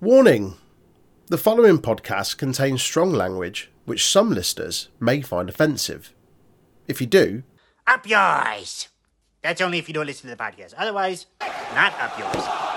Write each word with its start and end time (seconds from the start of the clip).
Warning 0.00 0.54
The 1.26 1.36
following 1.36 1.78
podcast 1.78 2.38
contains 2.38 2.82
strong 2.82 3.12
language 3.12 3.70
which 3.84 4.06
some 4.06 4.30
listeners 4.30 4.88
may 4.98 5.20
find 5.20 5.48
offensive. 5.50 6.14
If 6.88 7.02
you 7.02 7.06
do, 7.06 7.42
Up 7.86 8.06
yours! 8.08 8.88
That's 9.42 9.60
only 9.60 9.76
if 9.78 9.88
you 9.88 9.94
don't 9.94 10.06
listen 10.06 10.30
to 10.30 10.34
the 10.36 10.42
podcast. 10.42 10.72
Otherwise, 10.78 11.26
not 11.74 11.92
up 12.00 12.18
yours. 12.18 12.69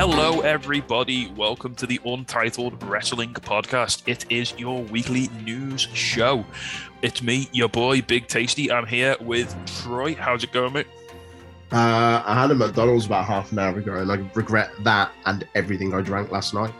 Hello, 0.00 0.40
everybody. 0.40 1.30
Welcome 1.36 1.74
to 1.74 1.86
the 1.86 2.00
Untitled 2.06 2.82
Wrestling 2.84 3.34
Podcast. 3.34 4.00
It 4.06 4.24
is 4.30 4.58
your 4.58 4.82
weekly 4.84 5.28
news 5.44 5.82
show. 5.92 6.46
It's 7.02 7.22
me, 7.22 7.50
your 7.52 7.68
boy, 7.68 8.00
Big 8.00 8.26
Tasty. 8.26 8.72
I'm 8.72 8.86
here 8.86 9.14
with 9.20 9.54
Troy. 9.82 10.14
How's 10.14 10.42
it 10.42 10.52
going, 10.52 10.72
mate? 10.72 10.86
uh, 11.70 12.22
I 12.24 12.40
had 12.40 12.50
a 12.50 12.54
McDonald's 12.54 13.04
about 13.04 13.26
half 13.26 13.52
an 13.52 13.58
hour 13.58 13.76
ago 13.76 13.96
and 13.96 14.10
I 14.10 14.26
regret 14.32 14.70
that 14.84 15.12
and 15.26 15.46
everything 15.54 15.92
I 15.92 16.00
drank 16.00 16.32
last 16.32 16.54
night. 16.54 16.72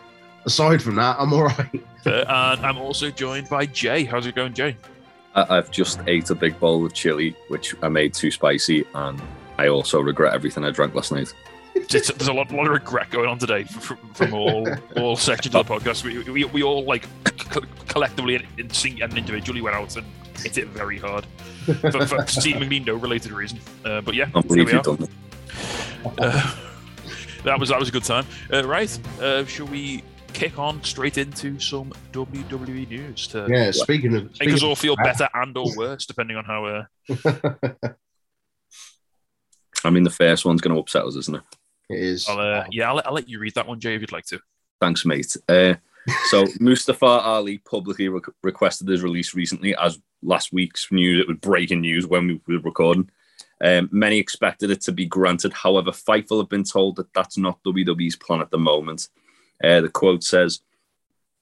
Aside 0.46 0.82
from 0.82 0.94
that, 0.94 1.16
I'm 1.18 1.34
alright. 1.34 1.84
Uh, 2.06 2.56
and 2.56 2.64
I'm 2.64 2.78
also 2.78 3.10
joined 3.10 3.50
by 3.50 3.66
Jay. 3.66 4.04
How's 4.04 4.24
it 4.24 4.34
going, 4.34 4.54
Jay? 4.54 4.78
I- 5.34 5.58
I've 5.58 5.70
just 5.70 6.00
ate 6.06 6.30
a 6.30 6.34
big 6.34 6.58
bowl 6.58 6.86
of 6.86 6.94
chili, 6.94 7.36
which 7.48 7.74
I 7.82 7.90
made 7.90 8.14
too 8.14 8.30
spicy, 8.30 8.86
and 8.94 9.20
I 9.58 9.68
also 9.68 10.00
regret 10.00 10.32
everything 10.32 10.64
I 10.64 10.70
drank 10.70 10.94
last 10.94 11.12
night. 11.12 11.34
There's, 11.90 12.06
there's 12.06 12.28
a 12.28 12.32
lot, 12.32 12.52
lot 12.52 12.66
of 12.66 12.72
regret 12.72 13.10
going 13.10 13.28
on 13.28 13.38
today 13.38 13.64
from, 13.64 13.96
from 14.14 14.32
all 14.32 14.68
all 14.96 15.16
sections 15.16 15.54
of 15.54 15.66
the 15.66 15.74
podcast. 15.74 16.04
We, 16.04 16.18
we, 16.30 16.44
we 16.44 16.62
all 16.62 16.84
like 16.84 17.06
co- 17.24 17.62
collectively 17.88 18.36
and, 18.36 18.46
and 18.58 19.18
individually 19.18 19.60
went 19.60 19.74
out 19.74 19.96
and 19.96 20.06
hit 20.38 20.56
it 20.56 20.68
very 20.68 20.98
hard 20.98 21.26
for, 21.80 22.06
for 22.06 22.26
seemingly 22.26 22.78
no 22.78 22.94
related 22.94 23.32
reason. 23.32 23.58
Uh, 23.84 24.00
but 24.00 24.14
yeah, 24.14 24.26
I 24.34 24.40
here 24.40 24.42
believe 24.42 24.66
we 24.66 24.72
you've 24.72 24.86
are. 24.86 24.96
done 24.96 25.02
it. 25.02 25.10
Uh, 26.18 26.54
that 27.44 27.58
was 27.58 27.70
that 27.70 27.78
was 27.80 27.88
a 27.88 27.92
good 27.92 28.04
time. 28.04 28.24
Uh, 28.52 28.64
right, 28.64 28.98
uh, 29.20 29.44
shall 29.44 29.66
we 29.66 30.04
kick 30.32 30.58
on 30.58 30.82
straight 30.84 31.18
into 31.18 31.58
some 31.58 31.92
WWE 32.12 32.88
news 32.88 33.26
to 33.28 33.46
Yeah, 33.50 33.70
speaking 33.72 34.14
of. 34.14 34.24
make 34.24 34.36
Speaking 34.36 34.54
us 34.54 34.62
all 34.62 34.76
feel 34.76 34.96
better 34.96 35.28
and 35.34 35.56
or 35.56 35.66
worse, 35.76 36.06
depending 36.06 36.36
on 36.36 36.44
how. 36.44 36.64
Uh, 36.64 36.84
I 39.84 39.90
mean, 39.90 40.04
the 40.04 40.10
first 40.10 40.44
one's 40.44 40.60
going 40.60 40.74
to 40.74 40.80
upset 40.80 41.04
us, 41.04 41.16
isn't 41.16 41.36
it? 41.36 41.42
It 41.90 41.98
is. 42.00 42.28
I'll, 42.28 42.38
uh, 42.38 42.64
yeah, 42.70 42.88
I'll, 42.88 42.96
let- 42.96 43.06
I'll 43.06 43.14
let 43.14 43.28
you 43.28 43.38
read 43.38 43.54
that 43.54 43.66
one, 43.66 43.80
Jay, 43.80 43.94
if 43.94 44.00
you'd 44.00 44.12
like 44.12 44.26
to. 44.26 44.40
Thanks, 44.80 45.04
mate. 45.04 45.36
Uh, 45.48 45.74
so, 46.30 46.46
Mustafa 46.60 47.04
Ali 47.06 47.58
publicly 47.58 48.08
re- 48.08 48.20
requested 48.42 48.88
his 48.88 49.02
release 49.02 49.34
recently, 49.34 49.76
as 49.76 49.98
last 50.22 50.52
week's 50.52 50.90
news, 50.90 51.20
it 51.20 51.28
was 51.28 51.38
breaking 51.38 51.80
news 51.80 52.06
when 52.06 52.40
we 52.46 52.56
were 52.56 52.62
recording. 52.62 53.10
Um, 53.62 53.88
many 53.92 54.18
expected 54.18 54.70
it 54.70 54.80
to 54.82 54.92
be 54.92 55.04
granted. 55.04 55.52
However, 55.52 55.90
Fightful 55.90 56.38
have 56.40 56.48
been 56.48 56.64
told 56.64 56.96
that 56.96 57.12
that's 57.12 57.36
not 57.36 57.62
WWE's 57.64 58.16
plan 58.16 58.40
at 58.40 58.50
the 58.50 58.58
moment. 58.58 59.08
Uh, 59.62 59.82
the 59.82 59.90
quote 59.90 60.24
says, 60.24 60.60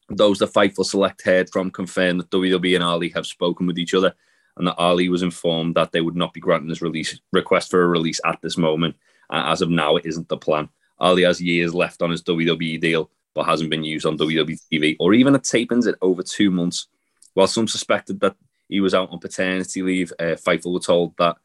Those 0.09 0.39
that 0.39 0.53
Fightful 0.53 0.85
Select 0.85 1.23
heard 1.23 1.49
from 1.51 1.71
confirm 1.71 2.19
that 2.19 2.31
WWE 2.31 2.75
and 2.75 2.83
Ali 2.83 3.11
have 3.11 3.27
spoken 3.27 3.67
with 3.69 3.79
each 3.79 3.95
other 3.95 4.15
and 4.57 4.67
that 4.67 4.79
Ali 4.79 5.09
was 5.09 5.23
informed 5.23 5.77
that 5.77 5.93
they 5.93 6.01
would 6.01 6.17
not 6.17 6.35
be 6.35 6.41
granting 6.41 6.69
his 6.69 6.83
release 6.83 7.21
request 7.33 7.71
for 7.71 7.83
a 7.83 7.87
release 7.87 8.21
at 8.25 8.41
this 8.43 8.59
moment. 8.59 8.97
As 9.31 9.63
of 9.63 9.71
now, 9.71 9.97
it 9.97 10.07
isn't 10.07 10.29
the 10.29 10.37
plan. 10.37 10.69
Ali 10.99 11.23
has 11.23 11.41
years 11.41 11.75
left 11.75 12.03
on 12.03 12.11
his 12.11 12.23
WWE 12.23 12.81
deal, 12.81 13.11
but 13.35 13.45
hasn't 13.45 13.71
been 13.71 13.85
used 13.85 14.07
on 14.07 14.19
WWE 14.19 14.61
TV 14.73 14.97
or 14.99 15.15
even 15.15 15.35
at 15.35 15.43
tapings 15.43 15.87
in 15.87 15.95
over 16.03 16.23
two 16.23 16.51
months. 16.51 16.89
While 17.35 17.47
some 17.47 17.69
suspected 17.69 18.21
that 18.21 18.37
he 18.69 18.81
was 18.81 18.95
out 18.95 19.11
on 19.11 19.21
paternity 19.21 19.83
leave, 19.83 20.13
uh, 20.19 20.35
Fightful 20.35 20.73
were 20.73 20.81
told 20.81 21.17
that 21.19 21.37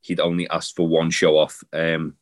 he'd 0.00 0.20
only 0.20 0.48
asked 0.48 0.76
for 0.76 0.88
one 0.88 1.10
show 1.10 1.38
off. 1.38 1.62
Um, 1.72 2.16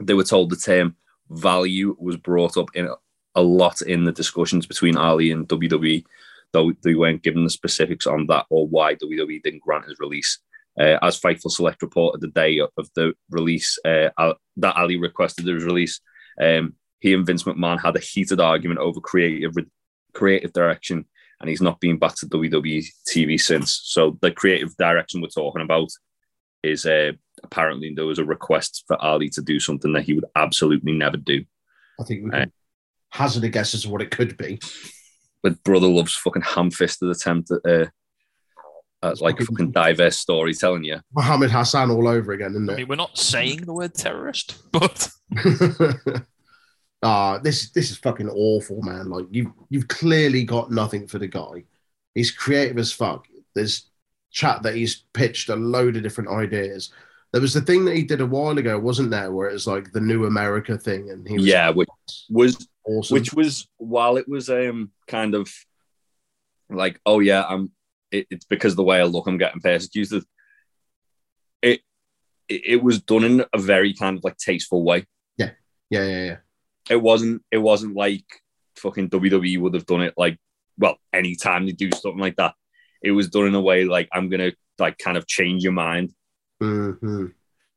they 0.00 0.14
were 0.14 0.24
told 0.24 0.50
the 0.50 0.56
term 0.56 0.96
value 1.30 1.96
was 1.98 2.16
brought 2.16 2.56
up 2.56 2.70
in 2.74 2.88
a 3.34 3.42
lot 3.42 3.82
in 3.82 4.04
the 4.04 4.12
discussions 4.12 4.66
between 4.66 4.96
Ali 4.96 5.30
and 5.30 5.48
WWE, 5.48 6.04
though 6.52 6.72
they 6.82 6.94
weren't 6.94 7.22
given 7.22 7.44
the 7.44 7.50
specifics 7.50 8.06
on 8.06 8.26
that 8.26 8.46
or 8.50 8.66
why 8.66 8.94
WWE 8.94 9.42
didn't 9.42 9.62
grant 9.62 9.86
his 9.86 9.98
release. 10.00 10.38
Uh, 10.78 10.98
as 11.02 11.20
Fightful 11.20 11.50
Select 11.50 11.82
reported 11.82 12.20
the 12.20 12.28
day 12.28 12.60
of 12.60 12.88
the 12.94 13.12
release 13.30 13.78
uh, 13.84 14.10
that 14.56 14.76
Ali 14.76 14.96
requested 14.96 15.46
his 15.46 15.64
release, 15.64 16.00
um, 16.40 16.74
he 17.00 17.14
and 17.14 17.26
Vince 17.26 17.44
McMahon 17.44 17.80
had 17.80 17.96
a 17.96 18.00
heated 18.00 18.40
argument 18.40 18.80
over 18.80 19.00
creative 19.00 19.54
creative 20.14 20.52
direction, 20.52 21.04
and 21.40 21.48
he's 21.48 21.62
not 21.62 21.80
been 21.80 21.98
back 21.98 22.14
to 22.16 22.26
WWE 22.26 22.84
TV 23.08 23.40
since. 23.40 23.80
So 23.84 24.18
the 24.20 24.30
creative 24.30 24.76
direction 24.76 25.20
we're 25.20 25.28
talking 25.28 25.62
about 25.62 25.88
is 26.62 26.86
uh, 26.86 27.12
apparently 27.42 27.92
there 27.94 28.06
was 28.06 28.18
a 28.18 28.24
request 28.24 28.84
for 28.86 29.00
Ali 29.02 29.28
to 29.30 29.42
do 29.42 29.60
something 29.60 29.92
that 29.92 30.02
he 30.02 30.14
would 30.14 30.26
absolutely 30.36 30.92
never 30.92 31.16
do. 31.16 31.44
I 32.00 32.04
think 32.04 32.24
we 32.24 32.30
can 32.30 32.52
hazard 33.10 33.44
a 33.44 33.48
guess 33.48 33.74
as 33.74 33.82
to 33.82 33.90
what 33.90 34.02
it 34.02 34.10
could 34.10 34.36
be. 34.36 34.60
But 35.42 35.62
brother 35.62 35.86
loves 35.86 36.14
fucking 36.14 36.42
ham-fisted 36.42 37.08
attempt 37.08 37.50
at, 37.50 37.90
uh, 39.02 39.10
at 39.10 39.20
like 39.20 39.38
fucking 39.38 39.72
diverse 39.72 40.18
storytelling. 40.18 40.84
Yeah, 40.84 41.00
Mohammed 41.14 41.50
Hassan 41.50 41.90
all 41.90 42.08
over 42.08 42.32
again, 42.32 42.50
isn't 42.50 42.68
it? 42.68 42.72
I 42.72 42.76
mean, 42.76 42.88
we're 42.88 42.96
not 42.96 43.18
saying 43.18 43.62
the 43.62 43.72
word 43.72 43.94
terrorist, 43.94 44.56
but 44.72 45.10
Ah, 47.02 47.38
this 47.38 47.70
this 47.70 47.90
is 47.90 47.98
fucking 47.98 48.28
awful, 48.28 48.82
man. 48.82 49.08
Like 49.08 49.26
you 49.30 49.54
you've 49.70 49.88
clearly 49.88 50.42
got 50.42 50.70
nothing 50.70 51.06
for 51.06 51.18
the 51.18 51.28
guy. 51.28 51.64
He's 52.14 52.32
creative 52.32 52.78
as 52.78 52.92
fuck. 52.92 53.26
There's 53.54 53.88
chat 54.32 54.62
that 54.62 54.74
he's 54.74 55.04
pitched 55.12 55.48
a 55.48 55.56
load 55.56 55.96
of 55.96 56.02
different 56.02 56.30
ideas. 56.30 56.92
There 57.32 57.40
was 57.40 57.54
the 57.54 57.60
thing 57.60 57.84
that 57.84 57.94
he 57.94 58.02
did 58.02 58.20
a 58.20 58.26
while 58.26 58.58
ago, 58.58 58.78
wasn't 58.78 59.10
there, 59.10 59.30
where 59.30 59.48
it 59.48 59.52
was 59.52 59.66
like 59.66 59.92
the 59.92 60.00
new 60.00 60.24
America 60.24 60.76
thing, 60.76 61.10
and 61.10 61.28
he 61.28 61.36
was 61.36 61.46
yeah, 61.46 61.70
which 61.70 61.88
was 62.30 62.68
awesome. 62.84 63.14
which 63.14 63.32
was 63.32 63.68
while 63.76 64.16
it 64.16 64.28
was 64.28 64.50
um 64.50 64.90
kind 65.06 65.34
of 65.34 65.52
like 66.70 67.00
oh 67.06 67.20
yeah 67.20 67.44
i'm 67.48 67.70
it, 68.10 68.26
it's 68.30 68.44
because 68.44 68.72
of 68.72 68.76
the 68.76 68.84
way 68.84 69.00
i 69.00 69.04
look 69.04 69.26
i'm 69.26 69.38
getting 69.38 69.60
persecuted. 69.60 70.24
It, 71.62 71.80
it 72.48 72.62
it 72.64 72.82
was 72.82 73.02
done 73.02 73.24
in 73.24 73.44
a 73.52 73.58
very 73.58 73.94
kind 73.94 74.16
of 74.16 74.24
like 74.24 74.36
tasteful 74.36 74.84
way. 74.84 75.06
Yeah, 75.90 76.04
yeah, 76.04 76.24
yeah. 76.24 76.36
it 76.90 77.02
wasn't 77.02 77.42
it 77.50 77.58
wasn't 77.58 77.96
like 77.96 78.24
fucking 78.76 79.10
wwe 79.10 79.60
would 79.60 79.74
have 79.74 79.86
done 79.86 80.02
it 80.02 80.14
like 80.16 80.38
well 80.78 80.96
anytime 81.12 81.66
they 81.66 81.72
do 81.72 81.90
something 81.92 82.20
like 82.20 82.36
that. 82.36 82.54
It 83.02 83.12
was 83.12 83.28
done 83.28 83.46
in 83.46 83.54
a 83.54 83.60
way 83.60 83.84
like 83.84 84.08
i'm 84.12 84.28
gonna 84.28 84.52
like 84.78 84.98
kind 84.98 85.16
of 85.16 85.26
change 85.26 85.64
your 85.64 85.72
mind. 85.72 86.12
Hmm 86.60 87.26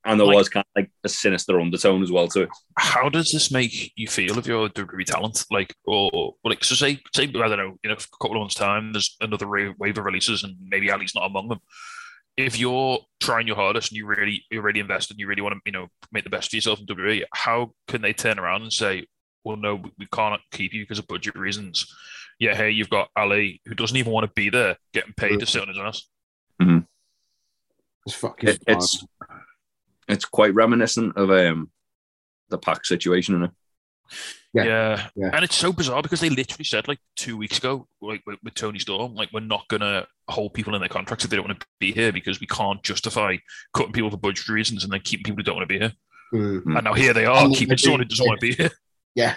and 0.05 0.19
there 0.19 0.27
Like- 0.27 0.35
was 0.37 0.49
kind 0.49 0.65
of 0.75 0.81
like 0.81 0.91
a 1.03 1.09
sinister 1.09 1.59
undertone 1.59 2.01
as 2.03 2.11
well 2.11 2.27
to 2.29 2.41
it 2.43 2.49
how 2.77 3.09
does 3.09 3.31
this 3.31 3.51
make 3.51 3.91
you 3.95 4.07
feel 4.07 4.37
of 4.39 4.47
your 4.47 4.67
WWE 4.69 5.05
talent? 5.05 5.43
Like, 5.51 5.75
or 5.85 6.35
like, 6.43 6.63
so 6.63 6.73
say, 6.75 6.99
say, 7.15 7.23
I 7.23 7.27
don't 7.27 7.57
know, 7.57 7.77
in 7.83 7.91
a 7.91 7.95
couple 7.95 8.31
of 8.37 8.39
months' 8.39 8.55
time, 8.55 8.91
there's 8.93 9.15
another 9.21 9.47
wave 9.47 9.97
of 9.97 10.03
releases, 10.05 10.43
and 10.43 10.55
maybe 10.67 10.89
Ali's 10.89 11.13
not 11.13 11.25
among 11.27 11.49
them. 11.49 11.59
If 12.37 12.57
you're 12.57 12.99
trying 13.19 13.45
your 13.45 13.57
hardest 13.57 13.91
and 13.91 13.97
you 13.97 14.07
really, 14.07 14.43
you're 14.49 14.63
really 14.63 14.79
invested, 14.79 15.13
and 15.13 15.19
you 15.19 15.27
really 15.27 15.41
want 15.41 15.53
to, 15.55 15.61
you 15.65 15.71
know, 15.73 15.87
make 16.11 16.23
the 16.23 16.29
best 16.29 16.47
of 16.49 16.53
yourself 16.53 16.79
in 16.79 16.85
WWE, 16.87 17.23
how 17.33 17.73
can 17.87 18.01
they 18.01 18.13
turn 18.13 18.39
around 18.39 18.63
and 18.63 18.73
say, 18.73 19.05
"Well, 19.43 19.57
no, 19.57 19.75
we- 19.75 19.91
we 19.99 20.07
can't 20.11 20.41
keep 20.51 20.73
you 20.73 20.81
because 20.83 20.97
of 20.97 21.07
budget 21.07 21.35
reasons"? 21.35 21.85
Yeah, 22.39 22.55
hey, 22.55 22.71
you've 22.71 22.89
got 22.89 23.09
Ali 23.15 23.61
who 23.65 23.75
doesn't 23.75 23.97
even 23.97 24.11
want 24.13 24.25
to 24.25 24.31
be 24.33 24.49
there, 24.49 24.77
getting 24.93 25.13
paid 25.13 25.39
to 25.41 25.45
sit 25.45 25.61
on 25.61 25.67
his 25.67 25.77
ass. 25.77 26.07
Mm-hmm. 26.61 26.79
It's 28.07 28.15
fucking. 28.15 28.49
It- 28.49 28.63
it's 28.65 29.05
it's 30.07 30.25
quite 30.25 30.53
reminiscent 30.53 31.15
of 31.17 31.29
um 31.31 31.69
the 32.49 32.57
Pac 32.57 32.85
situation 32.85 33.35
in 33.35 33.43
it 33.43 33.51
Yeah. 34.53 34.63
Yeah. 34.65 35.07
Yeah. 35.15 35.29
And 35.33 35.43
it's 35.45 35.55
so 35.55 35.71
bizarre 35.71 36.01
because 36.01 36.19
they 36.19 36.29
literally 36.29 36.65
said 36.65 36.87
like 36.87 36.99
two 37.15 37.37
weeks 37.37 37.57
ago, 37.59 37.87
like 38.01 38.21
with, 38.25 38.39
with 38.43 38.53
Toni 38.53 38.79
Storm, 38.79 39.15
like 39.15 39.29
we're 39.31 39.39
not 39.39 39.67
gonna 39.69 40.05
hold 40.27 40.53
people 40.53 40.75
in 40.75 40.81
their 40.81 40.89
contracts 40.89 41.23
if 41.23 41.29
they 41.31 41.37
don't 41.37 41.47
want 41.47 41.59
to 41.61 41.65
be 41.79 41.93
here 41.93 42.11
because 42.11 42.39
we 42.41 42.47
can't 42.47 42.83
justify 42.83 43.37
cutting 43.73 43.93
people 43.93 44.09
for 44.11 44.17
budget 44.17 44.49
reasons 44.49 44.83
and 44.83 44.91
then 44.91 44.99
keeping 45.01 45.23
people 45.23 45.37
who 45.37 45.43
don't 45.43 45.55
want 45.55 45.69
to 45.69 45.73
be 45.73 45.79
here. 45.79 45.93
Mhm. 46.33 46.75
And 46.75 46.83
now 46.83 46.93
here 46.93 47.13
they 47.13 47.25
are 47.25 47.45
And 47.45 47.53
keeping 47.55 47.69
they 47.69 47.77
someone 47.77 48.01
who 48.01 48.05
do- 48.05 48.09
doesn't 48.15 48.27
want 48.27 48.39
to 48.41 48.47
be 48.47 48.53
here. 48.55 48.71
Yeah, 49.15 49.35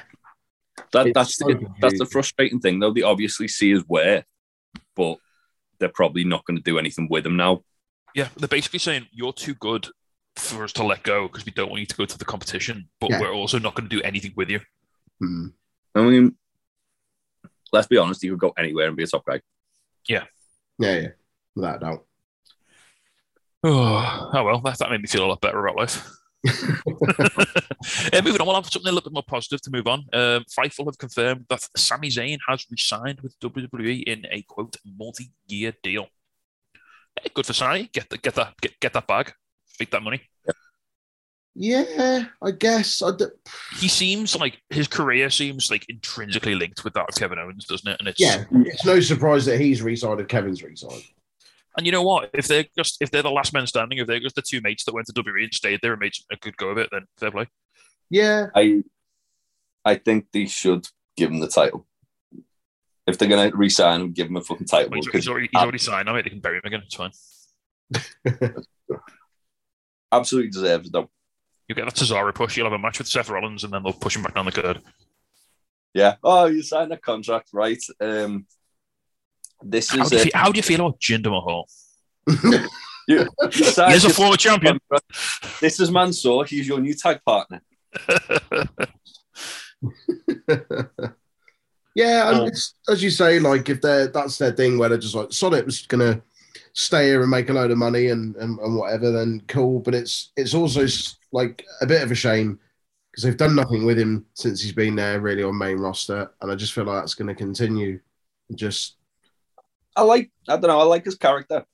That, 0.93 1.12
that's 1.14 1.37
so 1.37 1.46
the, 1.46 1.67
that's 1.81 1.99
the 1.99 2.06
frustrating 2.06 2.60
thing, 2.60 2.78
though. 2.81 2.93
They 2.93 3.02
obviously 3.02 3.49
see 3.49 3.70
his 3.72 3.82
where, 3.88 4.25
but 4.96 5.19
they're 5.78 5.88
probably 5.88 6.22
not 6.25 6.44
going 6.44 6.56
to 6.56 6.62
do 6.62 6.78
anything 6.78 7.08
with 7.10 7.25
them 7.25 7.37
now. 7.37 7.62
Yeah, 8.14 8.28
they're 8.37 8.46
basically 8.49 8.78
saying 8.78 9.06
you're 9.12 9.32
too 9.32 9.55
good 9.55 9.88
for 10.36 10.64
us 10.64 10.72
to 10.75 10.84
let 10.84 11.02
go 11.02 11.28
because 11.28 11.44
we 11.46 11.52
don't 11.52 11.69
want 11.70 11.81
you 11.81 11.86
to 11.86 11.96
go 11.96 12.04
to 12.04 12.19
the 12.19 12.25
competition, 12.25 12.88
but 13.00 13.10
Yeah. 13.10 13.20
we're 13.20 13.32
also 13.32 13.58
not 13.58 13.75
going 13.75 13.88
to 13.88 13.96
do 13.96 14.02
anything 14.02 14.32
with 14.36 14.50
you. 14.50 14.60
Mhm. 15.22 15.52
I 15.94 16.02
mean, 16.02 16.36
let's 17.72 17.86
be 17.86 17.96
honest, 17.98 18.22
you 18.22 18.32
could 18.32 18.40
go 18.40 18.52
anywhere 18.58 18.88
and 18.88 18.96
be 18.96 19.04
a 19.04 19.06
top 19.06 19.25
guy. 19.26 19.40
yeah, 20.08 20.25
yeah, 20.78 21.08
without 21.54 21.76
a 21.76 21.78
doubt. 21.81 22.06
Oh, 23.62 24.31
oh 24.34 24.44
well, 24.44 24.60
that, 24.60 24.78
that 24.78 24.90
made 24.90 25.00
me 25.00 25.06
feel 25.08 25.25
a 25.25 25.28
lot 25.28 25.40
better 25.40 25.64
about 25.64 25.76
life. 25.76 26.06
Uh, 28.12 28.20
moving 28.22 28.40
on, 28.40 28.46
we'll 28.46 28.54
have 28.54 28.66
something 28.66 28.88
a 28.88 28.92
little 28.92 29.08
bit 29.10 29.12
more 29.12 29.22
positive 29.26 29.60
to 29.62 29.70
move 29.70 29.86
on. 29.86 30.00
Um, 30.12 30.44
Fightful 30.58 30.86
have 30.86 30.96
confirmed 30.98 31.44
that 31.48 31.66
Sami 31.76 32.08
Zayn 32.08 32.38
has 32.48 32.64
resigned 32.70 33.20
with 33.20 33.38
WWE 33.40 34.02
in 34.04 34.25
a 34.31 34.42
quote 34.42 34.76
multi-year 34.84 35.75
deal. 35.82 36.06
Eh, 37.22 37.28
good 37.34 37.44
for 37.46 37.52
Sami. 37.52 37.90
Get 37.92 38.08
the, 38.08 38.16
get 38.19 38.34
that 38.36 38.54
get, 38.60 38.81
get 38.81 38.92
that 38.94 39.06
bag. 39.06 39.32
Make 39.81 39.91
that 39.91 40.03
money. 40.03 40.23
Yeah, 41.56 42.25
I 42.43 42.50
guess. 42.50 43.00
I 43.00 43.12
d- 43.17 43.26
He 43.79 43.87
seems 43.87 44.35
like 44.37 44.61
his 44.71 44.88
career 44.88 45.31
seems 45.31 45.71
like 45.71 45.87
intrinsically 45.88 46.56
linked 46.56 46.82
with 46.82 46.94
that 46.94 47.09
of 47.09 47.15
Kevin 47.15 47.38
Owens, 47.38 47.67
doesn't 47.67 47.88
it? 47.88 47.97
And 48.00 48.09
it's 48.09 48.19
yeah, 48.21 48.44
it's 48.50 48.85
no 48.85 48.99
surprise 48.99 49.44
that 49.47 49.61
he's 49.61 49.81
resigned 49.81 50.21
if 50.21 50.26
Kevin's 50.26 50.62
resigned. 50.65 51.05
And 51.76 51.87
you 51.87 51.93
know 51.93 52.03
what? 52.03 52.31
If 52.35 52.49
they're 52.49 52.65
just 52.76 52.97
if 53.00 53.11
they're 53.12 53.23
the 53.23 53.31
last 53.31 53.53
men 53.53 53.69
standing, 53.69 53.99
if 53.99 54.06
they're 54.09 54.19
just 54.21 54.35
the 54.35 54.43
two 54.43 54.61
mates 54.62 54.85
that 54.85 54.94
went 54.94 55.06
to 55.06 55.12
WWE 55.12 55.44
and 55.44 55.55
stayed 55.55 55.79
there 55.81 55.93
and 55.93 56.00
made 56.00 56.15
a 56.32 56.37
good 56.37 56.56
go 56.56 56.70
of 56.70 56.79
it, 56.79 56.88
then 56.91 57.03
fair 57.19 57.31
play. 57.31 57.47
Yeah, 58.11 58.47
I 58.55 58.82
I 59.85 59.94
think 59.97 60.27
they 60.32 60.47
should 60.47 60.88
give 61.17 61.31
him 61.31 61.38
the 61.38 61.49
title. 61.49 61.87
If 63.06 63.19
they're 63.19 63.29
gonna 63.29 63.50
resign 63.55 64.00
him, 64.00 64.12
give 64.12 64.27
him 64.27 64.37
a 64.37 64.41
fucking 64.41 64.67
title. 64.67 64.91
Well, 64.91 65.00
he's, 65.03 65.12
he's 65.12 65.29
already 65.29 65.50
he's 65.53 65.62
already 65.62 65.79
signed. 65.79 66.09
I 66.09 66.15
mean, 66.15 66.25
they 66.25 66.31
can 66.31 66.41
bury 66.41 66.56
him 66.56 66.62
again. 66.65 66.82
It's 66.85 66.94
fine. 66.97 67.12
absolutely 70.16 70.50
deserves 70.50 70.88
it 70.88 70.93
though. 70.93 71.11
You 71.69 71.75
get 71.75 71.87
that 71.87 71.94
Cesaro 71.94 72.34
push. 72.34 72.56
You'll 72.56 72.66
have 72.66 72.72
a 72.75 72.78
match 72.78 72.99
with 72.99 73.08
Seth 73.08 73.31
Rollins, 73.31 73.64
and 73.64 73.72
then 73.72 73.82
they'll 73.82 73.93
push 73.93 74.16
him 74.16 74.22
back 74.22 74.34
down 74.34 74.44
the 74.44 74.52
card. 74.52 74.81
Yeah. 75.94 76.16
Oh, 76.22 76.46
you 76.46 76.62
signed 76.62 76.93
a 76.93 76.99
contract, 76.99 77.50
right? 77.52 77.82
Um, 78.00 78.46
this 79.62 79.88
How 79.90 80.02
is 80.02 80.11
do, 80.11 80.16
you 80.16 80.22
a, 80.22 80.25
feel, 80.25 80.32
how 80.34 80.52
do 80.52 80.56
you 80.58 80.62
feel 80.62 80.81
about 80.81 81.00
Jinder 81.00 81.31
Mahal? 81.31 81.69
you, 83.08 83.28
you 83.43 83.50
signed 83.50 83.93
He's 83.93 84.05
a 84.05 84.08
your 84.08 84.14
former 84.14 84.37
champion. 84.37 84.78
contract. 84.90 85.61
This 85.61 85.81
is 85.81 85.90
Mansoor. 85.90 86.44
He's 86.44 86.69
your 86.69 86.81
new 86.81 86.94
tag 86.94 87.20
partner. 87.25 87.62
yeah, 91.94 92.31
and 92.31 92.49
it's, 92.49 92.75
as 92.88 93.02
you 93.02 93.10
say, 93.10 93.38
like 93.38 93.69
if 93.69 93.81
they're 93.81 94.08
that's 94.08 94.37
their 94.38 94.52
thing 94.52 94.76
where 94.78 94.88
they're 94.88 94.99
just 94.99 95.14
like 95.14 95.32
Sonic 95.32 95.64
was 95.64 95.87
gonna 95.87 96.22
stay 96.73 97.06
here 97.06 97.23
and 97.23 97.31
make 97.31 97.49
a 97.49 97.53
load 97.53 97.71
of 97.71 97.79
money 97.79 98.09
and, 98.09 98.37
and, 98.37 98.59
and 98.59 98.77
whatever, 98.77 99.11
then 99.11 99.43
cool. 99.49 99.81
But 99.81 99.95
it's 99.95 100.33
it's 100.37 100.55
also 100.55 100.87
like 101.33 101.65
a 101.81 101.87
bit 101.87 102.03
of 102.03 102.11
a 102.11 102.15
shame 102.15 102.59
because 103.11 103.25
they've 103.25 103.37
done 103.37 103.55
nothing 103.55 103.85
with 103.85 103.99
him 103.99 104.27
since 104.35 104.61
he's 104.61 104.73
been 104.73 104.97
there 104.97 105.21
really 105.21 105.43
on 105.43 105.56
main 105.56 105.79
roster, 105.79 106.31
and 106.41 106.51
I 106.51 106.55
just 106.55 106.73
feel 106.73 106.85
like 106.85 107.03
that's 107.03 107.15
going 107.15 107.29
to 107.29 107.35
continue. 107.35 108.01
Just 108.55 108.97
I 109.97 110.03
like. 110.03 110.31
I 110.49 110.56
don't 110.56 110.69
know. 110.69 110.81
I 110.81 110.85
like 110.85 111.05
his 111.05 111.15
character. 111.15 111.65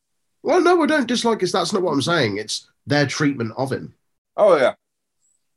well, 0.43 0.61
no, 0.61 0.83
I 0.83 0.87
don't 0.87 1.09
dislike 1.09 1.43
it. 1.43 1.53
That's 1.53 1.73
not 1.73 1.83
what 1.83 1.93
I'm 1.93 2.03
saying. 2.03 2.39
It's 2.39 2.69
their 2.87 3.07
treatment 3.07 3.53
of 3.57 3.73
him. 3.73 3.95
Oh 4.37 4.57
yeah. 4.57 4.75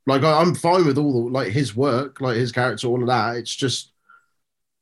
Like 0.06 0.24
I, 0.24 0.42
I'm 0.42 0.56
fine 0.56 0.86
with 0.86 0.98
all 0.98 1.26
the 1.26 1.32
like 1.32 1.52
his 1.52 1.76
work, 1.76 2.20
like 2.22 2.38
his 2.38 2.52
character, 2.52 2.88
all 2.88 3.02
of 3.02 3.08
that. 3.08 3.38
It's 3.38 3.56
just 3.56 3.92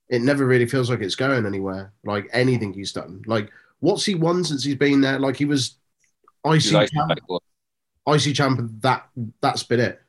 it 0.09 0.21
never 0.21 0.45
really 0.45 0.65
feels 0.65 0.89
like 0.89 1.01
it's 1.01 1.15
going 1.15 1.45
anywhere. 1.45 1.93
Like 2.03 2.27
anything 2.33 2.73
he's 2.73 2.93
done. 2.93 3.23
Like 3.25 3.49
what's 3.81 4.05
he 4.05 4.15
won 4.15 4.43
since 4.45 4.63
he's 4.63 4.75
been 4.75 5.01
there? 5.01 5.19
Like 5.19 5.35
he 5.35 5.45
was 5.45 5.75
IC 6.45 6.53
He's 6.53 6.73
like- 6.73 6.89
champ, 6.91 7.11
IC 8.07 8.33
champ. 8.35 8.59
That 8.81 9.07
that's 9.41 9.63
been 9.63 9.79
it. 9.81 10.01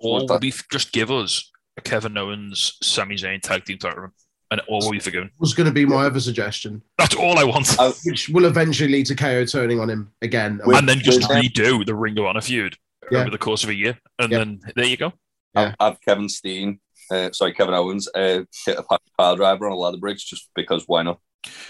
Or 0.00 0.24
What 0.26 0.40
we 0.40 0.52
just 0.70 0.92
give 0.92 1.10
us 1.10 1.50
a 1.76 1.80
Kevin 1.80 2.16
Owens, 2.16 2.76
Sami 2.82 3.16
Zayn 3.16 3.40
tag 3.40 3.64
team 3.64 3.78
title, 3.78 4.00
run, 4.02 4.12
and 4.50 4.60
all 4.68 4.80
will 4.80 4.90
be 4.92 4.98
forgiven. 4.98 5.30
Was 5.38 5.54
going 5.54 5.66
to 5.68 5.72
be 5.72 5.84
my 5.86 6.04
other 6.06 6.20
suggestion, 6.20 6.82
That's 6.98 7.14
all 7.14 7.38
I 7.38 7.44
want. 7.44 7.78
I- 7.78 7.92
which 8.04 8.28
will 8.28 8.44
eventually 8.46 8.90
lead 8.90 9.06
to 9.06 9.14
KO 9.14 9.44
turning 9.44 9.80
on 9.80 9.88
him 9.88 10.12
again. 10.22 10.60
With- 10.64 10.76
and 10.76 10.88
then 10.88 10.98
just 10.98 11.20
with- 11.28 11.28
redo 11.28 11.84
the 11.86 11.94
Ring 11.94 12.18
of 12.18 12.24
Honor 12.26 12.40
feud 12.40 12.76
Yeah. 13.10 13.20
over 13.20 13.30
the 13.30 13.38
course 13.38 13.62
of 13.64 13.70
a 13.70 13.74
year, 13.74 13.98
and 14.18 14.32
Yeah. 14.32 14.38
then 14.38 14.60
there 14.74 14.86
you 14.86 14.96
go. 14.96 15.12
Yeah. 15.54 15.74
Have 15.80 16.00
Kevin 16.00 16.28
Steen, 16.28 16.80
uh, 17.10 17.30
sorry, 17.32 17.52
Kevin 17.52 17.74
Owens, 17.74 18.08
uh, 18.14 18.42
hit 18.66 18.78
a 18.78 18.98
pile 19.16 19.36
driver 19.36 19.66
on 19.66 19.72
a 19.72 19.76
ladder 19.76 19.98
bridge 19.98 20.26
just 20.26 20.48
because 20.56 20.84
why 20.88 21.02
not? 21.02 21.20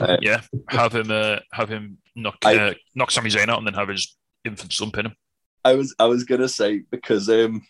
Uh, 0.00 0.16
Yeah, 0.20 0.40
have 0.68 0.94
him 0.94 1.10
uh, 1.10 1.38
have 1.52 1.68
him 1.68 1.98
knock 2.14 2.36
I- 2.44 2.56
uh, 2.56 2.74
knock 2.94 3.10
Sami 3.10 3.30
Zayn 3.30 3.48
out, 3.48 3.58
and 3.58 3.66
then 3.66 3.74
have 3.74 3.88
his 3.88 4.16
infant 4.44 4.72
son 4.72 4.90
pin 4.90 5.06
him. 5.06 5.16
I 5.64 5.74
was 5.74 5.94
I 5.98 6.06
was 6.06 6.24
gonna 6.24 6.48
say 6.48 6.82
because 6.90 7.28
um 7.28 7.62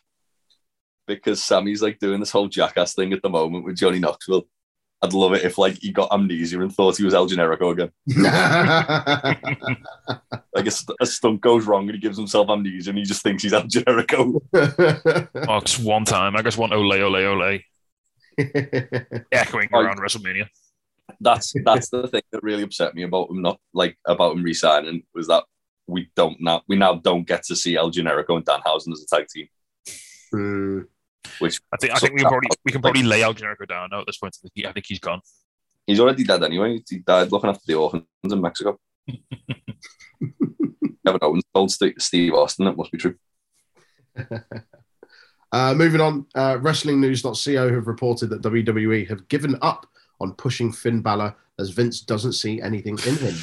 because 1.06 1.43
Sammy's 1.43 1.82
like 1.82 1.99
doing 1.99 2.20
this 2.20 2.31
whole 2.31 2.49
jackass 2.49 2.94
thing 2.94 3.12
at 3.12 3.22
the 3.22 3.28
moment 3.28 3.64
with 3.64 3.76
Johnny 3.76 3.99
Knoxville. 3.99 4.46
I'd 5.04 5.12
love 5.14 5.32
it 5.34 5.44
if 5.44 5.58
like 5.58 5.78
he 5.82 5.90
got 5.90 6.12
amnesia 6.12 6.60
and 6.62 6.72
thought 6.72 6.96
he 6.96 7.04
was 7.04 7.12
El 7.12 7.28
Generico 7.28 7.72
again. 7.72 7.90
Like 10.54 10.66
a, 10.66 10.70
st- 10.70 10.96
a 11.00 11.06
stunt 11.06 11.40
goes 11.40 11.64
wrong 11.66 11.84
and 11.88 11.94
he 11.94 11.99
gives 12.00 12.16
himself 12.19 12.49
amnesia 12.50 12.90
and 12.90 12.99
he 12.99 13.04
just 13.04 13.22
thinks 13.22 13.43
he's 13.43 13.52
El 13.52 13.62
Generico. 13.64 14.40
Oh, 15.49 15.56
it's 15.56 15.78
one 15.78 16.04
time. 16.04 16.37
I 16.37 16.43
just 16.43 16.58
want 16.58 16.72
ole 16.72 16.93
ole 16.93 17.16
ole 17.16 17.58
echoing 19.32 19.69
Oh. 19.72 19.81
around 19.81 19.99
WrestleMania. 19.99 20.46
That's 21.20 21.52
that's 21.64 21.90
the 21.90 22.08
thing 22.08 22.22
that 22.32 22.43
really 22.43 22.62
upset 22.62 22.94
me 22.94 23.02
about 23.02 23.31
him 23.31 23.43
not 23.43 23.60
like 23.75 23.96
about 24.06 24.37
him 24.37 24.43
resigning 24.43 25.02
was 25.14 25.28
that 25.28 25.44
we 25.87 26.10
don't 26.16 26.40
now 26.40 26.62
we 26.69 26.76
now 26.76 26.94
don't 26.94 27.26
get 27.26 27.43
to 27.44 27.56
see 27.56 27.76
El 27.76 27.90
Generico 27.90 28.37
and 28.37 28.44
Danhausen 28.46 28.93
as 28.93 29.04
a 29.04 29.16
tag 29.16 29.26
team. 29.28 29.49
Which 31.38 31.60
I 31.72 31.76
think 31.76 31.93
I 31.93 31.99
think 31.99 32.14
we 32.14 32.20
can 32.20 32.28
probably 32.28 32.49
we 32.64 32.72
can 32.72 32.82
probably 32.82 33.02
lay 33.02 33.22
out 33.22 33.37
Generico 33.37 33.69
down 33.69 33.88
now 33.90 34.00
at 34.00 34.06
this 34.06 34.19
point. 34.19 34.37
I 34.38 34.40
think, 34.43 34.52
he- 34.54 34.66
I 34.66 34.72
think 34.72 34.87
he's 34.88 35.00
gone. 35.00 35.20
He's 35.87 36.00
already 36.00 36.25
dead 36.25 36.43
anyway. 36.44 36.81
He 36.88 36.99
died 36.99 37.32
looking 37.32 37.50
after 37.50 37.62
the 37.66 37.75
orphans 37.75 38.04
in 38.25 38.40
Mexico. 38.40 38.78
Kevin 41.04 41.19
Owens 41.20 41.43
told 41.52 41.70
Steve, 41.72 41.94
Steve 41.99 42.32
Austin 42.34 42.66
that 42.66 42.76
must 42.76 42.93
be 42.93 42.99
true. 42.99 43.16
Uh, 45.54 45.75
moving 45.75 46.00
on, 46.00 46.25
uh, 46.34 46.54
WrestlingNews.co 46.56 47.75
have 47.75 47.87
reported 47.87 48.31
that 48.31 48.40
WWE 48.40 49.06
have 49.06 49.28
given 49.28 49.58
up 49.60 49.87
on 50.23 50.35
pushing 50.35 50.73
Finn 50.73 51.01
Balor 51.01 51.35
as 51.59 51.71
Vince 51.71 52.01
doesn't 52.01 52.33
see 52.33 52.61
anything 52.61 52.99
in 53.07 53.17
him. 53.17 53.35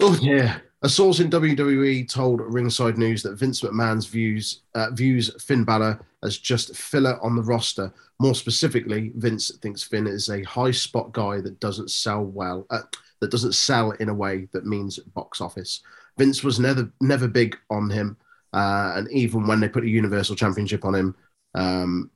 Oh 0.00 0.18
yeah. 0.20 0.58
A 0.82 0.88
source 0.88 1.20
in 1.20 1.30
WWE 1.30 2.08
told 2.08 2.40
Ringside 2.40 2.98
News 2.98 3.22
that 3.22 3.38
Vince 3.38 3.62
McMahon's 3.62 4.06
views 4.06 4.60
uh, 4.74 4.90
views 4.90 5.30
Finn 5.42 5.64
Balor 5.64 6.00
as 6.22 6.38
just 6.38 6.76
filler 6.76 7.18
on 7.22 7.34
the 7.34 7.42
roster. 7.42 7.92
More 8.20 8.34
specifically, 8.34 9.12
Vince 9.16 9.56
thinks 9.56 9.82
Finn 9.82 10.06
is 10.06 10.28
a 10.28 10.42
high 10.42 10.70
spot 10.70 11.12
guy 11.12 11.40
that 11.40 11.60
doesn't 11.60 11.90
sell 11.90 12.24
well, 12.24 12.66
uh, 12.70 12.82
that 13.20 13.30
doesn't 13.30 13.54
sell 13.54 13.92
in 13.92 14.10
a 14.10 14.14
way 14.14 14.48
that 14.52 14.66
means 14.66 14.98
box 14.98 15.40
office. 15.40 15.80
Vince 16.18 16.44
was 16.44 16.60
never 16.60 16.90
never 17.00 17.26
big 17.26 17.56
on 17.70 17.88
him, 17.90 18.16
uh, 18.52 18.92
and 18.96 19.10
even 19.10 19.46
when 19.46 19.60
they 19.60 19.68
put 19.68 19.84
a 19.84 19.88
Universal 19.88 20.36
Championship 20.36 20.84
on 20.84 20.94
him, 20.94 21.16
um, 21.54 22.10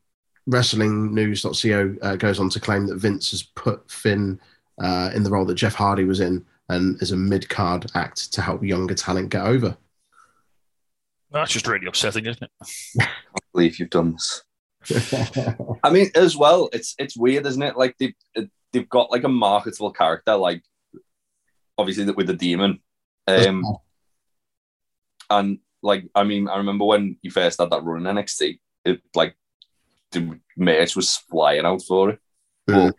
WrestlingNews.co 0.51 1.97
uh, 2.03 2.17
goes 2.17 2.41
on 2.41 2.51
to 2.51 2.61
claim 2.61 2.87
that 2.87 2.97
Vince 2.97 3.31
has 3.31 3.43
put 3.43 3.89
Finn 3.91 4.41
uh, 4.83 5.11
in 5.15 5.23
the 5.23 5.31
role 5.31 5.45
that 5.45 5.55
Jeff 5.55 5.75
Hardy 5.75 6.05
was 6.05 6.21
in 6.21 6.45
and 6.69 7.01
as 7.03 7.13
a 7.13 7.17
mid 7.17 7.49
card 7.49 7.91
act 7.95 8.33
to 8.33 8.43
help 8.43 8.63
younger 8.63 8.95
talent 8.95 9.31
get 9.31 9.43
over. 9.43 9.77
That's 11.31 11.53
just 11.53 11.67
really 11.67 11.87
upsetting, 11.87 12.27
isn't 12.27 12.43
it? 12.43 12.51
I 13.01 13.39
believe 13.53 13.79
you've 13.79 13.91
done 13.91 14.13
this. 14.13 14.43
I 15.85 15.91
mean, 15.91 16.11
as 16.15 16.37
well, 16.37 16.69
it's 16.73 16.95
it's 16.99 17.17
weird, 17.17 17.47
isn't 17.47 17.63
it? 17.63 17.77
Like 17.77 17.97
they 17.99 18.15
they've 18.73 18.89
got 18.89 19.11
like 19.11 19.25
a 19.25 19.29
marketable 19.29 19.93
character, 19.93 20.35
like 20.37 20.63
obviously 21.77 22.11
with 22.11 22.27
the 22.27 22.35
demon, 22.35 22.81
um, 23.29 23.65
and 25.29 25.59
like 25.83 26.09
I 26.15 26.25
mean, 26.25 26.49
I 26.49 26.57
remember 26.57 26.85
when 26.85 27.19
you 27.23 27.31
first 27.31 27.61
had 27.61 27.71
that 27.71 27.85
run 27.85 28.07
in 28.07 28.17
NXT, 28.17 28.59
it 28.85 29.03
like 29.15 29.37
the 30.13 30.39
merch 30.57 30.97
was 30.97 31.17
flying 31.17 31.65
out 31.65 31.83
for 31.83 32.11
it. 32.11 32.21
But 32.67 32.95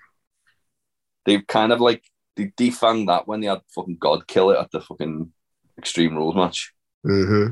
they've 1.25 1.45
kind 1.45 1.71
of 1.71 1.79
like 1.81 2.03
they 2.35 2.45
defanged 2.57 3.07
that 3.07 3.27
when 3.27 3.41
they 3.41 3.47
had 3.47 3.61
fucking 3.75 3.97
God 3.99 4.27
kill 4.27 4.51
it 4.51 4.57
at 4.57 4.71
the 4.71 4.81
fucking 4.81 5.31
Extreme 5.77 6.15
Rules 6.15 6.35
match. 6.35 6.73
hmm 7.03 7.47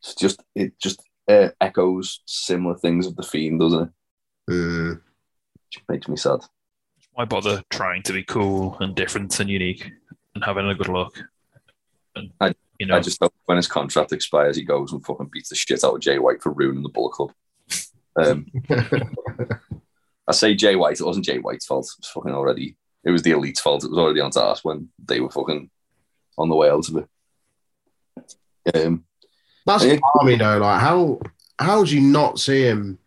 It's 0.00 0.14
just 0.14 0.42
it 0.54 0.78
just 0.78 1.02
uh, 1.28 1.48
echoes 1.60 2.20
similar 2.26 2.76
things 2.76 3.06
of 3.06 3.16
the 3.16 3.22
Fiend, 3.22 3.60
doesn't 3.60 3.82
it? 3.82 4.52
Mm. 4.52 5.00
Which 5.68 5.82
makes 5.88 6.08
me 6.08 6.16
sad. 6.16 6.40
Why 7.12 7.24
bother 7.24 7.62
trying 7.70 8.02
to 8.04 8.12
be 8.12 8.22
cool 8.24 8.76
and 8.80 8.94
different 8.94 9.38
and 9.40 9.50
unique 9.50 9.90
and 10.34 10.44
having 10.44 10.68
a 10.68 10.74
good 10.74 10.88
look? 10.88 11.20
And 12.14 12.30
I- 12.40 12.54
you 12.78 12.86
know, 12.86 12.96
I 12.96 13.00
just 13.00 13.20
hope 13.20 13.34
when 13.44 13.58
his 13.58 13.68
contract 13.68 14.10
expires, 14.10 14.56
he 14.56 14.64
goes 14.64 14.90
and 14.92 15.04
fucking 15.04 15.28
beats 15.30 15.50
the 15.50 15.54
shit 15.54 15.84
out 15.84 15.94
of 15.96 16.00
Jay 16.00 16.18
White 16.18 16.42
for 16.42 16.50
ruining 16.50 16.82
the 16.82 16.88
Bull 16.88 17.10
Club. 17.10 17.30
Um, 18.16 18.46
I 20.28 20.32
say 20.32 20.54
Jay 20.54 20.76
White, 20.76 21.00
it 21.00 21.04
wasn't 21.04 21.24
Jay 21.24 21.38
White's 21.38 21.66
fault. 21.66 21.86
It 21.86 22.00
was 22.02 22.08
fucking 22.12 22.32
already, 22.34 22.76
it 23.04 23.10
was 23.10 23.22
the 23.22 23.32
Elite's 23.32 23.60
fault. 23.60 23.84
It 23.84 23.90
was 23.90 23.98
already 23.98 24.20
on 24.20 24.30
to 24.32 24.42
us 24.42 24.64
when 24.64 24.88
they 25.04 25.20
were 25.20 25.30
fucking 25.30 25.70
on 26.38 26.48
the 26.48 26.56
way 26.56 26.70
out 26.70 26.88
of 26.88 26.96
it. 26.96 27.08
Um, 28.74 29.04
That's 29.66 29.84
Yeah. 29.84 29.98
army 30.20 30.36
though. 30.36 30.58
Like 30.58 30.80
how 30.80 31.20
how 31.58 31.84
do 31.84 31.94
you 31.94 32.00
not 32.00 32.38
see 32.38 32.62
him 32.62 32.98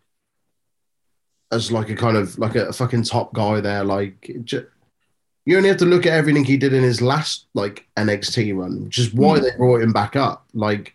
as 1.52 1.70
like 1.72 1.88
a 1.90 1.94
kind 1.96 2.16
of 2.16 2.38
like 2.38 2.54
a, 2.56 2.72
fucking 2.72 3.04
top 3.04 3.32
guy 3.32 3.60
there? 3.60 3.84
Like 3.84 4.30
ju- 4.44 4.66
you 5.46 5.56
only 5.56 5.68
have 5.68 5.78
to 5.78 5.84
look 5.86 6.06
at 6.06 6.12
everything 6.12 6.44
he 6.44 6.56
did 6.56 6.72
in 6.72 6.82
his 6.82 7.00
last 7.02 7.46
like 7.54 7.86
NXT 7.96 8.56
run, 8.56 8.84
which 8.84 8.98
is 8.98 9.12
why 9.14 9.38
they 9.38 9.50
brought 9.56 9.82
him 9.82 9.92
back 9.92 10.16
up. 10.16 10.46
Like 10.54 10.94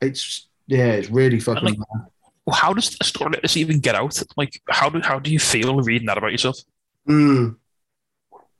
it's 0.00 0.46
Yeah, 0.66 0.92
it's 0.92 1.10
really 1.10 1.40
fucking. 1.40 1.64
like- 1.64 1.78
bad. 1.78 1.86
Well, 1.88 2.12
how 2.54 2.72
does 2.72 2.96
a 3.00 3.04
story 3.04 3.32
like 3.32 3.42
this 3.42 3.56
even 3.56 3.80
get 3.80 3.94
out? 3.94 4.20
Like, 4.36 4.60
how 4.68 4.88
do 4.88 5.00
how 5.00 5.18
do 5.18 5.30
you 5.32 5.38
feel 5.38 5.80
reading 5.80 6.06
that 6.06 6.18
about 6.18 6.32
yourself? 6.32 6.58
Mm. 7.08 7.56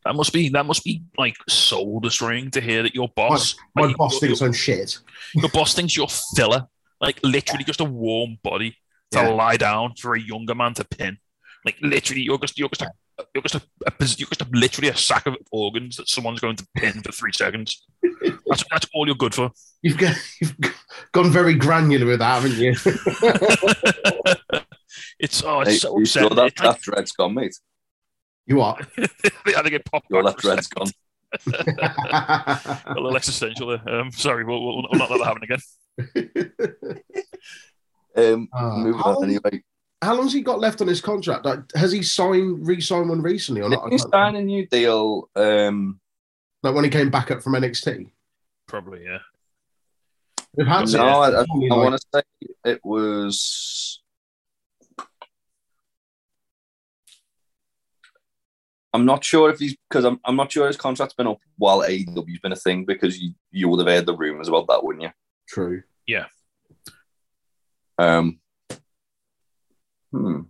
That 0.04 0.14
must 0.14 0.32
be 0.32 0.48
that 0.50 0.66
must 0.66 0.84
be 0.84 1.02
like 1.18 1.36
soul 1.48 2.00
destroying 2.00 2.50
to 2.52 2.60
hear 2.60 2.82
that 2.84 2.94
your 2.94 3.08
boss, 3.08 3.56
My 3.74 3.86
like, 3.86 3.96
boss 3.96 4.12
your, 4.14 4.20
thinks 4.20 4.40
your, 4.40 4.48
I'm 4.48 4.52
shit. 4.52 4.98
your 5.34 5.48
boss 5.48 5.74
thinks 5.74 5.96
you're 5.96 6.06
filler, 6.36 6.68
like 7.00 7.18
literally 7.24 7.64
just 7.64 7.80
a 7.80 7.84
warm 7.84 8.38
body 8.42 8.76
to 9.12 9.18
Yeah. 9.20 9.28
lie 9.28 9.56
down 9.56 9.94
for 10.00 10.14
a 10.14 10.20
younger 10.20 10.54
man 10.54 10.74
to 10.74 10.84
pin. 10.84 11.18
Like 11.66 11.76
literally, 11.82 12.22
you're 12.22 12.38
just 12.38 12.56
you're 12.58 12.68
just 12.68 12.82
a, 12.82 12.90
you're 13.34 13.42
just 13.42 13.56
a, 13.56 13.62
a 13.86 13.92
you're 14.16 14.28
just 14.28 14.40
a, 14.42 14.46
literally 14.52 14.88
a 14.88 14.96
sack 14.96 15.26
of 15.26 15.34
organs 15.50 15.96
that 15.96 16.08
someone's 16.08 16.38
going 16.40 16.56
to 16.56 16.66
pin 16.76 17.02
for 17.02 17.10
three 17.12 17.32
seconds. 17.32 17.84
That's 18.46 18.64
that's 18.70 18.86
all 18.94 19.04
you're 19.06 19.16
good 19.16 19.34
for. 19.34 19.50
You've, 19.82 19.98
got, 19.98 20.16
you've 20.40 20.56
gone 21.12 21.30
very 21.30 21.54
granular 21.54 22.06
with 22.06 22.20
that, 22.20 22.40
haven't 22.42 22.56
you? 22.56 22.74
It's 25.18 25.42
oh, 25.44 25.60
it's 25.60 25.70
Hey, 25.70 25.76
so 25.78 25.96
you 25.96 26.02
upsetting. 26.02 26.28
sure 26.28 26.36
that, 26.36 26.46
It's 26.46 26.60
like- 26.62 26.74
that 26.76 26.82
thread's 26.82 27.12
gone, 27.12 27.34
mate? 27.34 27.56
you 28.46 28.60
are. 28.60 28.78
I 28.98 29.06
think 29.62 29.72
it 29.72 29.84
popped 29.84 30.06
Your 30.10 30.22
back 30.22 30.36
that 30.38 30.64
for 30.64 30.76
a 30.78 30.84
gone. 30.84 30.90
A 32.86 32.94
little 32.94 33.16
existential 33.16 33.66
there. 33.68 33.88
Um, 34.00 34.10
sorry, 34.12 34.44
we'll, 34.44 34.62
we'll, 34.64 34.76
we'll 34.90 34.98
not 35.00 35.10
let 35.10 35.18
that 35.18 35.26
happen 35.26 35.42
again. 35.42 37.02
Um, 38.16 38.48
Uh, 38.50 38.76
moving 38.78 38.98
how- 39.02 39.16
on 39.18 39.24
anyway. 39.24 39.62
How 40.06 40.14
long's 40.14 40.32
he 40.32 40.40
got 40.40 40.60
left 40.60 40.80
on 40.80 40.86
his 40.86 41.00
contract? 41.00 41.44
Like, 41.44 41.58
has 41.74 41.90
he 41.90 42.00
signed, 42.00 42.64
re-signed 42.64 43.08
one 43.08 43.22
recently 43.22 43.60
or 43.60 43.68
not? 43.68 43.80
I 43.80 43.90
Did 43.90 43.92
he 43.94 43.98
can't- 43.98 44.12
sign 44.12 44.36
a 44.36 44.40
new 44.42 44.64
deal? 44.66 45.28
Um, 45.34 45.98
Like 46.62 46.74
when 46.76 46.84
he 46.84 46.90
came 46.90 47.10
back 47.10 47.32
up 47.32 47.42
from 47.42 47.54
NXT. 47.54 48.12
Probably, 48.68 49.02
yeah. 49.04 49.18
They've 50.56 50.66
had 50.66 50.88
no, 50.92 51.00
I, 51.02 51.28
I, 51.30 51.40
I 51.40 51.40
like- 51.40 51.70
want 51.70 52.00
to 52.00 52.06
say 52.14 52.22
it 52.64 52.80
was. 52.84 54.00
I'm 58.92 59.04
not 59.04 59.24
sure 59.24 59.50
if 59.50 59.58
he's 59.58 59.76
because 59.90 60.04
I'm, 60.04 60.20
I'm 60.24 60.36
not 60.36 60.50
sure 60.50 60.66
his 60.68 60.76
contract's 60.76 61.14
been 61.14 61.26
up 61.26 61.38
while 61.58 61.80
AEW's 61.82 62.38
been 62.40 62.52
a 62.52 62.56
thing 62.56 62.84
because 62.84 63.18
you, 63.20 63.34
you 63.50 63.68
would 63.68 63.84
have 63.86 63.94
heard 63.94 64.06
the 64.06 64.16
rumors 64.16 64.48
about 64.48 64.68
that, 64.68 64.82
wouldn't 64.84 65.02
you? 65.02 65.10
True. 65.48 65.82
Yeah. 66.06 66.26
Um, 67.98 68.38
hmm. 70.16 70.40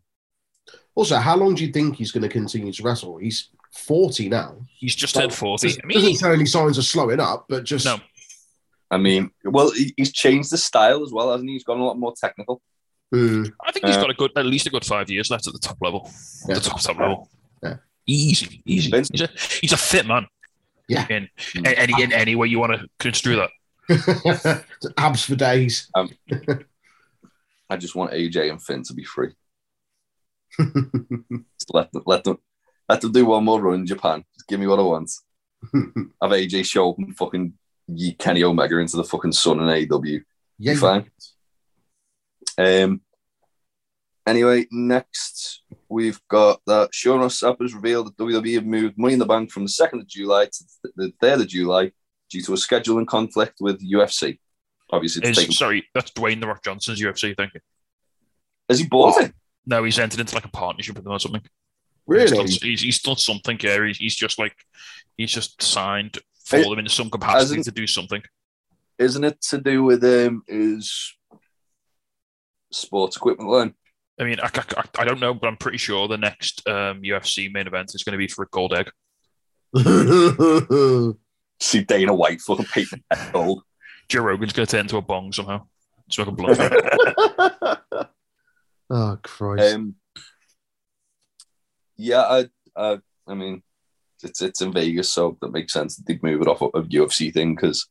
Also, 0.94 1.16
how 1.16 1.36
long 1.36 1.54
do 1.54 1.64
you 1.64 1.72
think 1.72 1.96
he's 1.96 2.10
going 2.12 2.22
to 2.22 2.28
continue 2.28 2.72
to 2.72 2.82
wrestle? 2.82 3.18
He's 3.18 3.50
40 3.74 4.30
now. 4.30 4.56
He's 4.78 4.94
just 4.96 5.14
turned 5.14 5.32
40. 5.32 5.66
I 5.66 5.70
Doesn't 5.70 5.86
mean, 5.86 6.00
he- 6.00 6.16
show 6.16 6.32
any 6.32 6.46
signs 6.46 6.78
of 6.78 6.84
slowing 6.84 7.20
up, 7.20 7.46
but 7.48 7.64
just 7.64 7.84
No. 7.84 7.98
I 8.90 8.98
mean, 8.98 9.30
well, 9.44 9.72
he's 9.96 10.12
changed 10.12 10.50
the 10.52 10.56
style 10.58 11.02
as 11.02 11.12
well, 11.12 11.32
hasn't 11.32 11.48
he? 11.48 11.54
He's 11.54 11.64
gone 11.64 11.80
a 11.80 11.84
lot 11.84 11.98
more 11.98 12.14
technical. 12.18 12.62
Hmm. 13.12 13.44
I 13.64 13.72
think 13.72 13.84
he's 13.86 13.96
Uh, 13.96 14.02
got 14.02 14.10
a 14.10 14.14
good, 14.14 14.30
at 14.36 14.46
least 14.46 14.66
a 14.66 14.70
good 14.70 14.84
five 14.84 15.10
years 15.10 15.30
left 15.30 15.46
at 15.46 15.52
the 15.52 15.58
top 15.58 15.76
level. 15.80 16.08
Yeah. 16.48 16.54
The 16.54 16.60
top, 16.60 16.80
top 16.80 16.98
level. 16.98 17.28
Yeah. 17.62 17.76
Easy, 18.06 18.62
easy. 18.64 18.90
He's 18.90 19.20
a, 19.20 19.28
he's 19.60 19.72
a 19.72 19.76
fit 19.76 20.06
man. 20.06 20.26
Yeah. 20.88 21.06
In, 21.10 21.28
in 21.56 21.66
any 21.66 22.00
in 22.00 22.12
any 22.12 22.36
way 22.36 22.46
you 22.46 22.60
want 22.60 22.74
to 22.80 22.86
construe 23.00 23.36
that. 23.88 24.64
abs 24.96 25.24
for 25.24 25.34
days. 25.34 25.90
I 27.68 27.76
just 27.76 27.96
want 27.96 28.12
AJ 28.12 28.50
and 28.50 28.62
Finn 28.62 28.84
to 28.84 28.94
be 28.94 29.02
free. 29.04 29.32
Just 30.58 31.74
let 31.74 31.92
them, 31.92 32.02
let 32.06 32.24
them, 32.24 32.38
let 32.88 33.00
them 33.00 33.12
do 33.12 33.26
one 33.26 33.44
more 33.44 33.60
run 33.60 33.80
in 33.80 33.86
Japan. 33.86 34.24
Just 34.34 34.48
give 34.48 34.60
me 34.60 34.66
what 34.66 34.78
I 34.78 34.82
want. 34.82 35.10
Have 35.72 36.30
AJ 36.32 36.64
show 36.66 36.90
up 36.90 36.98
and 36.98 37.16
fucking 37.16 37.52
yeet 37.90 38.18
Kenny 38.18 38.42
Omega 38.42 38.78
into 38.78 38.96
the 38.96 39.04
fucking 39.04 39.32
sun 39.32 39.60
in 39.60 39.66
AEW. 39.66 40.22
yeah, 40.58 40.74
Fine. 40.76 41.10
Um. 42.58 43.00
Anyway, 44.26 44.66
next 44.72 45.62
we've 45.88 46.20
got 46.28 46.60
that 46.66 46.88
Sean 46.92 47.20
Ross 47.20 47.40
Sapp 47.40 47.60
has 47.60 47.74
revealed 47.74 48.08
that 48.08 48.16
WWE 48.16 48.54
have 48.54 48.66
moved 48.66 48.98
Money 48.98 49.12
in 49.12 49.18
the 49.20 49.24
Bank 49.26 49.52
from 49.52 49.62
the 49.62 49.68
second 49.68 50.00
of 50.00 50.08
July 50.08 50.46
to 50.46 50.64
the 50.96 51.12
third 51.20 51.40
of 51.42 51.46
July 51.48 51.92
due 52.28 52.42
to 52.42 52.52
a 52.54 52.56
scheduling 52.56 53.06
conflict 53.06 53.58
with 53.60 53.80
UFC. 53.88 54.40
Obviously, 54.90 55.20
it's 55.22 55.30
Is, 55.30 55.36
taken. 55.36 55.52
sorry, 55.54 55.88
that's 55.94 56.10
Dwayne 56.10 56.40
the 56.40 56.48
Rock 56.48 56.64
Johnson's 56.64 57.00
UFC. 57.00 57.36
Thank 57.36 57.54
you. 57.54 57.60
Has 58.68 58.80
he 58.80 58.86
bought 58.88 59.20
it? 59.22 59.32
No, 59.66 59.82
he's 59.84 59.98
entered 59.98 60.20
into 60.20 60.34
like 60.34 60.44
a 60.44 60.50
partnership 60.50 60.94
with 60.94 61.04
them 61.04 61.12
or 61.12 61.18
something. 61.20 61.40
He's 61.42 61.50
Really? 62.06 62.36
done, 62.36 62.46
he's, 62.46 62.80
he's 62.82 63.02
done 63.02 63.16
something. 63.16 63.58
Yeah, 63.60 63.84
he's, 63.84 63.98
he's 63.98 64.14
just 64.16 64.38
like 64.38 64.54
he's 65.16 65.32
just 65.32 65.60
signed 65.62 66.18
for 66.44 66.58
Hey, 66.58 66.62
them 66.62 66.78
in 66.78 66.88
some 66.88 67.10
capacity 67.10 67.62
to 67.62 67.70
do 67.72 67.86
something. 67.86 68.22
Isn't 68.98 69.24
it 69.24 69.40
to 69.50 69.58
do 69.60 69.82
with 69.82 70.04
um 70.04 70.42
his 70.46 71.12
sports 72.72 73.16
equipment 73.16 73.50
line? 73.50 73.74
I 74.18 74.24
mean, 74.24 74.38
I, 74.40 74.48
I, 74.54 74.84
I 75.00 75.04
don't 75.04 75.20
know, 75.20 75.34
but 75.34 75.46
I'm 75.48 75.56
pretty 75.58 75.76
sure 75.78 76.08
the 76.08 76.16
next 76.16 76.66
um, 76.66 77.02
UFC 77.02 77.52
main 77.52 77.66
event 77.66 77.90
is 77.94 78.02
going 78.02 78.12
to 78.12 78.18
be 78.18 78.28
for 78.28 78.44
a 78.44 78.48
gold 78.50 78.72
egg. 78.72 78.90
See 81.60 81.82
Dana 81.82 82.14
White 82.14 82.40
fucking 82.40 82.64
painting 82.66 83.02
that 83.10 83.32
gold. 83.32 83.62
Joe 84.08 84.22
Rogan's 84.22 84.54
going 84.54 84.66
to 84.66 84.70
turn 84.70 84.82
into 84.82 84.96
a 84.96 85.02
bong 85.02 85.32
somehow. 85.32 85.66
Smoke 86.10 86.28
a 86.28 86.32
blunt. 86.32 88.12
Oh 88.90 89.18
Christ! 89.22 89.74
Um, 89.74 89.94
yeah, 91.96 92.22
I, 92.22 92.46
I, 92.76 92.98
I 93.26 93.34
mean, 93.34 93.62
it's 94.22 94.42
it's 94.42 94.60
in 94.60 94.72
Vegas, 94.72 95.10
so 95.10 95.36
that 95.40 95.52
makes 95.52 95.72
sense 95.72 95.96
that 95.96 96.06
they'd 96.06 96.22
move 96.22 96.42
it 96.42 96.48
off 96.48 96.62
of 96.62 96.88
UFC 96.88 97.32
thing 97.32 97.54
because 97.54 97.88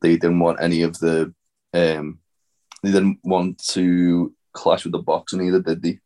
they 0.00 0.16
didn't 0.16 0.40
want 0.40 0.60
any 0.60 0.82
of 0.82 0.98
the, 0.98 1.32
um, 1.74 2.18
they 2.82 2.90
didn't 2.90 3.18
want 3.22 3.64
to 3.68 4.34
clash 4.52 4.84
with 4.84 4.92
the 4.92 4.98
boxing 4.98 5.40
either, 5.42 5.60
did 5.60 5.82
they? 5.82 5.98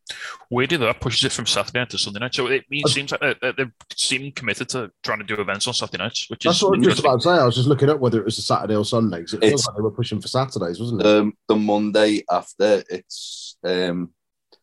Weirdly, 0.50 0.76
that 0.76 1.00
pushes 1.00 1.25
it 1.25 1.33
from 1.33 1.47
Saturday 1.47 1.81
night 1.81 1.90
to 1.90 1.99
Sunday 1.99 2.21
night. 2.21 2.35
So 2.35 2.47
it 2.47 2.64
means, 2.71 2.93
seems 2.93 3.11
like 3.11 3.40
they, 3.40 3.52
they 3.52 3.64
seem 3.95 4.33
committed 4.33 4.69
to 4.71 4.90
trying 5.02 5.19
to 5.19 5.25
do 5.25 5.40
events 5.40 5.66
on 5.66 5.75
Saturday 5.75 6.02
nights, 6.02 6.31
which 6.31 6.45
That's 6.45 6.59
is 6.59 6.62
what 6.62 6.75
I 6.75 6.78
was 6.78 6.87
just 6.87 7.00
about 7.00 7.21
to 7.21 7.23
say. 7.23 7.31
I 7.31 7.45
was 7.45 7.57
just 7.57 7.69
looking 7.69 7.90
up 7.90 7.99
whether 7.99 8.21
it 8.21 8.25
was 8.25 8.38
a 8.38 8.43
Saturday 8.43 8.76
or 8.76 8.85
Sunday 8.85 9.19
because 9.19 9.35
it 9.35 9.40
feels 9.40 9.66
like 9.66 9.76
they 9.76 9.83
were 9.83 9.90
pushing 9.90 10.21
for 10.21 10.28
Saturdays, 10.28 10.78
wasn't 10.78 11.00
it? 11.00 11.07
Um, 11.07 11.35
the 11.49 11.57
Monday 11.57 12.23
after 12.31 12.85
it's 12.88 13.45
um, 13.64 14.10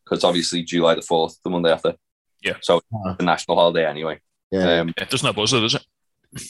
because 0.04 0.24
obviously 0.24 0.64
July 0.64 0.96
the 0.96 1.02
fourth, 1.02 1.38
the 1.44 1.50
Monday 1.50 1.72
after. 1.72 1.94
Yeah. 2.42 2.58
So 2.62 2.82
Ah. 2.94 3.16
the 3.18 3.24
national 3.24 3.58
holiday 3.58 3.86
anyway. 3.86 4.20
yeah. 4.52 4.80
Um, 4.82 4.94
It 4.98 5.10
doesn't 5.10 5.26
have 5.26 5.36
buzz, 5.36 5.52
does 5.52 5.76
it? 5.76 5.86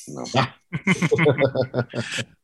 no. 0.08 0.26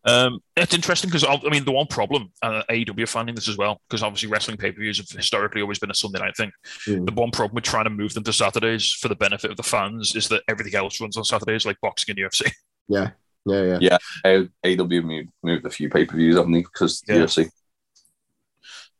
Um, 0.05 0.39
it's 0.55 0.73
interesting 0.73 1.09
because 1.09 1.23
I 1.25 1.37
mean 1.49 1.65
the 1.65 1.71
one 1.73 1.85
problem, 1.85 2.31
uh, 2.41 2.63
AEW 2.69 3.03
are 3.03 3.05
finding 3.07 3.35
this 3.35 3.47
as 3.49 3.57
well, 3.57 3.79
because 3.87 4.01
obviously 4.01 4.29
wrestling 4.29 4.57
pay 4.57 4.71
per 4.71 4.79
views 4.79 4.97
have 4.97 5.09
historically 5.09 5.61
always 5.61 5.77
been 5.77 5.91
a 5.91 5.93
Sunday 5.95 6.19
night 6.19 6.35
thing. 6.37 6.51
Mm. 6.87 7.05
The 7.05 7.11
one 7.13 7.31
problem 7.31 7.53
with 7.55 7.65
trying 7.65 7.83
to 7.83 7.89
move 7.89 8.13
them 8.13 8.23
to 8.23 8.33
Saturdays 8.33 8.91
for 8.93 9.07
the 9.09 9.15
benefit 9.15 9.51
of 9.51 9.57
the 9.57 9.61
fans 9.63 10.15
is 10.15 10.27
that 10.29 10.41
everything 10.47 10.73
else 10.73 10.99
runs 11.01 11.17
on 11.17 11.25
Saturdays, 11.25 11.65
like 11.65 11.79
boxing 11.81 12.15
and 12.17 12.19
UFC. 12.31 12.49
yeah, 12.87 13.11
yeah, 13.45 13.77
yeah. 13.81 13.97
A- 14.25 14.47
AW 14.65 15.01
moved, 15.01 15.29
moved 15.43 15.65
a 15.65 15.69
few 15.69 15.89
pay 15.89 16.05
per 16.05 16.15
views, 16.15 16.37
haven't 16.37 16.53
they? 16.53 16.61
Because 16.61 17.01
the 17.01 17.13
Yeah. 17.15 17.19
UFC. 17.25 17.49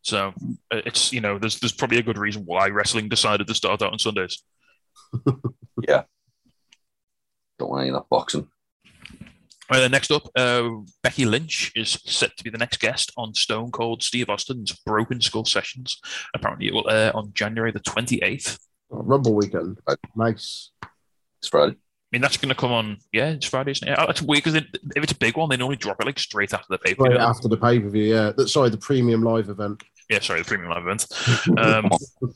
So 0.02 0.34
uh, 0.72 0.82
it's 0.86 1.12
you 1.12 1.22
know 1.22 1.38
there's 1.38 1.60
there's 1.60 1.74
probably 1.74 1.98
a 1.98 2.04
good 2.04 2.18
reason 2.18 2.44
why 2.46 2.70
wrestling 2.70 3.10
decided 3.10 3.48
to 3.48 3.54
start 3.54 3.82
out 3.82 3.92
on 3.92 4.00
Sundays. 4.00 4.44
Yeah, 5.88 6.04
don't 7.58 7.70
want 7.70 7.82
any 7.82 7.90
of 7.92 7.96
that 7.96 8.10
boxing. 8.10 8.50
All 9.72 9.78
right, 9.78 9.80
then 9.82 9.92
next 9.92 10.12
up, 10.12 10.28
uh, 10.36 10.68
Becky 11.04 11.26
Lynch 11.26 11.72
is 11.76 11.92
set 12.06 12.36
to 12.38 12.44
be 12.44 12.50
the 12.50 12.58
next 12.58 12.80
guest 12.80 13.12
on 13.16 13.36
Stone 13.36 13.72
Cold 13.72 14.02
Steve 14.02 14.30
Austin's 14.30 14.72
Broken 14.86 15.22
Skull 15.22 15.46
Sessions. 15.46 16.02
Apparently, 16.34 16.68
it 16.68 16.74
will 16.74 16.90
air 16.90 17.16
on 17.16 17.32
January 17.34 17.72
the 17.72 17.80
28th. 17.80 18.58
Oh, 18.92 19.04
Rumble 19.04 19.36
weekend. 19.36 19.78
Right. 19.88 20.00
Nice. 20.16 20.72
It's 21.40 21.48
Friday. 21.50 21.76
I 22.12 22.16
mean, 22.16 22.22
that's 22.24 22.38
going 22.38 22.50
to 22.50 22.56
come 22.56 22.72
on, 22.72 22.98
yeah, 23.14 23.30
it's 23.30 23.46
Friday, 23.46 23.70
isn't 23.72 23.88
it? 23.88 23.96
Oh, 24.00 24.06
It's 24.10 24.22
weird 24.22 24.44
because 24.44 24.56
if 24.56 25.04
it's 25.04 25.12
a 25.12 25.18
big 25.18 25.38
one, 25.38 25.48
they 25.50 25.58
normally 25.58 25.76
drop 25.78 26.02
it 26.02 26.06
like 26.08 26.18
straight 26.18 26.54
after 26.56 26.66
the 26.70 26.80
paper. 26.80 27.04
Right 27.04 27.18
after 27.18 27.48
the 27.48 27.56
pay 27.58 27.80
per 27.80 27.88
view, 27.88 28.04
yeah. 28.16 28.32
That- 28.36 28.48
Sorry, 28.50 28.72
the 28.72 28.78
premium 28.78 29.22
live 29.22 29.50
event. 29.50 29.84
Yeah, 30.10 30.20
sorry, 30.20 30.42
the 30.42 30.46
premium 30.46 30.72
live 30.72 30.84
event. 30.88 31.06
Um, 31.60 31.90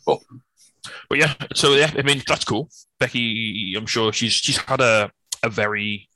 Oh. 0.07 0.19
but 1.09 1.17
yeah, 1.17 1.33
so 1.55 1.73
yeah, 1.73 1.91
I 1.97 2.03
mean 2.03 2.21
that's 2.27 2.45
cool. 2.45 2.69
Becky, 2.99 3.73
I'm 3.75 3.85
sure 3.87 4.13
she's 4.13 4.33
she's 4.33 4.57
had 4.57 4.79
a 4.81 5.09
a 5.41 5.49
very 5.49 6.07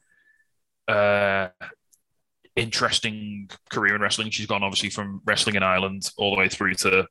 uh 0.87 1.47
interesting 2.55 3.49
career 3.69 3.95
in 3.95 4.01
wrestling. 4.01 4.29
She's 4.29 4.45
gone 4.45 4.63
obviously 4.63 4.89
from 4.89 5.21
wrestling 5.25 5.55
in 5.55 5.63
Ireland 5.63 6.11
all 6.17 6.31
the 6.31 6.37
way 6.37 6.49
through 6.49 6.73
to 6.75 7.07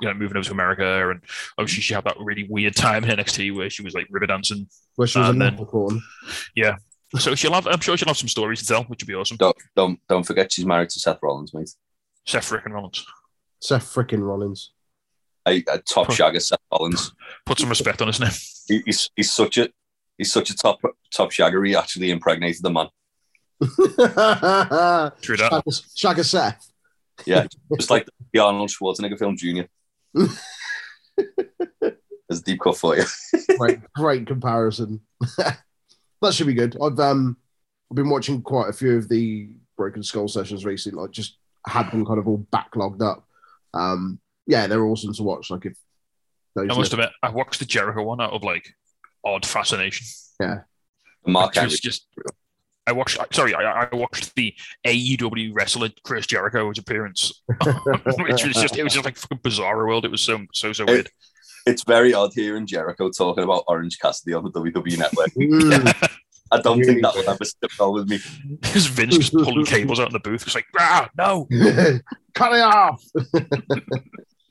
you 0.00 0.08
know 0.08 0.14
moving 0.14 0.36
over 0.36 0.44
to 0.46 0.52
America, 0.52 1.10
and 1.10 1.20
obviously 1.58 1.82
she 1.82 1.94
had 1.94 2.04
that 2.04 2.16
really 2.20 2.46
weird 2.48 2.74
time 2.76 3.04
in 3.04 3.10
NXT 3.18 3.54
where 3.54 3.70
she 3.70 3.82
was 3.82 3.94
like 3.94 4.06
river 4.10 4.26
dancing. 4.26 4.68
Where 4.96 5.06
she 5.08 5.18
was 5.18 5.28
And 5.30 5.40
a 5.42 5.44
then- 5.46 5.56
leprechaun. 5.56 6.02
So 7.16 7.36
she'll 7.36 7.52
have, 7.52 7.68
I'm 7.68 7.78
sure 7.78 7.96
she'll 7.96 8.08
have 8.08 8.16
some 8.16 8.26
stories 8.28 8.58
to 8.60 8.66
tell, 8.66 8.82
which 8.84 9.00
would 9.02 9.06
be 9.06 9.14
awesome. 9.14 9.36
Don't 9.36 9.56
don't 9.76 10.00
don't 10.08 10.24
forget 10.24 10.50
she's 10.52 10.66
married 10.66 10.88
to 10.90 10.98
Seth 10.98 11.18
Rollins, 11.22 11.54
mate. 11.54 11.70
Seth 12.26 12.50
Frickin 12.50 12.72
Rollins, 12.72 13.06
Seth 13.60 13.84
frickin' 13.94 14.26
Rollins. 14.26 14.72
A, 15.46 15.62
a 15.68 15.78
top 15.78 16.08
shagger, 16.08 16.40
Seth 16.42 16.58
Rollins. 16.72 17.12
put 17.46 17.58
some 17.60 17.68
respect 17.68 18.00
on 18.02 18.08
his 18.08 18.18
name. 18.18 18.30
He, 18.66 18.82
he's 18.86 19.10
he's 19.14 19.32
such 19.32 19.58
a 19.58 19.68
he's 20.18 20.32
such 20.32 20.50
a 20.50 20.56
top 20.56 20.80
top 21.14 21.30
shagger. 21.30 21.64
He 21.68 21.76
actually 21.76 22.10
impregnated 22.10 22.62
the 22.62 22.70
man. 22.70 22.88
True 23.60 25.36
that. 25.36 25.50
Shagger, 25.52 25.94
Shagger 25.96 26.24
Seth. 26.24 26.66
Yeah, 27.26 27.46
just 27.76 27.90
like 27.90 28.08
the 28.32 28.40
Arnold 28.40 28.70
Schwarzenegger 28.70 29.18
film 29.18 29.36
Junior. 29.36 29.68
There's 32.28 32.40
a 32.40 32.44
deep 32.44 32.60
cut 32.60 32.76
for 32.76 32.96
you. 32.96 33.04
great, 33.58 33.80
great 33.94 34.26
comparison. 34.26 35.00
that 35.38 36.32
should 36.32 36.46
be 36.46 36.54
good. 36.54 36.76
I've 36.82 36.98
um, 36.98 37.36
I've 37.90 37.96
been 37.96 38.08
watching 38.08 38.42
quite 38.42 38.70
a 38.70 38.72
few 38.72 38.96
of 38.96 39.08
the 39.08 39.50
Broken 39.76 40.02
Skull 40.02 40.28
sessions 40.28 40.64
recently. 40.64 41.00
Like, 41.00 41.10
just 41.10 41.36
had 41.66 41.90
them 41.90 42.06
kind 42.06 42.18
of 42.18 42.28
all 42.28 42.46
backlogged 42.52 43.02
up. 43.02 43.26
Um, 43.72 44.20
yeah, 44.46 44.66
they're 44.66 44.84
awesome 44.84 45.12
to 45.14 45.22
watch. 45.22 45.50
Like, 45.50 45.66
if 45.66 45.76
those 46.54 46.70
I 46.70 46.74
must 46.74 46.92
admit, 46.92 47.10
I 47.22 47.30
watched 47.30 47.58
the 47.58 47.66
Jericho 47.66 48.02
one 48.02 48.20
out 48.20 48.32
of 48.32 48.42
like 48.42 48.74
odd 49.24 49.44
fascination. 49.44 50.06
Yeah, 50.40 50.60
Mark 51.26 51.50
Which 51.50 51.58
Henry. 51.58 51.76
just. 51.76 52.06
I 52.86 52.92
watched. 52.92 53.18
Sorry, 53.32 53.54
I, 53.54 53.84
I 53.84 53.94
watched 53.94 54.34
the 54.34 54.54
AEW 54.86 55.52
wrestler 55.54 55.88
Chris 56.02 56.26
Jericho's 56.26 56.78
appearance, 56.78 57.42
which 58.18 58.44
was 58.44 58.56
just 58.56 58.76
it 58.76 58.84
was 58.84 58.92
just 58.92 59.04
like 59.04 59.16
fucking 59.16 59.40
bizarre 59.42 59.86
world. 59.86 60.04
It 60.04 60.10
was 60.10 60.20
so 60.20 60.44
so 60.52 60.72
so 60.72 60.84
weird. 60.84 61.10
It's 61.66 61.82
very 61.84 62.12
odd 62.12 62.32
hearing 62.34 62.66
Jericho 62.66 63.10
talking 63.10 63.42
about 63.42 63.64
Orange 63.68 63.98
Cassidy 63.98 64.34
on 64.34 64.44
the 64.44 64.50
WWE 64.50 64.98
Network. 64.98 65.30
I 66.52 66.60
don't 66.60 66.78
Really 66.78 66.92
think 66.92 67.02
that 67.02 67.14
would 67.16 67.26
ever 67.26 67.44
sit 67.44 67.70
well 67.80 67.94
with 67.94 68.08
me. 68.08 68.20
Because 68.60 68.86
Vince 68.86 69.16
just 69.16 69.32
pulling 69.32 69.64
cables 69.64 69.98
out 69.98 70.08
in 70.08 70.12
the 70.12 70.20
booth. 70.20 70.42
It's 70.42 70.54
like, 70.54 70.66
ah, 70.78 71.08
no. 71.16 71.48
Cut 72.34 72.52
it 72.52 72.60
off. 72.60 73.02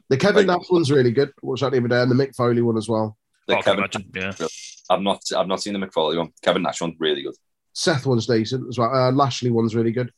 the 0.09 0.17
Kevin 0.17 0.47
Nash 0.47 0.65
one's 0.71 0.91
really 0.91 1.11
good. 1.11 1.31
Watch 1.43 1.61
that 1.61 1.71
the 1.71 1.77
other 1.77 1.87
day, 1.87 2.01
and 2.01 2.09
the 2.09 2.15
Mick 2.15 2.35
Foley 2.35 2.63
one 2.63 2.77
as 2.77 2.89
well. 2.89 3.15
The 3.47 3.53
I 3.53 3.61
can 3.61 3.63
Kevin, 3.63 3.79
imagine. 3.79 4.11
Yeah. 4.15 4.47
I've 4.89 5.01
not, 5.01 5.21
I've 5.37 5.47
not 5.47 5.61
seen 5.61 5.79
the 5.79 5.85
McFarlane 5.85 6.17
one. 6.17 6.29
Kevin 6.41 6.63
Nash 6.63 6.81
one's 6.81 6.95
really 6.99 7.21
good. 7.21 7.35
Seth 7.73 8.05
one's 8.05 8.27
decent 8.27 8.67
as 8.69 8.77
well. 8.77 8.93
Uh, 8.93 9.11
Lashley 9.11 9.49
one's 9.49 9.75
really 9.75 9.91
good. 9.91 10.11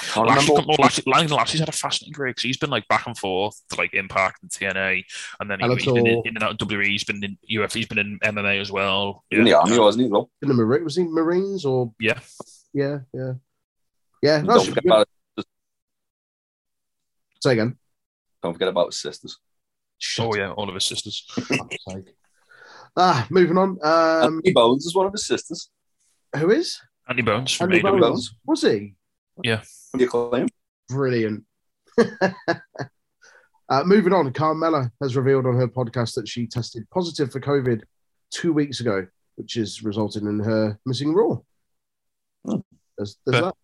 Can't 0.00 0.26
Lashley, 0.26 0.48
remember. 0.54 0.68
well, 0.68 0.76
Lashley, 0.80 1.04
Lashley, 1.06 1.36
Lashley's 1.36 1.60
had 1.60 1.68
a 1.68 1.72
fascinating 1.72 2.14
career 2.14 2.32
'cause 2.32 2.42
he's 2.44 2.56
been 2.56 2.70
like 2.70 2.88
back 2.88 3.06
and 3.06 3.16
forth 3.16 3.60
to 3.70 3.76
like 3.76 3.92
Impact 3.92 4.40
and 4.42 4.50
TNA, 4.50 5.04
and 5.38 5.50
then 5.50 5.60
he, 5.60 5.68
he's 5.74 5.84
been 5.84 6.06
in, 6.06 6.22
in 6.24 6.34
and 6.36 6.42
out 6.42 6.52
of 6.52 6.66
WWE. 6.68 6.86
He's 6.86 7.04
been 7.04 7.22
in 7.22 7.36
UFC. 7.50 7.74
He's 7.74 7.86
been 7.86 7.98
in 7.98 8.18
MMA 8.24 8.58
as 8.60 8.72
well. 8.72 9.22
in 9.30 9.44
the 9.44 9.52
army, 9.52 9.78
wasn't 9.78 10.04
he? 10.06 10.10
Well, 10.10 10.30
In 10.40 10.48
the 10.48 10.54
Marine, 10.54 10.84
was 10.84 10.96
he 10.96 11.04
Marines 11.04 11.64
or 11.66 11.92
Yeah. 12.00 12.18
yeah, 12.72 13.00
yeah, 13.12 13.34
yeah. 14.22 14.38
don't 14.38 14.46
That's 14.46 14.64
forget 14.66 14.82
good. 14.84 14.92
about 14.92 15.08
Say 17.42 17.52
again. 17.52 17.76
don't 18.42 18.52
forget 18.54 18.68
about 18.68 18.86
his 18.86 18.98
sisters. 18.98 19.38
Oh 20.18 20.34
yeah, 20.34 20.52
all 20.52 20.68
of 20.68 20.74
his 20.74 20.84
sisters. 20.84 21.24
For 21.30 21.40
fuck's 21.42 21.76
sake. 21.88 22.14
Ah, 22.96 23.26
moving 23.30 23.58
on. 23.58 23.78
Um, 23.82 24.34
Anthony 24.36 24.52
Bones 24.52 24.86
is 24.86 24.94
one 24.94 25.06
of 25.06 25.12
his 25.12 25.26
sisters. 25.26 25.68
Who 26.36 26.50
is 26.50 26.80
Andy 27.08 27.22
Bones 27.22 27.52
from 27.52 27.72
Andy 27.72 27.82
AEW. 27.82 28.00
Bones? 28.00 28.34
Was 28.46 28.62
he 28.62 28.94
Yeah. 29.42 29.62
What 29.90 29.98
do 29.98 30.04
you 30.04 30.10
claim? 30.10 30.48
brilliant? 30.88 31.44
uh, 33.68 33.82
moving 33.84 34.12
on. 34.12 34.32
Carmella 34.32 34.90
has 35.00 35.16
revealed 35.16 35.46
on 35.46 35.56
her 35.56 35.68
podcast 35.68 36.14
that 36.14 36.28
she 36.28 36.46
tested 36.46 36.88
positive 36.90 37.30
for 37.32 37.40
COVID 37.40 37.82
two 38.30 38.52
weeks 38.52 38.80
ago, 38.80 39.06
which 39.36 39.54
has 39.54 39.82
resulted 39.82 40.22
in 40.22 40.38
her 40.40 40.78
missing 40.86 41.14
Raw. 41.14 41.38
Hmm. 42.46 42.56
There's, 42.96 43.16
there's 43.26 43.40
Fair. 43.40 43.42
that. 43.42 43.54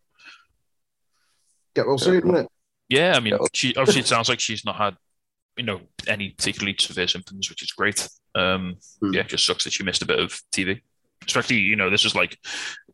Get 1.75 1.87
well 1.87 1.99
soon, 1.99 2.17
isn't 2.19 2.35
it? 2.37 2.49
Yeah, 2.89 3.15
I 3.17 3.21
mean, 3.21 3.37
she 3.53 3.75
obviously 3.77 4.01
it 4.01 4.07
sounds 4.07 4.29
like 4.29 4.41
she's 4.41 4.65
not 4.65 4.77
had, 4.77 4.97
you 5.57 5.65
know, 5.65 5.81
any 6.07 6.31
particularly 6.31 6.75
severe 6.79 7.07
symptoms, 7.09 7.51
which 7.51 7.63
is 7.63 7.73
great. 7.73 8.09
Um, 8.35 8.77
Hmm. 9.01 9.13
yeah, 9.13 9.21
it 9.21 9.29
just 9.29 9.45
sucks 9.45 9.65
that 9.65 9.73
she 9.73 9.83
missed 9.85 10.03
a 10.03 10.07
bit 10.07 10.19
of 10.19 10.41
TV. 10.53 10.81
Especially, 11.27 11.57
you 11.57 11.77
know, 11.77 11.91
this 11.91 12.05
is 12.05 12.15
like 12.15 12.39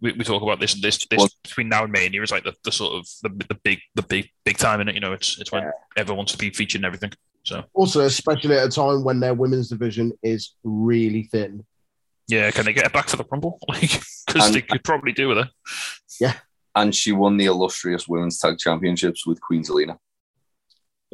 we, 0.00 0.12
we 0.12 0.24
talk 0.24 0.42
about 0.42 0.58
this 0.60 0.74
this 0.80 0.98
this 1.06 1.18
Well- 1.18 1.28
between 1.42 1.68
now 1.68 1.84
and 1.84 1.92
Mania 1.92 2.22
is 2.22 2.30
like 2.32 2.44
the, 2.44 2.54
the 2.64 2.72
sort 2.72 2.94
of 2.94 3.06
the, 3.22 3.44
the 3.48 3.54
big 3.62 3.80
the 3.94 4.02
big 4.02 4.28
big 4.44 4.56
time 4.58 4.80
in 4.80 4.88
it. 4.88 4.94
You 4.94 5.00
know, 5.00 5.12
it's 5.12 5.38
it's 5.40 5.52
when 5.52 5.62
Yeah. 5.62 5.70
everyone 5.96 6.18
wants 6.18 6.32
to 6.32 6.38
be 6.38 6.50
featured 6.50 6.80
and 6.80 6.86
everything. 6.86 7.12
So 7.44 7.64
Also, 7.74 8.00
especially 8.00 8.56
at 8.56 8.66
a 8.66 8.70
time 8.70 9.04
when 9.04 9.20
their 9.20 9.34
women's 9.34 9.68
division 9.68 10.12
is 10.22 10.54
really 10.64 11.24
thin. 11.30 11.64
yeah, 12.26 12.50
can 12.50 12.64
they 12.64 12.72
get 12.72 12.86
it 12.86 12.92
back 12.92 13.08
for 13.08 13.16
the 13.18 13.24
Rumble? 13.30 13.58
Like, 13.68 14.00
because 14.26 14.46
And- 14.46 14.54
they 14.54 14.62
could 14.62 14.82
probably 14.82 15.12
do 15.12 15.28
with 15.28 15.38
it. 15.38 15.48
Yeah. 16.20 16.34
And 16.74 16.92
she 16.94 17.12
won 17.12 17.36
the 17.36 17.44
illustrious 17.44 18.08
women's 18.08 18.38
tag 18.38 18.58
championships 18.58 19.26
with 19.26 19.40
Queen 19.40 19.62
Zelina. 19.62 19.98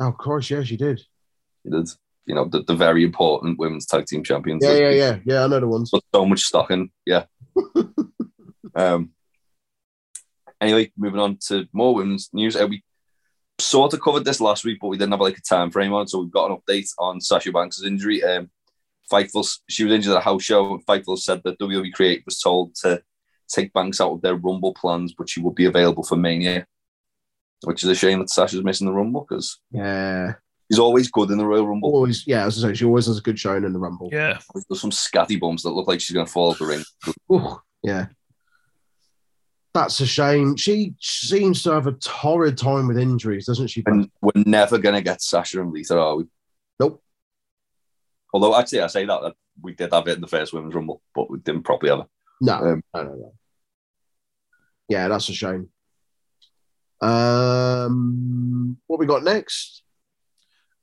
Oh, 0.01 0.13
course, 0.13 0.49
yeah, 0.49 0.63
she 0.63 0.77
did. 0.79 1.01
She 1.63 1.71
did. 1.71 1.89
You 2.31 2.37
know, 2.37 2.45
the, 2.45 2.63
the 2.63 2.77
very 2.77 3.03
important 3.03 3.59
women's 3.59 3.87
tag 3.87 4.07
team 4.07 4.23
champions. 4.23 4.65
Yeah, 4.65 4.79
yeah, 4.79 4.91
yeah, 4.91 5.19
yeah. 5.25 5.43
I 5.43 5.49
know 5.49 5.59
the 5.59 5.67
ones. 5.67 5.91
Put 5.91 6.05
so 6.15 6.25
much 6.25 6.43
stock 6.43 6.71
in. 6.71 6.89
Yeah. 7.05 7.25
um. 8.77 9.11
Anyway, 10.61 10.93
moving 10.97 11.19
on 11.19 11.39
to 11.49 11.67
more 11.73 11.93
women's 11.93 12.31
news. 12.33 12.55
Uh, 12.55 12.69
we 12.69 12.85
sort 13.59 13.95
of 13.95 14.01
covered 14.01 14.25
this 14.25 14.41
last 14.41 14.65
week, 14.65 14.79
but 14.81 14.87
we 14.87 14.97
didn't 14.97 15.11
have 15.11 15.21
like 15.21 15.39
a 15.39 15.41
time 15.41 15.73
frame 15.73 15.93
on, 15.93 16.07
so 16.07 16.21
we've 16.21 16.31
got 16.31 16.53
an 16.53 16.57
update 16.57 16.89
on 17.01 17.21
Sasha 17.21 17.51
Banks' 17.51 17.83
injury. 17.83 18.23
Um, 18.23 18.49
Fightful, 19.11 19.45
she 19.69 19.83
was 19.83 19.93
injured 19.93 20.13
at 20.13 20.19
a 20.19 20.25
house 20.25 20.45
show. 20.45 20.75
and 20.75 20.87
Fightful 20.87 21.19
said 21.19 21.43
that 21.43 21.59
WWE 21.59 21.93
Create 21.93 22.23
was 22.25 22.39
told 22.39 22.77
to 22.77 23.03
take 23.49 23.73
Banks 23.73 24.01
out 24.01 24.13
of 24.13 24.23
their 24.23 24.37
Rumble 24.37 24.73
plans, 24.73 25.15
but 25.19 25.29
she 25.29 25.41
would 25.41 25.57
be 25.57 25.65
available 25.65 26.05
for 26.05 26.15
Mania. 26.15 26.65
Which 27.65 27.83
is 27.83 27.91
a 27.91 27.97
shame 27.97 28.21
that 28.21 28.31
Sasha's 28.31 28.63
missing 28.63 28.87
the 28.87 28.93
Rumble 28.93 29.27
because 29.29 29.59
Yeah, 29.73 30.35
he's 30.71 30.79
always 30.79 31.11
good 31.11 31.31
in 31.31 31.37
the 31.37 31.45
Royal 31.45 31.67
Rumble. 31.69 31.93
always. 31.93 32.27
Yeah, 32.27 32.47
as 32.47 32.65
I 32.65 32.69
say, 32.69 32.75
she 32.75 32.85
always 32.87 33.07
has 33.07 33.19
a 33.19 33.23
good 33.23 33.39
showing 33.39 33.65
in 33.65 33.75
the 33.75 33.79
Rumble. 33.79 34.09
Yeah, 34.11 34.39
There's 34.69 34.81
some 34.81 34.91
scatty 34.91 35.39
bumps 35.39 35.65
that 35.65 35.71
look 35.71 35.87
like 35.89 36.01
she's 36.01 36.15
going 36.15 36.25
to 36.25 36.33
fall 36.33 36.51
off 36.53 36.59
the 36.59 36.65
ring. 36.67 36.83
Ooh, 37.31 37.61
yeah. 37.83 38.07
That's 39.75 40.01
a 40.01 40.07
shame. 40.07 40.57
She 40.57 40.95
seems 41.01 41.63
to 41.65 41.71
have 41.73 41.87
a 41.87 41.93
torrid 41.93 42.57
time 42.59 42.89
with 42.89 42.99
injuries, 42.99 43.47
doesn't 43.47 43.69
she? 43.69 43.83
And 43.87 44.11
we're 44.23 44.43
never 44.47 44.79
going 44.79 44.95
to 44.97 45.01
get 45.03 45.23
Sasha 45.23 45.61
and 45.61 45.71
Lita, 45.73 45.97
are 45.99 46.17
we? 46.17 46.25
Nope. 46.81 47.03
Although, 48.33 48.57
actually, 48.59 48.81
I 48.81 48.87
say 48.89 49.05
that, 49.05 49.23
that 49.23 49.35
we 49.63 49.75
did 49.75 49.93
have 49.93 50.09
it 50.09 50.15
in 50.17 50.21
the 50.23 50.27
first 50.27 50.53
Women's 50.53 50.75
Rumble, 50.75 51.03
but 51.15 51.31
we 51.31 51.39
didn't 51.39 51.63
properly 51.63 51.91
have 51.91 52.01
it. 52.01 52.07
No, 52.41 52.55
Um, 52.55 52.83
no, 52.95 53.03
no, 53.03 53.15
no. 53.15 53.33
Yeah, 54.89 55.07
that's 55.09 55.29
a 55.29 55.33
shame. 55.35 55.69
Um, 57.01 58.77
what 58.87 58.99
we 58.99 59.07
got 59.07 59.23
next? 59.25 59.80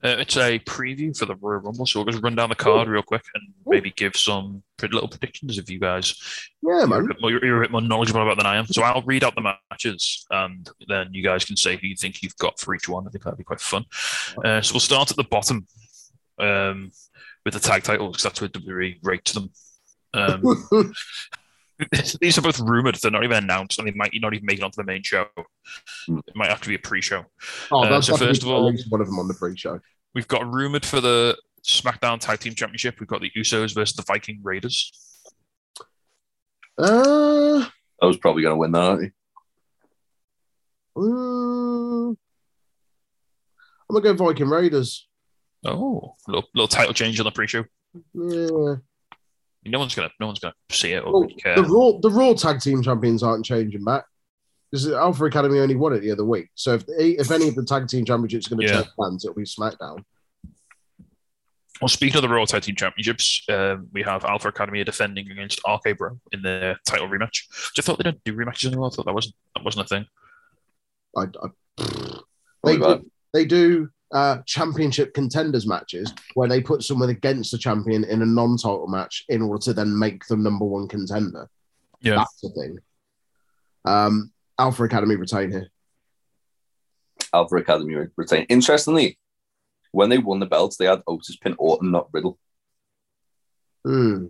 Uh, 0.03 0.17
it's 0.19 0.37
a 0.37 0.59
preview 0.59 1.17
for 1.17 1.25
the 1.25 1.35
Royal 1.35 1.59
Rumble, 1.59 1.87
so 1.87 1.99
we'll 1.99 2.11
just 2.11 2.23
run 2.23 2.35
down 2.35 2.49
the 2.49 2.55
card 2.55 2.87
real 2.87 3.01
quick 3.01 3.23
and 3.33 3.43
maybe 3.65 3.91
give 3.95 4.15
some 4.15 4.61
pretty 4.77 4.93
little 4.93 5.09
predictions 5.09 5.57
if 5.57 5.69
you 5.71 5.79
guys 5.79 6.15
Yeah, 6.61 6.85
You're 6.85 6.99
a, 6.99 7.07
bit 7.07 7.17
more, 7.19 7.31
you're 7.31 7.57
a 7.57 7.61
bit 7.61 7.71
more 7.71 7.81
knowledgeable 7.81 8.21
about 8.21 8.37
than 8.37 8.45
I 8.45 8.57
am. 8.57 8.67
So 8.67 8.83
I'll 8.83 9.01
read 9.01 9.23
out 9.23 9.33
the 9.33 9.55
matches 9.71 10.25
and 10.29 10.69
then 10.87 11.13
you 11.13 11.23
guys 11.23 11.45
can 11.45 11.57
say 11.57 11.77
who 11.77 11.87
you 11.87 11.95
think 11.95 12.21
you've 12.21 12.37
got 12.37 12.59
for 12.59 12.75
each 12.75 12.87
one. 12.87 13.07
I 13.07 13.09
think 13.09 13.23
that'd 13.23 13.39
be 13.39 13.43
quite 13.43 13.59
fun. 13.59 13.85
Uh, 14.43 14.61
so 14.61 14.73
we'll 14.73 14.81
start 14.81 15.09
at 15.09 15.17
the 15.17 15.23
bottom 15.23 15.65
um, 16.37 16.91
with 17.43 17.55
the 17.55 17.59
tag 17.59 17.83
titles 17.83 18.17
because 18.17 18.23
that's 18.23 18.41
where 18.41 18.49
WWE 18.49 18.99
rates 19.01 19.31
them. 19.31 19.49
Um, 20.13 20.43
these 22.21 22.37
are 22.37 22.41
both 22.41 22.59
rumored. 22.59 22.95
They're 22.95 23.11
not 23.11 23.23
even 23.23 23.43
announced 23.43 23.77
and 23.79 23.87
they 23.87 23.91
might 23.93 24.11
not 24.15 24.33
even 24.33 24.45
make 24.45 24.59
it 24.59 24.63
onto 24.63 24.77
the 24.77 24.83
main 24.83 25.03
show. 25.03 25.27
Hmm. 26.07 26.19
It 26.27 26.35
might 26.35 26.49
have 26.49 26.61
to 26.61 26.69
be 26.69 26.75
a 26.75 26.79
pre 26.79 27.01
show. 27.01 27.25
oh, 27.71 27.83
uh, 27.83 27.89
that's 27.89 28.07
so 28.07 28.17
first 28.17 28.43
of 28.43 28.49
all- 28.49 28.71
one 28.89 29.01
of 29.01 29.07
them 29.07 29.19
on 29.19 29.27
the 29.27 29.33
pre-show. 29.33 29.79
We've 30.15 30.27
got 30.27 30.51
rumored 30.51 30.85
for 30.85 30.99
the 30.99 31.37
SmackDown 31.63 32.19
Tag 32.19 32.39
Team 32.39 32.55
Championship. 32.55 32.99
We've 32.99 33.07
got 33.09 33.21
the 33.21 33.29
Usos 33.37 33.75
versus 33.75 33.95
the 33.95 34.01
Viking 34.03 34.39
Raiders. 34.41 34.91
Uh, 36.77 37.65
I 38.01 38.05
was 38.05 38.17
probably 38.17 38.43
going 38.43 38.53
to 38.53 38.57
win 38.59 38.71
that, 38.71 38.81
aren't 38.81 39.03
he? 39.03 39.09
mm, 40.97 42.15
I'm 43.89 43.93
gonna 43.93 44.15
go 44.15 44.25
Viking 44.25 44.49
Raiders. 44.49 45.07
Oh, 45.65 46.15
little, 46.27 46.47
little 46.55 46.67
title 46.67 46.93
change 46.93 47.19
on 47.19 47.25
the 47.25 47.31
pre 47.31 47.47
show. 47.47 47.65
Yeah. 48.13 48.75
No 49.69 49.79
one's 49.79 49.93
gonna, 49.95 50.09
no 50.19 50.27
one's 50.27 50.39
gonna 50.39 50.53
see 50.71 50.93
it 50.93 51.03
or 51.03 51.11
Well, 51.11 51.21
really 51.23 51.35
care. 51.35 51.55
the 51.55 51.63
Raw, 51.63 51.91
the 52.01 52.09
Raw 52.11 52.33
tag 52.33 52.59
team 52.61 52.81
champions 52.81 53.23
aren't 53.23 53.45
changing, 53.45 53.83
Matt. 53.83 54.05
Because 54.71 54.91
Alpha 54.91 55.23
Academy 55.25 55.59
only 55.59 55.75
won 55.75 55.93
it 55.93 55.99
the 56.01 56.11
other 56.11 56.25
week. 56.25 56.49
So 56.55 56.73
if 56.73 56.83
if 56.89 57.31
any 57.31 57.47
of 57.47 57.55
the 57.55 57.63
tag 57.63 57.87
team 57.87 58.03
championships 58.03 58.47
are 58.47 58.55
going 58.55 58.67
to 58.67 58.73
Yeah. 58.73 58.81
change 58.81 58.93
hands, 59.01 59.23
it'll 59.25 59.35
be 59.35 59.43
SmackDown. 59.43 60.03
Well, 61.81 61.87
speaking 61.89 62.15
of 62.17 62.23
the 62.23 62.29
Raw 62.29 62.43
Tag 62.45 62.63
Team 62.63 62.75
Championships, 62.75 63.43
um, 63.49 63.87
we 63.93 64.01
have 64.01 64.25
Alpha 64.25 64.47
Academy 64.47 64.83
defending 64.83 65.29
against 65.29 65.61
RK 65.67 65.95
Bro 65.95 66.19
in 66.31 66.41
their 66.41 66.79
title 66.87 67.07
rematch. 67.07 67.43
Which 67.69 67.77
I 67.77 67.81
thought 67.83 67.97
they 67.99 68.03
don't 68.03 68.23
do 68.23 68.33
rematches 68.33 68.65
anymore. 68.65 68.87
I 68.91 68.95
thought 68.95 69.05
that 69.05 69.13
wasn't 69.13 69.35
that 69.55 69.63
wasn't 69.63 69.85
a 69.85 69.87
thing. 69.87 70.05
I, 71.15 71.21
I, 71.21 72.21
they, 72.63 72.77
do, 72.77 73.11
they 73.33 73.45
do 73.45 73.89
uh, 74.11 74.37
championship 74.45 75.13
contenders 75.13 75.67
matches 75.67 76.13
where 76.33 76.47
they 76.47 76.61
put 76.61 76.83
someone 76.83 77.09
against 77.09 77.51
the 77.51 77.57
champion 77.57 78.03
in 78.03 78.21
a 78.21 78.25
non-title 78.25 78.87
match 78.87 79.25
in 79.29 79.41
order 79.41 79.61
to 79.61 79.73
then 79.73 79.97
make 79.97 80.25
them 80.27 80.43
number 80.43 80.65
one 80.65 80.87
contender. 80.87 81.49
Yeah. 82.01 82.15
That's 82.15 82.41
the 82.41 82.49
thing. 82.49 82.77
Um, 83.85 84.31
Alpha 84.59 84.83
Academy 84.83 85.15
retain 85.15 85.51
here. 85.51 85.67
Alpha 87.33 87.55
Academy 87.57 87.95
retain? 88.15 88.45
Interestingly, 88.49 89.17
when 89.91 90.09
they 90.09 90.17
won 90.17 90.39
the 90.39 90.45
belts, 90.45 90.77
they 90.77 90.85
had 90.85 91.01
Otis 91.07 91.37
pin 91.37 91.55
Orton, 91.57 91.91
not 91.91 92.09
Riddle. 92.11 92.37
Hmm. 93.83 94.27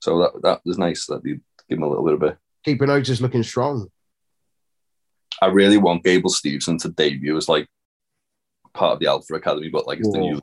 So 0.00 0.18
that 0.18 0.42
that 0.42 0.60
was 0.64 0.78
nice 0.78 1.06
that 1.06 1.22
they 1.22 1.30
give 1.68 1.78
him 1.78 1.82
a 1.82 1.88
little 1.88 2.04
bit 2.04 2.14
of 2.14 2.22
a. 2.22 2.38
Keeping 2.64 2.90
Otis 2.90 3.20
looking 3.20 3.42
strong. 3.42 3.88
I 5.40 5.46
really 5.46 5.78
want 5.78 6.04
Gable 6.04 6.30
Stevenson 6.30 6.78
to 6.78 6.88
debut 6.88 7.36
as 7.36 7.48
like 7.48 7.68
part 8.74 8.94
of 8.94 8.98
the 9.00 9.06
Alpha 9.06 9.34
Academy, 9.34 9.68
but 9.68 9.86
like 9.86 9.98
it's 9.98 10.10
the 10.12 10.18
new. 10.18 10.40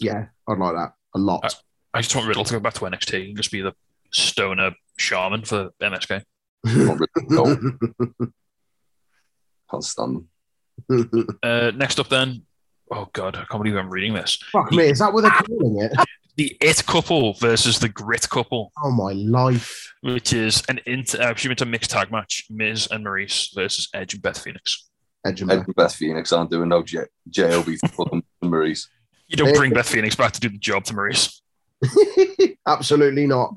Yeah, 0.00 0.26
I'd 0.48 0.58
like 0.58 0.74
that 0.74 0.92
a 1.14 1.18
lot. 1.18 1.44
Uh, 1.44 1.50
I 1.94 2.02
just 2.02 2.14
want 2.14 2.28
Riddle 2.28 2.44
to 2.44 2.54
go 2.54 2.60
back 2.60 2.74
to 2.74 2.80
NXT 2.80 3.28
and 3.28 3.36
just 3.36 3.50
be 3.50 3.62
the 3.62 3.72
stoner 4.12 4.72
shaman 4.98 5.42
for 5.44 5.70
MSK. 5.80 6.22
Not 6.64 6.98
really, 6.98 7.08
no, 7.28 7.56
can't 9.70 9.84
stand 9.84 10.26
them. 10.88 11.38
Uh, 11.42 11.70
next 11.74 11.98
up, 11.98 12.08
then, 12.08 12.42
oh 12.90 13.08
god, 13.12 13.36
I 13.36 13.44
can't 13.50 13.62
believe 13.62 13.76
I'm 13.76 13.90
reading 13.90 14.14
this. 14.14 14.36
Fuck 14.52 14.72
me, 14.72 14.84
is 14.90 14.98
that 14.98 15.12
what 15.12 15.22
they're 15.22 15.30
calling 15.30 15.80
it? 15.82 15.92
The 16.36 16.56
It 16.60 16.84
couple 16.86 17.32
versus 17.34 17.78
the 17.78 17.88
Grit 17.88 18.28
couple, 18.28 18.70
Oh 18.84 18.90
my 18.90 19.12
life. 19.12 19.94
which 20.02 20.34
is 20.34 20.62
an 20.68 20.80
inter, 20.84 21.22
uh, 21.22 21.34
it's 21.34 21.62
a 21.62 21.66
mixed 21.66 21.90
tag 21.90 22.12
match: 22.12 22.44
Miz 22.50 22.88
and 22.90 23.04
Maurice 23.04 23.50
versus 23.54 23.88
Edge 23.94 24.12
and 24.14 24.22
Beth 24.22 24.38
Phoenix. 24.38 24.85
Edge 25.26 25.42
and 25.42 25.50
Ed 25.50 25.56
Beth. 25.58 25.66
and 25.66 25.76
Beth 25.76 25.94
Phoenix 25.94 26.32
aren't 26.32 26.50
doing 26.50 26.68
no 26.68 26.82
J- 26.82 27.06
JOB 27.28 27.64
for 27.80 27.88
fucking 27.88 28.22
Maurice. 28.42 28.88
You 29.28 29.36
don't 29.36 29.54
bring 29.56 29.72
Beth 29.72 29.88
Phoenix 29.88 30.14
back 30.14 30.32
to 30.32 30.40
do 30.40 30.48
the 30.48 30.58
job 30.58 30.84
to 30.84 30.94
Maurice. 30.94 31.42
Absolutely 32.66 33.26
not. 33.26 33.54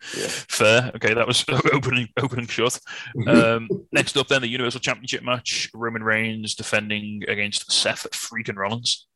Fair. 0.00 0.90
Okay, 0.96 1.14
that 1.14 1.26
was 1.26 1.44
opening 1.72 2.08
opening 2.16 2.46
shot. 2.46 2.78
Um, 3.26 3.68
next 3.92 4.16
up, 4.16 4.28
then 4.28 4.40
the 4.40 4.48
Universal 4.48 4.80
Championship 4.80 5.22
match: 5.22 5.70
Roman 5.74 6.02
Reigns 6.02 6.54
defending 6.54 7.22
against 7.28 7.70
Seth 7.70 8.06
freaking 8.10 8.56
Rollins. 8.56 9.06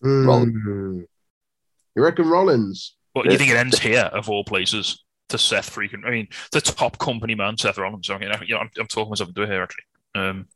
Hmm. 0.00 1.00
You 1.96 2.02
reckon 2.02 2.28
Rollins? 2.28 2.96
But 3.14 3.26
you 3.30 3.38
think 3.38 3.50
it 3.50 3.56
ends 3.56 3.78
here, 3.78 4.10
of 4.12 4.28
all 4.28 4.44
places, 4.44 5.03
to 5.30 5.38
Seth 5.38 5.74
freaking? 5.74 6.04
I 6.06 6.10
mean, 6.10 6.28
the 6.52 6.60
top 6.60 6.98
company 6.98 7.34
man, 7.34 7.56
Seth 7.56 7.78
Rollins. 7.78 8.10
I 8.10 8.18
mean, 8.18 8.30
I- 8.30 8.42
you 8.46 8.54
know, 8.54 8.60
I'm, 8.60 8.70
I'm 8.78 8.86
talking 8.86 9.10
myself 9.10 9.28
into 9.30 9.42
it 9.42 9.48
here 9.50 9.62
actually. 9.62 9.84
Um, 10.14 10.48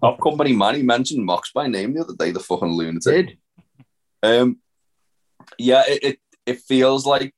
Top 0.00 0.20
company 0.22 0.54
man, 0.54 0.74
he 0.74 0.82
mentioned 0.82 1.24
Mox 1.24 1.52
by 1.52 1.66
name 1.66 1.92
the 1.94 2.00
other 2.00 2.14
day, 2.18 2.30
the 2.30 2.40
fucking 2.40 2.72
lunatic. 2.72 3.26
Did 3.26 3.38
Um, 4.22 4.58
yeah, 5.58 5.82
it, 5.86 6.02
it 6.02 6.18
it 6.46 6.60
feels 6.60 7.06
like. 7.06 7.34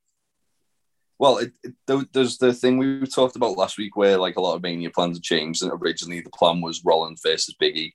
Well, 1.19 1.39
it, 1.39 1.51
it, 1.63 2.13
there's 2.13 2.37
the 2.37 2.53
thing 2.53 2.77
we 2.77 3.05
talked 3.07 3.35
about 3.35 3.57
last 3.57 3.77
week 3.77 3.95
where 3.97 4.17
like 4.17 4.35
a 4.37 4.41
lot 4.41 4.55
of 4.55 4.61
Mania 4.61 4.89
plans 4.91 5.17
have 5.17 5.23
changed, 5.23 5.63
and 5.63 5.71
originally 5.73 6.21
the 6.21 6.29
plan 6.29 6.61
was 6.61 6.85
Rollins 6.85 7.21
versus 7.25 7.55
Biggie, 7.61 7.93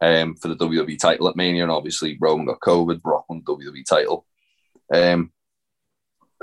um, 0.00 0.36
for 0.36 0.48
the 0.48 0.56
WWE 0.56 0.98
title 0.98 1.28
at 1.28 1.36
Mania, 1.36 1.62
and 1.62 1.72
obviously 1.72 2.18
Roman 2.20 2.46
got 2.46 2.60
COVID, 2.60 3.00
Brock 3.02 3.24
won 3.28 3.42
the 3.44 3.52
WWE 3.54 3.84
title, 3.86 4.26
um, 4.94 5.32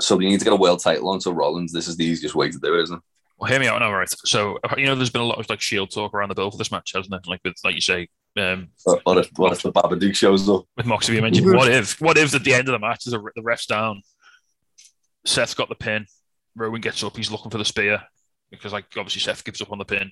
so 0.00 0.16
we 0.16 0.26
need 0.28 0.38
to 0.38 0.44
get 0.44 0.52
a 0.52 0.56
world 0.56 0.80
title 0.80 1.08
onto 1.08 1.30
Rollins. 1.30 1.72
This 1.72 1.88
is 1.88 1.96
the 1.96 2.04
easiest 2.04 2.34
way 2.34 2.50
to 2.50 2.58
do 2.58 2.74
it, 2.78 2.82
isn't 2.84 2.96
it? 2.96 3.02
well, 3.38 3.50
hear 3.50 3.58
me 3.60 3.68
out 3.68 3.78
now, 3.78 3.92
right? 3.92 4.08
So 4.26 4.58
you 4.76 4.84
know, 4.86 4.94
there's 4.94 5.10
been 5.10 5.22
a 5.22 5.26
lot 5.26 5.38
of 5.38 5.48
like 5.48 5.60
Shield 5.60 5.90
talk 5.90 6.12
around 6.14 6.28
the 6.28 6.34
bill 6.34 6.50
for 6.50 6.58
this 6.58 6.70
match, 6.70 6.92
hasn't 6.94 7.10
there? 7.10 7.20
Like 7.26 7.40
with, 7.44 7.54
like 7.64 7.74
you 7.74 7.80
say, 7.80 8.08
um, 8.38 8.68
What- 9.04 9.18
if 9.18 9.30
what 9.36 9.52
if 9.52 9.62
the 9.62 9.72
Babadook 9.72 10.14
shows 10.14 10.48
up? 10.48 10.64
with 10.76 10.86
Moxley, 10.86 11.16
you 11.16 11.22
mentioned. 11.22 11.46
What 11.52 11.70
if? 11.70 12.00
What 12.00 12.18
if 12.18 12.34
at 12.34 12.44
the 12.44 12.54
end 12.54 12.68
of 12.68 12.72
the 12.72 12.78
match, 12.78 13.06
is 13.06 13.12
the 13.12 13.32
ref's 13.42 13.66
down, 13.66 14.02
Seth's 15.24 15.54
got 15.54 15.68
the 15.68 15.74
pin, 15.74 16.06
Rowan 16.56 16.80
gets 16.80 17.02
up, 17.04 17.16
he's 17.16 17.30
looking 17.30 17.50
for 17.50 17.58
the 17.58 17.64
spear 17.64 18.02
because 18.50 18.72
like 18.72 18.86
obviously 18.96 19.20
Seth 19.20 19.44
gives 19.44 19.60
up 19.60 19.72
on 19.72 19.78
the 19.78 19.84
pin. 19.84 20.10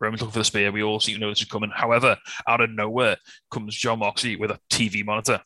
Roman's 0.00 0.20
looking 0.20 0.32
for 0.32 0.40
the 0.40 0.44
spear. 0.44 0.72
We 0.72 0.82
all 0.82 0.98
seem 0.98 1.14
to 1.14 1.20
know 1.20 1.28
this 1.30 1.38
is 1.40 1.44
coming. 1.44 1.70
However, 1.72 2.16
out 2.48 2.60
of 2.60 2.70
nowhere 2.70 3.16
comes 3.50 3.76
Jon 3.76 4.00
Moxley 4.00 4.34
with 4.34 4.50
a 4.50 4.58
TV 4.70 5.04
monitor. 5.04 5.40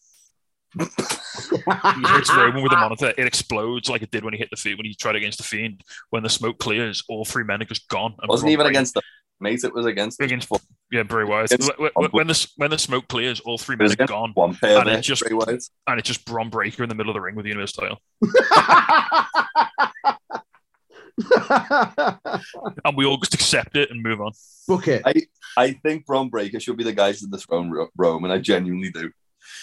He 0.79 2.15
hits 2.15 2.31
Roman 2.35 2.63
with 2.63 2.73
a 2.73 2.77
monitor. 2.77 3.13
It 3.17 3.27
explodes 3.27 3.89
like 3.89 4.03
it 4.03 4.11
did 4.11 4.25
when 4.25 4.35
he 4.35 4.39
hit 4.39 4.51
the 4.51 4.57
feet 4.57 4.77
when 4.79 4.87
he 4.87 4.95
tried 4.95 5.17
against 5.17 5.39
the 5.39 5.45
Fiend. 5.45 5.83
When 6.11 6.23
the 6.23 6.31
smoke 6.31 6.59
clears, 6.59 7.03
all 7.09 7.25
three 7.25 7.45
men 7.45 7.63
are 7.63 7.67
just 7.67 7.89
gone. 7.89 8.15
and 8.21 8.29
wasn't 8.29 8.47
Braun 8.47 8.53
even 8.53 8.65
Breaker- 8.65 8.71
against 8.71 8.95
the 8.95 9.03
mate. 9.41 9.65
It 9.65 9.75
was 9.75 9.87
against 9.87 10.21
against 10.21 10.49
yeah 10.91 11.03
Bray 11.03 11.25
Wyatt. 11.25 11.53
When, 11.79 11.91
when, 11.95 12.11
when 12.11 12.27
the 12.27 12.49
when 12.57 12.71
the 12.71 12.79
smoke 12.79 13.09
clears, 13.09 13.41
all 13.41 13.59
three 13.59 13.77
men 13.77 13.93
are 13.93 14.07
gone, 14.07 14.33
one 14.35 14.55
pair 14.55 14.79
And 14.79 14.89
it 14.89 15.03
just- 15.03 15.23
Bray 15.23 15.37
and 15.87 15.99
it's 15.99 16.09
just 16.09 16.25
Bron 16.25 16.49
Breakker 16.49 16.83
in 16.83 16.89
the 16.89 16.95
middle 16.95 17.11
of 17.11 17.15
the 17.15 17.21
ring 17.21 17.35
with 17.35 17.45
the 17.45 17.51
Universe 17.51 17.73
title. 17.73 17.99
and 22.85 22.97
we 22.97 23.05
all 23.05 23.17
just 23.19 23.35
accept 23.35 23.77
it 23.77 23.91
and 23.91 24.03
move 24.03 24.21
on. 24.21 24.33
Book 24.67 24.89
it. 24.89 25.03
I 25.57 25.73
think 25.73 26.07
Bron 26.07 26.29
Breakker 26.29 26.61
should 26.61 26.77
be 26.77 26.85
the 26.85 26.93
guy 26.93 27.13
to 27.13 27.27
dethrone 27.27 27.71
Ro- 27.71 27.89
Roman. 27.97 28.31
I 28.31 28.39
genuinely 28.39 28.91
do. 28.91 29.11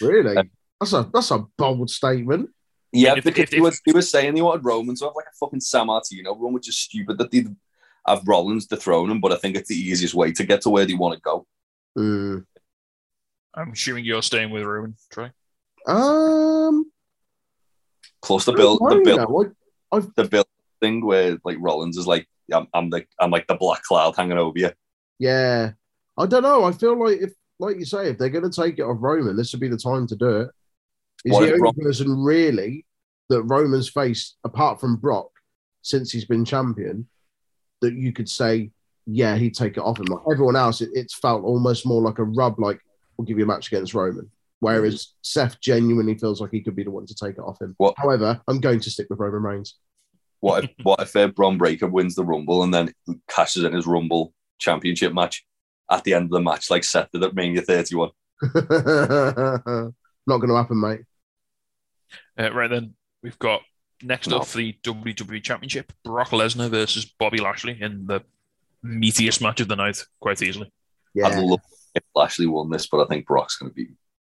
Really? 0.01 0.49
That's 0.79 0.93
a 0.93 1.09
that's 1.13 1.31
a 1.31 1.39
bold 1.57 1.89
statement. 1.89 2.49
Yeah, 2.91 3.15
if- 3.17 3.23
because 3.23 3.43
if- 3.43 3.49
he, 3.51 3.61
was, 3.61 3.81
he 3.85 3.91
was 3.91 4.09
saying 4.09 4.35
he 4.35 4.41
wanted 4.41 4.63
Roman 4.65 4.95
to 4.95 5.05
have 5.05 5.13
like 5.15 5.25
a 5.27 5.35
fucking 5.39 5.59
Sammartino 5.59 6.39
run, 6.39 6.53
which 6.53 6.67
is 6.69 6.77
stupid 6.77 7.17
that 7.19 7.31
they'd 7.31 7.53
have 8.07 8.27
Rollins 8.27 8.65
dethrone 8.65 9.11
him, 9.11 9.19
but 9.21 9.31
I 9.31 9.35
think 9.35 9.55
it's 9.55 9.69
the 9.69 9.75
easiest 9.75 10.15
way 10.15 10.31
to 10.31 10.43
get 10.43 10.61
to 10.61 10.69
where 10.69 10.85
they 10.85 10.93
want 10.95 11.15
to 11.15 11.21
go. 11.21 11.45
Hmm. 11.95 12.37
I'm 13.53 13.71
assuming 13.71 14.05
you're 14.05 14.21
staying 14.21 14.51
with 14.51 14.63
Roman, 14.63 14.95
Troy. 15.11 15.31
Um, 15.87 16.85
Plus 18.23 18.45
the 18.45 18.53
bill, 18.53 18.77
the 18.77 19.01
bill, 19.03 19.53
don't 19.91 20.15
the 20.15 20.23
bill 20.25 20.45
thing 20.81 21.05
where 21.05 21.37
like 21.43 21.57
Rollins 21.59 21.97
is 21.97 22.07
like, 22.07 22.27
I'm, 22.53 22.67
I'm 22.73 22.89
the, 22.89 23.05
I'm 23.19 23.31
like 23.31 23.47
the 23.47 23.55
black 23.55 23.83
cloud 23.83 24.15
hanging 24.15 24.37
over 24.37 24.57
you. 24.57 24.71
Yeah, 25.19 25.71
I 26.17 26.25
don't 26.25 26.43
know. 26.43 26.63
I 26.63 26.71
feel 26.71 26.97
like 27.03 27.21
if, 27.21 27.33
like 27.59 27.77
you 27.77 27.85
say, 27.85 28.09
if 28.09 28.17
they're 28.17 28.29
going 28.29 28.49
to 28.49 28.61
take 28.61 28.79
it 28.79 28.83
off 28.83 28.97
Roman, 28.99 29.35
this 29.35 29.51
would 29.51 29.61
be 29.61 29.67
the 29.67 29.77
time 29.77 30.07
to 30.07 30.15
do 30.15 30.41
it. 30.41 30.49
He's 31.23 31.33
What 31.33 31.41
the 31.41 31.47
only 31.53 31.59
Brock- 31.59 31.75
person 31.77 32.23
really 32.23 32.85
that 33.29 33.43
Roman's 33.43 33.89
faced, 33.89 34.37
apart 34.43 34.79
from 34.79 34.95
Brock, 34.97 35.29
since 35.81 36.11
he's 36.11 36.25
been 36.25 36.45
champion, 36.45 37.07
that 37.81 37.93
you 37.93 38.11
could 38.11 38.27
say, 38.29 38.71
yeah, 39.05 39.35
he'd 39.37 39.55
take 39.55 39.77
it 39.77 39.81
off 39.83 39.99
him. 39.99 40.05
Like 40.05 40.23
everyone 40.31 40.55
else, 40.55 40.81
it, 40.81 40.89
it's 40.93 41.13
felt 41.17 41.43
almost 41.43 41.85
more 41.85 42.01
like 42.01 42.19
a 42.19 42.23
rub, 42.23 42.59
like 42.59 42.79
we'll 43.17 43.25
give 43.25 43.37
you 43.37 43.43
a 43.43 43.47
match 43.47 43.67
against 43.67 43.93
Roman. 43.93 44.29
Whereas 44.61 45.13
Seth 45.21 45.59
genuinely 45.61 46.15
feels 46.17 46.41
like 46.41 46.51
he 46.51 46.61
could 46.61 46.75
be 46.75 46.83
the 46.83 46.91
one 46.91 47.05
to 47.05 47.15
take 47.15 47.35
it 47.37 47.41
off 47.41 47.61
him. 47.61 47.75
What- 47.77 47.95
However, 47.97 48.41
I'm 48.47 48.59
going 48.59 48.79
to 48.81 48.89
stick 48.91 49.07
with 49.09 49.19
Roman 49.19 49.41
Reigns. 49.43 49.75
What 50.41 50.63
if, 50.65 50.69
what 50.83 51.01
if 51.01 51.15
uh, 51.15 51.27
Bron 51.27 51.57
Breakker 51.57 51.87
wins 51.87 52.15
the 52.15 52.23
Rumble 52.23 52.63
and 52.63 52.73
then 52.73 52.93
cashes 53.29 53.63
in 53.65 53.73
his 53.73 53.85
Rumble 53.85 54.33
championship 54.57 55.13
match 55.13 55.45
at 55.91 56.03
the 56.05 56.13
end 56.13 56.25
of 56.25 56.31
the 56.31 56.39
match, 56.41 56.69
like 56.69 56.83
Seth 56.85 57.09
did 57.11 57.23
at 57.23 57.35
Mania 57.35 57.61
31? 57.61 58.09
Not 58.43 60.37
going 60.37 60.47
to 60.49 60.55
happen, 60.55 60.79
mate. 60.79 61.01
Uh, 62.39 62.51
right 62.53 62.69
then, 62.69 62.93
we've 63.21 63.37
got 63.39 63.61
next 64.01 64.27
No. 64.29 64.37
up 64.37 64.45
for 64.47 64.57
the 64.57 64.73
WWE 64.83 65.43
Championship: 65.43 65.91
Brock 66.03 66.29
Lesnar 66.29 66.69
versus 66.69 67.05
Bobby 67.05 67.39
Lashley 67.39 67.77
in 67.81 68.05
the 68.07 68.21
meatiest 68.85 69.41
match 69.41 69.59
of 69.59 69.67
the 69.67 69.75
night, 69.75 70.03
quite 70.21 70.41
easily. 70.41 70.71
Yeah, 71.13 71.27
I'd 71.27 71.39
love 71.43 71.59
if 71.95 72.03
Lashley 72.15 72.45
won 72.45 72.69
this, 72.69 72.87
but 72.87 73.03
I 73.03 73.07
think 73.07 73.25
Brock's 73.25 73.57
going 73.57 73.71
to 73.71 73.75
be. 73.75 73.89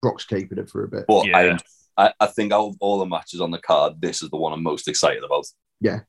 Brock's 0.02 0.26
keeping 0.26 0.58
it 0.58 0.70
for 0.70 0.84
a 0.84 0.88
bit. 0.88 1.06
But 1.08 1.28
Yeah. 1.28 1.58
I, 1.98 2.06
I, 2.08 2.14
I 2.22 2.26
think 2.28 2.52
out 2.52 2.70
of 2.70 2.76
all 2.80 2.98
the 2.98 3.06
matches 3.06 3.40
on 3.42 3.52
the 3.52 3.60
card, 3.60 4.02
this 4.02 4.24
is 4.24 4.30
the 4.32 4.38
one 4.38 4.52
I'm 4.54 4.64
most 4.64 4.88
excited 4.88 5.24
about. 5.24 5.46
Yeah, 5.80 6.00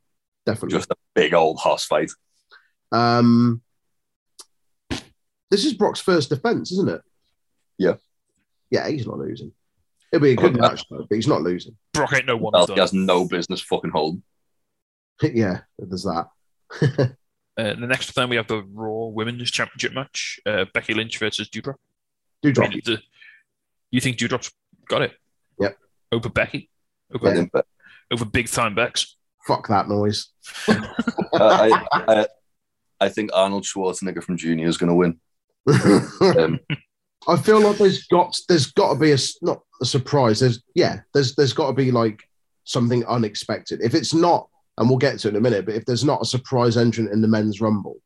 definitely. 0.47 0.79
Just 0.79 0.91
a 0.91 0.97
big 1.15 1.35
old 1.35 1.59
hoss 1.59 1.85
fight. 1.85 2.11
Um, 2.91 3.61
this 5.51 5.65
is 5.67 5.75
Brock's 5.75 6.01
first 6.01 6.31
defense, 6.31 6.73
isn't 6.73 6.89
it? 6.89 7.03
Yeah. 7.79 7.95
Yeah, 8.71 8.89
he's 8.89 9.07
not 9.07 9.19
losing. 9.19 9.53
It'll 10.13 10.23
be 10.23 10.33
a 10.33 10.37
good 10.37 10.61
match, 10.61 10.85
though, 10.91 11.07
but 11.09 11.15
he's 11.17 11.27
not 11.27 11.43
losing. 11.43 11.77
Brock 11.95 12.13
ain't 12.13 12.27
no 12.27 12.37
one. 12.37 12.53
Belt 12.53 12.71
he 12.71 12.79
has 12.81 12.93
no 12.93 13.27
business 13.27 13.63
fucking 13.63 13.91
holding. 13.91 14.23
yeah, 15.23 15.61
there's 15.79 16.05
that. 16.05 16.29
Uh, 17.55 17.75
the 17.75 17.87
next 17.87 18.11
time 18.15 18.31
we 18.31 18.37
have 18.37 18.47
the 18.47 18.63
Raw 18.73 19.09
Women's 19.09 19.51
Championship 19.51 19.93
match: 19.93 20.41
uh, 20.47 20.65
Becky 20.73 20.95
Lynch 20.95 21.19
versus 21.19 21.51
Doudrop. 21.51 21.75
Do 22.41 22.51
I 22.57 22.69
mean, 22.69 22.81
the- 22.83 23.03
you 23.91 24.01
think 24.01 24.17
Doudrop's 24.17 24.51
got 24.89 25.03
it? 25.03 25.13
Yep. 25.61 25.77
Over 26.13 26.31
Becky, 26.31 26.71
over, 27.15 27.31
think 27.35 27.53
that- 27.53 27.67
over 28.11 28.25
big 28.25 28.49
time 28.49 28.75
Bex. 28.75 29.19
Fuck 29.47 29.69
that 29.69 29.87
noise. 29.87 30.29
I, 30.67 31.85
I, 31.93 32.27
I 32.99 33.09
think 33.11 33.29
Arnold 33.35 33.65
Schwarzenegger 33.65 34.23
from 34.25 34.39
Junior 34.39 34.67
is 34.67 34.79
going 34.79 34.89
to 34.89 34.95
win. 34.95 35.21
Um, 36.39 36.59
I 37.29 37.37
feel 37.37 37.61
like 37.61 37.79
there's 37.79 38.05
got 38.05 38.37
there's 38.49 38.67
got 38.67 38.95
to 38.95 38.99
be 38.99 39.13
a 39.13 39.19
not 39.43 39.63
a 39.81 39.85
surprise. 39.85 40.41
There's 40.41 40.63
yeah, 40.75 41.01
there's 41.15 41.35
there's 41.35 41.53
got 41.53 41.69
to 41.69 41.73
be 41.73 41.91
like 41.91 42.23
something 42.65 43.05
unexpected. 43.07 43.81
If 43.83 43.95
it's 43.95 44.15
not, 44.15 44.49
and 44.79 44.89
we'll 44.89 44.99
get 44.99 45.19
to 45.21 45.29
it 45.29 45.33
in 45.33 45.37
a 45.37 45.41
minute, 45.41 45.67
but 45.67 45.75
if 45.75 45.85
there's 45.85 46.05
not 46.05 46.23
a 46.23 46.27
surprise 46.27 46.77
entrant 46.77 47.13
in 47.13 47.23
the 47.23 47.29
men's 47.29 47.61
rumble, 47.61 47.97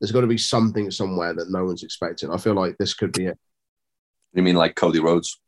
there's 0.00 0.12
got 0.12 0.22
to 0.22 0.26
be 0.26 0.38
something 0.38 0.90
somewhere 0.90 1.34
that 1.34 1.50
no 1.50 1.64
one's 1.64 1.82
expecting. 1.82 2.30
I 2.30 2.36
feel 2.36 2.54
like 2.54 2.76
this 2.78 2.94
could 2.94 3.12
be 3.12 3.26
it. 3.26 3.38
you 4.32 4.42
mean 4.42 4.56
like 4.56 4.74
Cody 4.74 5.00
Rhodes? 5.00 5.40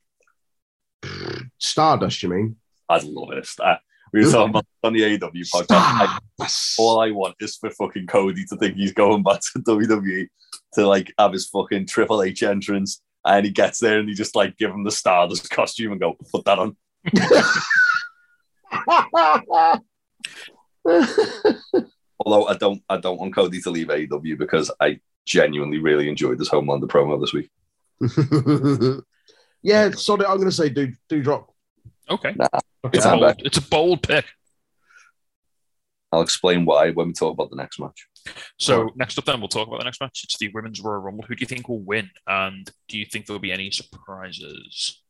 Stardust, 1.58 2.22
you 2.22 2.28
mean? 2.28 2.56
I'd 2.88 3.04
love 3.04 3.32
it. 3.32 3.48
I, 3.60 3.78
we 4.12 4.24
were 4.24 4.30
talking 4.30 4.50
about 4.50 4.66
on 4.82 4.92
the 4.92 5.04
AW 5.04 5.30
podcast. 5.30 5.64
Stardust. 6.38 6.78
all 6.78 7.00
I 7.00 7.10
want 7.10 7.36
is 7.40 7.56
for 7.56 7.70
fucking 7.70 8.06
Cody 8.06 8.44
to 8.46 8.56
think 8.56 8.76
he's 8.76 8.92
going 8.92 9.22
back 9.22 9.40
to 9.40 9.58
WWE 9.58 10.28
to 10.74 10.86
like 10.86 11.12
have 11.18 11.32
his 11.32 11.48
fucking 11.48 11.86
Triple 11.86 12.22
H 12.22 12.42
entrance, 12.42 13.02
and 13.24 13.44
he 13.46 13.52
gets 13.52 13.78
there 13.78 13.98
and 13.98 14.08
he 14.08 14.14
just 14.14 14.34
like 14.34 14.56
give 14.56 14.70
him 14.70 14.84
the 14.84 14.90
Stardust 14.90 15.50
costume 15.50 15.92
and 15.92 16.00
go 16.00 16.16
put 16.32 16.44
that 16.44 16.58
on. 16.58 16.76
Although 22.24 22.46
I 22.46 22.54
don't, 22.54 22.82
I 22.88 22.96
don't 22.98 23.18
want 23.18 23.34
Cody 23.34 23.60
to 23.62 23.70
leave 23.70 23.88
AEW 23.88 24.38
because 24.38 24.70
I 24.80 25.00
genuinely 25.26 25.78
really 25.78 26.08
enjoyed 26.08 26.38
this 26.38 26.48
Homelander 26.48 26.88
promo 26.88 27.20
this 27.20 27.32
week. 27.32 27.50
yeah, 29.62 29.90
sorry, 29.92 30.24
I'm 30.26 30.36
going 30.36 30.48
to 30.48 30.52
say 30.52 30.68
do 30.68 30.92
do 31.08 31.22
drop. 31.22 31.49
Okay. 32.10 32.34
Nah, 32.36 32.48
it's, 32.84 32.98
it's 32.98 33.04
a 33.04 33.16
bold, 33.16 33.42
it's 33.44 33.58
a 33.58 33.62
bold 33.62 34.02
pick. 34.02 34.24
I'll 36.12 36.22
explain 36.22 36.64
why 36.64 36.90
when 36.90 37.08
we 37.08 37.12
talk 37.12 37.32
about 37.32 37.50
the 37.50 37.56
next 37.56 37.78
match. 37.78 38.08
So 38.58 38.90
next 38.96 39.16
up, 39.16 39.24
then 39.24 39.40
we'll 39.40 39.48
talk 39.48 39.68
about 39.68 39.78
the 39.78 39.84
next 39.84 40.00
match. 40.00 40.22
It's 40.24 40.36
the 40.38 40.50
Women's 40.52 40.80
Royal 40.80 40.98
Rumble. 40.98 41.24
Who 41.28 41.36
do 41.36 41.40
you 41.40 41.46
think 41.46 41.68
will 41.68 41.80
win? 41.80 42.10
And 42.26 42.68
do 42.88 42.98
you 42.98 43.06
think 43.06 43.26
there'll 43.26 43.40
be 43.40 43.52
any 43.52 43.70
surprises? 43.70 45.00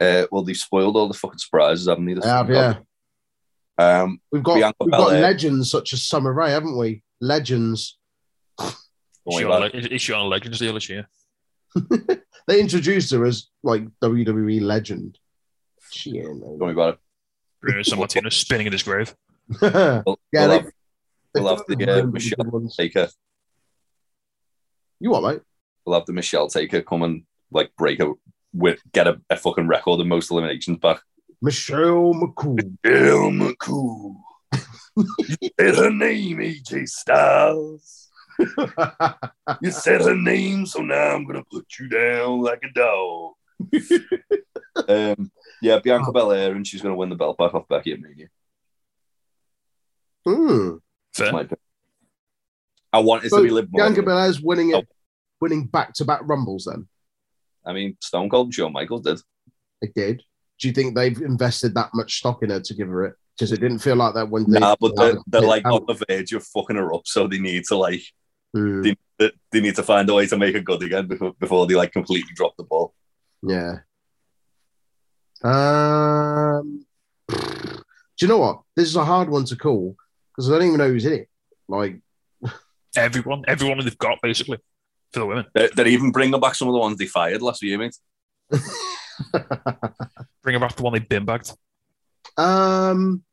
Uh, 0.00 0.26
well, 0.30 0.42
they've 0.42 0.56
spoiled 0.56 0.96
all 0.96 1.08
the 1.08 1.14
fucking 1.14 1.38
surprises, 1.38 1.88
haven't 1.88 2.06
they? 2.06 2.14
this 2.14 2.24
Yeah, 2.24 2.46
yeah. 2.48 2.76
Um, 3.76 4.20
We've 4.30 4.42
got 4.42 4.54
Bianca 4.54 4.76
we've 4.80 4.92
got 4.92 5.12
legends 5.12 5.70
such 5.70 5.92
as 5.92 6.04
Summer 6.04 6.32
Rae, 6.32 6.52
haven't 6.52 6.78
we? 6.78 7.02
Legends. 7.20 7.98
Is 8.60 8.76
oh 9.26 9.38
she, 9.38 9.44
my 9.44 9.50
on, 9.50 9.60
God. 9.62 9.74
Le- 9.74 9.80
is 9.80 10.02
she 10.02 10.12
on 10.12 10.20
a 10.20 10.28
Legends 10.28 10.60
deal 10.60 10.74
this 10.74 10.88
year? 10.88 11.08
They 12.46 12.60
introduced 12.60 13.12
her 13.12 13.24
as 13.24 13.48
like 13.62 13.86
WWE 14.02 14.60
legend. 14.60 15.18
She 15.94 16.18
ain't. 16.18 16.40
Don't 16.40 16.58
worry 16.58 16.72
about 16.72 16.94
it. 16.94 17.00
Bruno 17.60 17.80
Sammartino 17.80 18.32
spinning 18.32 18.66
in 18.66 18.72
his 18.72 18.82
grave. 18.82 19.14
yeah, 19.62 20.02
We'll, 20.06 20.18
yeah. 20.32 20.46
we'll 20.46 20.48
They, 20.48 20.54
have, 20.56 20.72
we'll 21.34 21.56
have 21.56 21.64
the 21.68 22.00
uh, 22.02 22.06
Michelle 22.06 22.68
Taker. 22.76 23.08
You 25.00 25.10
what, 25.10 25.22
mate? 25.22 25.42
We'll 25.84 25.98
have 25.98 26.06
the 26.06 26.12
Michelle 26.12 26.48
Taker 26.48 26.82
come 26.82 27.02
and 27.02 27.22
like 27.50 27.70
break 27.76 28.00
a 28.00 28.12
with 28.52 28.80
get 28.92 29.06
a, 29.06 29.20
a 29.30 29.36
fucking 29.36 29.66
record 29.66 30.00
of 30.00 30.06
most 30.06 30.30
eliminations 30.30 30.78
back. 30.78 31.00
Michelle 31.42 32.14
McCool. 32.14 32.56
Michelle 32.82 33.30
McCool. 33.30 34.14
you 35.40 35.50
said 35.60 35.74
her 35.76 35.90
name, 35.90 36.38
AJ 36.38 36.88
Styles. 36.88 38.08
You 39.60 39.70
said 39.70 40.00
her 40.02 40.14
name, 40.16 40.66
so 40.66 40.80
now 40.80 41.14
I'm 41.14 41.26
gonna 41.26 41.44
put 41.50 41.66
you 41.78 41.88
down 41.88 42.40
like 42.40 42.62
a 42.64 42.72
dog. 42.72 43.32
um, 44.88 45.30
yeah, 45.64 45.78
Bianca 45.78 46.12
Belair, 46.12 46.52
and 46.52 46.66
she's 46.66 46.82
gonna 46.82 46.94
win 46.94 47.08
the 47.08 47.16
belt 47.16 47.38
back 47.38 47.54
off 47.54 47.66
Becky 47.68 47.92
at 47.92 48.00
Mania. 48.00 48.28
Hmm. 50.26 50.76
Fair. 51.14 51.48
I 52.92 52.98
want 53.00 53.24
it 53.24 53.30
So 53.30 53.38
to 53.38 53.42
be 53.42 53.50
Liv 53.50 53.70
Bianca 53.70 54.00
Morgan. 54.00 54.04
Belair's 54.04 54.40
winning 54.40 54.70
it, 54.70 54.76
Oh. 54.76 54.82
winning 55.40 55.66
back 55.66 55.92
to 55.94 56.04
back 56.04 56.20
rumbles. 56.24 56.68
Then 56.70 56.88
I 57.66 57.72
mean, 57.72 57.96
Stone 58.00 58.28
Cold 58.30 58.48
and 58.48 58.54
Shawn 58.54 58.72
Michaels 58.72 59.02
did. 59.02 59.18
they 59.80 59.88
did. 59.94 60.22
Do 60.60 60.68
you 60.68 60.74
think 60.74 60.94
they've 60.94 61.20
invested 61.20 61.74
that 61.74 61.90
much 61.94 62.18
stock 62.18 62.42
in 62.42 62.50
her 62.50 62.60
to 62.60 62.74
give 62.74 62.88
her 62.88 63.04
it? 63.06 63.14
Because 63.36 63.50
it 63.52 63.60
didn't 63.60 63.80
feel 63.80 63.96
like 63.96 64.14
that 64.14 64.28
when 64.30 64.48
they. 64.50 64.60
Nah, 64.60 64.76
but 64.80 64.94
they're, 64.96 65.16
they're 65.26 65.40
like 65.40 65.64
Oh. 65.66 65.76
on 65.78 65.86
the 65.86 66.04
verge 66.08 66.32
of 66.32 66.44
fucking 66.46 66.76
her 66.76 66.94
up, 66.94 67.02
so 67.06 67.26
they 67.26 67.38
need 67.38 67.64
to 67.64 67.76
like 67.76 68.02
Hmm. 68.54 68.82
they, 68.82 68.96
they- 69.18 69.32
they 69.50 69.60
need 69.60 69.74
to 69.76 69.82
find 69.82 70.08
a 70.08 70.14
way 70.14 70.26
to 70.26 70.36
make 70.38 70.54
her 70.54 70.60
good 70.60 70.82
again 70.84 71.06
before, 71.08 71.32
before 71.40 71.66
they 71.66 71.74
like 71.74 71.90
completely 71.92 72.30
drop 72.36 72.56
the 72.56 72.62
ball. 72.64 72.94
Yeah. 73.42 73.80
Um. 75.44 76.84
Do 77.28 78.26
you 78.26 78.28
know 78.28 78.38
what? 78.38 78.60
This 78.76 78.88
is 78.88 78.96
a 78.96 79.04
hard 79.04 79.28
one 79.28 79.44
to 79.46 79.56
call 79.56 79.96
because 80.30 80.50
I 80.50 80.54
don't 80.58 80.66
even 80.68 80.78
know 80.78 80.88
who's 80.88 81.04
in 81.04 81.12
it. 81.14 81.28
Like, 81.68 82.00
Everyone, 82.96 83.44
everyone 83.48 83.78
they've 83.80 83.98
got 83.98 84.20
basically 84.22 84.58
for 85.12 85.20
the 85.20 85.26
women. 85.26 85.46
They're, 85.52 85.70
they're 85.74 85.88
even 85.88 86.12
bringing 86.12 86.38
back 86.40 86.54
some 86.54 86.68
of 86.68 86.74
the 86.74 86.78
ones 86.78 86.96
they 86.96 87.06
fired 87.06 87.42
last 87.42 87.62
year, 87.62 87.78
mate. 87.78 87.96
Bring 90.42 90.54
them 90.54 90.60
back 90.60 90.76
the 90.76 90.82
one 90.82 90.92
they 90.92 91.00
bin 91.00 91.24
bagged. 91.24 91.52
um, 92.36 93.24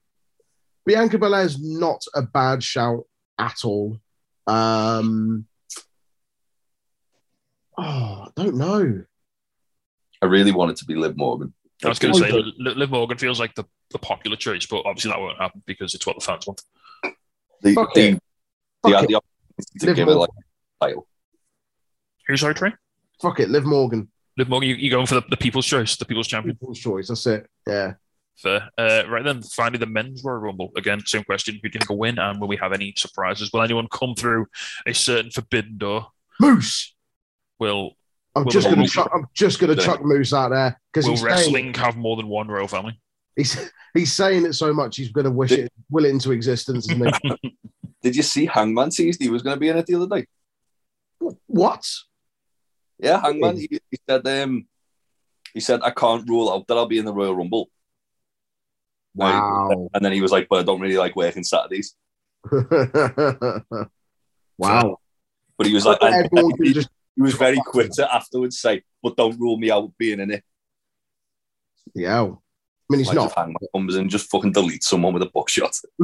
Bianca 0.86 1.24
is 1.42 1.62
not 1.62 2.04
a 2.16 2.24
bad 2.24 2.64
shout 2.64 3.04
at 3.38 3.58
all. 3.64 4.00
Um, 4.48 5.46
oh, 7.78 8.26
I 8.26 8.30
don't 8.36 8.56
know. 8.56 9.04
I 10.24 10.26
really 10.26 10.52
wanted 10.52 10.78
to 10.78 10.86
be 10.86 10.96
Liv 10.96 11.18
Morgan. 11.18 11.54
I 11.84 11.90
was 11.90 12.00
going 12.00 12.14
to 12.14 12.20
say, 12.20 12.32
Liv 12.32 12.78
Liv 12.78 12.92
Morgan 12.92 13.18
feels 13.18 13.40
like 13.40 13.56
the, 13.56 13.64
the 13.92 14.00
popular 14.00 14.38
choice, 14.38 14.66
but 14.66 14.84
obviously 14.86 15.12
that 15.12 15.20
won't 15.20 15.40
happen 15.40 15.64
because 15.66 15.96
it's 15.96 16.06
what 16.06 16.18
the 16.18 16.24
fans 16.24 16.46
want. 16.46 16.62
They, 17.64 17.74
Fuck 17.74 17.94
they, 17.94 18.10
it. 18.12 18.24
they 18.84 18.92
Fuck 18.92 18.94
had 18.94 19.04
it. 19.04 19.08
the 19.10 19.16
opportunity 19.16 19.80
to 19.80 19.86
Liv 19.86 19.96
give 19.96 20.08
it 20.08 20.12
like 20.12 20.30
a 20.30 20.86
title. 20.86 21.08
Who's 22.28 22.42
sorry, 22.42 22.54
Trey? 22.54 22.74
Fuck 23.22 23.40
it, 23.40 23.50
Liv 23.50 23.66
Morgan. 23.66 24.10
Liv 24.38 24.50
Morgan, 24.50 24.70
you, 24.70 24.76
you 24.76 24.90
going 24.90 25.06
for 25.06 25.16
the, 25.16 25.24
the 25.30 25.38
people's 25.38 25.66
choice, 25.66 25.96
the 25.96 26.06
people's 26.06 26.28
champion. 26.28 26.56
People's 26.56 26.80
choice. 26.80 27.08
That's 27.10 27.26
it. 27.28 27.48
Yeah. 27.68 27.94
Fair. 28.38 28.70
Uh, 28.78 29.04
right 29.08 29.24
then, 29.24 29.42
finally, 29.42 29.78
the 29.78 29.86
men's 29.86 30.24
Royal 30.24 30.40
Rumble. 30.40 30.72
Again, 30.76 31.02
same 31.06 31.24
question. 31.24 31.56
Who 31.56 31.70
do 31.70 31.74
you 31.74 31.80
think 31.80 31.90
will 31.90 31.98
win? 31.98 32.18
And 32.18 32.40
will 32.40 32.48
we 32.48 32.58
have 32.58 32.74
any 32.74 32.94
surprises? 32.98 33.52
Will 33.52 33.62
anyone 33.62 33.88
come 33.92 34.16
through 34.16 34.48
a 34.88 34.94
certain 34.94 35.30
forbidden 35.30 35.78
door? 35.78 36.08
Moose. 36.40 36.96
Will 37.60 37.92
I'm 38.36 38.44
Will 38.46 38.52
just 38.52 38.70
gonna 38.70 38.88
chuck, 38.88 39.12
I'm 39.14 39.28
just 39.34 39.60
gonna 39.60 39.74
Yeah. 39.74 39.84
chuck 39.86 40.04
Moose 40.04 40.34
out 40.34 40.50
there 40.50 40.80
because 40.92 41.06
will 41.06 41.18
he's 41.18 41.46
saying, 41.46 41.74
have 41.76 41.98
more 41.98 42.16
than 42.16 42.28
one 42.28 42.48
royal 42.48 42.68
family? 42.68 43.00
he's 43.36 43.70
he's 43.94 44.12
saying 44.14 44.46
it 44.46 44.54
so 44.54 44.74
much 44.74 44.98
he's 44.98 45.12
gonna 45.12 45.32
wish 45.32 45.50
Did- 45.50 45.60
it 45.66 45.74
will 45.90 46.06
it 46.06 46.10
into 46.10 46.32
existence. 46.32 46.90
Isn't 46.90 47.16
he? 47.24 47.58
Did 48.02 48.16
you 48.16 48.24
see 48.24 48.48
Hangman 48.48 48.90
teased 48.90 49.22
he 49.22 49.30
was 49.30 49.44
going 49.44 49.56
to 49.56 49.60
be 49.60 49.70
in 49.70 49.78
it 49.78 49.86
the 49.86 49.94
other 49.94 50.08
day? 50.08 50.26
what? 51.46 51.88
Yeah, 52.98 53.22
Hangman. 53.22 53.58
He, 53.58 53.80
he 53.92 53.98
said, 54.10 54.26
um, 54.28 54.66
he 55.54 55.60
said, 55.60 55.82
I 55.84 55.92
can't 55.92 56.28
rule 56.28 56.52
out 56.52 56.66
that 56.66 56.78
I'll 56.78 56.88
be 56.88 56.98
in 56.98 57.06
the 57.06 57.14
Royal 57.14 57.36
Rumble. 57.36 57.70
Wow. 59.14 59.88
And 59.94 60.04
then 60.04 60.14
he 60.14 60.22
was 60.22 60.32
like, 60.32 60.48
but 60.50 60.60
I 60.60 60.64
don't 60.64 60.80
really 60.82 60.98
like 60.98 61.16
working 61.16 61.44
Saturdays. 61.44 61.94
wow. 64.58 64.98
But 65.58 65.68
he 65.68 65.74
was 65.76 65.86
like, 65.86 66.02
Everyone 66.02 66.54
can 66.58 66.74
just 66.74 66.90
he 67.16 67.22
was 67.22 67.34
very 67.36 67.60
quick 67.66 67.92
to 67.94 68.14
afterwards 68.14 68.60
say, 68.60 68.84
but 69.04 69.16
don't 69.18 69.40
rule 69.40 69.58
me 69.58 69.70
out 69.72 69.92
being 69.98 70.20
in 70.20 70.32
it. 70.32 70.44
yeah. 71.96 72.22
I 72.24 72.28
mean, 72.90 73.00
he's 73.00 73.08
Like 73.08 73.16
not. 73.16 73.28
if 73.30 73.36
Hangman 73.36 73.56
comes 73.74 73.96
and 73.96 74.10
just 74.10 74.30
fucking 74.30 74.52
delete 74.52 74.84
someone 74.84 75.14
with 75.14 75.24
a 75.24 75.32
buckshot. 75.34 75.74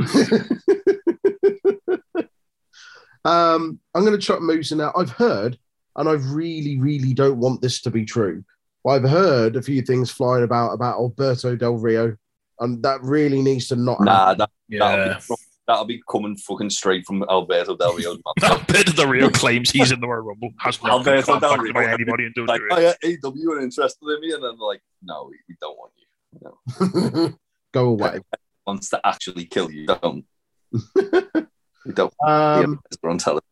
um, 3.25 3.79
I'm 3.93 4.05
going 4.05 4.13
to 4.13 4.17
chuck 4.25 4.41
Moose 4.41 4.71
in 4.71 4.77
there. 4.77 4.97
I've 4.97 5.09
heard, 5.11 5.57
and 5.95 6.07
I 6.07 6.13
really, 6.13 6.79
really 6.79 7.13
don't 7.13 7.39
want 7.39 7.61
this 7.61 7.81
to 7.81 7.91
be 7.91 8.05
true, 8.05 8.43
but 8.83 8.91
I've 8.91 9.09
heard 9.09 9.55
a 9.57 9.61
few 9.61 9.81
things 9.81 10.09
flying 10.11 10.43
about 10.43 10.71
about 10.73 10.95
Alberto 10.97 11.55
Del 11.55 11.75
Rio, 11.77 12.15
and 12.59 12.81
that 12.83 13.01
really 13.03 13.41
needs 13.41 13.67
to 13.67 13.75
not 13.75 13.99
Nah, 14.01 14.27
happen. 14.27 14.37
that, 14.39 14.49
that'll, 14.79 15.05
Yeah. 15.05 15.19
Be, 15.67 15.71
from- 15.71 15.73
that'll 15.73 15.85
be 15.85 16.01
coming 16.09 16.35
fucking 16.37 16.69
straight 16.69 17.05
from 17.05 17.23
Alberto 17.29 17.75
Del 17.75 17.95
Rio's 17.95 18.19
mouth. 18.25 18.67
Bit 18.67 18.89
of 18.89 18.95
the 18.95 19.07
Rio 19.07 19.29
claims 19.29 19.69
he's 19.71 19.91
in 19.91 19.99
the 19.99 20.07
Royal 20.07 20.21
Rumble. 20.21 20.51
Has 20.59 20.81
not 20.81 21.03
been 21.03 21.13
Alberto 21.15 21.39
Del 21.39 21.49
contacted 21.49 21.73
by 21.73 21.81
Rio. 21.81 21.93
anybody 21.93 22.25
in 22.25 22.45
like, 22.45 22.61
WWE. 22.61 22.67
oh 22.71 22.79
yeah, 22.79 22.93
AW 23.23 23.51
are 23.53 23.59
interested 23.61 24.07
in 24.07 24.21
me, 24.21 24.31
and 24.33 24.43
then 24.43 24.57
like, 24.59 24.81
no, 25.03 25.29
we, 25.29 25.37
we 25.49 25.55
don't 25.61 25.77
want 25.77 25.91
you. 25.97 26.05
No. 26.41 27.33
Go 27.73 27.87
away. 27.89 28.19
Wants 28.65 28.89
to 28.89 28.99
actually 29.05 29.45
kill 29.45 29.71
you. 29.71 29.85
Don't. 29.87 30.25
we 30.95 31.93
don't. 31.93 32.13
Um, 32.25 32.81
yeah, 32.91 32.97
we're 33.01 33.09
on 33.11 33.17
television. 33.17 33.43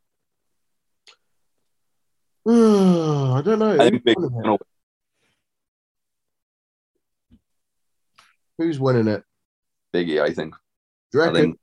I 2.48 3.42
don't 3.44 3.60
know. 3.60 3.78
I 3.80 3.90
think 3.90 4.04
Who's 4.18 4.20
winning 4.30 4.54
it? 4.54 4.62
Who's 8.58 8.80
winning 8.80 9.08
it? 9.08 9.24
Biggie, 9.94 10.22
I 10.22 10.32
think. 10.34 10.56
Do 11.12 11.18
you 11.18 11.24
I 11.24 11.28
reckon? 11.28 11.42
think. 11.42 11.60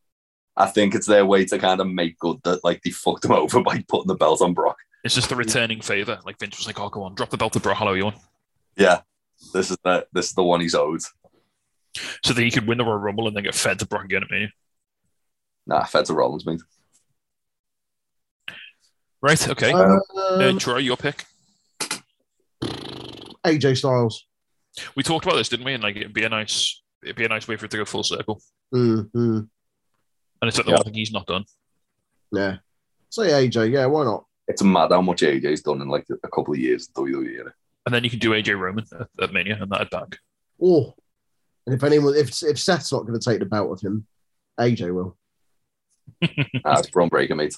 I 0.56 0.66
think 0.66 0.94
it's 0.94 1.06
their 1.06 1.24
way 1.24 1.44
to 1.46 1.58
kind 1.58 1.80
of 1.80 1.86
make 1.88 2.18
good 2.18 2.38
that 2.44 2.62
like 2.64 2.82
they 2.82 2.90
fucked 2.90 3.24
him 3.24 3.32
over 3.32 3.62
by 3.62 3.84
putting 3.88 4.08
the 4.08 4.14
belt 4.14 4.42
on 4.42 4.54
Brock. 4.54 4.76
It's 5.04 5.14
just 5.14 5.28
the 5.28 5.36
returning 5.36 5.80
favor. 5.80 6.20
Like 6.24 6.38
Vince 6.38 6.58
was 6.58 6.66
like, 6.66 6.78
"Oh, 6.78 6.88
go 6.88 7.02
on, 7.02 7.14
drop 7.14 7.30
the 7.30 7.36
belt 7.36 7.54
to 7.54 7.60
Brock. 7.60 7.78
Hello, 7.78 7.92
you 7.94 8.04
want?" 8.04 8.16
Yeah, 8.76 9.00
this 9.52 9.70
is 9.70 9.76
the 9.82 10.06
this 10.12 10.26
is 10.28 10.32
the 10.34 10.42
one 10.42 10.60
he's 10.60 10.74
owed. 10.74 11.00
So 12.24 12.32
that 12.32 12.42
he 12.42 12.50
could 12.50 12.66
win 12.66 12.78
the 12.78 12.84
Royal 12.84 12.98
Rumble 12.98 13.26
and 13.28 13.36
then 13.36 13.44
get 13.44 13.54
fed 13.54 13.78
to 13.80 13.86
Brock 13.86 14.04
again 14.04 14.22
at 14.22 14.30
me. 14.30 14.50
Nah, 15.66 15.84
fed 15.84 16.06
to 16.06 16.14
Rollins, 16.14 16.46
mate. 16.46 16.60
Right. 19.20 19.48
Okay. 19.48 19.72
Uh, 19.72 19.98
Um, 20.40 20.58
Troy, 20.58 20.78
your 20.78 20.96
pick. 20.96 21.24
AJ 23.44 23.76
Styles. 23.78 24.26
We 24.96 25.02
talked 25.02 25.24
about 25.26 25.36
this, 25.36 25.48
didn't 25.48 25.66
we? 25.66 25.74
And 25.74 25.82
like, 25.82 25.96
it'd 25.96 26.14
be 26.14 26.24
a 26.24 26.28
nice, 26.28 26.82
it'd 27.02 27.16
be 27.16 27.24
a 27.24 27.28
nice 27.28 27.46
way 27.46 27.56
for 27.56 27.66
it 27.66 27.70
to 27.72 27.76
go 27.76 27.84
full 27.84 28.02
circle. 28.04 28.40
Mm, 28.74 29.10
mm, 29.12 29.48
And 30.42 30.48
it's 30.48 30.58
like 30.58 30.66
the 30.66 30.72
Yeah. 30.72 30.76
one 30.78 30.84
thing 30.84 30.94
he's 30.94 31.12
not 31.12 31.26
done. 31.26 31.44
yeah. 32.32 32.56
Say 33.10 33.28
AJ. 33.30 33.70
Yeah, 33.72 33.86
why 33.86 34.04
not? 34.04 34.24
It's 34.48 34.62
mad 34.62 34.90
how 34.90 35.00
much 35.02 35.20
AJ's 35.22 35.62
done 35.62 35.80
in 35.80 35.88
like 35.88 36.04
a 36.10 36.28
couple 36.28 36.52
of 36.52 36.58
years 36.60 36.88
WWE. 36.88 37.50
And 37.86 37.94
then 37.94 38.02
you 38.04 38.10
can 38.10 38.18
do 38.18 38.30
AJ 38.32 38.58
Roman 38.58 38.84
at, 38.98 39.06
at 39.22 39.32
Mania, 39.32 39.58
and 39.60 39.70
that'd 39.70 39.88
bag. 39.90 40.16
Oh, 40.62 40.94
and 41.66 41.74
if 41.76 41.82
anyone, 41.84 42.14
if 42.16 42.42
if 42.42 42.58
Seth's 42.58 42.90
not 42.92 43.06
going 43.06 43.18
to 43.18 43.24
take 43.30 43.38
the 43.38 43.44
belt 43.46 43.70
with 43.70 43.82
him, 43.84 44.06
AJ 44.58 44.92
will. 44.94 45.16
Nah, 46.22 46.28
it's 46.78 46.90
Bron 46.90 47.08
Breakker, 47.08 47.34
mate. 47.36 47.54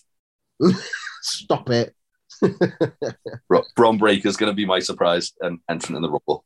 Stop 1.22 1.70
it. 1.70 1.94
Bro- 3.48 3.64
Bron 3.76 3.96
Breakker's 3.98 4.36
going 4.36 4.50
to 4.50 4.56
be 4.56 4.66
my 4.66 4.78
surprise 4.80 5.32
and 5.40 5.60
entrant 5.70 5.96
in 5.96 6.02
the 6.02 6.10
Rumble. 6.10 6.44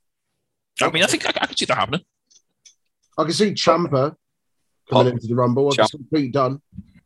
I 0.83 0.91
mean, 0.91 1.03
I 1.03 1.07
think 1.07 1.27
I, 1.27 1.33
I 1.41 1.47
could 1.47 1.59
see 1.59 1.65
that 1.65 1.77
happening. 1.79 2.03
I 3.17 3.25
can 3.25 3.33
see 3.33 3.53
Ciampa 3.55 4.15
coming 4.91 5.07
Pop. 5.07 5.13
into 5.15 5.27
the 5.27 5.35
Rumble. 5.35 5.69
I 5.69 5.77
can 5.77 5.87
Champ- 5.89 5.91
see 5.91 5.99
Pete 6.15 6.33
Dunne. 6.33 6.61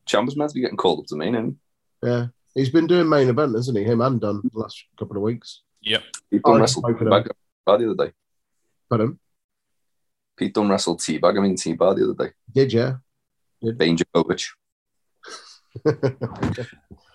Chamber's 0.06 0.36
meant 0.36 0.50
to 0.50 0.54
be 0.54 0.60
getting 0.60 0.76
called 0.76 1.00
up 1.00 1.06
to 1.06 1.16
main, 1.16 1.34
and 1.34 1.56
Yeah. 2.02 2.26
He's 2.54 2.68
been 2.70 2.86
doing 2.86 3.08
main 3.08 3.28
event, 3.28 3.54
hasn't 3.54 3.78
he? 3.78 3.84
Him 3.84 4.00
and 4.02 4.20
Dunne 4.20 4.42
the 4.52 4.58
last 4.58 4.84
couple 4.98 5.16
of 5.16 5.22
weeks. 5.22 5.62
Yep. 5.82 6.02
Pete 6.30 6.40
I 6.44 6.48
Dunne 6.48 6.52
like 6.54 6.60
wrestled 6.60 6.82
both 6.84 7.00
of 7.00 7.08
them. 7.08 7.08
Teabag 7.08 7.78
the 7.78 7.90
other 7.90 8.06
day. 8.06 8.12
But 8.90 9.00
um, 9.00 9.18
Pete 10.36 10.52
Dunne 10.52 10.68
wrestled 10.68 11.00
Teabag, 11.00 11.38
I 11.38 11.40
mean 11.40 11.56
Teabag 11.56 11.96
the 11.96 12.04
other 12.10 12.26
day. 12.28 12.32
did 12.52 12.72
yeah. 12.72 12.94
Bane 13.76 13.96
Djokovic. 13.96 14.48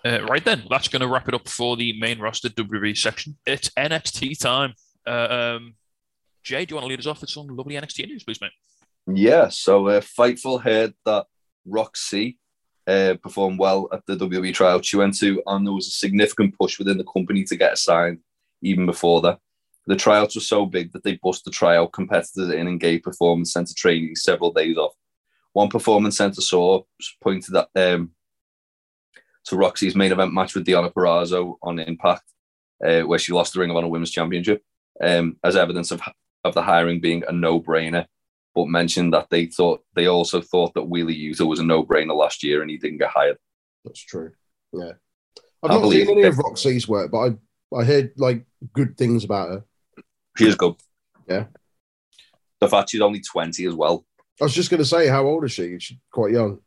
Uh, 0.04 0.20
right 0.30 0.44
then, 0.44 0.62
that's 0.70 0.86
going 0.88 1.00
to 1.02 1.08
wrap 1.08 1.26
it 1.28 1.34
up 1.34 1.48
for 1.48 1.76
the 1.76 1.92
main 1.98 2.20
roster 2.20 2.48
WWE 2.48 2.96
section. 2.96 3.36
It's 3.44 3.68
NXT 3.70 4.38
time. 4.38 4.72
Uh, 5.06 5.56
um, 5.58 5.74
Jay, 6.44 6.64
do 6.64 6.72
you 6.72 6.76
want 6.76 6.84
to 6.84 6.88
lead 6.88 7.00
us 7.00 7.06
off 7.06 7.20
with 7.20 7.30
some 7.30 7.48
lovely 7.48 7.74
NXT 7.74 8.06
news, 8.06 8.22
please, 8.22 8.40
mate? 8.40 8.52
Yeah, 9.10 9.48
so 9.48 9.88
uh, 9.88 10.00
Fightful 10.00 10.62
heard 10.62 10.92
that 11.06 11.26
Roxy 11.64 12.38
uh, 12.86 13.14
performed 13.22 13.58
well 13.58 13.88
at 13.92 14.04
the 14.06 14.16
WWE 14.16 14.52
tryout 14.52 14.84
she 14.84 14.96
went 14.96 15.16
to, 15.18 15.42
and 15.46 15.66
there 15.66 15.72
was 15.72 15.86
a 15.86 15.92
significant 15.92 16.54
push 16.58 16.78
within 16.78 16.98
the 16.98 17.04
company 17.04 17.44
to 17.44 17.56
get 17.56 17.70
her 17.70 17.76
signed 17.76 18.18
even 18.60 18.84
before 18.84 19.22
that. 19.22 19.38
The 19.86 19.96
tryouts 19.96 20.34
were 20.34 20.42
so 20.42 20.66
big 20.66 20.92
that 20.92 21.04
they 21.04 21.18
bust 21.22 21.46
the 21.46 21.50
tryout 21.50 21.92
competitors 21.92 22.50
in 22.50 22.66
and 22.66 22.78
gave 22.78 23.02
Performance 23.02 23.52
Center 23.54 23.72
training 23.74 24.14
several 24.16 24.52
days 24.52 24.76
off. 24.76 24.92
One 25.54 25.70
Performance 25.70 26.18
Center 26.18 26.42
source 26.42 26.84
pointed 27.22 27.56
at, 27.56 27.68
um, 27.74 28.10
to 29.46 29.56
Roxy's 29.56 29.96
main 29.96 30.12
event 30.12 30.34
match 30.34 30.54
with 30.54 30.66
Deonna 30.66 30.92
Purrazzo 30.92 31.56
on 31.62 31.78
Impact, 31.78 32.24
uh, 32.86 33.00
where 33.00 33.18
she 33.18 33.32
lost 33.32 33.54
the 33.54 33.60
Ring 33.60 33.70
of 33.70 33.76
Honor 33.76 33.88
Women's 33.88 34.10
Championship, 34.10 34.62
um, 35.02 35.38
as 35.42 35.56
evidence 35.56 35.90
of, 35.90 36.02
of 36.44 36.52
the 36.52 36.62
hiring 36.62 37.00
being 37.00 37.24
a 37.26 37.32
no-brainer 37.32 38.04
but 38.58 38.70
mentioned 38.70 39.14
that 39.14 39.30
they 39.30 39.46
thought 39.46 39.84
they 39.94 40.06
also 40.06 40.40
thought 40.40 40.74
that 40.74 40.88
Wheelie 40.88 41.16
Utah 41.16 41.44
was 41.44 41.60
a 41.60 41.64
no-brainer 41.64 42.16
last 42.16 42.42
year 42.42 42.60
and 42.60 42.70
he 42.70 42.76
didn't 42.76 42.98
get 42.98 43.10
hired. 43.10 43.38
That's 43.84 44.00
true. 44.00 44.32
Yeah. 44.72 44.92
I've 45.62 45.70
I 45.70 45.74
not 45.74 45.80
believe 45.82 46.06
seen 46.06 46.18
any 46.18 46.26
it. 46.26 46.30
of 46.30 46.38
Roxy's 46.38 46.88
work, 46.88 47.10
but 47.10 47.18
I 47.18 47.36
I 47.74 47.84
heard 47.84 48.12
like 48.16 48.44
good 48.72 48.96
things 48.96 49.24
about 49.24 49.48
her. 49.50 49.64
She 50.36 50.46
is 50.46 50.54
good. 50.54 50.74
Yeah. 51.28 51.44
The 52.60 52.68
fact 52.68 52.90
she's 52.90 53.00
only 53.00 53.20
20 53.20 53.66
as 53.66 53.74
well. 53.74 54.04
I 54.40 54.44
was 54.44 54.54
just 54.54 54.70
going 54.70 54.78
to 54.78 54.88
say, 54.88 55.08
how 55.08 55.26
old 55.26 55.44
is 55.44 55.52
she? 55.52 55.78
She's 55.78 55.98
quite 56.10 56.32
young. 56.32 56.60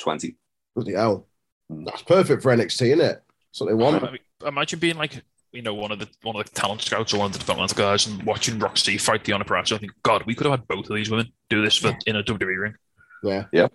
20. 0.00 0.36
Bloody 0.74 0.92
hell. 0.92 1.26
Mm. 1.70 1.84
That's 1.86 2.02
perfect 2.02 2.42
for 2.42 2.54
NXT, 2.54 2.82
isn't 2.86 3.00
it? 3.00 3.22
That's 3.50 3.60
what 3.60 3.66
they 3.68 3.74
want. 3.74 4.18
I 4.44 4.48
imagine 4.48 4.78
being 4.78 4.96
like, 4.96 5.22
you 5.52 5.62
know, 5.62 5.74
one 5.74 5.90
of 5.92 5.98
the 5.98 6.08
one 6.22 6.36
of 6.36 6.44
the 6.44 6.50
talent 6.52 6.82
scouts 6.82 7.14
or 7.14 7.18
one 7.18 7.26
of 7.26 7.32
the 7.32 7.38
developmental 7.38 7.76
guys 7.76 8.06
and 8.06 8.22
watching 8.24 8.58
Roxy 8.58 8.98
fight 8.98 9.24
Deanna 9.24 9.46
Pratt. 9.46 9.72
I 9.72 9.78
think, 9.78 9.92
God, 10.02 10.24
we 10.26 10.34
could 10.34 10.46
have 10.46 10.58
had 10.60 10.68
both 10.68 10.88
of 10.90 10.96
these 10.96 11.10
women 11.10 11.32
do 11.48 11.62
this 11.62 11.76
for 11.76 11.96
in 12.06 12.16
a 12.16 12.22
WWE 12.22 12.60
ring. 12.60 12.74
Yeah. 13.22 13.44
Yeah. 13.52 13.68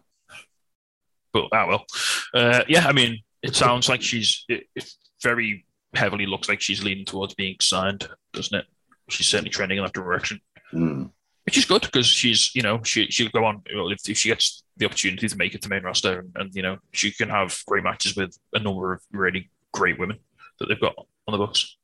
But 1.33 1.45
ah 1.51 1.67
well, 1.67 1.85
uh, 2.33 2.63
yeah. 2.67 2.85
I 2.87 2.91
mean, 2.93 3.19
it 3.41 3.55
sounds 3.55 3.89
like 3.89 4.01
she's 4.01 4.45
it, 4.47 4.67
it 4.75 4.89
very 5.23 5.65
heavily 5.95 6.25
looks 6.25 6.47
like 6.47 6.61
she's 6.61 6.83
leaning 6.83 7.05
towards 7.05 7.33
being 7.33 7.55
signed, 7.59 8.07
doesn't 8.33 8.57
it? 8.57 8.65
She's 9.09 9.27
certainly 9.27 9.49
trending 9.49 9.77
in 9.79 9.83
that 9.83 9.93
direction, 9.93 10.39
Mm. 10.71 11.11
which 11.45 11.57
is 11.57 11.65
good 11.65 11.81
because 11.81 12.05
she's 12.05 12.53
you 12.53 12.61
know 12.61 12.81
she 12.83 13.07
she'll 13.07 13.29
go 13.29 13.45
on 13.45 13.63
well, 13.75 13.89
if, 13.89 14.07
if 14.07 14.17
she 14.17 14.29
gets 14.29 14.63
the 14.77 14.85
opportunity 14.85 15.27
to 15.27 15.35
make 15.37 15.53
it 15.55 15.61
to 15.63 15.69
main 15.69 15.83
roster 15.83 16.19
and, 16.19 16.31
and 16.35 16.55
you 16.55 16.61
know 16.61 16.77
she 16.93 17.11
can 17.11 17.29
have 17.29 17.59
great 17.67 17.83
matches 17.83 18.15
with 18.15 18.37
a 18.53 18.59
number 18.59 18.93
of 18.93 19.01
really 19.11 19.49
great 19.71 19.99
women 19.99 20.19
that 20.59 20.67
they've 20.67 20.79
got 20.79 20.95
on 21.27 21.31
the 21.33 21.37
books. 21.37 21.77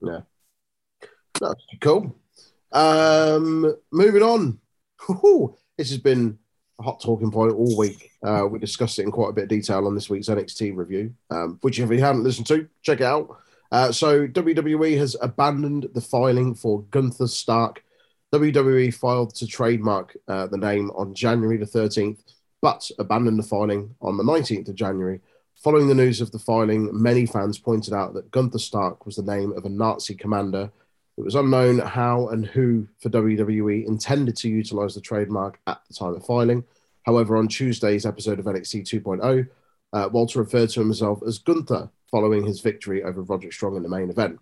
Yeah. 0.00 0.20
That's 1.40 1.64
cool. 1.80 2.16
Um, 2.72 3.74
moving 3.92 4.22
on. 4.22 4.58
Whew, 5.06 5.56
this 5.76 5.90
has 5.90 5.98
been 5.98 6.38
a 6.78 6.82
hot 6.82 7.00
talking 7.00 7.30
point 7.30 7.54
all 7.54 7.76
week. 7.76 8.10
Uh, 8.22 8.46
we 8.50 8.58
discussed 8.58 8.98
it 8.98 9.02
in 9.02 9.10
quite 9.10 9.30
a 9.30 9.32
bit 9.32 9.44
of 9.44 9.50
detail 9.50 9.86
on 9.86 9.94
this 9.94 10.10
week's 10.10 10.28
NXT 10.28 10.76
review, 10.76 11.14
um, 11.30 11.58
which 11.62 11.78
if 11.78 11.90
you 11.90 12.00
haven't 12.00 12.24
listened 12.24 12.46
to, 12.48 12.68
check 12.82 13.00
it 13.00 13.06
out. 13.06 13.36
Uh, 13.72 13.90
so 13.90 14.26
WWE 14.26 14.96
has 14.98 15.16
abandoned 15.20 15.88
the 15.94 16.00
filing 16.00 16.54
for 16.54 16.82
Gunther 16.90 17.26
Stark. 17.26 17.82
WWE 18.32 18.92
filed 18.94 19.34
to 19.36 19.46
trademark 19.46 20.16
uh, 20.28 20.46
the 20.46 20.56
name 20.56 20.90
on 20.96 21.14
January 21.14 21.56
the 21.56 21.64
13th, 21.64 22.18
but 22.60 22.88
abandoned 22.98 23.38
the 23.38 23.44
filing 23.44 23.94
on 24.00 24.16
the 24.16 24.24
19th 24.24 24.68
of 24.68 24.74
January. 24.74 25.20
Following 25.64 25.88
the 25.88 25.94
news 25.94 26.20
of 26.20 26.30
the 26.30 26.38
filing, 26.38 26.90
many 26.92 27.26
fans 27.26 27.58
pointed 27.58 27.94
out 27.94 28.14
that 28.14 28.30
Gunther 28.30 28.58
Stark 28.58 29.06
was 29.06 29.16
the 29.16 29.22
name 29.22 29.52
of 29.56 29.64
a 29.64 29.68
Nazi 29.68 30.14
commander 30.14 30.70
it 31.16 31.24
was 31.24 31.36
unknown 31.36 31.78
how 31.78 32.28
and 32.28 32.44
who 32.44 32.88
for 32.98 33.08
WWE 33.08 33.86
intended 33.86 34.36
to 34.38 34.48
utilize 34.48 34.94
the 34.94 35.00
trademark 35.00 35.60
at 35.66 35.80
the 35.86 35.94
time 35.94 36.14
of 36.14 36.26
filing. 36.26 36.64
However, 37.04 37.36
on 37.36 37.46
Tuesday's 37.46 38.04
episode 38.04 38.40
of 38.40 38.46
NXT 38.46 38.82
2.0, 38.82 39.48
uh, 39.92 40.08
Walter 40.12 40.40
referred 40.40 40.70
to 40.70 40.80
himself 40.80 41.20
as 41.24 41.38
Gunther 41.38 41.88
following 42.10 42.44
his 42.44 42.60
victory 42.60 43.04
over 43.04 43.22
Roderick 43.22 43.52
Strong 43.52 43.76
in 43.76 43.84
the 43.84 43.88
main 43.88 44.10
event. 44.10 44.40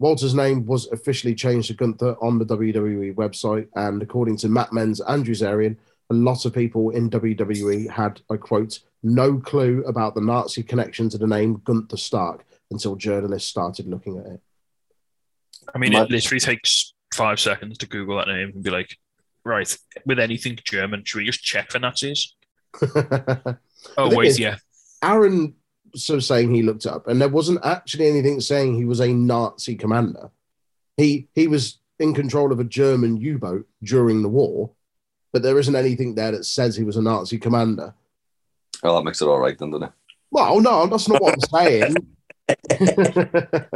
Walter's 0.00 0.34
name 0.34 0.66
was 0.66 0.86
officially 0.88 1.34
changed 1.34 1.68
to 1.68 1.74
Gunther 1.74 2.16
on 2.20 2.38
the 2.38 2.46
WWE 2.46 3.14
website, 3.14 3.68
and 3.76 4.02
according 4.02 4.36
to 4.38 4.48
Mat 4.48 4.72
Men's 4.72 5.00
Andrew 5.00 5.34
Zarian, 5.34 5.76
a 6.10 6.14
lot 6.14 6.44
of 6.44 6.54
people 6.54 6.90
in 6.90 7.10
WWE 7.10 7.88
had, 7.90 8.20
I 8.30 8.36
quote, 8.36 8.80
no 9.02 9.38
clue 9.38 9.84
about 9.86 10.14
the 10.14 10.20
Nazi 10.20 10.62
connection 10.62 11.08
to 11.10 11.18
the 11.18 11.26
name 11.26 11.60
Gunther 11.64 11.96
Stark 11.96 12.44
until 12.70 12.96
journalists 12.96 13.48
started 13.48 13.86
looking 13.86 14.18
at 14.18 14.26
it. 14.26 14.40
I 15.74 15.78
mean, 15.78 15.92
My- 15.92 16.02
it 16.02 16.10
literally 16.10 16.40
takes 16.40 16.92
five 17.14 17.38
seconds 17.40 17.78
to 17.78 17.86
Google 17.86 18.16
that 18.16 18.28
name 18.28 18.52
and 18.54 18.62
be 18.62 18.70
like, 18.70 18.96
right, 19.44 19.76
with 20.06 20.18
anything 20.18 20.58
German, 20.64 21.04
should 21.04 21.18
we 21.18 21.24
just 21.24 21.42
check 21.42 21.70
for 21.70 21.78
Nazis? 21.78 22.34
Oh, 22.82 22.86
The 23.96 24.16
wait, 24.16 24.28
is- 24.28 24.38
yeah. 24.38 24.56
Aaron 25.02 25.54
so 25.94 26.18
saying 26.18 26.54
he 26.54 26.62
looked 26.62 26.86
up, 26.86 27.06
and 27.06 27.20
there 27.20 27.28
wasn't 27.28 27.64
actually 27.64 28.08
anything 28.08 28.40
saying 28.40 28.74
he 28.74 28.84
was 28.84 29.00
a 29.00 29.12
Nazi 29.12 29.74
commander. 29.74 30.30
He 30.96 31.28
he 31.34 31.46
was 31.48 31.78
in 31.98 32.12
control 32.14 32.52
of 32.52 32.60
a 32.60 32.64
German 32.64 33.16
U-boat 33.16 33.66
during 33.82 34.22
the 34.22 34.28
war, 34.28 34.70
but 35.38 35.44
there 35.44 35.60
isn't 35.60 35.76
anything 35.76 36.16
there 36.16 36.32
that 36.32 36.44
says 36.44 36.74
he 36.74 36.82
was 36.82 36.96
a 36.96 37.02
Nazi 37.02 37.38
commander. 37.38 37.94
Well, 38.82 38.96
that 38.96 39.04
makes 39.04 39.22
it 39.22 39.28
all 39.28 39.38
right 39.38 39.56
then, 39.56 39.70
doesn't 39.70 39.86
it? 39.86 39.92
Well, 40.32 40.60
no, 40.60 40.88
that's 40.88 41.08
not 41.08 41.22
what 41.22 41.34
I'm 41.34 41.40
saying. 41.64 41.94
but 42.68 43.68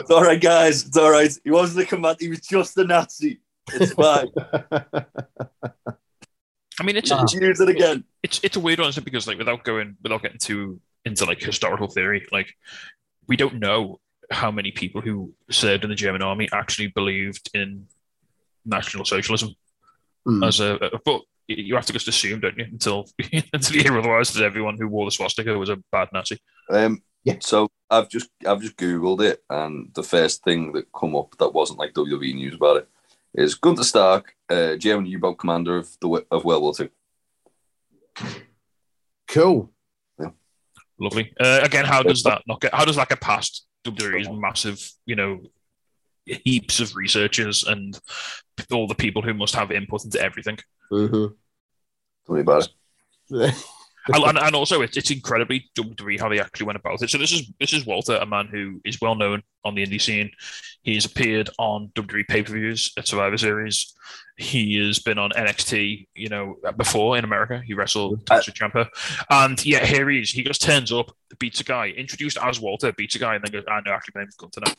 It's 0.00 0.10
all 0.10 0.24
right, 0.24 0.40
guys. 0.40 0.84
It's 0.84 0.96
all 0.96 1.12
right. 1.12 1.30
He 1.44 1.52
wasn't 1.52 1.84
a 1.84 1.88
commander. 1.88 2.16
He 2.18 2.28
was 2.28 2.40
just 2.40 2.76
a 2.76 2.82
Nazi. 2.82 3.38
It's 3.72 3.92
fine. 3.92 4.26
I 6.80 6.82
mean, 6.82 6.96
it's, 6.96 7.10
Nah. 7.10 7.22
it's 7.22 7.34
Use 7.34 7.60
it 7.60 7.68
again. 7.68 8.02
it's 8.24 8.40
it's 8.42 8.56
a 8.56 8.60
weird 8.60 8.80
one, 8.80 8.88
isn't 8.88 9.00
it? 9.00 9.04
Because 9.04 9.28
like 9.28 9.38
without 9.38 9.62
going 9.62 9.96
without 10.02 10.22
getting 10.22 10.38
too 10.38 10.80
into 11.04 11.24
like 11.24 11.40
historical 11.40 11.86
theory, 11.86 12.26
like 12.32 12.52
we 13.28 13.36
don't 13.36 13.60
know 13.60 14.00
how 14.32 14.50
many 14.50 14.72
people 14.72 15.00
who 15.00 15.32
served 15.52 15.84
in 15.84 15.90
the 15.90 15.96
German 15.96 16.22
army 16.22 16.48
actually 16.52 16.88
believed 16.88 17.48
in 17.54 17.86
National 18.64 19.04
Socialism 19.04 19.54
Hmm. 20.26 20.42
as 20.42 20.60
a, 20.60 20.74
a- 20.74 20.98
but 21.04 21.22
you 21.48 21.76
have 21.76 21.86
to 21.86 21.92
just 21.92 22.08
assume, 22.08 22.40
don't 22.40 22.58
you, 22.58 22.64
until 22.64 23.06
until 23.52 23.76
you 23.76 23.82
hear 23.82 23.96
otherwise 23.98 24.32
that 24.34 24.44
everyone 24.44 24.76
who 24.78 24.88
wore 24.88 25.04
the 25.06 25.12
swastika 25.12 25.56
was 25.56 25.68
a 25.68 25.76
bad 25.92 26.08
Nazi. 26.12 26.38
Um, 26.70 27.02
Yeah. 27.24 27.36
So 27.40 27.68
I've 27.90 28.08
just 28.08 28.28
I've 28.46 28.60
just 28.60 28.76
googled 28.76 29.20
it, 29.22 29.42
and 29.48 29.90
the 29.94 30.02
first 30.02 30.42
thing 30.44 30.72
that 30.72 30.86
come 30.92 31.14
up 31.14 31.36
that 31.38 31.54
wasn't 31.54 31.78
like 31.78 31.94
WWE 31.94 32.34
news 32.34 32.54
about 32.56 32.78
it 32.78 32.88
is 33.34 33.54
Gunther 33.54 33.84
Stark, 33.84 34.34
uh, 34.48 34.74
German 34.76 35.06
U-boat 35.06 35.38
commander 35.38 35.76
of 35.76 35.88
the 36.00 36.24
of 36.30 36.44
World 36.44 36.62
War 36.62 36.74
Two. 36.74 36.88
cool. 39.28 39.70
Lovely. 40.98 41.30
Uh, 41.38 41.60
again, 41.62 41.84
how 41.84 42.02
does 42.02 42.22
that 42.22 42.40
not 42.46 42.58
get? 42.60 42.72
How 42.74 42.84
does 42.86 42.96
that 42.96 43.10
get 43.10 43.20
past 43.20 43.66
WWE's 43.86 44.30
massive, 44.30 44.80
you 45.04 45.14
know, 45.14 45.42
heaps 46.26 46.80
of 46.80 46.94
researchers 46.96 47.62
and 47.64 47.98
all 48.72 48.86
the 48.86 48.94
people 48.94 49.22
who 49.22 49.32
must 49.34 49.54
have 49.54 49.70
input 49.70 50.04
into 50.04 50.20
everything? 50.20 50.58
Mhm. 50.90 51.34
Tell 52.26 52.34
me 52.34 52.40
about 52.42 52.68
it. 53.30 53.54
and, 54.14 54.24
and- 54.24 54.38
and 54.38 54.54
also, 54.54 54.82
it's, 54.82 54.96
it's 54.96 55.10
incredibly 55.10 55.68
WWE 55.76 56.20
how 56.20 56.28
they 56.28 56.40
actually 56.40 56.66
went 56.66 56.76
about 56.78 57.02
it. 57.02 57.10
So 57.10 57.18
this 57.18 57.32
is 57.32 57.50
this 57.60 57.72
is 57.72 57.86
Walter, 57.86 58.16
a 58.16 58.26
man 58.26 58.46
who 58.46 58.80
is 58.84 59.00
well 59.00 59.14
known 59.16 59.42
on 59.64 59.74
the 59.74 59.84
indie 59.86 60.00
scene. 60.00 60.30
He's 60.82 61.04
appeared 61.04 61.50
on 61.58 61.90
WWE 61.96 62.28
pay 62.28 62.42
per 62.44 62.52
views 62.52 62.92
at 62.96 63.08
Survivor 63.08 63.36
Series. 63.36 63.92
He 64.36 64.76
has 64.86 65.00
been 65.00 65.18
on 65.18 65.30
NXT, 65.30 66.06
you 66.14 66.28
know, 66.28 66.56
before 66.76 67.16
in 67.18 67.24
America. 67.24 67.60
He 67.64 67.74
wrestled 67.74 68.24
Tommaso 68.26 68.52
Ciampa, 68.52 68.86
and 69.30 69.64
yeah, 69.66 69.84
here 69.84 70.08
he 70.10 70.20
is. 70.20 70.30
He 70.30 70.44
just 70.44 70.62
turns 70.62 70.92
up, 70.92 71.10
beats 71.40 71.60
a 71.60 71.64
guy, 71.64 71.88
introduced 71.88 72.38
as 72.40 72.60
Walter, 72.60 72.92
beats 72.92 73.16
a 73.16 73.18
guy, 73.18 73.34
and 73.34 73.42
then 73.44 73.50
goes, 73.50 73.64
"I 73.68 73.80
know, 73.80 73.92
actually, 73.92 74.12
my 74.14 74.20
name's 74.22 74.36
Gunther 74.36 74.60
now." 74.64 74.72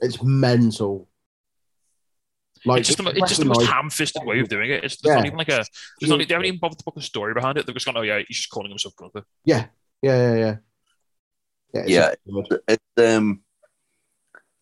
It's 0.00 0.22
mental. 0.22 1.08
Like 2.66 2.80
it's 2.80 2.88
just 2.88 2.98
the, 3.02 3.10
it's 3.10 3.28
just 3.28 3.40
the 3.40 3.44
most 3.46 3.58
recognise- 3.58 3.74
ham-fisted 3.74 4.24
way 4.24 4.40
of 4.40 4.48
doing 4.48 4.70
it. 4.70 4.84
It's 4.84 4.96
there's 4.96 5.16
not 5.16 5.26
even 5.26 5.36
like 5.38 5.48
a. 5.48 5.64
There's 6.00 6.08
not, 6.10 6.18
they 6.18 6.32
haven't 6.32 6.46
even 6.46 6.58
bothered 6.60 6.78
to 6.78 6.84
put 6.84 6.96
a 6.96 7.02
story 7.02 7.34
behind 7.34 7.58
it. 7.58 7.66
They've 7.66 7.74
just 7.74 7.84
gone, 7.84 7.96
"Oh 7.96 8.02
yeah, 8.02 8.20
he's 8.26 8.38
just 8.38 8.50
calling 8.50 8.70
himself 8.70 8.96
Gunther." 8.96 9.24
Yeah, 9.44 9.66
yeah, 10.00 10.16
yeah, 10.16 10.34
yeah. 10.36 10.56
Yeah, 11.74 11.80
it's 11.82 11.90
Yeah. 11.90 12.14
good. 12.48 12.60
It's 12.68 12.84
um, 13.16 13.42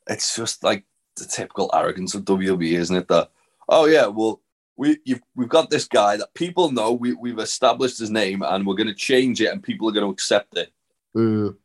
it's 0.09 0.35
just 0.35 0.65
like 0.65 0.85
the 1.17 1.27
typical 1.27 1.71
arrogance 1.75 2.15
of 2.15 2.25
WWE, 2.25 2.73
isn't 2.73 2.97
it? 2.97 3.07
That 3.09 3.31
oh 3.69 3.85
yeah, 3.85 4.07
well 4.07 4.41
we 4.77 4.99
you've, 5.05 5.21
we've 5.37 5.49
got 5.49 5.71
this 5.71 5.87
guy 5.87 6.17
that 6.17 6.35
people 6.35 6.73
know. 6.73 6.93
We 6.93 7.13
we've 7.13 7.39
established 7.39 7.99
his 8.01 8.11
name, 8.11 8.43
and 8.43 8.67
we're 8.67 8.75
going 8.75 8.89
to 8.89 8.95
change 8.95 9.41
it, 9.41 9.53
and 9.53 9.63
people 9.63 9.89
are 9.89 9.93
going 9.93 10.07
to 10.07 10.13
accept 10.13 10.57
it. 10.57 10.73
Mm. 11.17 11.57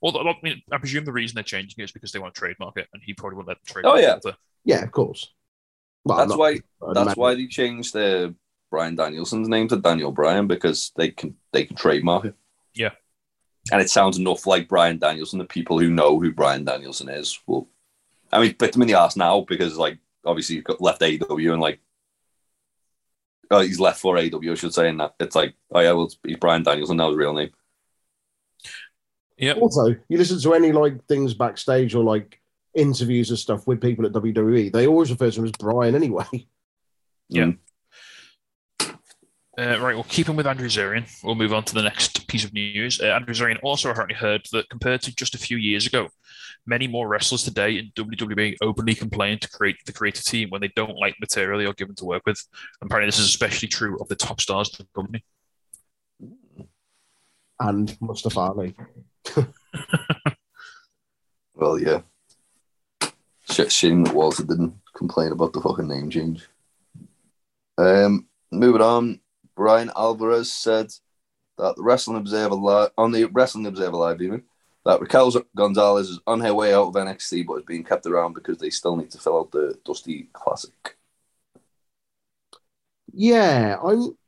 Well, 0.00 0.16
I, 0.18 0.34
mean, 0.42 0.62
I 0.72 0.78
presume 0.78 1.04
the 1.04 1.12
reason 1.12 1.34
they're 1.34 1.44
changing 1.44 1.76
it 1.78 1.84
is 1.84 1.92
because 1.92 2.12
they 2.12 2.18
want 2.18 2.34
to 2.34 2.38
trademark 2.38 2.76
it, 2.76 2.88
and 2.92 3.02
he 3.02 3.14
probably 3.14 3.36
won't 3.36 3.48
let 3.48 3.56
them 3.58 3.64
trademark 3.66 3.96
Oh, 3.96 4.00
yeah. 4.00 4.16
it. 4.24 4.36
Yeah, 4.64 4.82
of 4.82 4.92
course. 4.92 5.32
Well, 6.04 6.18
that's 6.18 6.30
not- 6.30 6.38
why. 6.38 6.52
That's 6.80 6.96
imagine. 7.00 7.14
why 7.20 7.34
they 7.34 7.46
changed 7.46 7.92
the 7.94 8.34
Bryan 8.70 8.94
Danielson's 8.96 9.48
name 9.48 9.68
to 9.68 9.76
Daniel 9.76 10.10
Bryan 10.12 10.46
because 10.46 10.92
they 10.96 11.10
can 11.10 11.36
they 11.52 11.64
can 11.64 11.76
trademark 11.76 12.24
it. 12.26 12.34
Yeah. 12.74 12.90
and 13.72 13.80
it 13.80 13.88
sounds 13.88 14.18
enough 14.18 14.46
like 14.46 14.68
Bryan 14.68 14.98
Danielson. 14.98 15.38
The 15.38 15.44
people 15.44 15.78
who 15.78 15.88
know 15.90 16.18
who 16.20 16.32
Bryan 16.32 16.64
Danielson 16.64 17.08
is 17.08 17.38
will. 17.46 17.68
I 18.32 18.40
mean, 18.40 18.54
bit 18.58 18.74
him 18.74 18.82
in 18.82 18.88
the 18.88 18.94
ass 18.98 19.16
now 19.16 19.42
because 19.48 19.76
like 19.78 19.98
obviously 20.24 20.56
he's 20.56 20.64
got 20.64 20.80
left 20.80 21.00
AEW 21.02 21.52
and 21.52 21.60
like. 21.62 21.80
Oh, 23.50 23.60
he's 23.60 23.78
left 23.78 24.00
for 24.00 24.16
AEW, 24.16 24.52
I 24.52 24.54
should 24.54 24.74
say, 24.74 24.88
and 24.88 24.98
that 25.00 25.14
it's 25.20 25.36
like, 25.36 25.54
oh 25.70 25.80
yeah, 25.80 25.92
well, 25.92 26.10
he's 26.26 26.38
Bryan 26.38 26.62
Danielson 26.62 26.96
now, 26.96 27.08
his 27.08 27.16
real 27.16 27.34
name. 27.34 27.50
Yep. 29.38 29.56
Also, 29.58 29.96
you 30.08 30.18
listen 30.18 30.40
to 30.40 30.54
any 30.54 30.72
like 30.72 31.04
things 31.06 31.34
backstage 31.34 31.94
or 31.94 32.04
like 32.04 32.40
interviews 32.74 33.30
and 33.30 33.38
stuff 33.38 33.66
with 33.66 33.80
people 33.80 34.06
at 34.06 34.12
WWE, 34.12 34.72
they 34.72 34.86
always 34.86 35.10
refer 35.10 35.30
to 35.30 35.40
him 35.40 35.44
as 35.44 35.52
Brian 35.52 35.94
anyway. 35.94 36.26
Yeah. 37.28 37.44
Mm. 37.44 37.58
Uh, 39.56 39.78
right, 39.80 39.94
well, 39.94 40.04
keeping 40.08 40.34
with 40.34 40.48
Andrew 40.48 40.68
Zarian, 40.68 41.08
we'll 41.22 41.36
move 41.36 41.54
on 41.54 41.62
to 41.64 41.74
the 41.74 41.82
next 41.82 42.26
piece 42.26 42.44
of 42.44 42.52
news. 42.52 43.00
Uh, 43.00 43.06
Andrew 43.06 43.32
Zarian 43.32 43.58
also 43.62 43.88
apparently 43.88 44.16
heard 44.16 44.42
that 44.50 44.68
compared 44.68 45.00
to 45.02 45.14
just 45.14 45.34
a 45.36 45.38
few 45.38 45.56
years 45.56 45.86
ago, 45.86 46.08
many 46.66 46.88
more 46.88 47.06
wrestlers 47.06 47.44
today 47.44 47.78
in 47.78 47.92
WWE 47.94 48.56
openly 48.62 48.94
complain 48.94 49.38
to 49.38 49.48
create 49.48 49.76
the 49.86 49.92
creative 49.92 50.24
team 50.24 50.50
when 50.50 50.60
they 50.60 50.72
don't 50.74 50.98
like 50.98 51.14
the 51.14 51.22
material 51.22 51.58
they 51.58 51.66
are 51.66 51.74
given 51.74 51.94
to 51.94 52.04
work 52.04 52.22
with. 52.26 52.42
Apparently, 52.82 53.06
this 53.06 53.20
is 53.20 53.26
especially 53.26 53.68
true 53.68 53.96
of 54.00 54.08
the 54.08 54.16
top 54.16 54.40
stars 54.40 54.70
of 54.72 54.78
the 54.78 54.86
company. 54.94 55.24
And 57.60 57.96
Mustafa 58.00 58.40
Ali. 58.40 58.74
Well, 61.54 61.78
yeah. 61.78 62.00
Sh- 63.50 63.70
Shame 63.72 64.04
that 64.04 64.14
Walter 64.14 64.44
didn't 64.44 64.74
complain 64.96 65.32
about 65.32 65.52
the 65.52 65.60
fucking 65.60 65.88
name 65.88 66.10
change. 66.10 66.48
Um, 67.78 68.26
moving 68.50 68.82
on, 68.82 69.20
Bryan 69.54 69.90
Alvarez 69.96 70.52
said 70.52 70.92
that 71.58 71.76
the 71.76 71.82
Wrestling 71.82 72.18
Observer 72.18 72.54
Live 72.56 72.90
on 72.98 73.12
the 73.12 73.24
Wrestling 73.26 73.66
Observer 73.66 73.96
Live 73.96 74.20
even 74.20 74.42
that 74.84 75.00
Raquel 75.00 75.32
Gonzalez 75.56 76.10
is 76.10 76.20
on 76.26 76.40
her 76.40 76.52
way 76.52 76.74
out 76.74 76.88
of 76.88 76.94
NXT, 76.94 77.46
but 77.46 77.54
is 77.54 77.64
being 77.64 77.84
kept 77.84 78.04
around 78.04 78.34
because 78.34 78.58
they 78.58 78.70
still 78.70 78.96
need 78.96 79.10
to 79.12 79.18
fill 79.18 79.38
out 79.38 79.50
the 79.50 79.78
Dusty 79.84 80.28
Classic. 80.32 80.96
Yeah, 83.12 83.78
I'm 83.82 84.18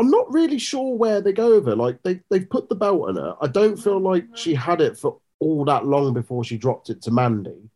I'm 0.00 0.10
not 0.10 0.32
really 0.32 0.58
sure 0.58 0.96
where 0.96 1.20
they 1.20 1.32
go 1.32 1.52
over. 1.52 1.76
Like 1.76 2.02
they 2.02 2.20
they've 2.30 2.48
put 2.48 2.68
the 2.70 2.74
belt 2.74 3.08
on 3.08 3.16
her. 3.16 3.36
I 3.40 3.48
don't 3.48 3.76
feel 3.76 4.00
like 4.00 4.24
she 4.34 4.54
had 4.54 4.80
it 4.80 4.96
for 4.98 5.18
all 5.40 5.64
that 5.66 5.84
long 5.86 6.14
before 6.14 6.42
she 6.42 6.56
dropped 6.56 6.88
it 6.88 7.02
to 7.02 7.10
Mandy. 7.10 7.68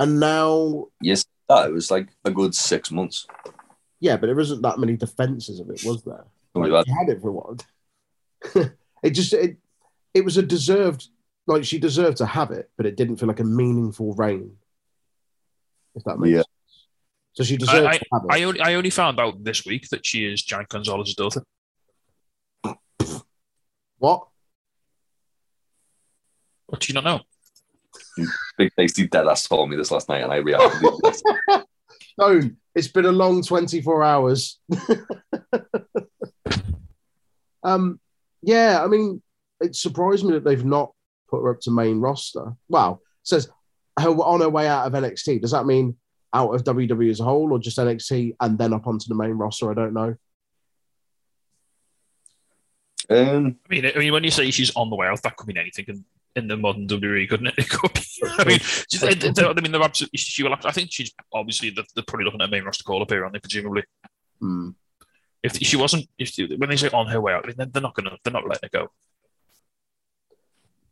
And 0.00 0.18
now 0.18 0.88
Yes, 1.00 1.24
that 1.48 1.68
it 1.68 1.72
was 1.72 1.88
like 1.90 2.08
a 2.24 2.30
good 2.32 2.52
six 2.54 2.90
months. 2.90 3.26
yeah, 4.00 4.16
but 4.16 4.26
there 4.26 4.40
isn't 4.40 4.62
that 4.62 4.78
many 4.80 4.96
defenses 4.96 5.60
of 5.60 5.70
it, 5.70 5.82
was 5.84 6.02
there? 6.02 6.24
Like, 6.54 6.84
she 6.86 6.92
had 6.92 7.08
it 7.10 7.20
for 7.22 7.28
a 7.28 7.32
while. 7.32 7.56
it 9.04 9.10
just 9.10 9.32
it 9.32 9.56
it 10.14 10.24
was 10.24 10.36
a 10.36 10.42
deserved 10.42 11.08
like 11.46 11.64
she 11.64 11.78
deserved 11.78 12.16
to 12.16 12.26
have 12.26 12.50
it, 12.50 12.70
but 12.76 12.86
it 12.86 12.96
didn't 12.96 13.18
feel 13.18 13.28
like 13.28 13.40
a 13.40 13.44
meaningful 13.44 14.14
reign. 14.14 14.56
If 15.94 16.02
that 16.04 16.18
makes 16.18 16.32
Yeah. 16.32 16.38
sense. 16.38 16.48
So 17.36 17.44
she 17.44 17.58
deserved 17.58 17.86
I, 17.86 17.98
to 17.98 18.04
have 18.12 18.22
it. 18.24 18.32
I, 18.32 18.42
only, 18.44 18.60
I 18.60 18.74
only 18.74 18.88
found 18.88 19.20
out 19.20 19.44
this 19.44 19.66
week 19.66 19.90
that 19.90 20.06
she 20.06 20.24
is 20.24 20.42
Giant 20.42 20.70
Gonzalez's 20.70 21.14
daughter. 21.14 21.42
what? 23.98 24.28
What 26.66 26.80
do 26.80 26.86
you 26.88 26.94
not 26.94 27.04
know? 27.04 27.20
Big 28.56 28.72
Tasty 28.78 29.06
Deadass 29.06 29.48
told 29.48 29.68
me 29.68 29.76
this 29.76 29.90
last 29.90 30.08
night, 30.08 30.22
and 30.22 30.32
I 30.32 30.36
reacted. 30.36 30.90
Stone, 32.14 32.56
it's 32.74 32.88
been 32.88 33.04
a 33.04 33.12
long 33.12 33.42
24 33.42 34.02
hours. 34.02 34.58
um, 37.62 38.00
yeah, 38.42 38.82
I 38.82 38.86
mean, 38.86 39.22
it 39.60 39.76
surprised 39.76 40.24
me 40.24 40.32
that 40.32 40.44
they've 40.44 40.64
not 40.64 40.92
put 41.28 41.42
her 41.42 41.50
up 41.50 41.60
to 41.60 41.70
main 41.70 42.00
roster. 42.00 42.54
Wow, 42.70 42.92
it 42.94 43.28
says 43.28 43.50
her 43.98 44.08
on 44.08 44.40
her 44.40 44.48
way 44.48 44.66
out 44.66 44.86
of 44.86 44.94
NXT. 44.94 45.42
Does 45.42 45.50
that 45.50 45.66
mean 45.66 45.96
out 46.32 46.54
of 46.54 46.64
WWE 46.64 47.10
as 47.10 47.20
a 47.20 47.24
whole, 47.24 47.52
or 47.52 47.58
just 47.58 47.78
NXT 47.78 48.36
and 48.40 48.58
then 48.58 48.72
up 48.72 48.86
onto 48.86 49.08
the 49.08 49.14
main 49.14 49.32
roster? 49.32 49.70
I 49.70 49.74
don't 49.74 49.94
know. 49.94 50.14
um, 53.08 53.56
I 53.66 53.68
mean, 53.74 53.86
I 53.86 53.98
mean, 53.98 54.12
when 54.12 54.24
you 54.24 54.30
say 54.30 54.50
she's 54.50 54.74
on 54.74 54.90
the 54.90 54.96
way 54.96 55.06
out, 55.06 55.22
that 55.22 55.36
could 55.36 55.46
mean 55.46 55.58
anything 55.58 55.84
in, 55.88 56.04
in 56.34 56.48
the 56.48 56.56
modern 56.56 56.88
WWE, 56.88 57.28
couldn't 57.28 57.46
it? 57.48 57.54
It 57.58 57.68
could 57.70 57.92
be. 57.94 58.00
I 58.38 58.44
mean, 58.44 58.58
she's- 58.58 59.00
they- 59.00 59.14
they- 59.14 59.44
I 59.44 59.52
mean, 59.60 59.72
they're 59.72 59.82
absolutely. 59.82 60.18
She 60.18 60.42
will. 60.42 60.54
I 60.64 60.72
think 60.72 60.90
she's 60.92 61.12
obviously 61.32 61.70
they're, 61.70 61.84
they're 61.94 62.04
probably 62.06 62.24
looking 62.24 62.40
at 62.40 62.48
a 62.48 62.50
main 62.50 62.64
roster 62.64 62.84
call 62.84 63.02
up 63.02 63.10
here, 63.10 63.22
aren't 63.22 63.34
they? 63.34 63.38
Presumably, 63.40 63.84
Hmm. 64.40 64.70
if 65.42 65.56
she 65.56 65.76
wasn't, 65.76 66.08
if 66.18 66.28
she, 66.28 66.46
when 66.56 66.68
they 66.68 66.76
say 66.76 66.88
on 66.90 67.06
her 67.06 67.20
way 67.20 67.32
out, 67.32 67.46
then 67.56 67.70
they're 67.70 67.82
not 67.82 67.94
gonna, 67.94 68.16
they're 68.24 68.32
not 68.32 68.46
letting 68.48 68.68
her 68.72 68.78
go. 68.80 68.88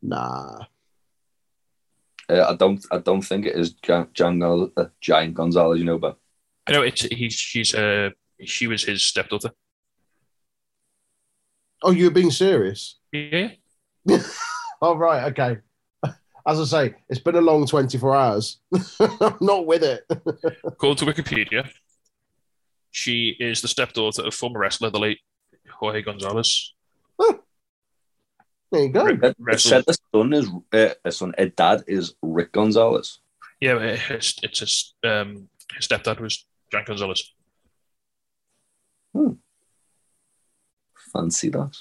Nah. 0.02 0.64
Uh, 2.28 2.44
I 2.50 2.56
don't. 2.56 2.84
I 2.90 2.98
don't 2.98 3.22
think 3.22 3.46
it 3.46 3.56
is 3.56 3.72
Jan, 3.74 4.08
Jan, 4.14 4.42
uh, 4.42 4.86
Giant 5.00 5.34
Gonzalez. 5.34 5.78
You 5.78 5.84
know, 5.84 5.98
but 5.98 6.16
I 6.66 6.72
know 6.72 6.82
it's 6.82 7.02
he's 7.02 7.34
she's 7.34 7.74
uh 7.74 8.10
she 8.44 8.66
was 8.66 8.84
his 8.84 9.02
stepdaughter. 9.02 9.50
Oh, 11.82 11.90
you're 11.90 12.10
being 12.10 12.30
serious? 12.30 12.98
Yeah, 13.12 13.50
Oh, 14.80 14.96
right. 14.96 15.24
Okay. 15.32 15.58
As 16.46 16.60
I 16.60 16.64
say, 16.64 16.94
it's 17.08 17.20
been 17.20 17.36
a 17.36 17.40
long 17.40 17.66
24 17.66 18.14
hours. 18.14 18.58
I'm 19.00 19.36
not 19.40 19.66
with 19.66 19.82
it. 19.82 20.04
according 20.64 21.06
to 21.06 21.06
Wikipedia, 21.06 21.70
she 22.90 23.34
is 23.40 23.62
the 23.62 23.68
stepdaughter 23.68 24.22
of 24.26 24.34
former 24.34 24.60
wrestler 24.60 24.90
the 24.90 24.98
late 24.98 25.20
Jorge 25.70 26.02
Gonzalez. 26.02 26.74
There 28.74 28.82
you 28.82 28.88
go. 28.88 29.06
it, 29.06 29.36
it 29.46 29.60
said 29.60 29.84
the 29.86 29.96
son 30.12 30.32
is 30.32 30.50
uh, 30.72 30.94
his 31.04 31.16
son. 31.16 31.32
Her 31.38 31.46
dad 31.46 31.84
is 31.86 32.14
Rick 32.22 32.50
Gonzalez. 32.50 33.20
Yeah, 33.60 33.78
it's, 33.78 34.36
it's 34.42 34.58
his 34.58 34.94
um 35.04 35.48
his 35.76 35.86
stepdad 35.86 36.18
was 36.18 36.44
Giant 36.72 36.88
Gonzalez. 36.88 37.32
Hmm. 39.14 39.34
Fancy 41.12 41.50
that. 41.50 41.76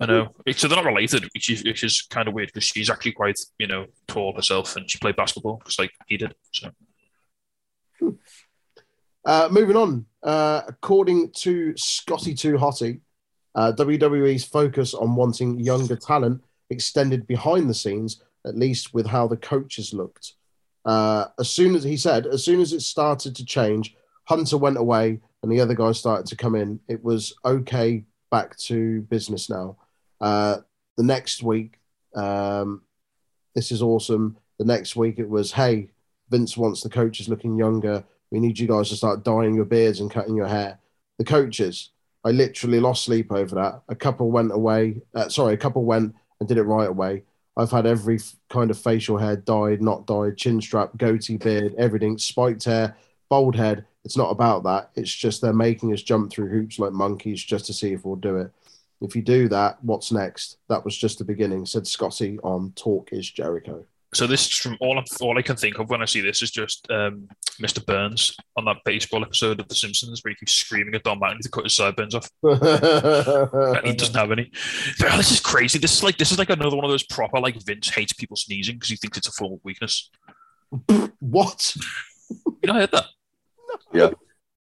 I 0.00 0.06
know. 0.06 0.34
So 0.56 0.66
they're 0.66 0.76
not 0.76 0.84
related, 0.86 1.28
which 1.34 1.50
is, 1.50 1.62
which 1.62 1.84
is 1.84 2.02
kind 2.02 2.26
of 2.26 2.34
weird 2.34 2.48
because 2.48 2.64
she's 2.64 2.90
actually 2.90 3.12
quite, 3.12 3.38
you 3.60 3.68
know, 3.68 3.86
tall 4.08 4.34
herself 4.34 4.74
and 4.74 4.90
she 4.90 4.98
played 4.98 5.14
basketball 5.14 5.62
just 5.64 5.78
like 5.78 5.92
he 6.08 6.16
did. 6.16 6.34
So 6.50 6.70
Uh, 9.24 9.48
moving 9.52 9.76
on. 9.76 10.06
Uh, 10.20 10.62
according 10.66 11.30
to 11.30 11.74
Scotty 11.76 12.34
Too 12.34 12.54
Hottie, 12.54 13.02
uh, 13.54 13.72
WWE's 13.76 14.44
focus 14.44 14.94
on 14.94 15.14
wanting 15.14 15.58
younger 15.60 15.96
talent 15.96 16.42
extended 16.70 17.26
behind 17.26 17.68
the 17.68 17.74
scenes, 17.74 18.22
at 18.46 18.56
least 18.56 18.94
with 18.94 19.06
how 19.06 19.26
the 19.26 19.36
coaches 19.36 19.92
looked. 19.92 20.32
Uh, 20.84 21.26
as 21.38 21.48
soon 21.48 21.74
as 21.74 21.84
he 21.84 21.96
said, 21.96 22.26
as 22.26 22.44
soon 22.44 22.60
as 22.60 22.72
it 22.72 22.80
started 22.80 23.34
to 23.36 23.44
change, 23.44 23.96
Hunter 24.24 24.58
went 24.58 24.76
away 24.76 25.20
and 25.42 25.52
the 25.52 25.60
other 25.60 25.74
guys 25.74 25.98
started 25.98 26.26
to 26.26 26.36
come 26.36 26.54
in. 26.54 26.80
It 26.88 27.02
was 27.02 27.34
okay, 27.44 28.04
back 28.30 28.56
to 28.58 29.02
business 29.02 29.48
now. 29.48 29.76
Uh, 30.20 30.58
the 30.96 31.02
next 31.02 31.42
week, 31.42 31.78
um, 32.14 32.82
this 33.54 33.70
is 33.70 33.82
awesome. 33.82 34.36
The 34.58 34.64
next 34.64 34.96
week, 34.96 35.18
it 35.18 35.28
was, 35.28 35.52
hey, 35.52 35.90
Vince 36.30 36.56
wants 36.56 36.82
the 36.82 36.88
coaches 36.88 37.28
looking 37.28 37.56
younger. 37.56 38.04
We 38.30 38.40
need 38.40 38.58
you 38.58 38.66
guys 38.66 38.88
to 38.88 38.96
start 38.96 39.24
dyeing 39.24 39.54
your 39.54 39.64
beards 39.64 40.00
and 40.00 40.10
cutting 40.10 40.36
your 40.36 40.46
hair. 40.46 40.78
The 41.18 41.24
coaches, 41.24 41.90
I 42.24 42.30
literally 42.30 42.80
lost 42.80 43.04
sleep 43.04 43.30
over 43.30 43.54
that. 43.56 43.82
A 43.88 43.94
couple 43.94 44.30
went 44.30 44.52
away. 44.52 45.02
Uh, 45.14 45.28
sorry, 45.28 45.54
a 45.54 45.58
couple 45.58 45.84
went 45.84 46.14
and 46.40 46.48
did 46.48 46.58
it 46.58 46.62
right 46.62 46.88
away. 46.88 47.22
I've 47.56 47.70
had 47.70 47.86
every 47.86 48.18
kind 48.48 48.70
of 48.70 48.78
facial 48.78 49.16
hair 49.16 49.36
dyed, 49.36 49.82
not 49.82 50.06
dyed, 50.06 50.36
chin 50.36 50.60
strap, 50.60 50.96
goatee 50.96 51.36
beard, 51.36 51.74
everything, 51.78 52.18
spiked 52.18 52.64
hair, 52.64 52.96
bald 53.28 53.54
head. 53.54 53.84
It's 54.04 54.16
not 54.16 54.30
about 54.30 54.64
that. 54.64 54.90
It's 54.96 55.12
just 55.12 55.40
they're 55.40 55.52
making 55.52 55.92
us 55.92 56.02
jump 56.02 56.32
through 56.32 56.48
hoops 56.48 56.78
like 56.78 56.92
monkeys 56.92 57.42
just 57.42 57.66
to 57.66 57.72
see 57.72 57.92
if 57.92 58.04
we'll 58.04 58.16
do 58.16 58.36
it. 58.38 58.50
If 59.00 59.14
you 59.14 59.22
do 59.22 59.48
that, 59.48 59.82
what's 59.84 60.10
next? 60.10 60.58
That 60.68 60.84
was 60.84 60.96
just 60.96 61.18
the 61.18 61.24
beginning, 61.24 61.66
said 61.66 61.86
Scotty 61.86 62.38
on 62.40 62.72
Talk 62.74 63.12
is 63.12 63.30
Jericho. 63.30 63.84
So 64.14 64.26
this 64.26 64.46
is 64.46 64.56
from 64.56 64.76
all 64.80 64.98
I'm, 64.98 65.04
all 65.20 65.38
I 65.38 65.42
can 65.42 65.56
think 65.56 65.78
of 65.78 65.90
when 65.90 66.02
I 66.02 66.04
see 66.04 66.20
this 66.20 66.42
is 66.42 66.50
just 66.50 66.90
um, 66.90 67.28
Mr. 67.60 67.84
Burns 67.84 68.36
on 68.56 68.64
that 68.66 68.78
baseball 68.84 69.22
episode 69.22 69.60
of 69.60 69.68
The 69.68 69.74
Simpsons 69.74 70.22
where 70.22 70.30
he 70.30 70.36
keeps 70.36 70.52
screaming 70.52 70.94
at 70.94 71.02
Don 71.02 71.20
Mattingly 71.20 71.40
to 71.40 71.48
cut 71.50 71.64
his 71.64 71.76
sideburns 71.76 72.14
off. 72.14 72.28
and 72.42 73.86
he 73.86 73.94
doesn't 73.94 74.14
have 74.14 74.30
any. 74.30 74.50
Oh, 75.02 75.16
this 75.16 75.32
is 75.32 75.40
crazy. 75.40 75.78
This 75.78 75.94
is 75.94 76.02
like 76.02 76.16
this 76.16 76.32
is 76.32 76.38
like 76.38 76.50
another 76.50 76.76
one 76.76 76.84
of 76.84 76.90
those 76.90 77.04
proper 77.04 77.40
like 77.40 77.60
Vince 77.64 77.90
hates 77.90 78.12
people 78.12 78.36
sneezing 78.36 78.76
because 78.76 78.90
he 78.90 78.96
thinks 78.96 79.18
it's 79.18 79.28
a 79.28 79.32
form 79.32 79.54
of 79.54 79.60
weakness. 79.64 80.10
what? 81.20 81.76
You 82.30 82.66
know, 82.66 82.74
I 82.74 82.80
heard 82.80 82.92
that. 82.92 83.06
Yeah. 83.92 84.10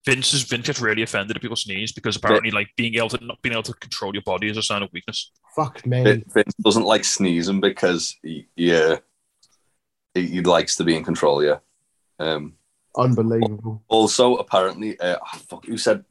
Vince 0.05 0.33
is 0.33 0.43
Vince 0.43 0.65
gets 0.65 0.81
really 0.81 1.03
offended 1.03 1.37
if 1.37 1.41
people 1.41 1.55
sneeze 1.55 1.93
because 1.93 2.17
apparently, 2.17 2.51
like 2.51 2.67
being 2.75 2.95
able 2.95 3.09
to 3.09 3.25
not 3.25 3.41
being 3.41 3.53
able 3.53 3.63
to 3.63 3.73
control 3.73 4.13
your 4.13 4.23
body 4.23 4.49
is 4.49 4.57
a 4.57 4.61
sign 4.61 4.83
of 4.83 4.89
weakness. 4.91 5.31
Fuck 5.55 5.85
me. 5.85 6.03
Vin- 6.03 6.25
Vince 6.33 6.53
doesn't 6.61 6.83
like 6.83 7.05
sneezing 7.05 7.61
because 7.61 8.17
he, 8.21 8.47
yeah, 8.55 8.97
he, 10.13 10.27
he 10.27 10.41
likes 10.41 10.75
to 10.77 10.83
be 10.83 10.95
in 10.95 11.03
control. 11.03 11.43
Yeah. 11.43 11.59
Um, 12.19 12.53
Unbelievable. 12.95 13.83
also, 13.87 14.35
apparently, 14.35 14.99
uh, 14.99 15.17
oh, 15.21 15.37
fuck, 15.47 15.65
who 15.65 15.77
said? 15.77 16.05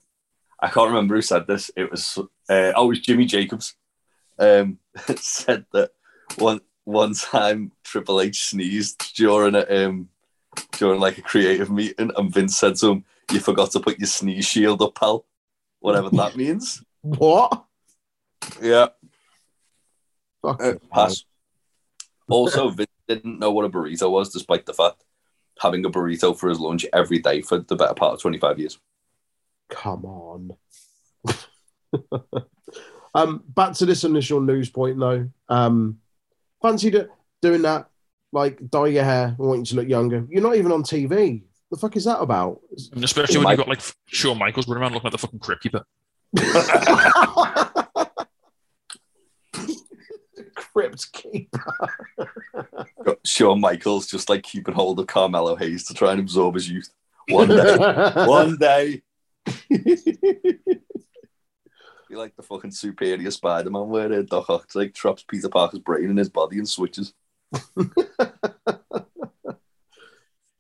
I 0.61 0.69
can't 0.69 0.89
remember 0.89 1.17
who 1.17 1.23
said 1.23 1.47
this. 1.47 1.71
It 1.77 1.91
was 1.91 2.19
uh, 2.49 2.73
oh, 2.77 2.85
it 2.85 2.89
was 2.89 3.01
Jimmy 3.01 3.25
Jacobs. 3.25 3.75
Um, 4.39 4.79
said 5.17 5.67
that 5.73 5.91
one 6.39 6.61
one 6.85 7.15
time 7.15 7.73
Triple 7.85 8.21
H 8.21 8.45
sneezed 8.45 9.15
during 9.17 9.55
a 9.55 9.87
um 9.87 10.09
during 10.73 11.01
like 11.01 11.19
a 11.19 11.23
creative 11.23 11.71
meeting, 11.71 12.11
and 12.17 12.33
Vince 12.33 12.57
said 12.57 12.77
to 12.77 12.91
him, 12.93 13.05
"You 13.33 13.41
forgot 13.41 13.71
to 13.73 13.81
put 13.81 13.99
your 13.99 14.07
sneeze 14.07 14.47
shield 14.47 14.83
up, 14.83 14.95
pal." 14.95 15.25
Whatever 15.81 16.11
that 16.11 16.37
means. 16.43 16.83
What? 17.03 17.65
Yeah. 18.61 18.89
Fuck. 20.43 20.63
Uh, 20.63 20.75
pass. 20.93 21.25
Also, 22.29 22.71
Vince 22.71 22.89
didn't 23.15 23.39
know 23.39 23.53
what 23.53 23.65
a 23.65 23.71
burrito 23.71 24.11
was, 24.11 24.33
despite 24.33 24.67
the 24.67 24.75
fact 24.75 25.03
having 25.61 25.85
a 25.85 25.91
burrito 25.91 26.37
for 26.37 26.49
his 26.49 26.59
lunch 26.61 26.87
every 26.93 27.19
day 27.19 27.43
for 27.43 27.59
the 27.59 27.77
better 27.77 27.95
part 27.95 28.15
of 28.15 28.21
25 28.21 28.59
years. 28.59 28.79
Come 29.69 30.05
on. 30.05 30.57
um, 33.15 33.43
back 33.49 33.75
to 33.75 33.87
this 33.87 34.05
initial 34.05 34.41
news 34.41 34.71
point 34.71 34.99
though. 34.99 35.29
Um, 35.49 35.99
fancy 36.61 36.91
do- 36.91 37.09
doing 37.41 37.63
that, 37.63 37.89
like 38.33 38.69
dye 38.71 38.89
your 38.89 39.05
hair 39.05 39.35
and 39.39 39.39
want 39.39 39.61
you 39.61 39.65
to 39.67 39.77
look 39.77 39.89
younger. 39.89 40.27
You're 40.29 40.43
not 40.43 40.57
even 40.57 40.73
on 40.73 40.83
TV. 40.83 41.43
The 41.71 41.77
fuck 41.79 41.97
is 41.97 42.05
that 42.05 42.21
about? 42.21 42.61
And 42.93 43.03
especially 43.03 43.39
when 43.39 43.49
you've 43.49 43.59
got 43.59 43.69
like 43.69 43.83
Shawn 44.07 44.39
Michaels 44.39 44.69
running 44.69 44.83
around 44.83 44.93
looking 44.93 45.11
like 45.11 45.13
the 45.13 45.19
fucking 45.19 45.39
crypt 45.39 45.63
keeper. 45.63 45.85
Crypt 50.73 51.13
keeper. 51.13 51.75
Shawn 53.25 53.61
Michaels 53.61 54.07
just 54.07 54.29
like 54.29 54.43
keeping 54.43 54.75
hold 54.75 55.01
of 55.01 55.07
Carmelo 55.07 55.57
Hayes 55.57 55.87
to 55.87 55.95
try 55.95 56.13
and 56.13 56.21
absorb 56.21 56.55
his 56.55 56.69
youth. 56.69 56.91
One 57.29 57.49
day. 57.49 57.77
One 58.27 58.57
day. 58.57 59.03
Be 59.69 60.17
like 62.17 62.37
the 62.37 62.43
fucking 62.43 62.73
superior 62.73 63.31
Spider 63.31 63.71
Man 63.71 63.89
where 63.89 64.13
uh, 64.13 64.23
Doc 64.23 64.51
Ock 64.51 64.69
like 64.75 64.95
traps 64.95 65.25
Peter 65.27 65.49
Parker's 65.49 65.81
brain 65.81 66.11
in 66.11 66.17
his 66.17 66.29
body 66.29 66.59
and 66.59 66.69
switches. 66.69 67.15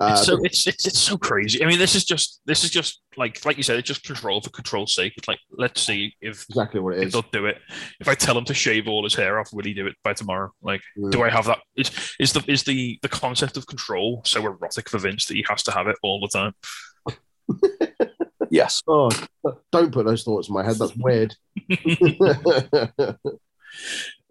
Uh, 0.02 0.10
It's 0.12 0.26
so 0.26 0.38
it's, 0.42 0.66
it's 0.66 0.86
it's 0.86 0.98
so 0.98 1.16
crazy. 1.16 1.64
I 1.64 1.68
mean, 1.68 1.78
this 1.78 1.94
is 1.94 2.04
just 2.04 2.40
this 2.46 2.64
is 2.64 2.70
just 2.70 3.02
like 3.16 3.44
like 3.44 3.56
you 3.56 3.62
said, 3.62 3.78
it's 3.78 3.88
just 3.88 4.04
control 4.04 4.40
for 4.40 4.50
control's 4.50 4.94
sake. 4.94 5.12
It's 5.16 5.28
like 5.28 5.38
let's 5.50 5.82
see 5.82 6.14
if 6.20 6.44
exactly 6.48 6.80
what 6.80 6.94
it 6.94 7.00
if 7.00 7.06
is. 7.08 7.12
they'll 7.12 7.24
do 7.32 7.46
it. 7.46 7.58
If 8.00 8.08
I 8.08 8.14
tell 8.14 8.36
him 8.36 8.44
to 8.46 8.54
shave 8.54 8.88
all 8.88 9.04
his 9.04 9.14
hair 9.14 9.38
off, 9.38 9.52
will 9.52 9.64
he 9.64 9.74
do 9.74 9.86
it 9.86 9.94
by 10.02 10.14
tomorrow? 10.14 10.50
Like, 10.62 10.82
Mm. 10.98 11.10
do 11.12 11.22
I 11.22 11.30
have 11.30 11.46
that? 11.46 11.58
Is 11.76 11.90
is 12.18 12.32
the 12.32 12.42
is 12.48 12.64
the 12.64 12.98
the 13.02 13.08
concept 13.08 13.56
of 13.56 13.66
control 13.66 14.22
so 14.24 14.44
erotic 14.44 14.88
for 14.88 14.98
Vince 14.98 15.26
that 15.26 15.34
he 15.36 15.44
has 15.48 15.62
to 15.64 15.72
have 15.72 15.86
it 15.88 15.96
all 16.02 16.20
the 16.20 16.28
time? 16.28 16.54
Yes. 18.50 18.82
Oh, 18.86 19.08
don't 19.70 19.92
put 19.94 20.04
those 20.04 20.24
thoughts 20.24 20.48
in 20.48 20.54
my 20.54 20.62
head. 20.62 20.76
That's 20.78 20.94
weird. 20.94 21.34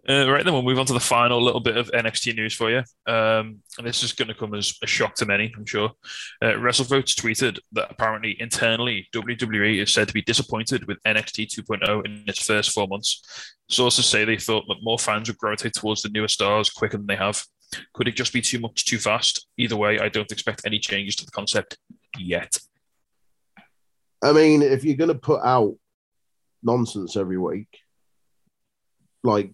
Uh, 0.08 0.28
right 0.28 0.44
then, 0.44 0.52
we'll 0.52 0.62
move 0.62 0.80
on 0.80 0.86
to 0.86 0.92
the 0.92 1.00
final 1.00 1.40
little 1.40 1.60
bit 1.60 1.76
of 1.76 1.90
NXT 1.92 2.34
news 2.34 2.54
for 2.54 2.70
you. 2.70 2.78
Um, 3.06 3.60
and 3.78 3.86
this 3.86 4.02
is 4.02 4.12
going 4.12 4.28
to 4.28 4.34
come 4.34 4.52
as 4.54 4.76
a 4.82 4.86
shock 4.86 5.14
to 5.16 5.26
many, 5.26 5.54
I'm 5.56 5.64
sure. 5.64 5.92
Uh, 6.42 6.54
WrestleVotes 6.54 7.14
tweeted 7.14 7.60
that 7.72 7.88
apparently 7.90 8.36
internally, 8.40 9.08
WWE 9.14 9.80
is 9.80 9.92
said 9.92 10.08
to 10.08 10.14
be 10.14 10.22
disappointed 10.22 10.88
with 10.88 11.02
NXT 11.04 11.54
2.0 11.54 12.04
in 12.04 12.24
its 12.26 12.42
first 12.42 12.72
four 12.72 12.88
months. 12.88 13.54
Sources 13.68 14.06
say 14.06 14.24
they 14.24 14.38
thought 14.38 14.64
that 14.66 14.82
more 14.82 14.98
fans 14.98 15.28
would 15.28 15.38
gravitate 15.38 15.74
towards 15.74 16.02
the 16.02 16.08
newer 16.08 16.28
stars 16.28 16.68
quicker 16.68 16.96
than 16.96 17.06
they 17.06 17.16
have. 17.16 17.44
Could 17.94 18.08
it 18.08 18.16
just 18.16 18.32
be 18.32 18.40
too 18.40 18.58
much 18.58 18.84
too 18.84 18.98
fast? 18.98 19.46
Either 19.56 19.76
way, 19.76 20.00
I 20.00 20.08
don't 20.08 20.32
expect 20.32 20.62
any 20.66 20.80
changes 20.80 21.14
to 21.16 21.24
the 21.24 21.30
concept 21.30 21.78
yet. 22.18 22.58
I 24.22 24.32
mean, 24.32 24.62
if 24.62 24.84
you're 24.84 24.96
going 24.96 25.08
to 25.08 25.14
put 25.14 25.42
out 25.42 25.74
nonsense 26.62 27.16
every 27.16 27.38
week, 27.38 27.68
like, 29.22 29.52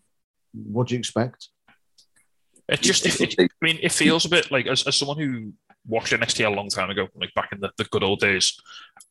what 0.52 0.88
do 0.88 0.94
you 0.94 0.98
expect? 0.98 1.48
It 2.68 2.80
just, 2.82 3.06
it, 3.06 3.20
it- 3.20 3.34
I 3.40 3.48
mean, 3.64 3.78
it 3.82 3.92
feels 3.92 4.24
a 4.24 4.28
bit 4.28 4.50
like 4.50 4.66
as, 4.66 4.86
as 4.86 4.96
someone 4.96 5.18
who 5.18 5.52
watched 5.86 6.12
NXT 6.12 6.46
a 6.46 6.50
long 6.50 6.68
time 6.68 6.90
ago, 6.90 7.08
like 7.14 7.32
back 7.34 7.50
in 7.52 7.60
the, 7.60 7.70
the 7.78 7.84
good 7.84 8.02
old 8.04 8.20
days, 8.20 8.54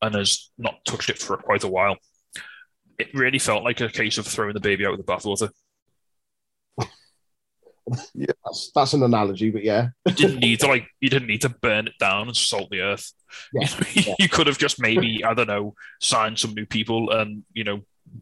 and 0.02 0.14
has 0.16 0.52
not 0.58 0.76
touched 0.86 1.10
it 1.10 1.18
for 1.18 1.38
quite 1.38 1.64
a 1.64 1.68
while. 1.68 1.98
It 3.00 3.14
really 3.14 3.40
felt 3.40 3.64
like 3.64 3.82
a 3.82 3.90
case 3.90 4.18
of 4.18 4.28
throwing 4.28 4.54
the 4.54 4.60
baby 4.60 4.86
out 4.86 4.96
with 4.98 5.06
the 5.06 5.12
bathwater. 5.12 5.50
That's, 8.44 8.72
that's 8.76 8.94
an 8.94 9.04
analogy, 9.04 9.50
but 9.50 9.64
yeah. 9.64 9.90
You 10.06 10.14
didn't 10.14 10.40
need 10.40 10.60
to 10.60 10.68
like, 10.68 10.88
you 11.00 11.10
didn't 11.10 11.30
need 11.30 11.42
to 11.44 11.50
burn 11.50 11.88
it 11.88 11.94
down 12.00 12.28
and 12.28 12.36
salt 12.36 12.70
the 12.70 12.82
earth. 12.82 13.14
Yeah, 13.54 13.70
You, 13.94 14.06
know, 14.08 14.16
you 14.20 14.28
could 14.30 14.48
have 14.48 14.58
just 14.58 14.82
maybe, 14.82 15.24
I 15.24 15.34
don't 15.34 15.48
know, 15.48 15.74
signed 16.02 16.38
some 16.38 16.54
new 16.54 16.66
people 16.66 17.12
and 17.12 17.44
you 17.54 17.64
know 17.64 17.82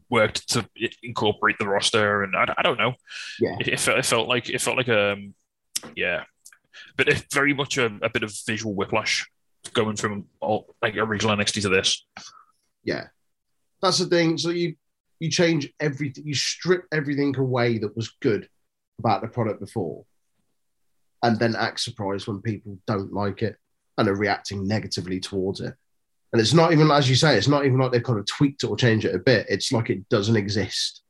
worked 0.10 0.50
to 0.50 0.68
incorporate 1.04 1.58
the 1.60 1.68
roster, 1.68 2.24
and 2.24 2.36
I, 2.36 2.54
I 2.58 2.62
don't 2.62 2.78
know. 2.78 2.94
Yeah. 3.40 3.58
it, 3.60 3.68
it 3.68 3.80
felt 3.80 4.00
it 4.00 4.06
felt 4.06 4.28
like 4.28 4.50
it 4.50 4.62
felt 4.62 4.78
like 4.78 4.90
um 4.90 5.34
yeah 5.96 6.24
but 6.98 7.08
it's 7.08 7.34
very 7.34 7.54
much 7.54 7.78
a, 7.78 7.86
a 8.02 8.10
bit 8.10 8.24
of 8.24 8.34
visual 8.46 8.74
whiplash 8.74 9.26
going 9.74 9.96
from 9.96 10.26
all 10.40 10.76
like 10.82 10.96
original 10.96 11.36
NXT 11.36 11.62
to 11.64 11.70
this 11.70 12.06
Yeah. 12.84 13.08
That's 13.82 14.00
the 14.00 14.06
thing. 14.06 14.38
So 14.38 14.50
you 14.50 14.76
you 15.20 15.30
change 15.30 15.72
everything, 15.80 16.26
you 16.28 16.34
strip 16.34 16.86
everything 16.92 17.36
away 17.38 17.78
that 17.80 17.96
was 17.96 18.12
good 18.22 18.50
about 19.00 19.22
the 19.22 19.28
product 19.28 19.60
before, 19.60 20.06
and 21.24 21.40
then 21.40 21.56
act 21.56 21.80
surprised 21.80 22.28
when 22.28 22.42
people 22.42 22.78
don't 22.86 23.14
like 23.14 23.42
it 23.42 23.58
and 23.98 24.08
are 24.08 24.16
reacting 24.16 24.68
negatively 24.68 25.20
towards 25.20 25.62
it. 25.62 25.74
And 26.36 26.42
it's 26.42 26.54
not 26.54 26.74
even, 26.74 26.92
as 26.92 27.10
you 27.10 27.16
say, 27.16 27.38
it's 27.38 27.48
not 27.48 27.66
even 27.66 27.78
like 27.80 27.94
they've 27.94 28.04
kind 28.04 28.20
of 28.20 28.26
tweaked 28.26 28.64
it 28.66 28.68
or 28.68 28.76
changed 28.76 29.06
it 29.06 29.16
a 29.16 29.20
bit. 29.20 29.46
It's 29.48 29.72
like 29.72 29.90
it 29.90 30.10
doesn't 30.10 30.36
exist. 30.36 31.02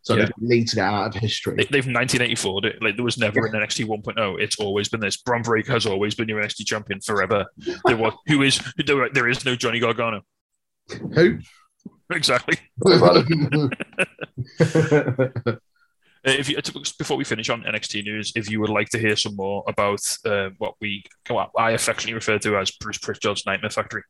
So 0.00 0.16
Yeah. 0.16 0.24
they've 0.24 0.34
deleted 0.40 0.78
it 0.78 0.82
out 0.82 1.06
of 1.06 1.14
history. 1.22 1.54
they, 1.54 1.62
they've 1.66 1.86
1984 1.86 2.66
it 2.66 2.82
like 2.82 2.96
there 2.96 3.04
was 3.04 3.16
never 3.16 3.46
an 3.46 3.52
NXT 3.52 3.86
1.0 3.86 4.40
it's 4.42 4.56
always 4.58 4.88
been 4.88 4.98
this 4.98 5.18
Bron 5.18 5.42
Breakker 5.42 5.70
has 5.72 5.86
always 5.86 6.16
been 6.16 6.28
your 6.28 6.42
NXT 6.42 6.66
champion 6.66 7.00
forever 7.00 7.46
there 7.84 7.96
was 7.96 8.12
who 8.26 8.42
is 8.42 8.60
there, 8.84 9.08
there 9.10 9.28
is 9.28 9.44
no 9.44 9.54
Johnny 9.54 9.78
Gargano 9.78 10.22
Who? 11.14 11.38
exactly 12.12 12.58
if 16.24 16.48
you 16.48 16.56
before 16.98 17.16
we 17.16 17.24
finish 17.24 17.50
on 17.50 17.62
NXT 17.62 18.04
news, 18.04 18.32
if 18.36 18.50
you 18.50 18.60
would 18.60 18.70
like 18.70 18.88
to 18.90 18.98
hear 18.98 19.16
some 19.16 19.34
more 19.36 19.64
about 19.66 20.00
uh, 20.24 20.50
what 20.58 20.74
we 20.80 21.04
what 21.28 21.50
I 21.58 21.72
affectionately 21.72 22.14
refer 22.14 22.38
to 22.38 22.56
as 22.58 22.70
Bruce 22.70 22.98
Pritchard's 22.98 23.44
Nightmare 23.46 23.70
Factory, 23.70 24.02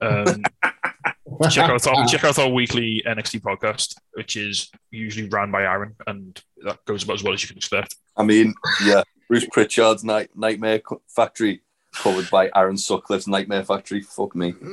um, 0.00 0.42
check 1.50 1.70
out 1.70 1.86
our, 1.86 2.06
check 2.06 2.24
out 2.24 2.38
our 2.38 2.48
weekly 2.48 3.02
NXT 3.06 3.40
podcast, 3.40 3.94
which 4.12 4.36
is 4.36 4.70
usually 4.90 5.28
ran 5.28 5.50
by 5.50 5.62
Aaron, 5.62 5.94
and 6.06 6.40
that 6.64 6.84
goes 6.84 7.04
about 7.04 7.14
as 7.14 7.22
well 7.22 7.34
as 7.34 7.42
you 7.42 7.48
can 7.48 7.56
expect. 7.56 7.96
I 8.16 8.22
mean, 8.22 8.54
yeah, 8.84 9.02
Bruce 9.28 9.46
Pritchard's 9.50 10.04
night, 10.04 10.30
Nightmare 10.34 10.82
Factory, 11.08 11.62
covered 11.94 12.30
by 12.30 12.50
Aaron 12.54 12.76
Sutcliffe's 12.76 13.28
Nightmare 13.28 13.64
Factory. 13.64 14.02
Fuck 14.02 14.34
me. 14.34 14.54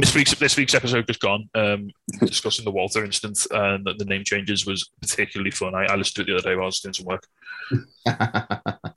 This 0.00 0.14
week's 0.14 0.34
this 0.36 0.56
week's 0.56 0.74
episode 0.74 1.06
just 1.06 1.20
gone, 1.20 1.50
um, 1.54 1.90
discussing 2.20 2.64
the 2.64 2.70
Walter 2.70 3.04
incident 3.04 3.46
and 3.50 3.84
the, 3.84 3.92
the 3.92 4.06
name 4.06 4.24
changes 4.24 4.64
was 4.64 4.90
particularly 5.02 5.50
fun. 5.50 5.74
I, 5.74 5.84
I 5.84 5.94
listened 5.94 6.14
to 6.14 6.22
it 6.22 6.24
the 6.24 6.38
other 6.38 6.48
day 6.48 6.56
while 6.56 6.64
I 6.64 6.66
was 6.68 6.80
doing 6.80 6.94
some 6.94 7.04
work. 7.04 7.26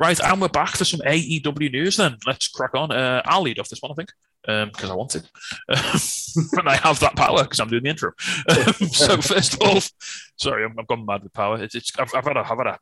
Right, 0.00 0.18
and 0.18 0.40
we're 0.40 0.48
back 0.48 0.70
for 0.70 0.86
some 0.86 1.00
AEW 1.00 1.72
news 1.72 1.98
then. 1.98 2.16
Let's 2.26 2.48
crack 2.48 2.74
on. 2.74 2.90
Uh, 2.90 3.20
I'll 3.26 3.42
lead 3.42 3.58
off 3.58 3.68
this 3.68 3.82
one, 3.82 3.92
I 3.92 3.94
think, 3.94 4.10
because 4.46 4.90
I 4.90 4.94
want 4.94 5.10
to. 5.10 5.22
and 6.58 6.68
I 6.68 6.76
have 6.76 7.00
that 7.00 7.16
power 7.16 7.42
because 7.42 7.60
I'm 7.60 7.68
doing 7.68 7.82
the 7.82 7.90
intro. 7.90 8.12
Um, 8.48 8.72
so, 8.88 9.20
first 9.20 9.54
of 9.54 9.62
all, 9.62 9.80
sorry, 10.38 10.64
I'm, 10.64 10.78
I've 10.78 10.86
gone 10.86 11.04
mad 11.04 11.22
with 11.22 11.32
power. 11.32 11.62
It's, 11.62 11.74
it's 11.74 11.92
I've, 11.98 12.14
I've, 12.14 12.24
had 12.24 12.36
a, 12.36 12.40
I've 12.40 12.58
had 12.58 12.66
a 12.66 12.78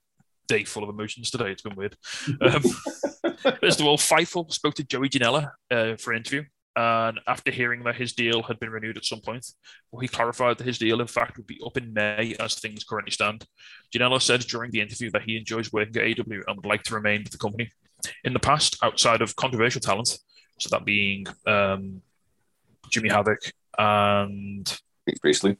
day 0.49 0.65
full 0.65 0.83
of 0.83 0.89
emotions 0.89 1.31
today. 1.31 1.51
It's 1.51 1.63
been 1.63 1.77
weird. 1.77 1.97
Um, 2.41 2.63
first 3.61 3.81
of 3.81 3.87
all, 3.87 3.99
Fightful 3.99 4.53
spoke 4.53 4.75
to 4.75 4.85
Joey 4.85 5.09
Janela 5.09 5.51
uh, 5.71 5.97
for 5.97 6.13
an 6.13 6.19
interview. 6.19 6.45
And 6.77 7.19
after 7.27 7.51
hearing 7.51 7.83
that 7.85 7.97
his 7.97 8.13
deal 8.13 8.45
had 8.45 8.61
been 8.61 8.71
renewed 8.71 8.97
at 8.97 9.05
some 9.05 9.21
point, 9.21 9.45
well, 9.91 9.99
he 9.99 10.07
clarified 10.07 10.59
that 10.59 10.67
his 10.67 10.79
deal, 10.79 11.01
in 11.01 11.09
fact, 11.09 11.37
would 11.37 11.47
be 11.47 11.61
up 11.67 11.77
in 11.77 11.93
May 11.93 12.37
as 12.39 12.55
things 12.55 12.85
currently 12.85 13.11
stand. 13.11 13.45
Janela 13.93 14.23
said 14.23 14.43
during 14.43 14.71
the 14.71 14.81
interview 14.81 15.11
that 15.11 15.23
he 15.23 15.37
enjoys 15.37 15.73
working 15.73 15.97
at 15.97 16.21
AW 16.21 16.43
and 16.47 16.57
would 16.57 16.67
like 16.67 16.85
to 16.85 16.95
remain 16.95 17.25
with 17.25 17.33
the 17.33 17.39
company. 17.39 17.73
In 18.23 18.33
the 18.33 18.39
past, 18.39 18.77
outside 18.81 19.23
of 19.23 19.35
controversial 19.35 19.81
talent, 19.81 20.19
so 20.59 20.69
that 20.71 20.85
being 20.85 21.27
um, 21.47 22.03
Jimmy 22.91 23.09
Havoc 23.09 23.41
and 23.79 24.81
Basically, 25.23 25.57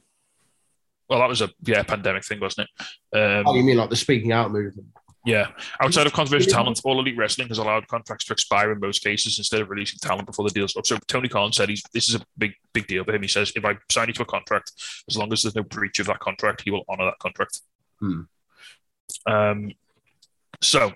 well, 1.09 1.19
that 1.19 1.29
was 1.29 1.41
a 1.41 1.49
yeah 1.65 1.81
pandemic 1.81 2.23
thing, 2.23 2.39
wasn't 2.39 2.69
it? 2.69 3.17
Um, 3.17 3.43
oh, 3.47 3.55
you 3.55 3.63
mean 3.63 3.77
like 3.77 3.89
the 3.89 3.95
speaking 3.95 4.31
out 4.31 4.51
movement? 4.51 4.87
Yeah. 5.25 5.47
Outside 5.81 6.07
of 6.07 6.13
controversial 6.13 6.51
talent, 6.51 6.81
All 6.83 6.99
Elite 6.99 7.17
Wrestling 7.17 7.49
has 7.49 7.57
allowed 7.57 7.87
contracts 7.87 8.25
to 8.25 8.33
expire 8.33 8.71
in 8.71 8.79
most 8.79 9.03
cases 9.03 9.37
instead 9.37 9.61
of 9.61 9.69
releasing 9.69 9.99
talent 9.99 10.25
before 10.25 10.47
the 10.47 10.53
deal's 10.53 10.75
up. 10.77 10.85
So 10.85 10.97
Tony 11.07 11.27
Khan 11.27 11.51
said 11.51 11.69
he's 11.69 11.83
this 11.93 12.09
is 12.09 12.15
a 12.15 12.21
big, 12.37 12.53
big 12.73 12.87
deal 12.87 13.03
for 13.03 13.13
him. 13.13 13.21
He 13.21 13.27
says 13.27 13.51
if 13.55 13.65
I 13.65 13.75
sign 13.91 14.07
you 14.07 14.13
to 14.13 14.21
a 14.21 14.25
contract, 14.25 14.71
as 15.09 15.17
long 15.17 15.31
as 15.33 15.43
there's 15.43 15.55
no 15.55 15.63
breach 15.63 15.99
of 15.99 16.07
that 16.07 16.19
contract, 16.19 16.61
he 16.61 16.71
will 16.71 16.83
honor 16.87 17.05
that 17.05 17.19
contract. 17.19 17.59
Hmm. 17.99 18.21
Um, 19.25 19.71
so 20.61 20.93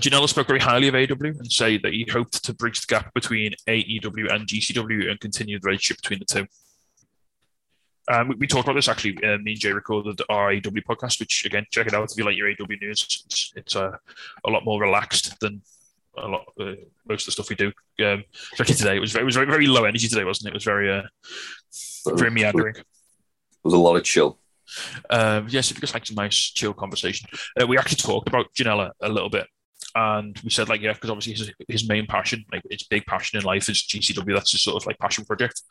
Janela 0.00 0.28
spoke 0.28 0.46
very 0.46 0.60
highly 0.60 0.88
of 0.88 0.94
AEW 0.94 1.38
and 1.38 1.50
say 1.50 1.78
that 1.78 1.92
he 1.92 2.06
hoped 2.10 2.44
to 2.44 2.54
bridge 2.54 2.80
the 2.80 2.92
gap 2.92 3.14
between 3.14 3.54
AEW 3.68 4.32
and 4.32 4.46
GCW 4.46 5.10
and 5.10 5.20
continue 5.20 5.58
the 5.58 5.66
relationship 5.66 6.02
between 6.02 6.18
the 6.18 6.24
two. 6.24 6.46
Um, 8.08 8.28
we, 8.28 8.34
we 8.36 8.46
talked 8.46 8.64
about 8.64 8.74
this 8.74 8.88
actually. 8.88 9.16
Uh, 9.24 9.38
me 9.38 9.52
and 9.52 9.60
Jay 9.60 9.72
recorded 9.72 10.20
our 10.28 10.50
AEW 10.50 10.84
podcast, 10.84 11.20
which 11.20 11.44
again, 11.44 11.66
check 11.70 11.86
it 11.86 11.94
out 11.94 12.10
if 12.10 12.18
you 12.18 12.24
like 12.24 12.36
your 12.36 12.48
AEW 12.48 12.80
news. 12.80 13.22
It's, 13.26 13.52
it's 13.56 13.76
uh, 13.76 13.96
a 14.44 14.50
lot 14.50 14.64
more 14.64 14.80
relaxed 14.80 15.38
than 15.40 15.62
a 16.16 16.28
lot 16.28 16.44
uh, 16.60 16.74
most 17.08 17.22
of 17.22 17.26
the 17.26 17.32
stuff 17.32 17.50
we 17.50 17.56
do. 17.56 17.72
Um, 18.04 18.24
especially 18.52 18.74
today, 18.74 18.96
it 18.96 19.00
was 19.00 19.12
very, 19.12 19.22
it 19.22 19.26
was 19.26 19.34
very, 19.36 19.46
very 19.46 19.66
low 19.66 19.84
energy 19.84 20.08
today, 20.08 20.24
wasn't 20.24 20.48
it? 20.48 20.50
It 20.50 20.54
was 20.54 20.64
very, 20.64 20.92
uh, 20.92 21.02
very 22.14 22.30
meandering. 22.30 22.76
It 22.76 22.84
was 23.62 23.74
a 23.74 23.78
lot 23.78 23.96
of 23.96 24.04
chill. 24.04 24.38
Um, 25.10 25.46
yes, 25.48 25.70
it 25.70 25.80
was 25.80 25.94
like 25.94 26.06
some 26.06 26.16
nice 26.16 26.36
chill 26.36 26.74
conversation. 26.74 27.28
Uh, 27.60 27.66
we 27.66 27.78
actually 27.78 27.96
talked 27.96 28.28
about 28.28 28.52
Janela 28.54 28.90
a 29.00 29.08
little 29.08 29.30
bit, 29.30 29.46
and 29.94 30.38
we 30.44 30.50
said 30.50 30.68
like 30.68 30.80
yeah, 30.80 30.92
because 30.92 31.10
obviously 31.10 31.34
his, 31.34 31.52
his 31.68 31.88
main 31.88 32.06
passion, 32.06 32.44
like 32.52 32.62
his 32.70 32.82
big 32.84 33.04
passion 33.06 33.38
in 33.38 33.44
life, 33.44 33.68
is 33.68 33.82
GCW. 33.82 34.34
That's 34.34 34.52
his 34.52 34.62
sort 34.62 34.82
of 34.82 34.86
like 34.86 34.98
passion 34.98 35.24
project, 35.24 35.62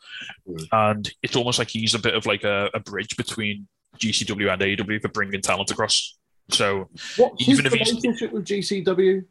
Mm. 0.50 0.68
and 0.72 1.12
it's 1.22 1.36
almost 1.36 1.60
like 1.60 1.70
he's 1.70 1.94
a 1.94 2.00
bit 2.00 2.16
of 2.16 2.26
like 2.26 2.44
a, 2.44 2.70
a 2.74 2.80
bridge 2.80 3.16
between 3.18 3.68
GCW 3.98 4.52
and 4.52 4.62
AEW 4.62 5.02
for 5.02 5.10
bringing 5.10 5.42
talent 5.42 5.72
across. 5.72 6.18
So 6.50 6.90
What's 7.18 7.48
Even 7.48 7.66
his 7.66 7.74
if 7.74 7.74
he's- 7.74 7.90
relationship 7.92 8.32
with 8.34 8.46
GCW? 8.46 9.24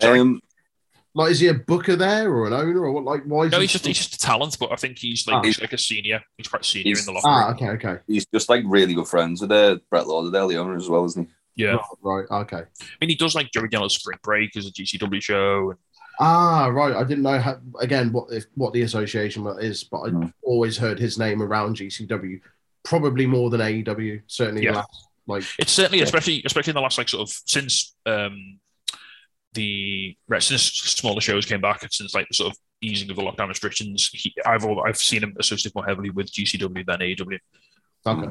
Sorry? 0.00 0.20
Um, 0.20 0.40
Like, 1.14 1.30
is 1.32 1.40
he 1.40 1.48
a 1.48 1.54
booker 1.54 1.94
there 1.94 2.32
or 2.32 2.46
an 2.46 2.54
owner 2.54 2.84
or 2.84 2.92
what? 2.92 3.04
Like, 3.04 3.24
why? 3.24 3.44
Is 3.44 3.52
no, 3.52 3.58
he- 3.58 3.64
he's 3.64 3.72
just 3.72 3.86
he's 3.86 3.98
just 3.98 4.14
a 4.14 4.18
talent, 4.18 4.56
but 4.58 4.72
I 4.72 4.76
think 4.76 4.98
he's 4.98 5.26
like 5.26 5.36
Ah. 5.36 5.42
he's 5.42 5.60
like 5.60 5.72
a 5.74 5.78
senior. 5.78 6.22
He's 6.38 6.48
quite 6.48 6.64
senior 6.64 6.84
He's- 6.88 7.00
in 7.00 7.06
the 7.06 7.12
locker 7.20 7.28
room. 7.28 7.36
Ah, 7.36 7.50
okay, 7.52 7.68
okay, 7.88 8.02
he's 8.06 8.24
just 8.26 8.48
like 8.48 8.62
really 8.66 8.94
good 8.94 9.06
friends 9.06 9.42
with 9.42 9.52
uh, 9.52 9.76
Brett 9.90 10.06
Lauderdale, 10.06 10.48
the 10.48 10.56
owner, 10.56 10.74
as 10.76 10.88
well, 10.88 11.04
isn't 11.04 11.26
he? 11.28 11.32
Yeah, 11.56 11.76
right, 12.02 12.24
right, 12.30 12.40
okay. 12.42 12.62
I 12.80 12.84
mean 13.00 13.10
he 13.10 13.16
does 13.16 13.34
like 13.34 13.50
Joey 13.52 13.68
Janela's 13.68 13.94
Spring 13.94 14.18
Break 14.22 14.56
as 14.56 14.66
a 14.66 14.70
GCW 14.72 15.20
show. 15.22 15.70
And, 15.70 15.78
Ah, 16.20 16.66
right. 16.66 16.94
I 16.94 17.04
didn't 17.04 17.22
know 17.24 17.38
how, 17.38 17.58
again 17.80 18.12
what 18.12 18.30
if, 18.32 18.44
what 18.54 18.72
the 18.74 18.82
association 18.82 19.46
is, 19.60 19.84
but 19.84 20.00
I 20.02 20.08
Hmm. 20.10 20.26
always 20.42 20.76
heard 20.76 20.98
his 20.98 21.18
name 21.18 21.42
around 21.42 21.76
GCW, 21.76 22.38
probably 22.84 23.26
more 23.26 23.48
than 23.50 23.60
AEW. 23.60 24.20
Certainly, 24.26 24.64
Yeah. 24.64 24.72
last, 24.76 25.08
like 25.26 25.44
It's 25.58 25.72
certainly, 25.72 25.98
Yeah. 25.98 26.04
especially 26.04 26.42
especially 26.44 26.72
in 26.72 26.74
the 26.76 26.80
last 26.82 26.98
like 26.98 27.08
sort 27.08 27.28
of 27.28 27.34
since 27.46 27.94
um 28.06 28.58
the 29.54 30.16
right, 30.28 30.42
since 30.42 30.62
smaller 30.62 31.20
shows 31.20 31.44
came 31.46 31.60
back, 31.60 31.80
since 31.92 32.14
like 32.14 32.28
the 32.28 32.34
sort 32.34 32.52
of 32.52 32.58
easing 32.80 33.10
of 33.10 33.16
the 33.16 33.22
lockdown 33.22 33.48
restrictions, 33.48 34.08
he, 34.12 34.34
I've 34.46 34.64
all, 34.64 34.82
I've 34.86 34.96
seen 34.96 35.22
him 35.22 35.34
associated 35.38 35.74
more 35.74 35.84
heavily 35.84 36.10
with 36.10 36.32
GCW 36.32 36.84
than 36.86 37.00
AEW. 37.00 37.38
okay. 38.06 38.28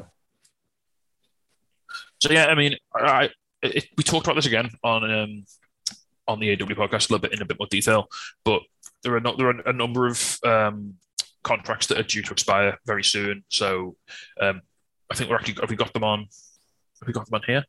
So 2.22 2.32
yeah, 2.32 2.46
I 2.46 2.54
mean, 2.54 2.76
I, 2.94 3.30
it, 3.62 3.88
we 3.96 4.04
talked 4.04 4.28
about 4.28 4.36
this 4.36 4.46
again 4.46 4.70
on 4.84 5.10
um 5.10 5.44
on 6.28 6.38
the 6.38 6.52
AW 6.52 6.66
podcast 6.66 7.10
a 7.10 7.12
little 7.12 7.18
bit 7.18 7.32
in 7.32 7.42
a 7.42 7.44
bit 7.44 7.58
more 7.58 7.66
detail, 7.68 8.06
but 8.44 8.62
there 9.02 9.16
are 9.16 9.20
not 9.20 9.38
there 9.38 9.48
are 9.48 9.60
a 9.66 9.72
number 9.72 10.06
of 10.06 10.38
um 10.44 10.94
contracts 11.42 11.88
that 11.88 11.98
are 11.98 12.04
due 12.04 12.22
to 12.22 12.30
expire 12.30 12.78
very 12.86 13.02
soon. 13.02 13.42
So 13.48 13.96
um 14.40 14.62
I 15.10 15.16
think 15.16 15.30
we're 15.30 15.36
actually 15.36 15.54
have 15.60 15.70
we 15.70 15.74
got 15.74 15.92
them 15.92 16.04
on 16.04 16.20
have 17.00 17.08
we 17.08 17.12
got 17.12 17.26
them 17.28 17.34
on 17.34 17.42
here? 17.44 17.64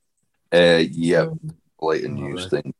Uh, 0.53 0.83
yeah, 0.91 1.29
blatant 1.79 2.13
news 2.13 2.45
Alright. 2.45 2.63
thing. 2.63 2.73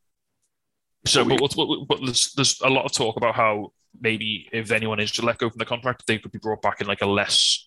So, 1.08 1.26
but, 1.26 1.40
but, 1.40 1.56
but, 1.56 1.88
but 1.88 2.00
there's 2.06 2.34
there's 2.34 2.62
a 2.62 2.70
lot 2.70 2.86
of 2.86 2.92
talk 2.92 3.18
about 3.18 3.34
how 3.34 3.74
maybe 4.00 4.48
if 4.54 4.70
anyone 4.70 5.00
is 5.00 5.12
to 5.14 5.26
let 5.26 5.40
go 5.40 5.50
from 5.50 5.58
the 5.58 5.66
contract, 5.66 6.06
they 6.06 6.20
could 6.20 6.32
be 6.32 6.38
brought 6.38 6.62
back 6.62 6.82
in 6.82 6.88
like 6.88 7.02
a 7.02 7.08
less 7.08 7.66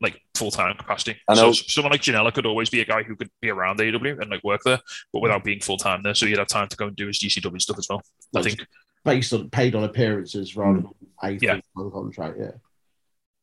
like 0.00 0.20
full 0.34 0.50
time 0.50 0.76
capacity. 0.76 1.16
I 1.28 1.34
So 1.34 1.52
someone 1.52 1.92
like 1.92 2.00
Janela 2.00 2.32
could 2.32 2.46
always 2.46 2.70
be 2.70 2.80
a 2.80 2.84
guy 2.84 3.02
who 3.02 3.16
could 3.16 3.30
be 3.40 3.50
around 3.50 3.78
AEW 3.78 4.20
and 4.20 4.30
like 4.30 4.42
work 4.42 4.62
there, 4.64 4.80
but 5.12 5.20
without 5.20 5.44
being 5.44 5.60
full 5.60 5.76
time 5.76 6.02
there. 6.02 6.14
So 6.14 6.26
he'd 6.26 6.38
have 6.38 6.48
time 6.48 6.68
to 6.68 6.76
go 6.76 6.86
and 6.86 6.96
do 6.96 7.06
his 7.06 7.18
GCW 7.18 7.60
stuff 7.60 7.78
as 7.78 7.86
well. 7.88 8.02
I 8.34 8.42
think 8.42 8.66
based 9.04 9.32
on 9.32 9.50
paid 9.50 9.74
on 9.74 9.84
appearances 9.84 10.56
rather 10.56 10.80
mm. 10.80 10.92
than 11.22 11.30
a 11.32 11.38
Yeah. 11.40 11.60
full 11.74 11.90
contract. 11.90 12.36
Yeah. 12.38 12.50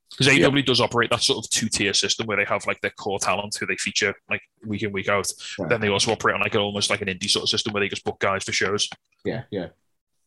because 0.10 0.28
AEW 0.28 0.66
does 0.66 0.80
operate 0.82 1.10
that 1.10 1.22
sort 1.22 1.44
of 1.44 1.50
two 1.52 1.68
tier 1.68 1.94
system 1.94 2.26
where 2.28 2.38
they 2.38 2.46
have 2.46 2.66
like 2.66 2.80
their 2.82 2.92
core 2.92 3.20
talent 3.20 3.56
who 3.60 3.66
they 3.66 3.76
feature 3.76 4.16
like 4.30 4.42
week 4.66 4.82
in 4.84 4.92
week 4.92 5.10
out. 5.10 5.28
Yeah. 5.60 5.68
Then 5.68 5.82
they 5.82 5.90
also 5.90 6.12
operate 6.12 6.36
on 6.36 6.42
like 6.42 6.56
an, 6.56 6.62
almost 6.62 6.90
like 6.90 7.02
an 7.02 7.08
indie 7.08 7.30
sort 7.30 7.44
of 7.44 7.50
system 7.50 7.74
where 7.74 7.82
they 7.82 7.90
just 7.90 8.04
book 8.04 8.20
guys 8.20 8.44
for 8.44 8.52
shows. 8.54 8.90
Yeah, 9.26 9.44
yeah, 9.52 9.68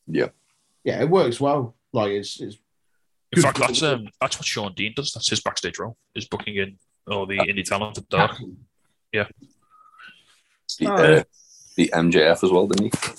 Yeah. 0.07 0.29
yeah. 0.85 1.01
It 1.01 1.09
works 1.11 1.41
well. 1.41 1.75
Like 1.93 2.11
it's, 2.11 2.41
it's 2.41 2.59
In 3.33 3.37
Good 3.37 3.43
fact, 3.43 3.59
for- 3.59 3.67
that's 3.67 3.83
um 3.83 4.09
that's 4.21 4.39
what 4.39 4.45
Shawn 4.47 4.73
Dean 4.75 4.93
does. 4.97 5.13
That's 5.13 5.29
his 5.31 5.41
backstage 5.41 5.79
role 5.79 5.97
is 6.15 6.27
booking 6.27 6.57
in 6.57 6.79
all 7.09 7.27
the 7.27 7.39
indie 7.39 7.65
talent 7.65 7.97
at 7.99 8.09
dark. 8.09 8.37
Beat, 9.13 10.89
Oh, 10.89 10.95
uh, 10.95 11.23
beat 11.77 11.91
MJF 11.93 12.45
as 12.45 12.51
well, 12.51 12.67
didn't 12.69 12.95
he? 12.95 13.13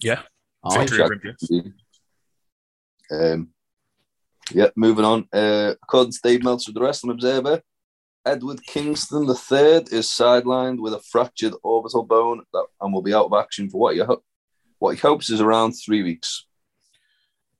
Yeah, 0.00 0.22
I, 0.64 0.74
Factory 0.76 0.98
Jack- 0.98 1.06
Olympia. 1.06 1.34
he? 1.48 1.62
Um, 3.10 3.48
yeah, 4.52 4.68
moving 4.76 5.04
on. 5.04 5.28
Uh, 5.32 5.74
according 5.82 6.12
to 6.12 6.18
Dave 6.22 6.42
Meltzer 6.44 6.72
the 6.72 6.80
Wrestling 6.80 7.12
Observer, 7.12 7.62
Edward 8.24 8.62
Kingston 8.64 9.24
III 9.24 9.86
is 9.90 10.06
sidelined 10.06 10.78
with 10.80 10.94
a 10.94 11.00
fractured 11.00 11.54
orbital 11.62 12.04
bone 12.04 12.42
that, 12.52 12.66
and 12.80 12.92
will 12.92 13.02
be 13.02 13.14
out 13.14 13.26
of 13.26 13.32
action 13.32 13.68
for 13.70 13.78
what 13.80 13.94
he, 13.94 14.00
ho- 14.00 14.22
what 14.78 14.94
he 14.94 15.00
hopes 15.00 15.30
is 15.30 15.40
around 15.40 15.72
three 15.72 16.02
weeks. 16.02 16.46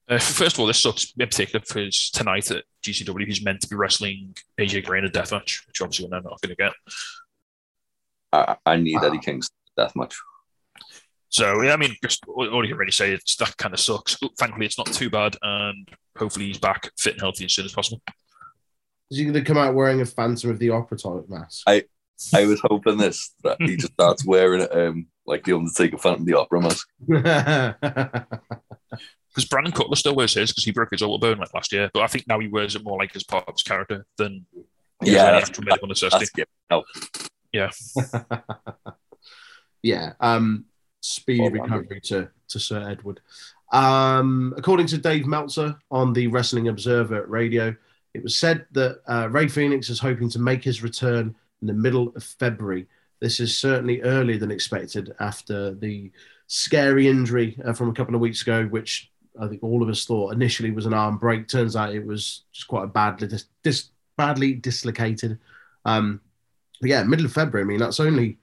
Uh, 0.09 0.19
first 0.19 0.57
of 0.57 0.61
all, 0.61 0.67
this 0.67 0.81
sucks 0.81 1.13
in 1.19 1.27
particular 1.27 1.61
because 1.61 2.11
tonight 2.11 2.51
at 2.51 2.65
GCW 2.83 3.27
he's 3.27 3.45
meant 3.45 3.61
to 3.61 3.69
be 3.69 3.77
wrestling 3.77 4.35
AJ 4.59 4.87
Gray 4.87 5.01
in 5.01 5.05
a 5.05 5.11
deathmatch, 5.11 5.67
which 5.67 5.83
obviously 5.83 6.09
we're 6.11 6.21
not 6.21 6.41
going 6.41 6.49
to 6.49 6.57
get. 6.57 6.73
I, 8.33 8.57
I 8.65 8.77
need 8.77 8.95
Wow. 8.97 9.09
Eddie 9.09 9.19
Kingston 9.19 9.55
death 9.77 9.95
match. 9.95 10.17
So 11.29 11.61
yeah, 11.63 11.75
I 11.75 11.77
mean, 11.77 11.95
just 12.03 12.25
all 12.27 12.49
all 12.49 12.65
you 12.65 12.71
can 12.71 12.79
really 12.79 12.91
say 12.91 13.13
is 13.13 13.37
that 13.39 13.55
kind 13.59 13.75
of 13.75 13.81
sucks. 13.81 14.17
Thankfully, 14.39 14.65
it's 14.65 14.79
not 14.79 14.87
too 14.87 15.11
bad, 15.11 15.37
and 15.43 15.87
hopefully 16.17 16.47
he's 16.47 16.59
back 16.59 16.91
fit 16.99 17.13
and 17.15 17.21
healthy 17.21 17.45
as 17.45 17.53
soon 17.53 17.67
as 17.67 17.73
possible. 17.73 18.01
is 19.11 19.19
he 19.19 19.25
going 19.25 19.35
to 19.35 19.43
come 19.43 19.59
out 19.59 19.75
wearing 19.75 20.01
a 20.01 20.07
Phantom 20.07 20.49
of 20.51 20.59
the 20.59 20.71
Opera 20.71 20.97
type 20.97 21.29
mask? 21.29 21.65
I 21.67 21.85
I 22.35 22.47
was 22.47 22.61
hoping 22.65 22.97
this 22.97 23.35
that 23.45 23.59
he 23.61 23.77
just 23.77 23.93
starts 23.93 24.25
wearing 24.25 24.63
it, 24.63 24.75
um, 24.75 25.07
like 25.27 25.45
the 25.45 25.53
Undertaker 25.53 25.99
Phantom 25.99 26.23
of 26.23 26.27
the 26.27 26.39
Opera 26.39 26.63
mask. 26.63 26.89
Because 29.31 29.49
Brandon 29.49 29.73
Cutler 29.73 29.97
still 29.97 30.15
wears 30.15 30.35
his 30.35 30.51
because 30.51 30.65
he 30.65 30.73
broke 30.73 30.91
his 30.91 31.01
collarbone 31.01 31.39
like 31.39 31.53
last 31.55 31.73
year, 31.73 31.91
but 31.93 32.03
I 32.03 32.07
think 32.07 32.27
now 32.27 32.39
he 32.41 32.49
wears 32.49 32.75
it 32.75 32.85
more 32.85 32.99
like 32.99 33.15
as 33.15 33.25
part 33.25 33.47
of 33.47 33.55
his 33.55 33.63
character 33.63 34.07
than 34.17 34.47
Yeah, 35.03 35.13
any 35.13 35.17
that's- 35.33 35.49
actual 35.51 35.65
medical 35.65 35.89
necessity. 35.89 36.19
That's 36.25 36.31
good. 36.31 36.47
Oh, 36.71 36.85
yeah. 39.83 40.13
Um, 40.21 40.65
speedy 41.01 41.43
Well 41.43 41.51
recovery 41.51 42.01
to, 42.05 42.29
to 42.49 42.59
Sir 42.59 42.89
Edward. 42.89 43.21
Um, 43.73 44.55
according 44.57 44.87
to 44.89 44.99
Dave 44.99 45.27
Meltzer 45.27 45.79
on 45.91 46.13
the 46.13 46.27
Wrestling 46.29 46.69
Observer 46.69 47.27
Radio, 47.27 47.75
it 48.15 48.23
was 48.23 48.37
said 48.37 48.67
that 48.73 49.01
uh, 49.07 49.29
Rey 49.31 49.49
Fenix 49.49 49.91
is 49.91 50.01
hoping 50.01 50.31
to 50.31 50.39
make 50.39 50.65
his 50.65 50.83
return 50.83 51.35
in 51.61 51.67
the 51.67 51.75
middle 51.75 52.13
of 52.17 52.25
February. 52.25 52.87
This 53.21 53.41
is 53.41 53.57
certainly 53.57 54.01
earlier 54.03 54.39
than 54.39 54.51
expected 54.51 55.15
after 55.21 55.75
the 55.75 56.11
scary 56.47 57.09
injury 57.09 57.59
uh, 57.65 57.73
from 57.75 57.91
a 57.91 57.93
couple 57.93 58.15
of 58.15 58.21
weeks 58.21 58.43
ago, 58.43 58.65
which 58.67 59.11
I 59.41 59.47
think 59.49 59.63
all 59.63 59.83
of 59.83 59.89
us 59.89 60.05
thought 60.05 60.33
initially 60.33 60.71
was 60.71 60.87
an 60.87 60.95
arm 60.95 61.19
break. 61.19 61.49
Turns 61.49 61.77
out 61.77 61.95
it 61.95 62.05
was 62.05 62.43
just 62.53 62.69
quite 62.69 62.85
a 62.85 62.89
badly 62.89 63.29
dis- 63.29 63.47
dis- 63.63 63.91
badly 64.17 64.55
dislocated. 64.55 65.39
Um, 65.85 66.21
but 66.81 66.91
yeah, 66.91 67.03
middle 67.05 67.27
of 67.27 67.33
February. 67.33 67.65
I 67.65 67.69
mean, 67.69 67.79
that's 67.79 68.01
only 68.01 68.39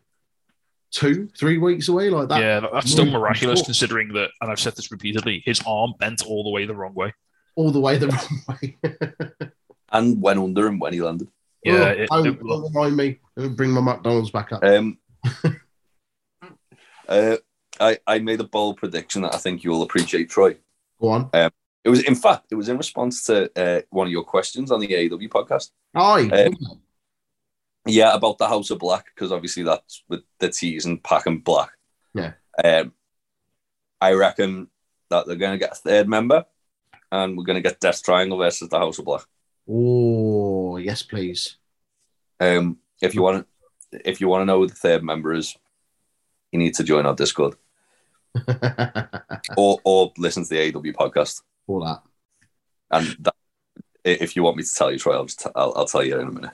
two, 0.91 1.29
three 1.37 1.57
weeks 1.57 1.87
away. 1.89 2.09
Like 2.09 2.29
that. 2.29 2.41
yeah, 2.41 2.59
that's 2.73 2.91
still 2.91 3.05
miraculous 3.05 3.59
cool. 3.59 3.65
considering 3.65 4.13
that, 4.13 4.29
and 4.41 4.51
I've 4.51 4.59
said 4.59 4.75
this 4.75 4.91
repeatedly, 4.91 5.41
his 5.45 5.61
arm 5.67 5.93
bent 5.99 6.25
all 6.25 6.43
the 6.43 6.49
way 6.49 6.65
the 6.65 6.75
wrong 6.75 6.93
way. 6.93 7.13
all 7.55 7.71
the 7.71 7.79
way 7.79 7.97
the 7.97 8.07
wrong 8.07 8.41
way. 8.49 8.77
and 9.91 10.21
went 10.21 10.39
under 10.39 10.67
him 10.67 10.79
when 10.79 10.93
he 10.93 11.01
landed. 11.01 11.27
Yeah, 11.63 11.73
Oh, 11.73 11.85
it- 11.87 12.09
don't, 12.09 12.27
it- 12.27 12.39
don't 12.43 12.73
remind 12.73 12.95
me. 12.97 13.19
Let 13.35 13.49
me 13.49 13.55
Bring 13.55 13.71
my 13.71 13.81
McDonald's 13.81 14.31
back 14.31 14.51
up. 14.53 14.63
Um, 14.63 14.97
uh, 17.07 17.37
I, 17.79 17.97
I 18.07 18.19
made 18.19 18.39
a 18.39 18.45
bold 18.45 18.77
prediction 18.77 19.21
that 19.23 19.33
I 19.35 19.37
think 19.37 19.63
you'll 19.63 19.81
appreciate, 19.83 20.29
Troy. 20.29 20.55
Go 20.99 21.09
on. 21.09 21.29
It 21.83 21.89
was, 21.89 22.01
in 22.03 22.15
fact, 22.15 22.47
it 22.51 22.55
was 22.55 22.67
in 22.67 22.77
response 22.77 23.25
to 23.25 23.51
uh, 23.55 23.81
one 23.91 24.07
of 24.07 24.11
your 24.11 24.23
questions 24.23 24.71
on 24.71 24.79
the 24.79 24.87
AEW 24.87 25.29
podcast. 25.29 25.69
Uh, 26.31 26.49
Yeah, 27.87 28.15
about 28.15 28.39
the 28.39 28.47
House 28.47 28.71
of 28.71 28.79
Black, 28.79 29.05
because 29.13 29.31
obviously 29.31 29.61
that's 29.61 30.03
with 30.09 30.21
the 30.39 30.49
teas 30.49 30.85
and 30.85 31.03
pack 31.03 31.27
and 31.27 31.43
black. 31.43 31.69
Yeah. 32.15 32.31
Um, 32.63 32.93
I 34.01 34.13
reckon 34.13 34.69
that 35.11 35.27
they're 35.27 35.35
going 35.35 35.51
to 35.51 35.63
get 35.63 35.73
a 35.73 35.75
third 35.75 36.09
member, 36.09 36.45
and 37.11 37.37
we're 37.37 37.43
going 37.43 37.61
to 37.61 37.69
get 37.69 37.79
Death 37.79 38.01
Triangle 38.01 38.39
versus 38.39 38.69
the 38.69 38.79
House 38.79 38.97
of 38.97 39.05
Black. 39.05 39.21
oh, 39.69 40.77
yes, 40.77 41.03
please. 41.03 41.57
Um, 42.39 42.79
if 43.01 43.13
you 43.13 43.21
want, 43.21 43.45
to, 43.91 44.09
if 44.09 44.19
you 44.19 44.27
want 44.27 44.41
to 44.41 44.45
know 44.45 44.59
who 44.59 44.67
the 44.67 44.73
third 44.73 45.03
member 45.03 45.33
is, 45.33 45.55
you 46.51 46.57
need 46.57 46.73
to 46.75 46.83
join 46.83 47.05
our 47.05 47.15
Discord 47.15 47.55
or 49.57 49.79
or 49.83 50.11
listen 50.17 50.43
to 50.43 50.49
the 50.49 50.75
AW 50.75 51.07
podcast. 51.07 51.41
All 51.67 51.83
that. 51.85 52.01
And 52.91 53.15
that, 53.19 53.35
if 54.03 54.35
you 54.35 54.43
want 54.43 54.57
me 54.57 54.63
to 54.63 54.73
tell 54.73 54.91
you, 54.91 54.99
Troy, 54.99 55.15
I'll, 55.15 55.25
just 55.25 55.39
t- 55.39 55.49
I'll, 55.55 55.73
I'll 55.75 55.85
tell 55.85 56.03
you 56.03 56.19
in 56.19 56.27
a 56.27 56.31
minute. 56.31 56.51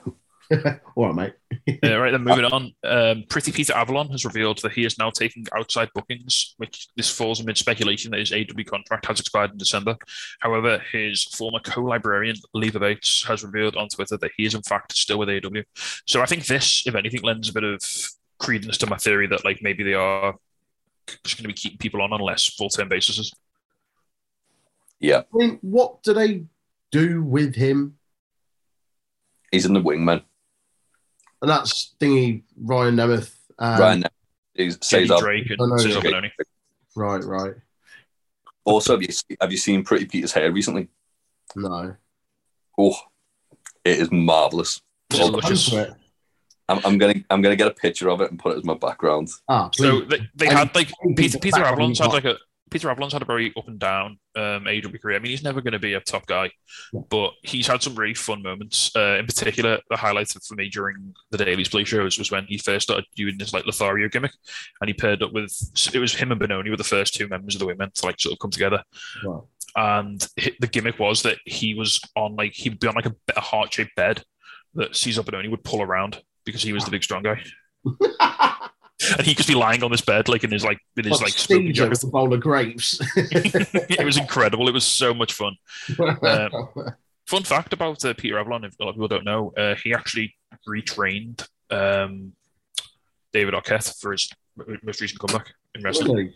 All 0.96 1.12
right, 1.12 1.34
mate. 1.68 1.80
Uh, 1.84 1.98
right 1.98 2.10
then, 2.10 2.24
moving 2.24 2.44
on. 2.52 2.72
Um, 2.84 3.24
Pretty 3.28 3.52
Peter 3.52 3.74
Avalon 3.74 4.08
has 4.10 4.24
revealed 4.24 4.58
that 4.62 4.72
he 4.72 4.84
is 4.84 4.98
now 4.98 5.10
taking 5.10 5.46
outside 5.56 5.88
bookings, 5.94 6.54
which 6.58 6.88
this 6.96 7.10
falls 7.10 7.40
amid 7.40 7.56
speculation 7.56 8.10
that 8.10 8.20
his 8.20 8.32
AW 8.32 8.62
contract 8.66 9.06
has 9.06 9.20
expired 9.20 9.52
in 9.52 9.58
December. 9.58 9.96
However, 10.40 10.82
his 10.90 11.24
former 11.24 11.60
co-librarian 11.60 12.36
Leva 12.54 12.80
Bates 12.80 13.24
has 13.24 13.44
revealed 13.44 13.76
on 13.76 13.88
Twitter 13.88 14.16
that 14.16 14.32
he 14.36 14.44
is 14.44 14.54
in 14.54 14.62
fact 14.62 14.96
still 14.96 15.18
with 15.18 15.28
AW. 15.28 15.62
So 16.06 16.20
I 16.20 16.26
think 16.26 16.46
this, 16.46 16.86
if 16.86 16.94
anything, 16.94 17.22
lends 17.22 17.48
a 17.48 17.52
bit 17.52 17.64
of 17.64 17.82
credence 18.38 18.78
to 18.78 18.86
my 18.86 18.96
theory 18.96 19.26
that 19.28 19.44
like 19.44 19.60
maybe 19.62 19.84
they 19.84 19.94
are 19.94 20.34
just 21.24 21.36
going 21.36 21.44
to 21.44 21.48
be 21.48 21.54
keeping 21.54 21.78
people 21.78 22.02
on 22.02 22.12
on 22.12 22.20
less 22.20 22.46
full-term 22.46 22.88
basis. 22.88 23.32
Yeah, 25.00 25.22
I 25.32 25.36
mean, 25.36 25.58
what 25.62 26.02
do 26.02 26.12
they 26.14 26.44
do 26.90 27.22
with 27.22 27.54
him? 27.54 27.98
he's 29.52 29.66
in 29.66 29.74
the 29.74 29.80
wingman. 29.82 30.22
And 31.42 31.50
that's 31.50 31.94
thingy 32.00 32.42
Ryan 32.56 32.96
Nemeth. 32.96 33.34
Um, 33.58 33.80
Ryan 33.80 34.04
is 34.54 34.76
Jamie 34.78 35.06
Cesar. 35.06 35.18
Drake 35.20 35.50
and 35.50 35.58
Cezar. 35.80 36.00
Bononi. 36.02 36.30
Right, 36.96 37.24
right. 37.24 37.54
Also, 38.64 38.94
have 38.94 39.02
you 39.02 39.12
se- 39.12 39.36
have 39.40 39.50
you 39.50 39.58
seen 39.58 39.82
Pretty 39.84 40.06
Peter's 40.06 40.32
hair 40.32 40.50
recently? 40.52 40.88
No. 41.56 41.96
Oh, 42.78 42.96
it 43.84 43.98
is 43.98 44.10
marvelous. 44.10 44.80
It's 45.10 45.18
Well, 45.18 45.32
luscious. 45.32 45.72
Onto 45.72 45.90
it. 45.90 45.96
I'm, 46.72 46.80
I'm 46.84 46.98
gonna 46.98 47.14
I'm 47.30 47.42
gonna 47.42 47.56
get 47.56 47.68
a 47.68 47.74
picture 47.74 48.10
of 48.10 48.20
it 48.20 48.30
and 48.30 48.38
put 48.38 48.52
it 48.52 48.58
as 48.58 48.64
my 48.64 48.74
background. 48.74 49.28
Ah, 49.48 49.70
So 49.74 50.00
they, 50.00 50.18
they 50.34 50.48
And 50.48 50.58
had 50.58 50.74
like 50.74 50.90
Peter, 51.16 51.32
the 51.32 51.38
Peter 51.38 51.56
fact 51.56 51.72
Avalon's 51.72 51.98
had 51.98 52.12
like 52.12 52.24
a 52.24 52.36
Peter 52.72 52.88
Avalon's 52.88 53.12
had 53.12 53.20
a 53.20 53.26
very 53.26 53.52
up 53.56 53.68
and 53.68 53.78
down 53.78 54.18
um, 54.34 54.66
AW 54.66 54.98
career. 55.00 55.16
I 55.16 55.18
mean, 55.18 55.30
he's 55.30 55.44
never 55.44 55.60
going 55.60 55.74
to 55.74 55.78
be 55.78 55.92
a 55.92 56.00
top 56.00 56.26
guy, 56.26 56.50
but 57.10 57.32
he's 57.42 57.66
had 57.66 57.82
some 57.82 57.94
really 57.94 58.14
fun 58.14 58.42
moments. 58.42 58.90
Uh, 58.96 59.16
in 59.18 59.26
particular, 59.26 59.78
the 59.90 59.96
highlight 59.96 60.28
for 60.30 60.54
me 60.54 60.70
during 60.70 61.14
the 61.30 61.36
Daily 61.36 61.64
Play 61.64 61.84
shows 61.84 62.18
was 62.18 62.30
when 62.30 62.46
he 62.46 62.56
first 62.56 62.84
started 62.84 63.04
doing 63.14 63.36
this 63.36 63.52
like 63.52 63.66
Lothario 63.66 64.08
gimmick, 64.08 64.32
and 64.80 64.88
he 64.88 64.94
paired 64.94 65.22
up 65.22 65.32
with 65.32 65.52
it 65.92 65.98
was 65.98 66.14
him 66.14 66.32
and 66.32 66.40
Bononi 66.40 66.70
were 66.70 66.78
the 66.78 66.84
first 66.84 67.14
two 67.14 67.28
members 67.28 67.54
of 67.54 67.58
the 67.58 67.66
women 67.66 67.90
to 67.94 68.06
like 68.06 68.18
sort 68.18 68.32
of 68.32 68.38
come 68.38 68.50
together. 68.50 68.82
Right. 69.22 69.42
And 69.76 70.26
the 70.60 70.66
gimmick 70.66 70.98
was 70.98 71.22
that 71.22 71.38
he 71.44 71.74
was 71.74 72.00
on 72.16 72.36
like 72.36 72.54
he'd 72.54 72.80
be 72.80 72.88
on 72.88 72.94
like 72.94 73.06
a, 73.06 73.14
a 73.36 73.40
heart 73.40 73.72
shaped 73.72 73.94
bed 73.96 74.22
that 74.74 74.92
Cezar 74.92 75.22
Bononi 75.22 75.50
would 75.50 75.64
pull 75.64 75.82
around 75.82 76.22
because 76.44 76.62
he 76.62 76.72
was 76.72 76.84
the 76.84 76.90
big 76.90 77.02
strong 77.02 77.22
guy, 77.22 77.42
and 77.84 79.26
he'd 79.26 79.36
just 79.36 79.48
be 79.48 79.54
lying 79.54 79.82
on 79.82 79.90
this 79.90 80.00
bed 80.00 80.28
like 80.28 80.44
in 80.44 80.50
his 80.50 80.64
like 80.64 80.78
in 80.96 81.04
his 81.04 81.20
Like 81.20 81.50
like 81.50 81.90
with 81.90 82.04
a 82.04 82.06
bowl 82.06 82.32
of 82.32 82.40
grapes. 82.40 83.00
it 83.16 84.04
was 84.04 84.18
incredible. 84.18 84.68
It 84.68 84.74
was 84.74 84.84
so 84.84 85.12
much 85.14 85.32
fun. 85.32 85.56
Fun 87.26 87.44
fact 87.44 87.72
about 87.72 88.04
uh, 88.04 88.14
Peter 88.14 88.38
Avalon, 88.38 88.64
if 88.64 88.74
a 88.80 88.84
lot 88.84 88.90
of 88.90 88.96
people 88.96 89.08
don't 89.08 89.24
know, 89.24 89.52
uh, 89.56 89.74
he 89.76 89.94
actually 89.94 90.34
retrained 90.68 91.46
um, 91.70 92.32
David 93.32 93.54
Arquette 93.54 93.98
for 94.00 94.12
his 94.12 94.30
most 94.82 95.00
recent 95.00 95.20
comeback 95.20 95.54
in 95.74 95.82
wrestling. 95.82 96.14
Really? 96.14 96.34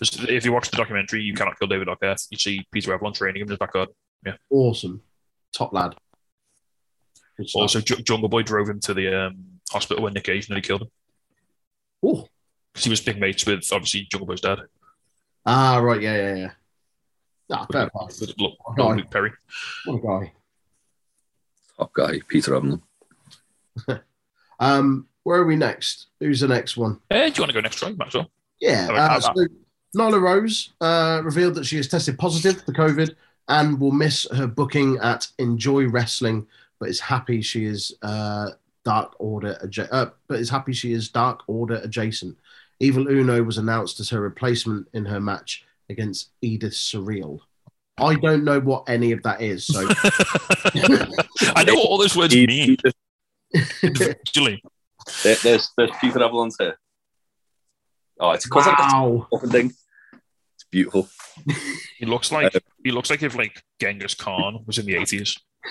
If 0.00 0.44
you 0.44 0.52
watch 0.52 0.70
the 0.70 0.76
documentary, 0.76 1.22
You 1.22 1.34
Cannot 1.34 1.58
Kill 1.58 1.68
David 1.68 1.88
Arquette, 1.88 2.26
you 2.30 2.38
see 2.38 2.66
Peter 2.72 2.92
Avalon 2.94 3.12
training 3.12 3.42
him 3.42 3.46
in 3.46 3.50
his 3.50 3.58
backyard. 3.58 3.88
Yeah, 4.24 4.34
awesome. 4.50 5.02
Top 5.52 5.72
lad. 5.72 5.94
Good. 7.36 7.48
Also, 7.54 7.80
Ju- 7.80 8.02
Jungle 8.02 8.28
Boy 8.28 8.42
drove 8.42 8.68
him 8.68 8.80
to 8.80 8.94
the 8.94 9.26
um, 9.26 9.36
hospital 9.70 10.02
when 10.02 10.12
Nick 10.12 10.24
Gage 10.24 10.48
nearly 10.48 10.60
killed 10.62 10.82
him 10.82 10.88
Oh, 12.02 12.28
because 12.72 12.84
he 12.84 12.90
was 12.90 13.00
big 13.00 13.18
mates 13.20 13.46
with 13.46 13.64
obviously 13.72 14.06
Jungle 14.10 14.26
Boy's 14.26 14.40
dad, 14.40 14.58
Ah, 15.46 15.78
right. 15.78 16.00
Yeah, 16.00 16.16
yeah, 16.16 16.34
yeah. 16.36 16.50
Ah, 17.50 17.66
fair 17.70 17.90
play. 17.90 18.06
with 18.20 18.34
Luke, 18.38 18.54
Guy. 18.76 18.94
Luke 18.94 19.10
Perry. 19.10 19.32
What 19.86 19.96
a 19.96 20.00
guy. 20.06 20.32
Top 21.76 21.92
guy, 21.94 22.20
Peter 22.28 22.54
Avalon. 22.56 22.82
Um, 24.60 25.08
where 25.24 25.40
are 25.40 25.44
we 25.46 25.56
next? 25.56 26.06
Who's 26.20 26.40
the 26.40 26.46
next 26.48 26.76
one? 26.76 27.00
Uh, 27.10 27.14
do 27.28 27.32
you 27.34 27.42
want 27.42 27.48
to 27.48 27.52
go 27.52 27.60
next, 27.60 27.76
Troy? 27.76 27.94
Might 27.96 28.08
as 28.08 28.14
well. 28.14 28.30
Yeah. 28.60 28.88
Uh, 28.92 29.18
so 29.20 29.32
Nyla 29.96 30.20
Rose 30.20 30.72
uh, 30.80 31.20
revealed 31.24 31.56
that 31.56 31.66
she 31.66 31.76
has 31.78 31.88
tested 31.88 32.16
positive 32.18 32.62
for 32.62 32.72
COVID 32.72 33.14
and 33.48 33.80
will 33.80 33.90
miss 33.90 34.26
her 34.32 34.46
booking 34.46 34.98
at 35.02 35.26
Enjoy 35.38 35.88
Wrestling, 35.88 36.46
but 36.82 36.88
is 36.88 36.98
happy 36.98 37.40
she 37.40 37.64
is 37.64 37.94
uh, 38.02 38.48
Dark 38.84 39.14
Order 39.20 39.56
adja- 39.64 39.86
uh, 39.92 40.06
but 40.26 40.40
is 40.40 40.50
happy 40.50 40.72
she 40.72 40.92
is 40.92 41.08
Dark 41.10 41.42
Order 41.46 41.76
adjacent. 41.76 42.36
Evil 42.80 43.06
Uno 43.08 43.40
was 43.44 43.56
announced 43.56 44.00
as 44.00 44.10
her 44.10 44.20
replacement 44.20 44.88
in 44.92 45.04
her 45.04 45.20
match 45.20 45.64
against 45.88 46.30
Edith 46.40 46.72
Surreal. 46.72 47.38
I 47.98 48.16
don't 48.16 48.42
know 48.42 48.58
what 48.58 48.88
any 48.88 49.12
of 49.12 49.22
that 49.22 49.40
is, 49.40 49.64
so 49.64 49.86
I 51.54 51.62
know 51.62 51.74
what 51.76 51.86
all 51.86 51.98
those 51.98 52.16
words 52.16 52.34
He- 52.34 52.48
mean 52.48 52.76
he- 53.54 53.58
individually. 53.84 54.60
there- 55.22 55.36
there's 55.36 55.70
there's 55.76 55.90
Peter 56.00 56.20
Avalon's 56.20 56.56
here. 56.58 56.76
Oh, 58.18 58.32
it's 58.32 58.44
because 58.46 58.66
of 58.66 58.74
wow. 58.76 59.28
the 59.40 59.48
thing. 59.48 59.72
It's 60.56 60.64
beautiful. 60.68 61.08
He 61.96 62.06
looks 62.06 62.32
like 62.32 62.52
he 62.84 62.90
looks 62.90 63.08
like 63.08 63.22
if 63.22 63.36
like 63.36 63.62
Genghis 63.80 64.14
Khan 64.16 64.64
was 64.66 64.78
in 64.78 64.86
the 64.86 64.96
eighties. 64.96 65.38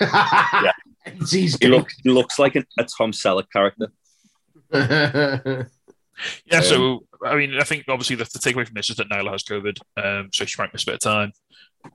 He's 1.30 1.56
He 1.58 1.68
looks 1.68 1.94
he 2.02 2.10
looks 2.10 2.38
like 2.38 2.54
an, 2.56 2.64
a 2.78 2.84
Tom 2.84 3.12
Selleck 3.12 3.46
character. 3.52 3.88
Yeah, 6.44 6.58
Um, 6.58 6.62
so 6.64 7.06
I 7.24 7.34
mean, 7.36 7.54
I 7.58 7.64
think 7.64 7.84
obviously 7.88 8.16
the, 8.16 8.24
the 8.24 8.38
takeaway 8.38 8.64
from 8.66 8.74
this 8.74 8.90
is 8.90 8.96
that 8.96 9.08
Nyla 9.08 9.32
has 9.32 9.42
COVID, 9.44 9.78
um, 9.96 10.28
so 10.32 10.44
she 10.44 10.60
might 10.60 10.72
miss 10.72 10.82
a 10.84 10.86
bit 10.86 10.94
of 10.96 11.00
time. 11.00 11.32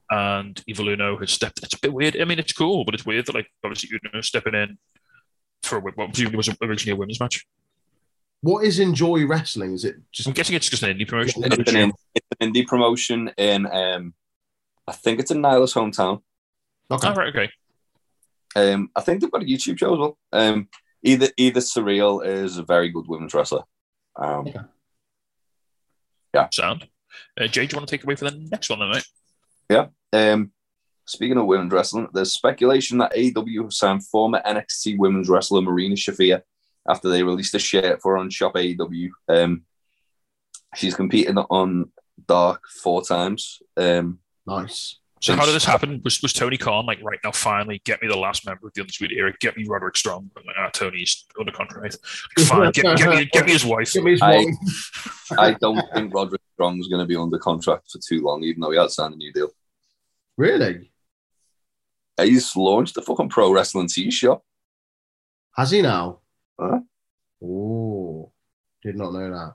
And 0.10 0.62
Evil 0.68 0.90
Uno 0.90 1.18
has 1.18 1.32
stepped. 1.32 1.60
It's 1.64 1.76
a 1.76 1.80
bit 1.80 1.94
weird. 1.94 2.20
I 2.20 2.26
mean, 2.26 2.40
it's 2.40 2.52
cool, 2.52 2.84
but 2.84 2.94
it's 2.94 3.06
weird 3.06 3.26
that 3.28 3.36
like 3.36 3.48
obviously 3.64 3.90
Uno 4.12 4.22
stepping 4.22 4.54
in 4.56 4.78
for 5.62 5.78
a, 5.78 5.82
what 5.82 5.96
presumably 6.10 6.36
was 6.38 6.50
originally 6.62 6.96
a 6.96 7.00
women's 7.00 7.20
match. 7.22 7.46
what 8.42 8.66
is 8.66 8.80
Enjoy 8.80 9.26
Wrestling? 9.26 9.74
Is 9.74 9.86
it 9.86 9.96
just 10.12 10.28
I'm 10.28 10.34
guessing 10.34 10.56
it's 10.56 10.68
just 10.70 10.84
an 10.84 10.98
indie 10.98 11.08
promotion. 11.08 11.44
It's 11.46 11.72
an, 11.72 11.78
in- 11.78 11.94
it's 12.16 12.28
an 12.40 12.52
indie 12.54 12.68
promotion 12.68 13.32
in 13.38 13.66
um, 13.68 14.14
I 14.88 14.92
think 14.94 15.20
it's 15.20 15.32
in 15.32 15.42
Nyla's 15.42 15.74
hometown. 15.74 16.22
okay? 16.92 17.08
Oh, 17.08 17.14
right, 17.14 17.30
okay. 17.30 17.50
Um, 18.58 18.90
I 18.96 19.02
think 19.02 19.22
they've 19.22 19.32
got 19.32 19.44
a 19.44 19.46
YouTube 19.46 19.78
show 19.78 19.94
as 19.94 20.00
well. 20.00 20.18
Um, 20.34 20.68
either 21.04 21.28
either 21.38 21.60
Surreal 21.60 22.26
is 22.26 22.58
a 22.58 22.64
very 22.64 22.90
good 22.90 23.08
women's 23.08 23.36
wrestler. 23.36 23.64
Um, 24.16 24.48
Sound. 26.52 26.88
Uh, 27.40 27.48
Jay, 27.48 27.66
do 27.66 27.74
you 27.74 27.78
want 27.78 27.88
to 27.88 27.92
take 27.98 28.04
away 28.04 28.16
for 28.16 28.30
the 28.30 28.48
next 28.52 28.70
one, 28.70 28.80
then, 28.80 28.92
mate? 28.92 29.08
Yeah. 29.70 29.88
Um, 30.12 30.52
speaking 31.06 31.38
of 31.38 31.46
women's 31.46 31.72
wrestling, 31.72 32.08
there's 32.14 32.34
speculation 32.34 32.98
that 32.98 33.14
AEW 33.14 33.64
have 33.64 33.74
signed 33.74 34.08
former 34.08 34.42
NXT 34.46 34.98
women's 34.98 35.30
wrestler 35.30 35.62
Marina 35.62 35.96
Shafir 35.96 36.42
after 36.88 37.10
they 37.10 37.24
released 37.24 37.56
a 37.56 37.60
shirt 37.60 38.02
for 38.02 38.14
her 38.14 38.18
on 38.18 38.30
Shop 38.30 38.56
AEW. 38.56 39.10
Um, 39.28 39.64
she's 40.76 40.96
competed 40.96 41.38
on 41.50 41.92
Dark 42.28 42.64
four 42.82 43.04
times. 43.04 43.62
Um, 43.76 44.20
Nice. 44.46 44.98
So 45.20 45.36
how 45.36 45.46
did 45.46 45.56
this 45.56 45.66
happen? 45.66 46.00
Was 46.04 46.22
was 46.22 46.32
Tony 46.32 46.58
Khan 46.58 46.86
like 46.86 47.00
right 47.02 47.20
now? 47.24 47.32
Finally, 47.32 47.82
get 47.86 48.02
me 48.02 48.08
the 48.08 48.18
last 48.18 48.46
member 48.46 48.68
of 48.68 48.74
the 48.74 48.82
Undisputed 48.82 49.18
Era. 49.18 49.34
Get 49.40 49.58
me 49.58 49.66
Roderick 49.68 49.98
Strong. 49.98 50.30
I'm 50.38 50.44
like, 50.46 50.56
ah, 50.60 50.70
Tony's 50.72 51.26
under 51.40 51.52
contract. 51.52 51.98
Fine, 52.40 52.72
get, 52.72 52.98
get 52.98 53.10
me 53.10 53.26
get 53.32 53.46
me 53.46 53.52
his 53.54 53.66
wife. 53.66 53.92
Give 53.92 54.04
me 54.04 54.12
his 54.12 54.22
I- 54.22 54.46
I 55.38 55.54
don't 55.54 55.84
think 55.94 56.14
Roderick 56.14 56.42
Strong's 56.54 56.88
going 56.88 57.00
to 57.02 57.08
be 57.08 57.16
under 57.16 57.40
contract 57.40 57.92
for 57.92 58.00
too 58.00 58.22
long, 58.22 58.44
even 58.44 58.62
though 58.62 58.72
he 58.72 58.78
had 58.78 58.92
signed 58.92 59.16
a 59.16 59.18
new 59.18 59.34
deal. 59.34 59.50
Really? 60.38 60.92
He's 62.22 62.56
launched 62.56 62.96
the 62.96 63.02
fucking 63.02 63.30
pro 63.30 63.52
wrestling 63.52 63.88
tee 63.88 64.12
shop. 64.12 64.44
Has 65.56 65.72
he 65.72 65.82
now? 65.82 66.20
Huh? 66.60 66.80
Oh, 67.44 68.32
did 68.84 68.96
not 68.96 69.14
know 69.14 69.32
that. 69.32 69.54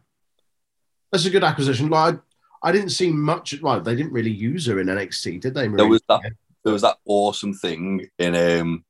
That's 1.11 1.25
a 1.25 1.31
good 1.31 1.45
acquisition. 1.45 1.89
Like, 1.89 2.19
I, 2.63 2.69
I 2.69 2.73
didn't 2.73 2.91
see 2.91 3.11
much. 3.11 3.61
Well, 3.61 3.81
they 3.81 3.95
didn't 3.95 4.13
really 4.13 4.31
use 4.31 4.67
her 4.67 4.81
in 4.81 4.87
NXT, 4.89 5.41
did 5.41 5.55
they? 5.55 5.69
There 5.69 5.87
was 5.87 6.03
that 6.09 6.21
there 6.65 6.73
was 6.73 6.83
that 6.83 6.99
awesome 7.07 7.55
thing 7.55 8.09
in 8.19 8.35
um 8.35 8.85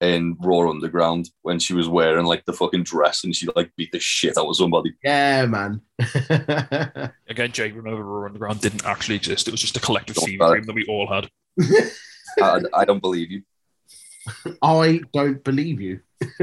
in 0.00 0.36
Raw 0.40 0.68
Underground 0.68 1.30
when 1.42 1.60
she 1.60 1.74
was 1.74 1.88
wearing 1.88 2.26
like 2.26 2.44
the 2.44 2.52
fucking 2.52 2.82
dress 2.82 3.22
and 3.22 3.34
she 3.34 3.46
like 3.54 3.70
beat 3.76 3.92
the 3.92 4.00
shit 4.00 4.36
out 4.36 4.48
of 4.48 4.56
somebody. 4.56 4.94
Yeah, 5.02 5.46
man. 5.46 5.80
Again, 7.28 7.52
Jake, 7.52 7.76
remember 7.76 8.02
Raw 8.02 8.26
Underground 8.26 8.60
didn't 8.60 8.84
actually 8.84 9.14
exist. 9.16 9.46
It 9.46 9.52
was 9.52 9.60
just 9.60 9.76
a 9.76 9.80
collective 9.80 10.16
Don't 10.16 10.26
fever 10.26 10.48
dream 10.48 10.64
that 10.64 10.74
we 10.74 10.84
all 10.86 11.06
had. 11.06 11.30
I, 12.40 12.62
I 12.74 12.84
don't 12.84 13.00
believe 13.00 13.30
you. 13.30 13.42
I 14.60 15.00
don't 15.12 15.42
believe 15.44 15.80
you. 15.80 16.00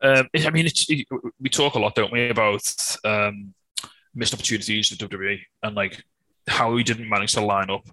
Um, 0.00 0.28
I 0.32 0.50
mean, 0.50 0.66
it's, 0.66 0.86
we 0.88 1.48
talk 1.50 1.74
a 1.74 1.78
lot, 1.78 1.94
don't 1.94 2.12
we, 2.12 2.28
about 2.28 2.62
um, 3.04 3.52
missed 4.14 4.34
opportunities 4.34 4.88
to 4.90 5.08
WWE 5.08 5.38
and 5.62 5.74
like 5.76 6.02
how 6.46 6.72
we 6.72 6.82
didn't 6.82 7.08
manage 7.08 7.34
to 7.34 7.40
line 7.44 7.70
up 7.70 7.84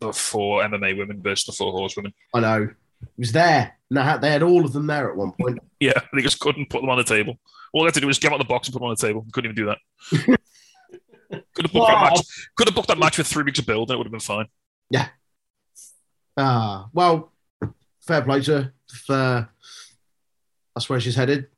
the 0.00 0.12
four 0.12 0.62
MMA 0.62 0.96
women 0.98 1.22
versus 1.22 1.46
the 1.46 1.52
four 1.52 1.72
horsewomen. 1.72 2.12
I 2.34 2.40
know. 2.40 2.62
It 3.02 3.08
was 3.18 3.32
there. 3.32 3.76
And 3.90 3.96
they 3.98 4.02
had, 4.02 4.20
they 4.22 4.30
had 4.30 4.42
all 4.42 4.64
of 4.64 4.72
them 4.72 4.86
there 4.86 5.10
at 5.10 5.16
one 5.16 5.32
point. 5.32 5.58
Yeah, 5.80 6.00
they 6.14 6.22
just 6.22 6.40
couldn't 6.40 6.70
put 6.70 6.80
them 6.80 6.88
on 6.88 6.96
the 6.96 7.04
table. 7.04 7.38
All 7.74 7.82
they 7.82 7.88
had 7.88 7.94
to 7.94 8.00
do 8.00 8.06
was 8.06 8.18
get 8.18 8.32
out 8.32 8.38
the 8.38 8.44
box 8.44 8.68
and 8.68 8.72
put 8.72 8.78
them 8.78 8.88
on 8.88 8.94
the 8.98 9.06
table. 9.06 9.26
Couldn't 9.32 9.50
even 9.52 9.64
do 9.64 9.66
that. 9.66 9.78
could 11.54 11.66
have 11.66 11.72
booked 11.72 11.74
Wow. 11.74 12.04
that 12.04 12.10
match. 12.14 12.48
Could 12.56 12.68
have 12.68 12.74
booked 12.74 12.88
that 12.88 12.98
match 12.98 13.18
with 13.18 13.26
three 13.26 13.42
weeks 13.42 13.58
of 13.58 13.66
build, 13.66 13.90
and 13.90 13.96
it 13.96 13.98
would 13.98 14.06
have 14.06 14.12
been 14.12 14.20
fine. 14.20 14.46
Yeah. 14.88 15.08
Ah, 16.38 16.88
well, 16.94 17.32
fair 18.00 18.22
play 18.22 18.40
to 18.42 18.52
her. 18.52 18.72
For, 18.88 19.48
that's 20.74 20.88
where 20.88 21.00
she's 21.00 21.16
headed. 21.16 21.48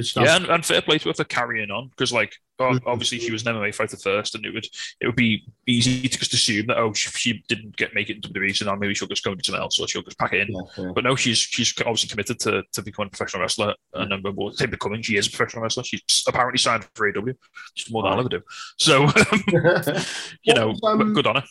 Good 0.00 0.06
stuff. 0.06 0.24
Yeah, 0.26 0.36
and, 0.36 0.46
and 0.46 0.64
fair 0.64 0.82
play 0.82 0.98
to 0.98 1.08
her 1.08 1.14
for 1.14 1.24
carrying 1.24 1.70
on 1.70 1.88
because, 1.88 2.12
like, 2.12 2.34
Mhm. 2.60 2.82
obviously 2.84 3.18
she 3.18 3.32
was 3.32 3.46
an 3.46 3.54
MMA 3.56 3.74
fighter 3.74 3.96
first, 3.96 4.34
and 4.34 4.44
it 4.44 4.52
would 4.52 4.66
it 5.00 5.06
would 5.06 5.16
be 5.16 5.46
easy 5.66 6.06
to 6.06 6.18
just 6.18 6.34
assume 6.34 6.66
that 6.66 6.76
oh 6.76 6.92
she, 6.92 7.08
she 7.10 7.44
didn't 7.48 7.74
get 7.74 7.94
make 7.94 8.10
it 8.10 8.16
into 8.16 8.28
WWE, 8.28 8.54
so 8.54 8.66
now 8.66 8.74
maybe 8.74 8.92
she'll 8.92 9.08
just 9.08 9.24
go 9.24 9.30
and 9.30 9.40
do 9.40 9.46
something 9.46 9.62
else 9.62 9.80
or 9.80 9.88
she'll 9.88 10.02
just 10.02 10.18
pack 10.18 10.34
it 10.34 10.46
in. 10.46 10.54
Yeah, 10.54 10.60
yeah. 10.84 10.92
But 10.94 11.04
no, 11.04 11.16
she's 11.16 11.38
she's 11.38 11.72
obviously 11.80 12.10
committed 12.10 12.38
to, 12.40 12.62
to 12.74 12.82
becoming 12.82 13.06
a 13.06 13.10
professional 13.16 13.40
wrestler, 13.40 13.74
and 13.94 14.12
um, 14.12 14.22
well, 14.36 14.52
say 14.52 14.66
becoming, 14.66 15.00
she 15.00 15.16
is 15.16 15.26
a 15.26 15.30
professional 15.30 15.62
wrestler. 15.62 15.84
She's 15.84 16.02
apparently 16.28 16.58
signed 16.58 16.86
for 16.94 17.08
AW, 17.08 17.32
she's 17.74 17.90
more 17.90 18.02
than 18.02 18.12
I'll 18.12 18.20
ever 18.20 18.28
do. 18.28 18.42
So, 18.76 19.04
you 20.42 20.54
know, 20.54 20.68
was, 20.68 20.80
um, 20.84 21.14
good 21.14 21.26
on 21.26 21.36
her. 21.36 21.44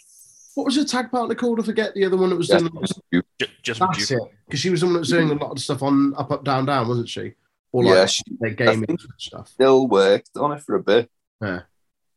what 0.56 0.66
was 0.66 0.76
her 0.76 0.84
tag 0.86 1.10
partner 1.12 1.34
called? 1.36 1.60
I 1.60 1.64
forget 1.64 1.93
the 1.95 2.06
other 2.06 2.18
one 2.18 2.30
that 2.30 2.36
was 2.36 2.50
Yes, 2.50 2.62
doing. 2.62 2.74
you- 3.12 3.24
J- 3.39 3.47
Jessamyn 3.64 3.93
That's 3.93 4.08
Duke. 4.08 4.22
it. 4.22 4.32
Because 4.45 4.60
she 4.60 4.70
was 4.70 4.82
the 4.82 4.86
one 4.88 4.93
that 4.93 5.00
was 5.00 5.10
doing 5.10 5.32
a 5.32 5.34
lot 5.34 5.52
of 5.52 5.60
stuff 5.60 5.82
on 5.82 6.14
Up, 6.16 6.32
Up, 6.32 6.43
Down, 6.43 6.66
Down, 6.66 6.88
wasn't 6.88 7.10
she? 7.10 7.34
Or 7.72 7.84
like 7.84 7.96
yeah, 7.96 8.06
she 8.08 8.24
their 8.40 8.52
gaming 8.52 8.98
stuff. 9.18 9.48
still 9.50 9.88
worked 9.88 10.32
on 10.36 10.54
it 10.54 10.62
for 10.62 10.76
a 10.76 10.84
bit. 10.84 11.10
Yeah. 11.42 11.62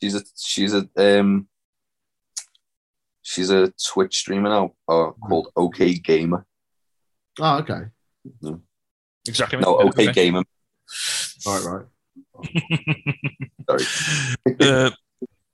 She's 0.00 0.14
a 0.14 0.22
she's 0.36 0.74
a 0.74 0.88
um 0.96 1.48
she's 3.22 3.50
a 3.50 3.72
Twitch 3.92 4.16
streamer 4.16 4.48
now 4.48 4.72
uh, 4.88 5.10
called 5.10 5.48
OK 5.56 5.94
Gamer. 5.94 6.46
Oh, 7.40 7.58
okay. 7.58 7.82
Exactly. 9.26 9.58
No, 9.60 9.76
OK 9.78 10.12
Gamer. 10.12 10.42
Right, 11.46 11.64
right. 11.64 11.86
Sorry. 13.68 14.56
uh, 14.60 14.90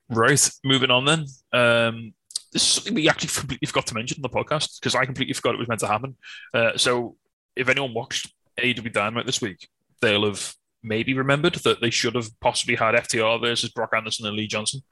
right, 0.09 0.51
moving 0.65 0.91
on 0.91 1.05
then. 1.05 1.27
Um, 1.53 2.15
this 2.53 2.63
is 2.63 2.69
something 2.69 2.95
we 2.95 3.09
actually 3.09 3.29
completely 3.29 3.67
forgot 3.67 3.87
to 3.87 3.95
mention 3.95 4.19
on 4.19 4.23
the 4.23 4.29
podcast 4.29 4.81
because 4.81 4.95
I 4.95 5.05
completely 5.05 5.35
forgot 5.35 5.55
it 5.55 5.59
was 5.59 5.69
meant 5.69 5.81
to 5.81 5.87
happen. 5.87 6.17
Uh, 6.55 6.77
so, 6.77 7.17
if 7.55 7.69
anyone 7.69 7.93
watched 7.95 8.33
AEW 8.59 8.93
Dynamite 8.93 9.27
this 9.27 9.41
week, 9.41 9.69
they'll 10.01 10.27
have 10.27 10.55
maybe 10.83 11.15
remembered 11.15 11.55
that 11.57 11.81
they 11.81 11.91
should 11.91 12.15
have 12.15 12.29
possibly 12.41 12.77
had 12.77 12.95
FTR 12.95 13.41
versus 13.41 13.71
Brock 13.71 13.91
Anderson 13.97 14.27
and 14.27 14.37
Lee 14.37 14.47
Johnson, 14.47 14.83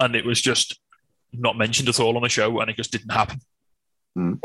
and 0.00 0.14
it 0.14 0.24
was 0.24 0.40
just 0.40 0.78
not 1.32 1.56
mentioned 1.56 1.88
at 1.88 2.00
all 2.00 2.16
on 2.16 2.22
the 2.22 2.28
show, 2.28 2.60
and 2.60 2.70
it 2.70 2.76
just 2.76 2.92
didn't 2.92 3.12
happen. 3.12 3.40
Hmm. 4.14 4.34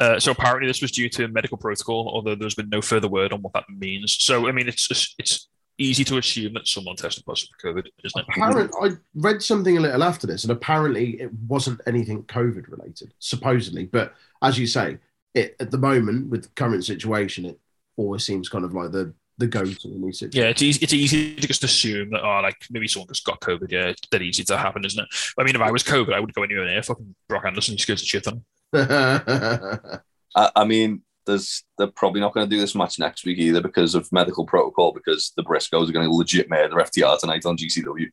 Uh, 0.00 0.18
so 0.18 0.32
apparently 0.32 0.66
this 0.66 0.82
was 0.82 0.90
due 0.90 1.08
to 1.08 1.28
medical 1.28 1.56
protocol, 1.56 2.10
although 2.12 2.34
there's 2.34 2.56
been 2.56 2.68
no 2.68 2.82
further 2.82 3.06
word 3.06 3.32
on 3.32 3.40
what 3.42 3.52
that 3.52 3.62
means. 3.68 4.16
So 4.18 4.48
I 4.48 4.50
mean, 4.50 4.66
it's 4.66 4.88
just, 4.88 5.14
it's 5.18 5.48
easy 5.78 6.04
to 6.04 6.18
assume 6.18 6.54
that 6.54 6.66
someone 6.66 6.96
tested 6.96 7.24
positive 7.24 7.54
for 7.60 7.72
COVID, 7.72 7.86
isn't 8.04 8.20
it? 8.20 8.26
Apparent, 8.28 8.72
I 8.80 8.90
read 9.14 9.42
something 9.42 9.76
a 9.76 9.80
little 9.80 10.02
after 10.02 10.26
this, 10.26 10.44
and 10.44 10.50
apparently 10.50 11.20
it 11.20 11.32
wasn't 11.46 11.80
anything 11.86 12.24
COVID 12.24 12.68
related, 12.68 13.14
supposedly. 13.18 13.84
But 13.84 14.14
as 14.42 14.58
you 14.58 14.66
say, 14.66 14.98
it 15.32 15.56
at 15.60 15.70
the 15.70 15.78
moment 15.78 16.28
with 16.28 16.42
the 16.42 16.50
current 16.56 16.84
situation, 16.84 17.44
it 17.44 17.60
always 17.96 18.24
seems 18.24 18.48
kind 18.48 18.64
of 18.64 18.74
like 18.74 18.90
the 18.90 19.14
the 19.38 19.46
go 19.46 19.64
to 19.64 19.88
in 19.88 20.02
these 20.02 20.22
Yeah, 20.32 20.44
it's 20.44 20.62
easy, 20.62 20.82
it's 20.82 20.92
easy 20.92 21.34
to 21.34 21.46
just 21.46 21.64
assume 21.64 22.10
that, 22.10 22.22
oh, 22.22 22.40
like 22.40 22.56
maybe 22.70 22.86
someone 22.88 23.08
just 23.08 23.24
got 23.24 23.40
COVID. 23.40 23.70
Yeah, 23.70 23.88
it's 23.88 24.00
that 24.10 24.22
easy 24.22 24.44
to 24.44 24.56
happen, 24.56 24.84
isn't 24.84 25.02
it? 25.02 25.08
I 25.38 25.42
mean, 25.42 25.56
if 25.56 25.62
I 25.62 25.70
was 25.70 25.82
COVID, 25.82 26.12
I 26.12 26.20
would 26.20 26.34
go 26.34 26.42
anywhere 26.42 26.66
near 26.66 26.82
fucking 26.82 27.14
Brock 27.28 27.44
Anderson. 27.44 27.74
He 27.74 27.78
scares 27.78 28.00
the 28.00 28.06
shit 28.06 28.26
on. 28.28 28.44
I, 30.36 30.50
I 30.56 30.64
mean, 30.64 31.02
there's 31.26 31.64
they're 31.78 31.86
probably 31.88 32.20
not 32.20 32.34
going 32.34 32.48
to 32.48 32.54
do 32.54 32.60
this 32.60 32.74
match 32.74 32.98
next 32.98 33.24
week 33.24 33.38
either 33.38 33.60
because 33.60 33.94
of 33.94 34.10
medical 34.12 34.44
protocol. 34.44 34.92
Because 34.92 35.32
the 35.36 35.44
Briscoes 35.44 35.88
are 35.88 35.92
going 35.92 36.08
to 36.08 36.14
legit 36.14 36.50
murder 36.50 36.76
FTR 36.76 37.18
tonight 37.18 37.46
on 37.46 37.56
GCW. 37.56 38.10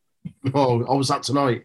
oh, 0.54 0.84
I 0.84 0.94
was 0.94 1.08
that 1.08 1.22
tonight. 1.22 1.64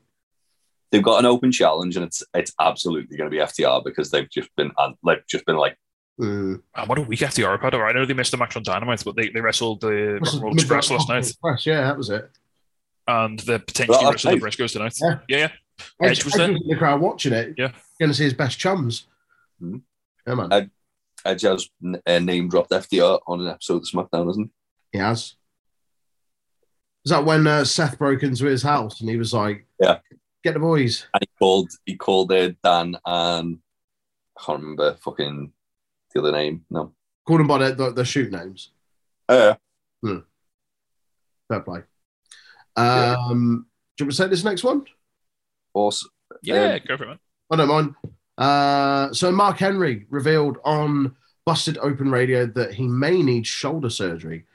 They've 0.92 1.04
got 1.04 1.20
an 1.20 1.26
open 1.26 1.52
challenge, 1.52 1.96
and 1.96 2.06
it's 2.06 2.24
it's 2.34 2.54
absolutely 2.60 3.18
going 3.18 3.30
to 3.30 3.36
be 3.36 3.42
FTR 3.42 3.84
because 3.84 4.12
they've 4.12 4.30
just 4.30 4.56
been 4.56 4.72
uh, 4.78 4.92
like 5.04 5.26
just 5.28 5.46
been 5.46 5.58
like 5.58 5.78
Man, 6.20 6.64
what 6.88 6.98
a 6.98 7.02
week 7.02 7.20
FTR 7.20 7.52
have 7.52 7.62
had. 7.62 7.76
I 7.76 7.92
know 7.92 8.06
they 8.06 8.14
missed 8.14 8.32
the 8.32 8.38
match 8.38 8.56
on 8.58 8.64
Dynamite, 8.64 9.04
but 9.06 9.16
they, 9.16 9.30
they 9.30 9.40
wrestled 9.42 9.82
the 9.82 10.20
Rock 10.22 10.34
and 10.34 10.42
Roll 10.42 10.54
Express 10.54 10.90
last 10.90 11.10
night, 11.10 11.20
Express, 11.20 11.66
yeah, 11.66 11.82
that 11.82 11.98
was 11.98 12.10
it. 12.10 12.30
and 13.08 13.38
they're 13.40 13.60
potentially 13.60 13.98
Well, 14.02 14.12
wrestling 14.12 14.40
the 14.40 14.46
hey. 14.46 14.50
Briscoes 14.50 14.72
tonight. 14.74 14.96
Yeah. 15.00 15.20
Yeah, 15.28 15.38
yeah. 15.38 15.50
Edge 16.02 16.18
Edge, 16.20 16.26
was 16.26 16.34
there. 16.34 16.50
in 16.50 16.60
the 16.68 16.76
crowd 16.76 17.02
watching 17.02 17.34
it. 17.34 17.54
Yeah. 17.58 17.72
going 18.00 18.10
to 18.12 18.16
see 18.18 18.24
his 18.24 18.34
best 18.34 18.58
chums. 18.58 19.06
Mhm. 19.62 19.82
Yeah, 20.26 20.34
man. 20.34 20.52
Uh, 20.52 20.66
Edge 21.24 21.42
has 21.44 21.70
uh, 22.08 22.20
name 22.20 22.50
dropped 22.50 22.72
FTR 22.72 23.20
on 23.28 23.42
an 23.42 23.48
episode 23.48 23.78
of 23.78 23.84
SmackDown, 23.84 24.30
isn't 24.32 24.52
he? 24.92 24.98
he 24.98 25.04
has. 25.04 25.36
Is 27.06 27.12
that 27.12 27.26
when 27.26 27.46
uh, 27.48 27.64
Seth 27.64 27.98
broke 28.00 28.24
into 28.24 28.46
his 28.46 28.64
house 28.64 29.02
and 29.02 29.10
he 29.10 29.18
was 29.18 29.34
like, 29.34 29.66
Yeah. 29.80 30.00
get 30.44 30.54
the 30.56 30.60
boys." 30.60 31.06
And 31.14 31.22
he 31.22 31.30
called 31.40 31.70
he 31.86 31.96
called 31.96 32.32
uh, 32.32 32.50
Dan 32.64 32.98
and 33.06 33.60
I 34.38 34.44
can't 34.46 34.62
remember 34.62 34.96
fucking 34.96 35.54
the 36.22 36.28
other 36.28 36.38
name. 36.38 36.66
No. 36.70 36.94
Called 37.26 37.40
them 37.42 37.48
by 37.48 37.58
their, 37.60 37.72
their, 37.74 37.92
their 37.92 38.06
shoot 38.06 38.32
names. 38.32 38.72
Uh, 39.30 39.56
Fair 40.04 41.62
play. 41.62 41.82
Um, 42.76 43.66
Do 43.98 44.04
you 44.04 44.06
want 44.06 44.12
to 44.12 44.18
say 44.18 44.28
this 44.28 44.44
next 44.44 44.64
one? 44.64 44.86
also, 45.74 46.08
Yeah, 46.44 46.74
Um, 46.74 46.80
go 46.88 46.98
for 46.98 47.04
it, 47.04 47.08
man. 47.08 47.20
I 47.52 47.56
don't 47.56 47.68
mind. 47.68 47.96
Uh, 48.38 49.14
so 49.14 49.32
Mark 49.32 49.58
Henry 49.58 50.06
revealed 50.10 50.58
on 50.66 51.16
Busted 51.46 51.78
Open 51.80 52.12
Radio 52.12 52.46
that 52.46 52.74
he 52.74 52.88
may 52.88 53.22
need 53.22 53.48
shoulder 53.48 53.90
surgery. 53.90 54.46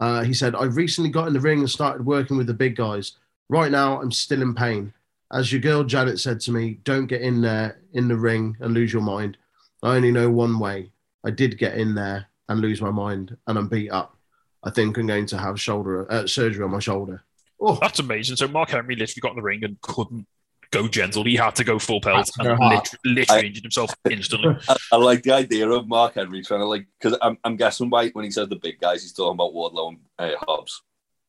Uh, 0.00 0.22
he 0.22 0.32
said, 0.32 0.54
"I 0.54 0.64
recently 0.64 1.10
got 1.10 1.26
in 1.28 1.34
the 1.34 1.40
ring 1.40 1.58
and 1.58 1.68
started 1.70 2.06
working 2.06 2.36
with 2.38 2.46
the 2.46 2.54
big 2.54 2.76
guys. 2.76 3.12
Right 3.50 3.70
now, 3.70 4.00
I'm 4.00 4.10
still 4.12 4.40
in 4.40 4.54
pain. 4.54 4.94
As 5.32 5.52
your 5.52 5.60
girl 5.60 5.84
Janet 5.84 6.18
said 6.18 6.40
to 6.40 6.52
me, 6.52 6.80
don't 6.84 7.06
get 7.06 7.20
in 7.20 7.40
there 7.42 7.80
in 7.92 8.08
the 8.08 8.16
ring 8.16 8.56
and 8.60 8.72
lose 8.72 8.92
your 8.92 9.02
mind. 9.02 9.36
I 9.82 9.94
only 9.96 10.10
know 10.10 10.30
one 10.30 10.58
way. 10.58 10.90
I 11.24 11.30
did 11.30 11.58
get 11.58 11.74
in 11.76 11.94
there 11.94 12.26
and 12.48 12.60
lose 12.60 12.80
my 12.80 12.90
mind, 12.90 13.36
and 13.46 13.58
I'm 13.58 13.68
beat 13.68 13.90
up. 13.90 14.16
I 14.62 14.70
think 14.70 14.96
I'm 14.98 15.06
going 15.06 15.26
to 15.26 15.38
have 15.38 15.60
shoulder 15.60 16.10
uh, 16.10 16.26
surgery 16.26 16.64
on 16.64 16.70
my 16.70 16.80
shoulder. 16.80 17.22
Oh, 17.60 17.78
That's 17.80 17.98
amazing. 17.98 18.36
So 18.36 18.48
Mark 18.48 18.70
Henry 18.70 18.96
literally 18.96 19.20
got 19.20 19.30
in 19.30 19.36
the 19.36 19.42
ring 19.42 19.64
and 19.64 19.80
couldn't 19.80 20.26
go 20.70 20.88
gentle. 20.88 21.24
He 21.24 21.36
had 21.36 21.54
to 21.56 21.64
go 21.64 21.78
full 21.78 22.00
pelt 22.00 22.30
and 22.38 22.48
go 22.48 22.56
hard. 22.56 22.74
lit- 22.74 22.94
literally 23.04 23.42
I- 23.42 23.46
injured 23.46 23.64
himself 23.64 23.94
instantly. 24.10 24.56
I, 24.68 24.76
I 24.92 24.96
like 24.96 25.22
the 25.22 25.32
idea 25.32 25.68
of 25.68 25.86
Mark 25.88 26.14
Henry 26.14 26.42
trying 26.42 26.60
to 26.60 26.66
like 26.66 26.86
because 27.00 27.18
I'm, 27.22 27.38
I'm 27.44 27.56
guessing 27.56 27.90
why 27.90 28.08
when 28.10 28.24
he 28.24 28.30
says 28.30 28.48
the 28.48 28.56
big 28.56 28.80
guys, 28.80 29.02
he's 29.02 29.12
talking 29.12 29.34
about 29.34 29.52
Wardlow 29.52 29.88
and 29.88 29.98
uh, 30.18 30.36
Hobbs. 30.46 30.82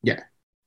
Yeah. 0.04 0.22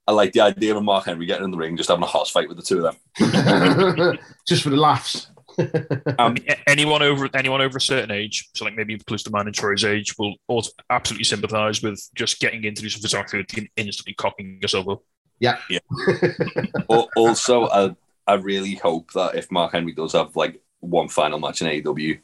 I 0.07 0.11
like 0.11 0.33
the 0.33 0.41
idea 0.41 0.75
of 0.75 0.83
Mark 0.83 1.05
Henry 1.05 1.25
getting 1.25 1.45
in 1.45 1.51
the 1.51 1.57
ring, 1.57 1.77
just 1.77 1.89
having 1.89 2.03
a 2.03 2.07
hoss 2.07 2.29
fight 2.29 2.47
with 2.47 2.57
the 2.57 2.63
two 2.63 2.85
of 2.85 2.95
them. 3.19 4.17
just 4.47 4.61
for 4.61 4.69
the 4.69 4.75
laughs. 4.77 5.31
Um, 6.19 6.37
anyone 6.67 7.01
over 7.01 7.29
anyone 7.33 7.61
over 7.61 7.77
a 7.77 7.81
certain 7.81 8.11
age, 8.11 8.49
so 8.55 8.63
like 8.65 8.75
maybe 8.75 8.97
close 8.99 9.23
to 9.23 9.31
mine 9.31 9.47
and 9.47 9.55
Troy's 9.55 9.83
age, 9.83 10.15
will 10.17 10.35
also 10.47 10.71
absolutely 10.89 11.23
sympathise 11.25 11.81
with 11.81 11.99
just 12.15 12.39
getting 12.39 12.63
into 12.63 12.89
some 12.89 13.01
physical 13.01 13.21
activity 13.23 13.61
and 13.61 13.69
instantly 13.75 14.13
cocking 14.13 14.59
yourself 14.61 14.87
up. 14.87 15.01
yeah. 15.39 15.57
also, 17.15 17.67
I, 17.67 17.95
I 18.27 18.33
really 18.35 18.75
hope 18.75 19.11
that 19.13 19.35
if 19.35 19.51
Mark 19.51 19.73
Henry 19.73 19.93
does 19.93 20.13
have 20.13 20.35
like 20.35 20.61
one 20.79 21.07
final 21.09 21.39
match 21.39 21.61
in 21.61 21.67
AEW, 21.67 22.19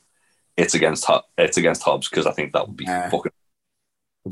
it's 0.57 0.73
against 0.73 1.05
Ho- 1.05 1.23
it's 1.37 1.57
against 1.57 1.83
Hobbs 1.83 2.09
because 2.09 2.25
I 2.25 2.31
think 2.31 2.53
that 2.53 2.67
would 2.67 2.77
be 2.77 2.85
Yeah. 2.85 3.09
fucking. 3.09 3.31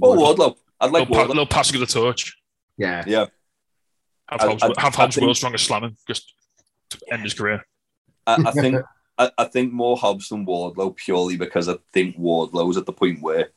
Oh, 0.02 0.16
Wardlow! 0.16 0.56
I'd 0.80 0.92
like 0.92 1.10
little, 1.10 1.16
pa- 1.16 1.24
Wardlow. 1.24 1.28
little 1.30 1.46
passing 1.48 1.82
of 1.82 1.88
the 1.88 1.94
torch. 1.94 2.38
yeah. 2.78 3.04
Yeah, 3.08 3.26
Have 4.30 4.42
I- 4.42 4.48
Hobbs, 4.48 4.64
I- 4.64 4.68
have 4.68 4.78
I 4.78 4.82
Hobbs 5.02 5.16
think- 5.16 5.24
world's 5.26 5.40
strongest 5.40 5.66
slamming 5.66 5.98
just 6.08 6.34
to 6.92 7.00
end 7.12 7.24
his 7.24 7.34
career. 7.34 7.66
I, 8.38 8.50
I 8.50 8.52
think 8.52 8.82
I, 9.18 9.32
I 9.38 9.44
think 9.46 9.74
more 9.74 9.98
Hobbs 9.98 10.30
than 10.30 10.46
Wardlow 10.46 10.96
purely 10.96 11.38
because 11.38 11.68
I 11.68 11.76
think 11.94 12.18
Wardlow's 12.18 12.78
at 12.78 12.86
the 12.86 12.94
point 12.94 13.22
where 13.22 13.50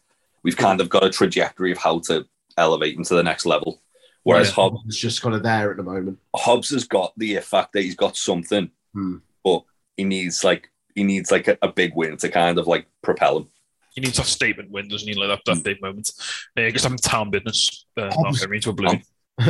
we've 0.42 0.56
kind 0.56 0.80
of 0.80 0.88
got 0.88 1.04
a 1.04 1.10
trajectory 1.10 1.70
of 1.72 1.78
how 1.78 2.00
to 2.00 2.26
elevate 2.56 2.96
him 2.96 3.04
to 3.04 3.14
the 3.14 3.22
next 3.22 3.46
level. 3.46 3.80
Whereas 4.24 4.48
Yeah. 4.48 4.54
Hobbs, 4.54 4.80
is 4.88 4.98
just 4.98 5.22
kind 5.22 5.34
of 5.34 5.42
there 5.42 5.70
at 5.70 5.76
the 5.76 5.82
moment. 5.82 6.18
Hobbs 6.34 6.70
has 6.70 6.84
got 6.84 7.12
the 7.16 7.36
fact 7.36 7.72
that 7.72 7.82
he's 7.82 7.94
got 7.96 8.16
something, 8.16 8.70
Hmm. 8.92 9.16
but 9.44 9.64
he 9.96 10.04
needs 10.04 10.44
like 10.44 10.70
he 10.94 11.04
needs 11.04 11.30
like 11.30 11.48
a, 11.48 11.56
a 11.62 11.68
big 11.68 11.92
win 11.94 12.16
to 12.18 12.28
kind 12.28 12.58
of 12.58 12.66
like 12.66 12.86
propel 13.02 13.38
him. 13.38 13.48
He 13.94 14.00
needs 14.00 14.18
a 14.18 14.24
statement 14.24 14.70
win, 14.70 14.88
doesn't 14.88 15.08
he? 15.08 15.14
Like 15.14 15.28
that, 15.28 15.54
that 15.54 15.64
big 15.64 15.80
moment. 15.82 16.10
Uh, 16.56 16.62
I'm 16.62 16.96
town 16.96 17.30
business, 17.30 17.86
uh, 17.96 18.10
Mark 18.16 18.38
Henry 18.38 18.60
to 18.60 18.70
oblivion. 18.70 19.02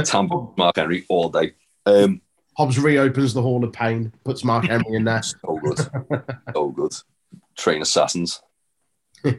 Tampa 0.05 0.47
Mark 0.57 0.77
Henry 0.77 1.05
all 1.09 1.29
day. 1.29 1.53
Um, 1.87 2.21
Hobbs 2.57 2.79
reopens 2.79 3.35
the 3.35 3.43
Hall 3.43 3.65
of 3.65 3.73
Pain, 3.73 4.13
puts 4.25 4.45
Mark 4.45 4.65
Henry 4.65 4.97
in 4.97 5.05
there. 5.05 5.23
so 5.23 5.59
good, 5.63 5.79
so 6.55 6.69
good. 6.69 6.93
Train 7.57 7.83
assassins. 7.83 8.41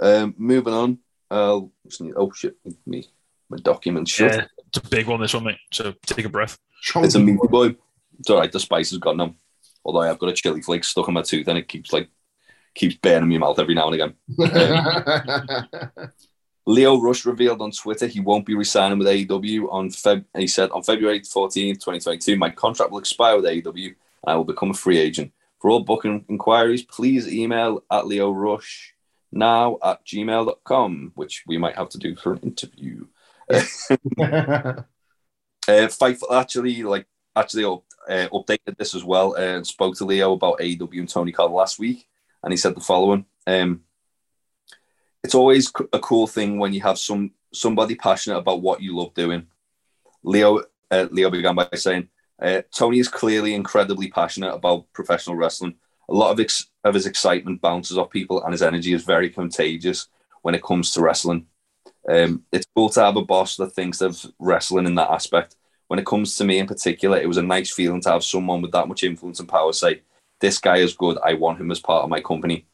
Um, 0.00 0.34
moving 0.36 0.74
on. 0.74 0.98
Uh, 1.30 1.60
need- 2.00 2.14
oh 2.16 2.32
shit, 2.32 2.56
me 2.84 3.06
my 3.48 3.56
document 3.58 4.08
shut. 4.08 4.32
Yeah, 4.32 4.46
it's 4.68 4.78
a 4.78 4.88
big 4.88 5.06
one, 5.06 5.20
this 5.20 5.34
one, 5.34 5.44
mate. 5.44 5.58
So 5.72 5.94
take 6.06 6.24
a 6.24 6.28
breath. 6.28 6.58
It's 6.96 7.14
a 7.14 7.18
meaty 7.18 7.46
boy. 7.48 7.76
It's 8.18 8.30
all 8.30 8.38
right. 8.38 8.50
The 8.50 8.60
spice 8.60 8.90
has 8.90 8.98
gone 8.98 9.16
now. 9.18 9.34
Although 9.84 10.00
I 10.00 10.08
have 10.08 10.18
got 10.18 10.30
a 10.30 10.32
chili 10.32 10.62
flake 10.62 10.84
stuck 10.84 11.08
in 11.08 11.14
my 11.14 11.22
tooth 11.22 11.46
and 11.48 11.58
it 11.58 11.68
keeps 11.68 11.92
like 11.92 12.08
keeps 12.74 12.96
burning 12.96 13.28
my 13.28 13.38
mouth 13.38 13.58
every 13.58 13.74
now 13.74 13.88
and 13.88 13.94
again. 13.94 14.14
Lio 16.66 16.98
Rush 17.00 17.26
revealed 17.26 17.60
on 17.60 17.70
Twitter 17.70 18.06
he 18.06 18.20
won't 18.20 18.46
be 18.46 18.54
resigning 18.54 18.98
with 18.98 19.08
AEW 19.08 19.70
on 19.70 19.90
Feb. 19.90 20.24
He 20.36 20.46
said 20.46 20.70
on 20.70 20.82
February 20.82 21.20
14th, 21.20 21.74
2022, 21.74 22.36
my 22.36 22.50
contract 22.50 22.90
will 22.90 22.98
expire 22.98 23.36
with 23.36 23.44
AEW 23.44 23.86
and 23.86 23.96
I 24.26 24.36
will 24.36 24.44
become 24.44 24.70
a 24.70 24.74
free 24.74 24.98
agent. 24.98 25.32
For 25.60 25.70
all 25.70 25.80
booking 25.80 26.24
inquiries, 26.28 26.82
please 26.82 27.28
email 27.28 27.82
at 27.90 28.06
Lio 28.06 28.30
Rush 28.30 28.94
now 29.32 29.78
at 29.82 30.04
gmail.com, 30.06 31.12
which 31.14 31.44
we 31.46 31.58
might 31.58 31.76
have 31.76 31.88
to 31.90 31.98
do 31.98 32.16
for 32.16 32.32
an 32.34 32.40
interview. 32.40 33.06
Uh, 35.66 35.88
Fightful 35.88 36.30
actually 36.30 36.82
like 36.82 37.06
actually 37.34 37.64
uh, 37.64 38.28
updated 38.34 38.76
this 38.76 38.94
as 38.94 39.02
well 39.02 39.32
and 39.32 39.66
spoke 39.66 39.96
to 39.96 40.04
Lio 40.04 40.34
about 40.34 40.58
AEW 40.58 40.98
and 40.98 41.08
Tony 41.08 41.32
Khan 41.32 41.50
last 41.50 41.78
week, 41.78 42.06
and 42.42 42.52
he 42.52 42.56
said 42.58 42.74
the 42.74 42.82
following: 42.82 43.24
um, 43.46 43.80
"It's 45.24 45.34
always 45.34 45.72
a 45.92 45.98
cool 45.98 46.26
thing 46.26 46.58
when 46.58 46.72
you 46.72 46.82
have 46.82 46.98
some 46.98 47.32
somebody 47.52 47.94
passionate 47.94 48.38
about 48.38 48.62
what 48.62 48.82
you 48.82 48.96
love 48.96 49.14
doing." 49.14 49.46
Lio 50.22 50.62
uh, 50.90 51.06
Lio 51.10 51.30
began 51.30 51.54
by 51.54 51.68
saying, 51.74 52.08
uh, 52.40 52.62
"Tony 52.72 52.98
is 52.98 53.08
clearly 53.08 53.54
incredibly 53.54 54.08
passionate 54.08 54.54
about 54.54 54.92
professional 54.92 55.36
wrestling. 55.36 55.74
A 56.08 56.14
lot 56.14 56.30
of 56.30 56.40
ex- 56.40 56.70
of 56.84 56.94
his 56.94 57.06
excitement 57.06 57.60
bounces 57.60 57.98
off 57.98 58.10
people, 58.10 58.42
and 58.42 58.52
his 58.52 58.62
energy 58.62 58.92
is 58.92 59.04
very 59.04 59.30
contagious 59.30 60.08
when 60.42 60.54
it 60.54 60.62
comes 60.62 60.92
to 60.92 61.00
wrestling." 61.00 61.46
Um, 62.08 62.44
it's 62.52 62.66
cool 62.76 62.90
to 62.90 63.00
have 63.00 63.16
a 63.16 63.24
boss 63.24 63.56
that 63.56 63.72
thinks 63.72 64.00
of 64.00 64.24
wrestling 64.38 64.86
in 64.86 64.94
that 64.96 65.10
aspect. 65.10 65.56
When 65.88 65.98
it 65.98 66.06
comes 66.06 66.36
to 66.36 66.44
me 66.44 66.58
in 66.58 66.66
particular, 66.66 67.18
it 67.18 67.28
was 67.28 67.36
a 67.36 67.42
nice 67.42 67.72
feeling 67.72 68.00
to 68.02 68.10
have 68.10 68.24
someone 68.24 68.62
with 68.62 68.72
that 68.72 68.88
much 68.88 69.02
influence 69.02 69.40
and 69.40 69.48
power 69.48 69.72
say, 69.72 70.02
This 70.40 70.58
guy 70.58 70.78
is 70.78 70.94
good. 70.94 71.18
I 71.24 71.34
want 71.34 71.60
him 71.60 71.70
as 71.70 71.80
part 71.80 72.04
of 72.04 72.10
my 72.10 72.20
company. 72.20 72.66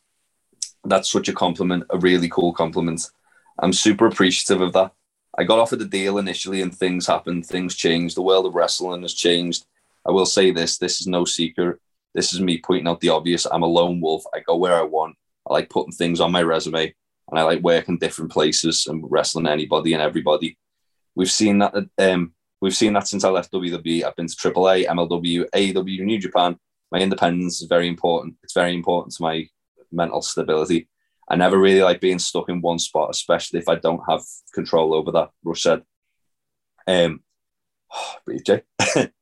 That's 0.85 1.11
such 1.11 1.29
a 1.29 1.33
compliment, 1.33 1.85
a 1.91 1.99
really 1.99 2.29
cool 2.29 2.53
compliment. 2.53 3.07
I'm 3.59 3.73
super 3.73 4.07
appreciative 4.07 4.61
of 4.61 4.73
that. 4.73 4.93
I 5.39 5.45
got 5.45 5.59
offered 5.59 5.79
the 5.79 5.85
deal 5.85 6.19
initially 6.19 6.63
and 6.63 6.75
things 6.75 7.07
happened, 7.07 7.47
things 7.47 7.75
changed. 7.75 8.17
The 8.17 8.23
world 8.23 8.47
of 8.47 8.55
wrestling 8.55 9.03
has 9.03 9.15
changed. 9.15 9.65
I 10.07 10.11
will 10.11 10.27
say 10.27 10.51
this 10.51 10.79
this 10.79 11.01
is 11.01 11.07
no 11.07 11.25
secret. 11.25 11.79
This 12.15 12.33
is 12.33 12.41
me 12.41 12.61
pointing 12.61 12.89
out 12.89 13.01
the 13.01 13.11
obvious. 13.11 13.47
I'm 13.47 13.63
a 13.63 13.67
lone 13.67 14.01
wolf. 14.01 14.25
I 14.35 14.41
go 14.41 14.57
where 14.57 14.75
I 14.75 14.83
want. 14.83 15.17
I 15.49 15.53
like 15.53 15.71
putting 15.71 15.93
things 15.93 16.21
on 16.21 16.33
my 16.33 16.43
resume 16.43 16.93
and 17.31 17.39
I 17.39 17.43
like 17.43 17.63
working 17.63 17.99
different 17.99 18.33
places 18.33 18.87
and 18.87 19.05
wrestling 19.09 19.47
anybody 19.47 19.93
and 19.93 20.03
everybody. 20.03 20.59
We've 21.15 21.31
seen 21.31 21.59
that. 21.59 21.75
Um, 21.99 22.33
we've 22.61 22.77
seen 22.77 22.93
that 22.95 23.07
since 23.07 23.25
I 23.25 23.31
left 23.31 23.53
WWE. 23.53 24.05
I've 24.05 24.17
been 24.17 24.27
to 24.27 24.35
AAA, 24.35 24.87
MLW, 24.87 25.49
AEW, 25.51 26.01
New 26.05 26.19
Japan. 26.19 26.59
My 26.91 26.99
independence 26.99 27.63
is 27.63 27.69
very 27.69 27.89
important. 27.89 28.37
It's 28.43 28.55
very 28.55 28.75
important 28.75 29.15
to 29.15 29.23
my 29.23 29.49
mental 29.93 30.23
stability. 30.23 30.89
I 31.29 31.37
never 31.37 31.59
really 31.59 31.83
like 31.83 32.01
being 32.01 32.19
stuck 32.19 32.49
in 32.49 32.61
one 32.61 32.79
spot, 32.79 33.11
especially 33.11 33.61
if 33.61 33.69
I 33.69 33.77
don't 33.77 34.03
have 34.09 34.23
control 34.53 34.95
over 34.95 35.13
that. 35.13 35.31
Rush 35.45 35.63
said. 35.63 35.83
Um, 36.87 37.23
breathe, 38.25 38.45
Jay. 38.45 38.63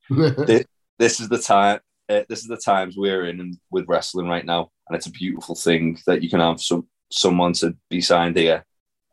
this, 0.09 0.65
this 0.99 1.21
is 1.21 1.29
the 1.29 1.39
time. 1.39 1.81
Uh, 2.09 2.23
this 2.29 2.41
is 2.41 2.49
the 2.49 2.57
times 2.57 2.97
we're 2.97 3.27
in 3.27 3.59
with 3.71 3.87
wrestling 3.87 4.29
right 4.29 4.47
now, 4.47 4.71
and 4.89 4.97
it's 4.97 5.07
a 5.07 5.11
beautiful 5.11 5.55
thing 5.55 5.99
that 6.07 6.23
you 6.23 6.31
can 6.31 6.41
have 6.41 6.61
some 6.61 6.89
someone 7.11 7.53
to 7.55 7.77
be 7.91 8.01
signed 8.01 8.37
here, 8.37 8.65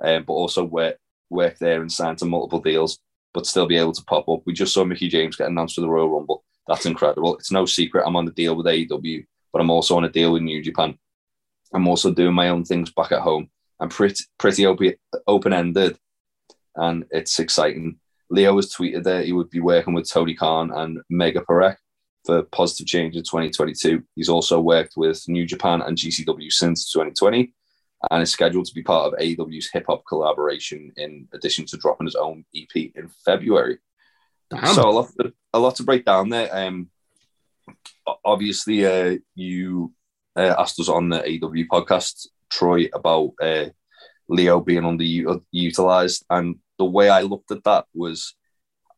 um, 0.02 0.24
but 0.24 0.34
also 0.34 0.64
work 0.64 0.98
work 1.30 1.58
there 1.58 1.82
and 1.82 1.92
sign 1.92 2.16
to 2.16 2.26
multiple 2.26 2.62
deals, 2.62 3.00
but 3.34 3.46
still 3.46 3.68
be 3.68 3.78
able 3.78 3.92
to 3.92 4.04
pop 4.06 4.30
up. 4.30 4.42
We 4.46 4.54
just 4.54 4.74
saw 4.74 4.86
Mickie 4.86 5.10
James 5.10 5.36
get 5.36 5.48
announced 5.48 5.76
for 5.76 5.82
the 5.82 5.90
Royal 5.90 6.10
Rumble. 6.10 6.46
That's 6.68 6.86
incredible. 6.86 7.36
It's 7.36 7.52
no 7.52 7.66
secret 7.66 8.06
I'm 8.08 8.16
on 8.16 8.26
the 8.26 8.32
deal 8.32 8.56
with 8.56 8.66
AEW, 8.66 9.26
but 9.52 9.62
I'm 9.62 9.70
also 9.70 9.98
on 9.98 10.06
a 10.06 10.10
deal 10.10 10.32
with 10.32 10.44
New 10.44 10.64
Japan. 10.64 10.98
I'm 11.74 11.88
also 11.88 12.12
doing 12.12 12.34
my 12.34 12.50
own 12.50 12.64
things 12.64 12.92
back 12.92 13.12
at 13.12 13.22
home. 13.22 13.50
I'm 13.80 13.90
pretty 13.90 14.24
pretty 14.38 14.66
open 15.28 15.54
ended, 15.54 15.98
and 16.76 17.06
it's 17.12 17.40
exciting. 17.40 18.00
Lio 18.30 18.56
has 18.56 18.74
tweeted 18.74 19.04
that 19.04 19.26
he 19.26 19.34
would 19.34 19.50
be 19.50 19.60
working 19.60 19.94
with 19.94 20.10
Tony 20.10 20.34
Khan 20.34 20.72
and 20.72 21.00
Megha 21.12 21.46
Parekh 21.46 21.78
for 22.26 22.44
Positive 22.44 22.88
Change 22.88 23.16
in 23.16 23.24
2022. 23.24 24.04
He's 24.16 24.30
also 24.30 24.60
worked 24.60 24.94
with 24.98 25.24
New 25.28 25.46
Japan 25.46 25.82
and 25.82 25.98
GCW 25.98 26.52
since 26.52 26.92
2020 26.92 27.54
and 28.12 28.24
is 28.24 28.32
scheduled 28.32 28.66
to 28.66 28.74
be 28.74 28.84
part 28.84 29.14
of 29.14 29.20
AEW's 29.20 29.70
hip 29.72 29.86
hop 29.88 30.04
collaboration 30.08 30.92
in 30.98 31.28
addition 31.34 31.66
to 31.66 31.78
dropping 31.78 32.08
his 32.08 32.16
own 32.16 32.46
EP 32.56 32.92
in 32.96 33.10
February. 33.24 33.78
Damn. 34.50 34.74
So 34.74 34.90
a 34.90 34.92
lot, 34.92 35.10
to, 35.20 35.34
a 35.54 35.60
lot 35.60 35.76
to 35.76 35.84
break 35.84 36.06
down 36.06 36.30
there. 36.30 36.50
Um, 36.56 36.90
obviously, 38.24 38.86
uh, 38.86 39.18
you 39.34 39.94
uh, 40.36 40.56
asked 40.58 40.80
us 40.80 40.90
on 40.90 41.10
the 41.10 41.20
AEW 41.20 41.68
podcast, 41.68 42.28
Troy, 42.50 42.90
about 42.94 43.34
uh, 43.42 43.66
Lio 44.28 44.60
being 44.60 44.84
underutilized, 44.84 46.24
and 46.30 46.58
the 46.78 46.86
way 46.86 47.10
I 47.10 47.22
looked 47.22 47.52
at 47.52 47.64
that 47.64 47.86
was, 47.94 48.36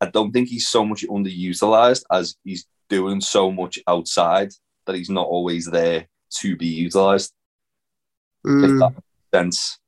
I 0.02 0.08
don't 0.08 0.32
think 0.32 0.50
he's 0.50 0.70
so 0.70 0.86
much 0.86 1.06
underutilized 1.08 2.04
as 2.12 2.36
he's 2.44 2.66
doing 2.90 3.22
so 3.22 3.52
much 3.52 3.80
outside 3.88 4.52
that 4.86 4.96
he's 4.96 5.10
not 5.10 5.28
always 5.28 5.66
there 5.66 6.08
to 6.40 6.56
be 6.56 6.68
utilized 6.68 7.34
if 8.48 8.72
Mm, 8.72 8.80
that 8.80 8.92
makes 8.94 9.34
sense. 9.34 9.80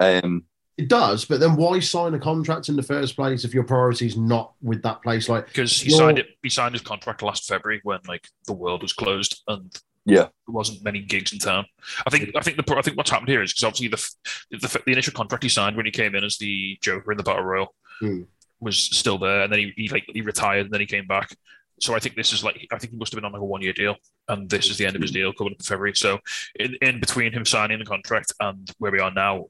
Um, 0.00 0.44
it 0.76 0.88
does, 0.88 1.24
but 1.24 1.40
then 1.40 1.56
why 1.56 1.80
sign 1.80 2.12
a 2.12 2.18
contract 2.18 2.68
in 2.68 2.76
the 2.76 2.82
first 2.82 3.16
place 3.16 3.44
if 3.44 3.54
your 3.54 3.64
priority 3.64 4.06
is 4.06 4.16
not 4.16 4.52
with 4.60 4.82
that 4.82 5.02
place? 5.02 5.28
Like, 5.28 5.46
because 5.46 5.80
he 5.80 5.90
signed 5.90 6.18
it. 6.18 6.26
He 6.42 6.50
signed 6.50 6.74
his 6.74 6.82
contract 6.82 7.22
last 7.22 7.48
February 7.48 7.80
when 7.82 8.00
like 8.06 8.28
the 8.46 8.52
world 8.52 8.82
was 8.82 8.92
closed 8.92 9.42
and 9.48 9.74
Yeah. 10.06 10.22
there 10.22 10.30
wasn't 10.54 10.84
many 10.84 11.00
gigs 11.00 11.32
in 11.32 11.38
town. 11.38 11.66
I 12.06 12.10
think 12.10 12.30
I 12.36 12.40
think 12.40 12.56
the 12.56 12.76
I 12.76 12.82
think 12.82 12.96
what's 12.96 13.10
happened 13.10 13.28
here 13.28 13.42
is 13.42 13.52
because 13.52 13.64
obviously 13.64 13.88
the, 13.88 14.58
the 14.58 14.82
the 14.86 14.92
initial 14.92 15.12
contract 15.12 15.42
he 15.42 15.48
signed 15.50 15.76
when 15.76 15.86
he 15.86 15.92
came 15.92 16.14
in 16.14 16.24
as 16.24 16.38
the 16.38 16.78
Joker 16.80 17.12
in 17.12 17.18
the 17.18 17.24
Battle 17.24 17.44
Royal 17.44 17.74
Hmm. 18.00 18.22
was 18.60 18.76
still 18.78 19.18
there, 19.18 19.40
and 19.42 19.52
then 19.52 19.58
he, 19.60 19.72
he 19.76 19.88
like 19.88 20.04
he 20.12 20.20
retired 20.20 20.66
and 20.66 20.70
then 20.72 20.80
he 20.80 20.86
came 20.86 21.06
back. 21.06 21.34
So 21.80 21.94
I 21.94 21.98
think 21.98 22.14
this 22.14 22.32
is 22.32 22.44
like 22.44 22.66
I 22.72 22.78
think 22.78 22.92
he 22.92 22.98
must 22.98 23.12
have 23.12 23.16
been 23.16 23.24
on 23.24 23.32
like 23.32 23.40
a 23.42 23.44
one 23.44 23.62
year 23.62 23.72
deal, 23.72 23.96
and 24.28 24.48
this 24.48 24.70
is 24.70 24.76
the 24.78 24.86
end 24.86 24.96
of 24.96 25.02
his 25.02 25.10
deal 25.12 25.32
coming 25.32 25.52
up 25.54 25.60
in 25.60 25.64
February. 25.64 25.94
So 25.96 26.18
in, 26.58 26.74
in 26.82 27.00
between 27.00 27.32
him 27.32 27.44
signing 27.44 27.78
the 27.78 27.84
contract 27.84 28.32
and 28.40 28.70
where 28.78 28.92
we 28.92 29.00
are 29.00 29.10
now, 29.10 29.46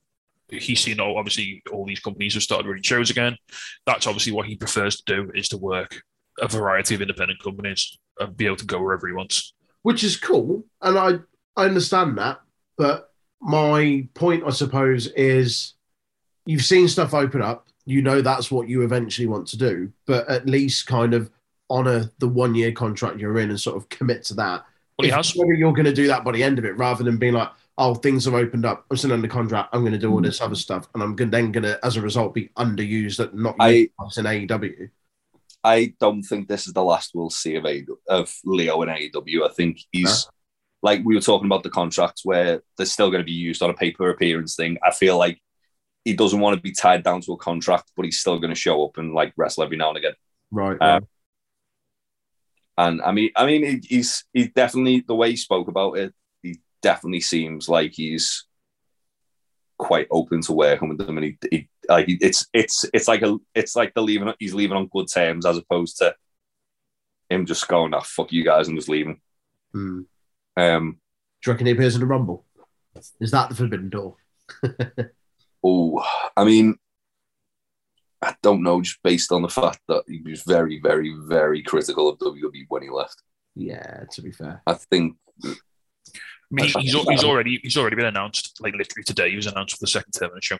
he's 0.48 0.80
seen 0.80 1.00
all, 1.00 1.18
obviously 1.18 1.62
all 1.72 1.84
these 1.86 2.00
companies 2.00 2.34
have 2.34 2.42
started 2.42 2.66
running 2.68 2.82
shows 2.82 3.10
again. 3.10 3.36
That's 3.84 4.06
obviously 4.06 4.32
what 4.32 4.46
he 4.46 4.56
prefers 4.56 5.00
to 5.02 5.14
do 5.14 5.30
is 5.34 5.48
to 5.50 5.56
work 5.58 6.02
a 6.40 6.48
variety 6.48 6.94
of 6.94 7.00
independent 7.00 7.42
companies 7.42 7.98
and 8.20 8.36
be 8.36 8.46
able 8.46 8.56
to 8.56 8.66
go 8.66 8.80
wherever 8.80 9.06
he 9.08 9.12
wants. 9.14 9.54
Which 9.86 10.02
is 10.02 10.16
cool, 10.16 10.64
and 10.82 10.98
I 10.98 11.20
I 11.56 11.66
understand 11.66 12.18
that, 12.18 12.40
but 12.76 13.12
my 13.40 14.08
point, 14.14 14.42
I 14.44 14.50
suppose, 14.50 15.06
is 15.06 15.74
you've 16.44 16.64
seen 16.64 16.88
stuff 16.88 17.14
open 17.14 17.40
up. 17.40 17.68
You 17.84 18.02
know 18.02 18.20
that's 18.20 18.50
what 18.50 18.68
you 18.68 18.82
eventually 18.82 19.28
want 19.28 19.46
to 19.46 19.56
do, 19.56 19.92
but 20.04 20.28
at 20.28 20.48
least 20.48 20.88
kind 20.88 21.14
of 21.14 21.30
honor 21.70 22.10
the 22.18 22.26
one 22.26 22.56
year 22.56 22.72
contract 22.72 23.20
you're 23.20 23.38
in 23.38 23.50
and 23.50 23.60
sort 23.60 23.76
of 23.76 23.88
commit 23.88 24.24
to 24.24 24.34
that. 24.34 24.64
Well, 24.98 25.04
he 25.04 25.10
If 25.10 25.14
has. 25.14 25.36
whether 25.36 25.54
you're 25.54 25.72
going 25.72 25.84
to 25.84 25.92
do 25.92 26.08
that 26.08 26.24
by 26.24 26.32
the 26.32 26.42
end 26.42 26.58
of 26.58 26.64
it, 26.64 26.76
rather 26.76 27.04
than 27.04 27.16
being 27.16 27.34
like, 27.34 27.50
"Oh, 27.78 27.94
things 27.94 28.24
have 28.24 28.34
opened 28.34 28.66
up. 28.66 28.86
I'm 28.90 28.96
still 28.96 29.12
under 29.12 29.28
contract. 29.28 29.68
I'm 29.72 29.82
going 29.82 29.92
to 29.92 30.00
do 30.00 30.10
all 30.10 30.18
mm. 30.18 30.24
this 30.24 30.40
other 30.40 30.56
stuff, 30.56 30.88
and 30.94 31.02
I'm 31.04 31.14
then 31.14 31.52
going 31.52 31.62
to, 31.62 31.78
as 31.86 31.96
a 31.96 32.02
result, 32.02 32.34
be 32.34 32.50
underused 32.56 33.20
at 33.20 33.36
not 33.36 33.54
I- 33.60 33.86
utilized 34.00 34.18
in 34.18 34.24
AEW." 34.24 34.90
I 35.66 35.94
don't 35.98 36.22
think 36.22 36.46
this 36.48 36.66
is 36.66 36.72
the 36.72 36.84
last 36.84 37.10
we'll 37.14 37.30
see 37.30 37.56
of 37.56 37.64
AEW, 37.64 37.96
of 38.08 38.32
Lio 38.44 38.82
in 38.82 38.88
AEW. 38.88 39.44
I 39.48 39.52
think 39.52 39.80
he's 39.92 40.28
like 40.82 41.00
we 41.04 41.14
were 41.16 41.20
talking 41.20 41.46
about 41.46 41.62
the 41.64 41.70
contracts 41.70 42.24
where 42.24 42.62
they're 42.76 42.86
still 42.86 43.10
going 43.10 43.20
to 43.22 43.24
be 43.24 43.32
used 43.32 43.62
on 43.62 43.70
a 43.70 43.74
paper 43.74 44.08
appearance 44.10 44.54
thing. 44.54 44.78
I 44.84 44.92
feel 44.92 45.18
like 45.18 45.40
he 46.04 46.14
doesn't 46.14 46.38
want 46.40 46.54
to 46.56 46.62
be 46.62 46.70
tied 46.72 47.02
down 47.02 47.20
to 47.22 47.32
a 47.32 47.36
contract, 47.36 47.90
but 47.96 48.04
he's 48.04 48.20
still 48.20 48.38
going 48.38 48.54
to 48.54 48.60
show 48.66 48.84
up 48.84 48.96
and 48.96 49.12
like 49.12 49.32
wrestle 49.36 49.64
every 49.64 49.76
now 49.76 49.88
and 49.88 49.98
again. 49.98 50.14
Right. 50.52 50.76
Uh, 50.80 51.00
And 52.78 53.02
I 53.02 53.10
mean, 53.12 53.30
I 53.34 53.46
mean, 53.46 53.64
he- 53.64 53.88
he's 53.96 54.24
he 54.32 54.48
definitely 54.48 55.00
the 55.00 55.14
way 55.14 55.30
he 55.30 55.36
spoke 55.36 55.68
about 55.68 55.98
it. 55.98 56.14
He 56.42 56.60
definitely 56.82 57.20
seems 57.22 57.68
like 57.68 57.92
he's 57.94 58.44
quite 59.78 60.06
open 60.10 60.42
to 60.42 60.52
working 60.52 60.88
with 60.90 60.98
them, 60.98 61.16
and 61.18 61.24
he, 61.26 61.38
he 61.50 61.68
like 61.88 62.06
it's 62.08 62.46
it's 62.52 62.84
it's 62.92 63.08
like 63.08 63.22
a 63.22 63.36
it's 63.54 63.76
like 63.76 63.94
the 63.94 64.02
leaving 64.02 64.32
he's 64.38 64.54
leaving 64.54 64.76
on 64.76 64.88
good 64.88 65.06
terms 65.12 65.46
as 65.46 65.58
opposed 65.58 65.98
to 65.98 66.14
him 67.30 67.46
just 67.46 67.68
going, 67.68 67.94
"Ah, 67.94 68.00
fuck 68.00 68.32
you 68.32 68.44
guys," 68.44 68.68
and 68.68 68.76
just 68.76 68.88
leaving. 68.88 69.20
Hmm. 69.72 70.02
Um, 70.56 70.98
Do 71.42 71.50
you 71.50 71.52
reckon 71.52 71.66
he 71.66 71.72
appears 71.72 71.94
in 71.94 72.00
the 72.00 72.06
Rumble? 72.06 72.44
Is 73.20 73.30
that 73.30 73.50
the 73.50 73.54
forbidden 73.54 73.90
door? 73.90 74.16
oh, 75.64 76.04
I 76.36 76.44
mean, 76.44 76.76
I 78.22 78.34
don't 78.42 78.62
know, 78.62 78.80
just 78.80 79.02
based 79.02 79.32
on 79.32 79.42
the 79.42 79.48
fact 79.48 79.80
that 79.88 80.04
he 80.08 80.22
was 80.24 80.42
very, 80.42 80.80
very, 80.80 81.14
very 81.18 81.62
critical 81.62 82.08
of 82.08 82.18
WWE 82.18 82.64
when 82.68 82.82
he 82.82 82.90
left. 82.90 83.22
Yeah, 83.54 84.04
to 84.12 84.22
be 84.22 84.32
fair. 84.32 84.62
I 84.66 84.74
think 84.74 85.16
I 85.44 85.54
mean, 86.50 86.70
he's, 86.78 86.94
al- 86.94 87.08
he's 87.08 87.24
already 87.24 87.58
he's 87.62 87.76
already 87.76 87.96
been 87.96 88.06
announced. 88.06 88.60
Like 88.60 88.74
literally 88.74 89.04
today, 89.04 89.30
he 89.30 89.36
was 89.36 89.46
announced 89.46 89.76
for 89.76 89.80
the 89.80 89.88
second 89.88 90.12
Terminator 90.12 90.42
show. 90.42 90.58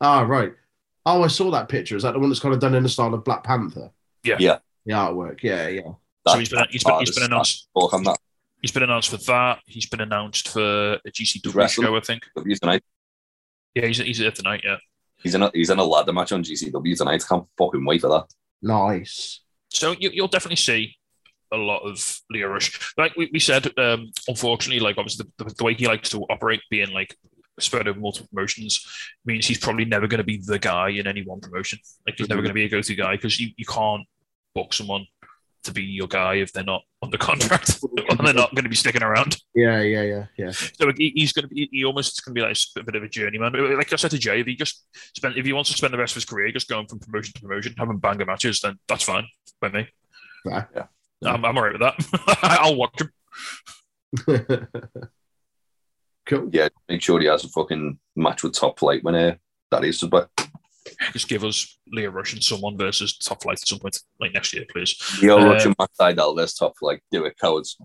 Ah, 0.00 0.22
right. 0.22 0.52
Oh, 1.06 1.22
I 1.22 1.28
saw 1.28 1.50
that 1.50 1.68
picture. 1.68 1.96
Is 1.96 2.02
that 2.02 2.12
the 2.12 2.18
one 2.18 2.30
that's 2.30 2.40
kind 2.40 2.54
of 2.54 2.60
done 2.60 2.74
in 2.74 2.82
the 2.82 2.88
style 2.88 3.12
of 3.14 3.24
Black 3.24 3.44
Panther? 3.44 3.90
Yeah. 4.22 4.36
Yeah. 4.38 4.58
The 4.86 4.92
artwork. 4.94 5.42
Yeah, 5.42 5.68
yeah. 5.68 5.92
So 6.26 6.38
he's 6.38 6.48
been 6.48 6.64
he's 6.70 6.84
been, 6.84 6.98
he's 7.00 7.14
been 7.14 7.24
announced. 7.24 7.68
Talk 7.78 7.92
on 7.92 8.04
that. 8.04 8.18
He's 8.62 8.72
been 8.72 8.82
announced 8.82 9.10
for 9.10 9.18
that. 9.18 9.60
He's 9.66 9.86
been 9.86 10.00
announced 10.00 10.48
for 10.48 10.94
a 10.94 11.10
GCW 11.10 11.54
wrestling. 11.54 11.86
show, 11.86 11.96
I 11.96 12.00
think. 12.00 12.22
W 12.34 12.56
tonight. 12.56 12.82
Yeah, 13.74 13.86
he's, 13.86 13.98
he's 13.98 14.18
there 14.18 14.30
tonight. 14.30 14.62
Yeah. 14.64 14.76
He's 15.22 15.34
in 15.34 15.42
a 15.42 15.50
he's 15.52 15.70
in 15.70 15.78
a 15.78 15.84
ladder 15.84 16.12
match 16.12 16.32
on 16.32 16.42
GCW 16.42 16.96
tonight. 16.96 17.24
Can't 17.28 17.46
fucking 17.58 17.84
wait 17.84 18.00
for 18.00 18.08
that. 18.08 18.26
Nice. 18.62 19.40
So 19.68 19.92
you, 19.92 20.10
you'll 20.12 20.28
definitely 20.28 20.56
see 20.56 20.96
a 21.52 21.56
lot 21.56 21.80
of 21.80 22.20
Lio 22.30 22.48
Rush. 22.48 22.94
Like 22.96 23.16
we, 23.16 23.30
we 23.32 23.38
said, 23.38 23.70
um, 23.78 24.10
unfortunately, 24.28 24.80
like 24.80 24.96
obviously 24.98 25.26
the, 25.38 25.44
the, 25.44 25.54
the 25.54 25.64
way 25.64 25.74
he 25.74 25.86
likes 25.86 26.10
to 26.10 26.22
operate, 26.30 26.60
being 26.70 26.90
like 26.90 27.16
spread 27.60 27.86
over 27.88 27.98
multiple 28.00 28.28
promotions, 28.32 28.86
means 29.24 29.46
he's 29.46 29.58
probably 29.58 29.84
never 29.84 30.06
going 30.06 30.18
to 30.18 30.24
be 30.24 30.40
the 30.44 30.58
guy 30.58 30.88
in 30.90 31.06
any 31.06 31.22
one 31.22 31.40
promotion. 31.40 31.78
Like 32.06 32.16
he's 32.18 32.28
never 32.28 32.40
Mhm. 32.40 32.44
going 32.44 32.50
to 32.50 32.54
be 32.54 32.64
a 32.64 32.68
go-to 32.68 32.94
guy 32.94 33.16
because 33.16 33.38
you, 33.40 33.50
you 33.56 33.64
can't 33.64 34.02
book 34.54 34.72
someone 34.72 35.06
to 35.64 35.72
be 35.72 35.82
your 35.82 36.06
guy 36.08 36.34
if 36.34 36.52
they're 36.52 36.62
not 36.62 36.82
under 37.02 37.16
contract 37.16 37.78
and 38.10 38.18
they're 38.20 38.34
not 38.34 38.54
going 38.54 38.64
to 38.64 38.68
be 38.68 38.76
sticking 38.76 39.02
around. 39.02 39.38
Yeah, 39.54 39.80
yeah, 39.80 40.02
yeah, 40.02 40.26
yeah. 40.36 40.50
So 40.50 40.92
he, 40.96 41.12
he's 41.16 41.32
going 41.32 41.48
to 41.48 41.54
be, 41.54 41.68
he 41.72 41.84
almost 41.86 42.22
going 42.24 42.34
to 42.34 42.38
be 42.38 42.46
like 42.46 42.56
a 42.78 42.82
bit 42.82 42.96
of 42.96 43.02
a 43.02 43.08
journeyman. 43.08 43.52
Like 43.76 43.90
I 43.92 43.96
said 43.96 44.10
to 44.10 44.18
Jay, 44.18 44.40
if 44.40 44.46
he 44.46 44.56
just 44.56 44.84
spend, 45.16 45.36
if 45.38 45.46
he 45.46 45.52
wants 45.54 45.70
to 45.70 45.76
spend 45.76 45.94
the 45.94 45.98
rest 45.98 46.12
of 46.12 46.16
his 46.16 46.24
career 46.26 46.52
just 46.52 46.68
going 46.68 46.86
from 46.86 46.98
promotion 46.98 47.32
to 47.34 47.40
promotion, 47.40 47.74
having 47.78 47.96
banger 47.98 48.26
matches, 48.26 48.60
then 48.60 48.78
that's 48.88 49.04
fine 49.04 49.26
by 49.60 49.70
me. 49.70 49.88
Fair. 50.46 50.68
Yeah. 50.76 50.86
I'm, 51.24 51.42
I'm 51.46 51.56
all 51.56 51.62
right 51.64 51.72
with 51.72 51.80
that. 51.80 52.38
I'll 52.42 52.76
watch 52.76 53.00
him. 53.00 53.10
cool. 56.26 56.48
Yeah, 56.52 56.68
make 56.88 57.02
sure 57.02 57.20
he 57.20 57.26
has 57.26 57.44
a 57.44 57.48
fucking 57.48 57.98
match 58.16 58.42
with 58.42 58.54
top 58.54 58.78
flight 58.78 59.02
when 59.04 59.14
uh, 59.14 59.34
that 59.70 59.84
is. 59.84 60.00
But 60.02 60.30
Just 61.12 61.28
give 61.28 61.44
us 61.44 61.78
Lio 61.90 62.10
Rush 62.10 62.32
and 62.34 62.42
someone 62.42 62.76
versus 62.76 63.16
top 63.18 63.42
flight 63.42 63.60
at 63.60 63.66
some 63.68 63.78
point, 63.78 63.98
like 64.20 64.32
next 64.34 64.52
year, 64.52 64.64
please. 64.70 64.96
Lio 65.22 65.38
Uh, 65.38 65.44
Rush 65.52 65.64
and 65.66 65.74
Matt 65.78 65.90
Sydal, 65.98 66.36
there's 66.36 66.54
top 66.54 66.74
flight. 66.78 67.00
Do 67.10 67.24
it, 67.24 67.38
cowards. 67.38 67.76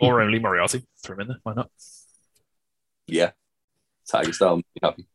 Or 0.00 0.20
only 0.20 0.38
Moriarty. 0.38 0.86
Throw 1.04 1.14
him 1.14 1.22
in 1.22 1.28
there. 1.28 1.38
Why 1.42 1.54
not? 1.54 1.70
Yeah. 3.06 3.30
Tiger 4.10 4.32
style, 4.32 4.56
be 4.56 4.62
happy. 4.82 5.06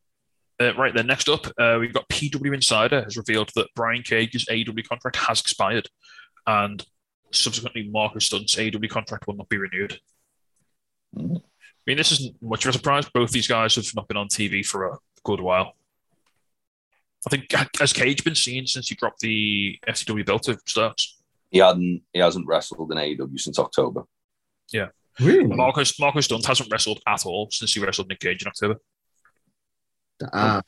Uh, 0.62 0.74
right 0.76 0.94
then, 0.94 1.08
next 1.08 1.30
up, 1.30 1.46
uh, 1.58 1.78
we've 1.80 1.94
got 1.94 2.10
PW 2.10 2.54
Insider 2.54 3.04
has 3.04 3.16
revealed 3.16 3.50
that 3.56 3.68
Brian 3.76 4.04
Cage's 4.04 4.46
AEW 4.46 4.86
contract 4.88 5.16
has 5.18 5.40
expired, 5.40 5.88
and 6.46 6.86
subsequently 7.32 7.88
Marko 7.90 8.20
Stunt's 8.20 8.56
AEW 8.58 8.90
contract 8.90 9.26
will 9.28 9.36
not 9.36 9.48
be 9.48 9.58
renewed. 9.58 10.00
Mhm. 11.16 11.42
I 11.90 11.92
mean, 11.92 11.98
this 11.98 12.12
isn't 12.12 12.40
much 12.40 12.66
of 12.66 12.70
a 12.70 12.74
surprise. 12.74 13.10
Both 13.10 13.32
these 13.32 13.48
guys 13.48 13.74
have 13.74 13.96
not 13.96 14.08
been 14.08 14.16
on 14.16 14.28
TV 14.28 14.64
for 14.64 14.90
a 14.90 14.98
good 15.24 15.40
while. 15.42 15.74
I 17.26 17.32
think 17.32 17.52
has 17.80 17.94
Cage 17.94 18.24
been 18.24 18.36
seen 18.36 18.68
since 18.68 18.90
he 18.90 18.94
dropped 18.94 19.22
the 19.22 19.80
FTW 19.88 20.24
belt 20.24 20.44
to 20.44 20.60
Starks? 20.68 21.18
He 21.50 21.58
hadn't 21.58 22.04
he 22.14 22.20
hasn't 22.20 22.46
wrestled 22.46 22.92
in 22.92 23.00
AEW 23.00 23.40
since 23.40 23.58
October. 23.58 24.04
Yeah, 24.72 24.90
really? 25.20 25.48
Marko 25.48 25.82
Marko 26.00 26.22
Stunt 26.22 26.46
hasn't 26.46 26.72
wrestled 26.72 27.02
at 27.08 27.26
all 27.26 27.50
since 27.50 27.74
he 27.74 27.80
wrestled 27.80 28.08
Nick 28.10 28.20
Cage 28.20 28.44
in 28.44 28.50
October. 28.50 28.76
Ah, 30.32 30.62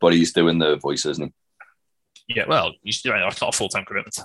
But 0.00 0.12
he's 0.12 0.32
doing 0.32 0.60
the 0.60 0.76
voice, 0.76 1.04
isn't 1.04 1.34
he? 2.28 2.36
Yeah, 2.36 2.44
well, 2.46 2.70
he's, 2.84 3.04
you 3.04 3.10
know, 3.10 3.18
that's 3.24 3.40
not 3.40 3.56
a 3.56 3.58
full 3.58 3.68
time 3.68 3.84
commitment. 3.84 4.20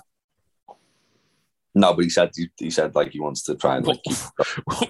No, 1.78 1.94
but 1.94 2.04
he 2.04 2.10
said 2.10 2.30
he, 2.34 2.48
he 2.56 2.70
said 2.70 2.94
like 2.94 3.12
he 3.12 3.20
wants 3.20 3.42
to 3.44 3.54
try 3.54 3.76
and 3.76 3.86
like 3.86 4.02
keep 4.02 4.16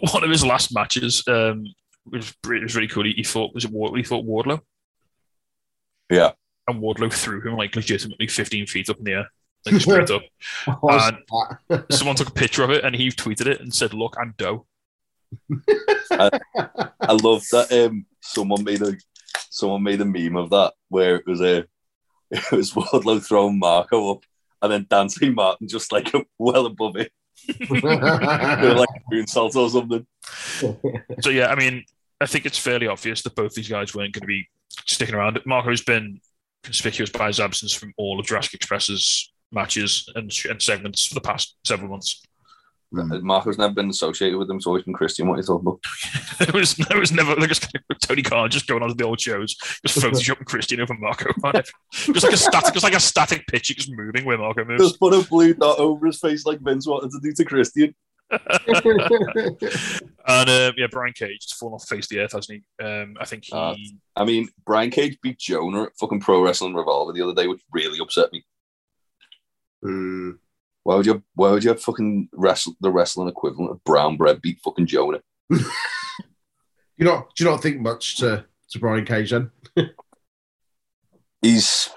one 0.13 0.25
of 0.25 0.31
his 0.31 0.45
last 0.45 0.73
matches 0.75 1.23
um, 1.29 1.65
was, 2.11 2.35
it 2.45 2.63
was 2.63 2.75
really 2.75 2.89
cool. 2.89 3.05
He, 3.05 3.13
he 3.13 3.25
thought 3.25 3.55
was 3.55 3.65
it 3.65 3.71
Ward, 3.71 3.97
he 3.97 4.03
thought 4.03 4.25
Wardlow, 4.25 4.61
Yeah. 6.11 6.33
and 6.67 6.81
Wardlow 6.83 7.13
threw 7.13 7.41
him 7.47 7.57
like 7.57 7.77
legitimately 7.77 8.27
15 8.29 8.67
feet 8.67 8.89
up 8.89 8.99
in 8.99 9.05
the 9.05 9.13
air, 9.13 9.27
like 9.67 9.81
straight 9.81 10.11
up. 10.11 10.23
And- 10.83 11.85
Someone 11.91 12.17
took 12.17 12.29
a 12.29 12.33
picture 12.33 12.63
of 12.65 12.71
it 12.71 12.85
and 12.85 12.95
he 12.97 13.09
tweeted 13.11 13.47
it 13.47 13.61
and 13.61 13.75
said, 13.75 13.93
"Look, 13.95 14.17
I'm 14.21 14.35
Doe." 14.39 14.67
I 16.11 17.13
love 17.23 17.45
that 17.53 17.69
um 17.73 18.07
someone 18.23 18.65
made 18.65 18.83
a 18.83 18.95
someone 19.51 19.83
made 19.83 20.01
a 20.01 20.05
meme 20.05 20.37
of 20.37 20.51
that 20.51 20.73
where 20.89 21.17
it 21.17 21.27
was 21.27 21.41
a 21.41 21.65
it 22.31 22.53
was 22.53 22.73
Wardlow 22.73 23.23
throwing 23.27 23.59
Marko 23.59 24.13
up 24.13 24.23
and 24.63 24.73
then 24.73 24.87
Dante 24.89 25.31
Martin 25.31 25.69
just 25.69 25.93
like 25.93 26.13
well 26.39 26.67
above 26.67 26.97
it. 26.97 27.13
Like 27.71 27.83
a 27.93 29.15
moonsault 29.15 29.57
or 29.57 29.71
something. 29.71 30.07
So 31.23 31.31
yeah, 31.31 31.47
I 31.47 31.55
mean, 31.55 31.85
I 32.21 32.27
think 32.27 32.47
it's 32.47 32.59
fairly 32.59 32.87
obvious 32.87 33.23
that 33.23 33.35
both 33.35 33.55
these 33.55 33.69
guys 33.69 33.95
weren't 33.95 34.13
going 34.13 34.23
to 34.23 34.27
be 34.27 34.47
sticking 34.87 35.15
around. 35.15 35.41
Marko's 35.47 35.83
been 35.83 36.21
conspicuous 36.63 37.11
by 37.11 37.29
his 37.29 37.41
absence 37.41 37.73
from 37.73 37.95
all 37.97 38.21
of 38.21 38.27
Jurassic 38.27 38.55
Express's 38.55 39.33
matches 39.53 40.09
and, 40.15 40.33
and 40.49 40.61
segments 40.61 41.07
for 41.07 41.15
the 41.15 41.21
past 41.21 41.57
several 41.65 41.91
months. 41.91 42.23
Marko's 42.91 43.59
never 43.59 43.75
been 43.75 43.91
associated 43.91 44.39
with 44.39 44.49
them, 44.49 44.57
it's 44.57 44.67
always 44.67 44.85
been 44.85 44.95
Christian. 44.95 45.29
What 45.29 45.35
are 45.35 45.39
you 45.39 45.47
talking 45.47 45.67
about? 45.67 45.81
There 46.39 46.53
was 46.53 46.77
there 46.77 46.99
was 47.01 47.11
never 47.11 47.35
like 47.35 47.49
just 47.49 47.67
Tony 48.03 48.23
Khan 48.23 48.49
just 48.49 48.69
going 48.69 48.83
on 48.83 48.89
to 48.89 48.95
the 48.95 49.05
old 49.05 49.21
shows, 49.21 49.57
just 49.85 49.99
photoshopping 50.03 50.47
Christian 50.47 50.81
over 50.81 50.95
Marko, 50.95 51.33
on 51.43 51.57
it. 51.57 51.69
just 51.93 52.23
like 52.23 52.33
a 52.33 52.37
static, 52.37 52.73
just 52.73 52.85
like 52.85 52.95
a 52.95 53.01
static 53.01 53.45
picture, 53.49 53.75
just 53.75 53.91
moving 53.91 54.25
where 54.25 54.39
Marko 54.39 54.65
moves. 54.65 54.83
Just 54.83 55.01
put 55.01 55.15
a 55.15 55.29
blue 55.29 55.53
dot 55.55 55.79
over 55.79 56.07
his 56.07 56.21
face 56.21 56.47
like 56.47 56.61
Vince 56.61 56.87
wanted 56.87 57.11
to 57.11 57.21
do 57.21 57.33
to 57.33 57.45
Christian. 57.45 57.95
And 60.29 60.51
uh, 60.51 60.73
yeah, 60.77 60.87
Brian 60.91 61.13
Cage 61.13 61.41
just 61.41 61.57
fallen 61.57 61.75
off 61.75 61.89
the 61.89 61.97
face 61.97 62.05
of 62.05 62.11
the 62.11 62.21
earth, 62.21 62.33
hasn't 62.33 62.63
he? 62.79 62.85
Um, 62.85 63.17
I 63.21 63.25
think 63.25 63.47
he. 63.47 63.53
Uh, 63.53 63.75
I 64.15 64.25
mean, 64.25 64.49
Brian 64.65 64.91
Cage 64.91 65.19
beat 65.23 65.39
Jonah 65.39 65.85
at 65.85 65.97
fucking 65.99 66.21
Pro 66.21 66.43
Wrestling 66.45 66.75
Revolver 66.75 67.13
the 67.13 67.23
other 67.23 67.35
day, 67.35 67.49
which 67.49 67.63
really 67.73 67.99
upset 67.99 68.33
me. 68.33 68.45
Hmm. 69.83 70.33
Why 70.85 70.97
would 70.97 71.07
you? 71.07 71.23
Why 71.35 71.51
would 71.51 71.65
you 71.65 71.71
have 71.71 71.83
fucking 71.83 72.31
wrestle 72.33 72.75
the 72.81 72.91
wrestling 72.91 73.29
equivalent 73.29 73.73
of 73.73 73.85
brown 73.85 74.17
bread 74.17 74.41
beat 74.41 74.61
fucking 74.65 74.87
Jonah? 74.87 75.21
you 75.51 75.61
not 77.01 77.35
do 77.35 77.45
you 77.45 77.51
not 77.51 77.63
think 77.63 77.81
much 77.81 78.19
to, 78.19 78.45
to 78.71 78.79
Brian 78.79 79.05
Cage 79.05 79.31
then? 79.31 79.51
He's 81.43 81.89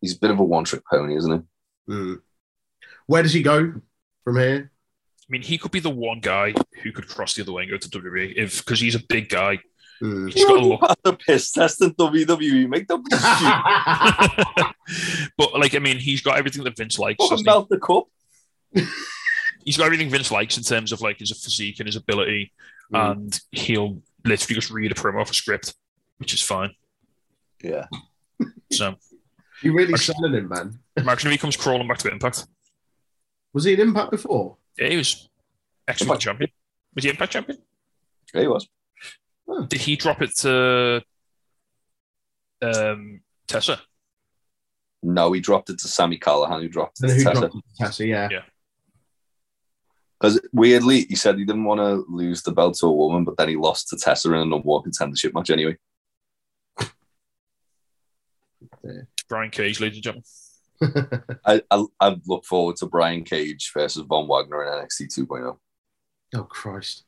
he's 0.00 0.16
a 0.16 0.18
bit 0.18 0.30
of 0.30 0.38
a 0.38 0.44
one 0.44 0.64
trick 0.64 0.82
pony, 0.90 1.16
isn't 1.16 1.32
he? 1.32 1.92
Hmm. 1.92 2.14
Where 3.06 3.22
does 3.22 3.32
he 3.32 3.42
go 3.42 3.72
from 4.22 4.36
here? 4.36 4.70
I 4.70 5.26
mean, 5.30 5.42
he 5.42 5.58
could 5.58 5.70
be 5.70 5.80
the 5.80 5.90
one 5.90 6.20
guy 6.20 6.54
who 6.82 6.92
could 6.92 7.08
cross 7.08 7.34
the 7.34 7.42
other 7.42 7.52
way 7.52 7.62
and 7.62 7.70
go 7.70 7.78
to 7.78 7.88
WWE 7.88 8.34
if 8.36 8.64
because 8.64 8.80
he's 8.80 8.94
a 8.94 9.02
big 9.08 9.28
guy. 9.28 9.60
He's 10.00 10.44
got 10.44 10.58
a 10.58 10.60
look. 10.66 10.80
Pass 10.80 10.96
the 11.04 11.12
piss 11.12 11.52
test 11.52 11.82
in 11.82 11.90
WWE. 11.94 12.68
Make 12.68 12.88
them 12.88 13.02
but 15.36 15.52
like, 15.58 15.74
I 15.74 15.78
mean, 15.78 15.98
he's 15.98 16.22
got 16.22 16.38
everything 16.38 16.64
that 16.64 16.76
Vince 16.76 16.98
likes. 16.98 17.22
fucking 17.22 17.38
he? 17.38 17.44
melt 17.44 17.68
the 17.68 17.78
cup. 17.78 18.04
He's 19.64 19.76
got 19.76 19.84
everything 19.84 20.08
Vince 20.08 20.30
likes 20.30 20.56
in 20.56 20.62
terms 20.62 20.90
of 20.90 21.02
like 21.02 21.18
his 21.18 21.30
physique 21.32 21.80
and 21.80 21.86
his 21.86 21.96
ability, 21.96 22.52
Mm. 22.92 23.12
and 23.12 23.40
he'll 23.52 24.02
literally 24.24 24.54
just 24.56 24.70
read 24.70 24.90
a 24.90 24.94
promo 24.96 25.20
off 25.20 25.30
a 25.30 25.34
script, 25.34 25.74
which 26.18 26.34
is 26.34 26.42
fine. 26.42 26.70
Yeah. 27.62 27.86
So 28.72 28.94
you 29.62 29.72
really 29.74 29.96
selling 29.96 30.32
him, 30.34 30.48
man. 30.48 30.78
imagine 30.96 31.28
if 31.28 31.32
he 31.32 31.38
comes 31.38 31.56
crawling 31.56 31.86
back 31.86 31.98
to 31.98 32.10
Impact. 32.10 32.46
Was 33.52 33.64
he 33.64 33.74
an 33.74 33.80
Impact 33.80 34.12
before? 34.12 34.56
Yeah, 34.78 34.88
he 34.88 34.96
was 34.96 35.28
ex 35.86 36.00
Impact. 36.02 36.20
champion. 36.22 36.50
Was 36.94 37.04
he 37.04 37.10
Impact 37.10 37.32
champion? 37.32 37.58
Yeah, 38.32 38.40
he 38.42 38.46
was. 38.46 38.66
Did 39.68 39.80
he 39.80 39.96
drop 39.96 40.22
it 40.22 40.34
to 40.38 41.02
um, 42.62 43.20
Tessa? 43.48 43.80
No, 45.02 45.32
he 45.32 45.40
dropped 45.40 45.70
it 45.70 45.78
to 45.80 45.88
Sami 45.88 46.18
Callihan, 46.18 46.60
who 46.60 46.68
dropped 46.68 46.98
it 47.02 47.10
And 47.10 47.10
to 47.10 47.16
who 47.16 47.24
Tessa. 47.24 47.40
dropped 47.40 47.54
it 47.56 47.64
to 47.76 47.84
Tessa? 47.84 48.06
Yeah. 48.06 48.28
Yeah. 48.30 48.42
Because 50.20 50.38
weirdly, 50.52 51.06
he 51.08 51.16
said 51.16 51.38
he 51.38 51.44
didn't 51.46 51.64
want 51.64 51.80
to 51.80 52.04
lose 52.14 52.42
the 52.42 52.52
belt 52.52 52.76
to 52.80 52.86
a 52.86 52.92
woman, 52.92 53.24
but 53.24 53.38
then 53.38 53.48
he 53.48 53.56
lost 53.56 53.88
to 53.88 53.96
Tessa 53.96 54.28
in 54.28 54.34
a 54.34 54.44
number 54.44 54.66
one 54.68 54.82
contendership 54.82 55.32
match 55.32 55.48
anyway. 55.50 55.76
Brian 59.28 59.50
Cage, 59.50 59.80
ladies 59.80 59.98
and 60.04 60.24
gentlemen. 60.80 61.22
I, 61.44 61.62
I, 61.70 61.84
I 62.00 62.16
look 62.26 62.44
forward 62.44 62.76
to 62.76 62.86
Brian 62.86 63.24
Cage 63.24 63.70
versus 63.72 64.04
Von 64.06 64.26
Wagner 64.28 64.64
in 64.64 64.68
NXT 64.84 65.18
2.0. 65.26 65.56
Oh 66.36 66.42
Christ. 66.44 67.04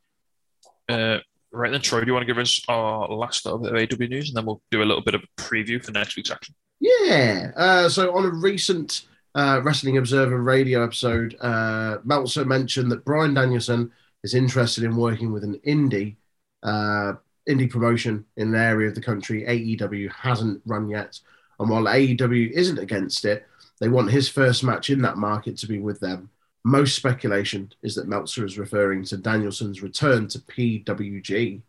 Uh, 0.89 1.19
right 1.53 1.71
then, 1.71 1.81
Troy, 1.81 2.01
do 2.01 2.07
you 2.07 2.13
want 2.13 2.23
to 2.23 2.33
give 2.33 2.39
us 2.39 2.63
our 2.69 3.09
last 3.09 3.45
little 3.45 3.59
bit 3.59 3.75
of 3.75 4.01
AW 4.01 4.07
news, 4.07 4.29
and 4.29 4.37
then 4.37 4.47
we'll 4.47 4.63
do 4.71 4.83
a 4.83 4.85
little 4.85 5.03
bit 5.03 5.15
of 5.15 5.23
a 5.23 5.41
preview 5.41 5.83
for 5.83 5.93
next 5.93 6.17
week's 6.17 6.31
action. 6.31 6.55
Yeah. 6.81 7.51
Uh, 7.57 7.89
so 7.89 8.15
on 8.17 8.25
a 8.25 8.31
recent 8.31 9.03
uh, 9.35 9.61
Wrestling 9.63 9.99
Observer 9.99 10.43
radio 10.43 10.83
episode, 10.85 11.37
uh, 11.41 11.99
Meltzer 12.05 12.45
mentioned 12.45 12.91
that 12.91 13.05
Bryan 13.05 13.35
Danielson 13.35 13.93
is 14.25 14.35
interested 14.35 14.85
in 14.85 14.97
working 14.97 15.33
with 15.33 15.45
an 15.45 15.61
indie 15.67 16.17
uh, 16.63 17.15
indie 17.49 17.71
promotion 17.71 18.25
in 18.37 18.49
an 18.49 18.55
area 18.55 18.89
of 18.89 18.95
the 18.95 19.03
country 19.03 19.45
AEW 19.45 20.11
hasn't 20.13 20.63
run 20.65 20.89
yet. 20.89 21.19
And 21.59 21.69
while 21.69 21.85
AEW 21.85 22.51
isn't 22.53 22.79
against 22.79 23.25
it, 23.25 23.47
they 23.81 23.89
want 23.89 24.11
his 24.11 24.29
first 24.29 24.63
match 24.63 24.91
in 24.91 25.03
that 25.03 25.17
market 25.17 25.57
to 25.59 25.67
be 25.67 25.81
with 25.81 26.01
them. 26.01 26.31
Most 26.65 26.95
speculation 26.97 27.73
is 27.83 27.97
that 27.97 28.07
Meltzer 28.09 28.45
is 28.45 28.59
referring 28.59 29.05
to 29.07 29.17
Danielson's 29.17 29.83
return 29.83 30.29
to 30.29 30.39
PWG. 30.39 31.63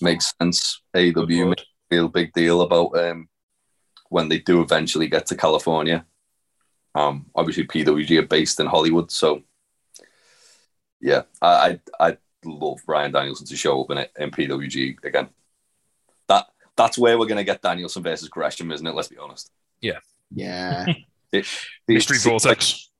Makes 0.00 0.32
sense. 0.40 0.82
AEW 0.94 1.50
make 1.50 1.60
a 1.60 1.64
real 1.94 2.08
big 2.08 2.32
deal 2.32 2.62
about 2.62 2.98
um, 2.98 3.28
when 4.08 4.28
they 4.28 4.38
do 4.40 4.60
eventually 4.60 5.06
get 5.06 5.26
to 5.26 5.36
California. 5.36 6.04
Um, 6.96 7.26
obviously, 7.34 7.64
PWG 7.66 8.18
are 8.18 8.26
based 8.26 8.58
in 8.60 8.66
Hollywood, 8.66 9.10
so 9.10 9.42
yeah, 11.00 11.22
I 11.42 11.78
I 11.98 12.08
I 12.08 12.16
love 12.44 12.78
Bryan 12.86 13.12
Danielson 13.12 13.46
to 13.46 13.56
show 13.56 13.82
up 13.82 13.90
in 13.90 13.98
it 13.98 14.12
in 14.18 14.30
PWG 14.30 15.04
again. 15.04 15.28
That 16.28 16.46
that's 16.76 16.98
where 16.98 17.18
we're 17.18 17.26
gonna 17.26 17.44
get 17.44 17.62
Danielson 17.62 18.02
versus 18.02 18.28
Gresham, 18.28 18.72
isn't 18.72 18.86
it? 18.86 18.94
Let's 18.94 19.08
be 19.08 19.18
honest. 19.18 19.50
Yeah. 19.80 20.86
It, 21.32 21.46
Mystery 21.88 22.16
it- 22.18 22.22
Vortex. 22.22 22.70
Fuck! 22.70 22.93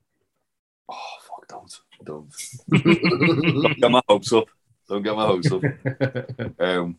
Don't 1.54 1.80
don't 2.04 3.62
don't 3.62 3.80
get 3.80 3.90
my 3.90 4.02
hopes 4.08 4.32
up. 4.32 4.48
Don't 4.88 5.02
get 5.02 5.16
my 5.16 5.26
hopes 5.26 5.52
up. 5.52 5.62
Um, 6.58 6.96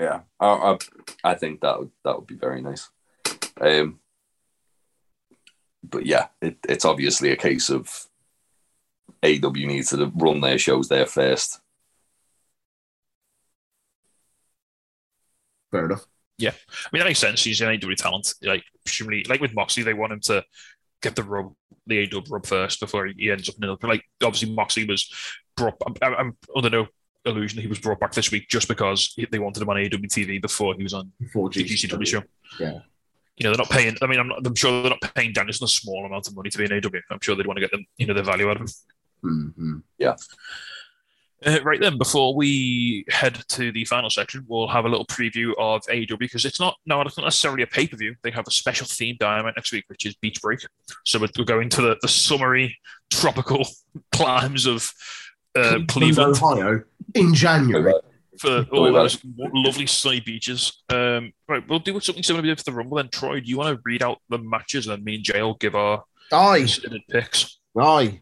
yeah, 0.00 0.20
I, 0.38 0.46
I, 0.46 0.78
I 1.24 1.34
think 1.34 1.60
that 1.60 1.78
would 1.78 1.90
that 2.04 2.16
would 2.16 2.26
be 2.26 2.36
very 2.36 2.62
nice. 2.62 2.88
Um, 3.60 3.98
but 5.82 6.06
yeah, 6.06 6.28
it, 6.40 6.58
it's 6.68 6.84
obviously 6.84 7.30
a 7.30 7.36
case 7.36 7.68
of 7.70 8.06
AW 9.22 9.52
needs 9.52 9.90
to 9.90 10.12
run 10.14 10.40
their 10.40 10.58
shows 10.58 10.88
there 10.88 11.06
first. 11.06 11.60
Fair 15.70 15.86
enough. 15.86 16.06
Yeah, 16.38 16.50
I 16.50 16.88
mean, 16.92 17.00
that 17.00 17.06
makes 17.06 17.18
sense. 17.18 17.42
He's 17.42 17.60
an 17.60 17.68
AW 17.68 17.94
talent. 17.96 18.32
Like, 18.42 18.62
presumably, 18.84 19.24
like 19.28 19.40
with 19.40 19.54
Moxley, 19.54 19.82
they 19.82 19.94
want 19.94 20.12
him 20.12 20.20
to 20.20 20.44
get 21.02 21.16
the 21.16 21.22
rub, 21.22 21.54
the 21.86 22.08
AW 22.12 22.22
rub 22.28 22.46
first 22.46 22.80
before 22.80 23.06
he 23.06 23.30
ends 23.30 23.48
up 23.48 23.56
in 23.58 23.64
another. 23.64 23.88
Like, 23.88 24.04
obviously, 24.22 24.54
Moxley 24.54 24.84
was 24.84 25.12
brought. 25.56 25.74
I'm, 26.02 26.14
I'm 26.14 26.36
under 26.54 26.70
no 26.70 26.88
illusion 27.24 27.60
he 27.60 27.66
was 27.66 27.78
brought 27.78 28.00
back 28.00 28.12
this 28.12 28.30
week 28.30 28.48
just 28.48 28.68
because 28.68 29.14
they 29.30 29.38
wanted 29.38 29.62
him 29.62 29.68
on 29.68 29.76
AW 29.76 29.80
TV 29.80 30.40
before 30.40 30.74
he 30.76 30.82
was 30.82 30.94
on 30.94 31.12
Before 31.20 31.50
the 31.50 31.62
GCW 31.62 32.06
show. 32.06 32.22
Yeah. 32.58 32.80
You 33.36 33.44
know, 33.44 33.50
they're 33.50 33.58
not 33.58 33.70
paying. 33.70 33.96
I 34.02 34.06
mean, 34.06 34.18
I'm, 34.18 34.28
not, 34.28 34.44
I'm 34.44 34.54
sure 34.54 34.82
they're 34.82 34.90
not 34.90 35.14
paying 35.14 35.32
Danielson 35.32 35.64
a 35.64 35.68
small 35.68 36.04
amount 36.04 36.26
of 36.26 36.34
money 36.34 36.50
to 36.50 36.58
be 36.58 36.64
an 36.64 36.72
AW. 36.72 36.98
I'm 37.10 37.20
sure 37.20 37.36
they'd 37.36 37.46
want 37.46 37.56
to 37.58 37.60
get 37.60 37.70
them, 37.70 37.86
you 37.96 38.06
know, 38.06 38.14
the 38.14 38.22
value 38.22 38.50
out 38.50 38.60
of 38.60 38.62
him. 38.62 38.68
Mhm. 39.24 39.82
Uh, 41.46 41.58
right 41.62 41.80
then, 41.80 41.96
before 41.98 42.34
we 42.34 43.04
head 43.08 43.38
to 43.48 43.70
the 43.70 43.84
final 43.84 44.10
section, 44.10 44.44
we'll 44.48 44.66
have 44.66 44.84
a 44.84 44.88
little 44.88 45.06
preview 45.06 45.52
of 45.56 45.82
AEW 45.82 46.18
because 46.18 46.44
it's 46.44 46.58
not 46.58 46.76
no, 46.84 47.00
it's 47.02 47.16
not 47.16 47.24
necessarily 47.24 47.62
a 47.62 47.66
pay 47.66 47.86
per 47.86 47.96
view. 47.96 48.16
They 48.22 48.32
have 48.32 48.46
a 48.48 48.50
special 48.50 48.86
theme 48.86 49.16
dynamite 49.20 49.54
next 49.56 49.72
week, 49.72 49.84
which 49.86 50.04
is 50.04 50.16
Beach 50.16 50.42
Break. 50.42 50.60
So 51.04 51.20
we're, 51.20 51.28
we're 51.38 51.44
going 51.44 51.68
to 51.70 51.82
the, 51.82 51.96
the 52.02 52.08
summery, 52.08 52.76
tropical 53.10 53.66
climes 54.12 54.66
of 54.66 54.92
uh, 55.54 55.78
Cleveland 55.86 56.36
Ohio, 56.36 56.82
in 57.14 57.34
January. 57.34 57.94
for 58.38 58.66
all 58.72 58.88
about 58.88 59.02
those 59.02 59.18
lovely 59.36 59.86
sunny 59.86 60.20
beaches. 60.20 60.82
Um, 60.88 61.32
right, 61.48 61.66
we'll 61.68 61.78
do 61.78 61.98
something 62.00 62.22
similar 62.22 62.42
we 62.42 62.48
did 62.48 62.58
for 62.58 62.64
the 62.64 62.72
Rumble. 62.72 62.96
Then, 62.96 63.10
Troy, 63.10 63.40
do 63.40 63.46
you 63.46 63.58
want 63.58 63.76
to 63.76 63.82
read 63.84 64.02
out 64.02 64.18
the 64.28 64.38
matches 64.38 64.86
and 64.86 64.96
then 64.96 65.04
me 65.04 65.16
and 65.16 65.24
Jay 65.24 65.42
will 65.42 65.54
give 65.54 65.74
our 65.74 66.04
Aye. 66.32 66.58
considered 66.60 67.02
picks? 67.08 67.58
Aye. 67.78 68.20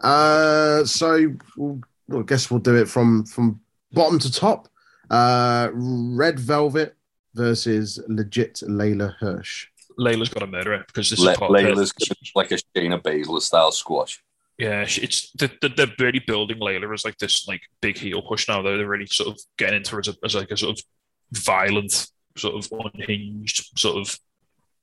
Uh, 0.00 0.84
so 0.84 1.34
we'll, 1.56 1.80
well, 2.08 2.20
I 2.20 2.24
guess 2.24 2.50
we'll 2.50 2.60
do 2.60 2.76
it 2.76 2.88
from 2.88 3.24
from 3.24 3.60
bottom 3.92 4.18
to 4.18 4.32
top. 4.32 4.68
Uh, 5.10 5.70
Red 5.72 6.38
Velvet 6.38 6.96
versus 7.34 8.00
legit 8.08 8.62
Leyla 8.66 9.14
Hirsch. 9.18 9.68
Leyla's 9.98 10.28
got 10.28 10.40
to 10.40 10.46
murder 10.46 10.72
it 10.72 10.86
because 10.86 11.10
this 11.10 11.20
Le- 11.20 11.32
is 11.32 11.38
part 11.38 11.50
of 11.50 11.60
her- 11.60 11.74
Leyla's 11.74 11.92
like 12.34 12.50
a 12.50 12.56
Shayna 12.76 13.02
Baszler 13.02 13.40
style 13.40 13.72
squash. 13.72 14.22
Yeah, 14.58 14.82
it's 14.86 15.30
they're, 15.32 15.50
they're 15.76 15.92
really 15.98 16.20
building 16.20 16.58
Leyla 16.58 16.92
as 16.92 17.04
like 17.04 17.18
this 17.18 17.48
like 17.48 17.62
big 17.80 17.98
heel 17.98 18.22
push 18.22 18.48
now. 18.48 18.62
Though 18.62 18.76
they're 18.76 18.86
really 18.86 19.06
sort 19.06 19.30
of 19.30 19.40
getting 19.56 19.78
into 19.78 19.92
her 19.92 20.00
as, 20.00 20.08
a, 20.08 20.14
as 20.24 20.34
like 20.34 20.50
a 20.50 20.56
sort 20.56 20.78
of 20.78 20.84
violent, 21.32 22.10
sort 22.36 22.54
of 22.54 22.70
unhinged, 22.94 23.78
sort 23.78 23.96
of 23.96 24.18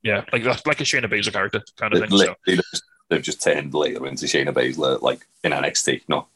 yeah, 0.04 0.24
like 0.34 0.44
that's 0.44 0.66
like 0.66 0.82
a 0.82 0.84
Shayna 0.84 1.06
Baszler 1.06 1.34
character 1.34 1.62
kind 1.78 1.94
of 1.94 2.02
They've, 2.02 2.10
thing. 2.46 2.60
So 2.74 2.82
they've 3.10 3.22
just 3.22 3.41
turned 3.41 3.74
Leyla 3.74 4.08
into 4.08 4.26
Shayna 4.26 4.54
Baszler, 4.54 5.02
like 5.02 5.26
in 5.44 5.52
NXT. 5.52 6.04
No, 6.08 6.28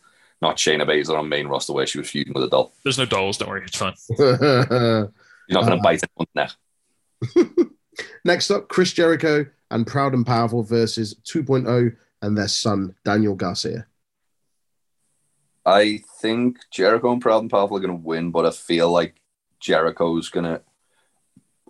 not 0.44 0.58
Shayna 0.58 0.86
Baszler 0.88 1.18
on 1.18 1.28
main 1.30 1.48
roster 1.48 1.74
where 1.74 1.88
she 1.88 1.98
was 1.98 2.10
feuding 2.10 2.34
with 2.34 2.44
a 2.44 2.50
doll. 2.50 2.74
there's 2.84 2.98
no 2.98 3.06
dolls. 3.06 3.38
Don't 3.38 3.50
worry, 3.50 3.64
it's 3.66 3.78
fine. 3.78 3.94
You're 4.20 5.12
not 5.50 5.66
going 5.66 5.72
to 5.72 5.78
Uh, 5.78 5.82
bite 5.84 6.02
anyone's 6.04 6.30
neck. 6.36 6.52
Next 8.26 8.52
up, 8.52 8.70
Chris 8.70 8.94
Jericho 8.94 9.46
and 9.72 9.86
Proud 9.88 10.14
and 10.14 10.26
Powerful 10.26 10.64
versus 10.64 11.16
2.0 11.26 11.96
and 12.22 12.38
their 12.38 12.48
son 12.48 12.96
Daniel 13.04 13.36
Garcia. 13.36 13.86
I 15.66 16.02
think 16.22 16.58
Jericho 16.72 17.12
and 17.12 17.22
Proud 17.22 17.42
and 17.42 17.52
Powerful 17.52 17.78
are 17.78 17.82
going 17.82 17.98
to 17.98 18.06
win, 18.08 18.32
but 18.32 18.46
I 18.46 18.52
feel 18.52 18.92
like 18.92 19.16
Jericho's 19.60 20.30
going 20.30 20.46
to. 20.46 20.62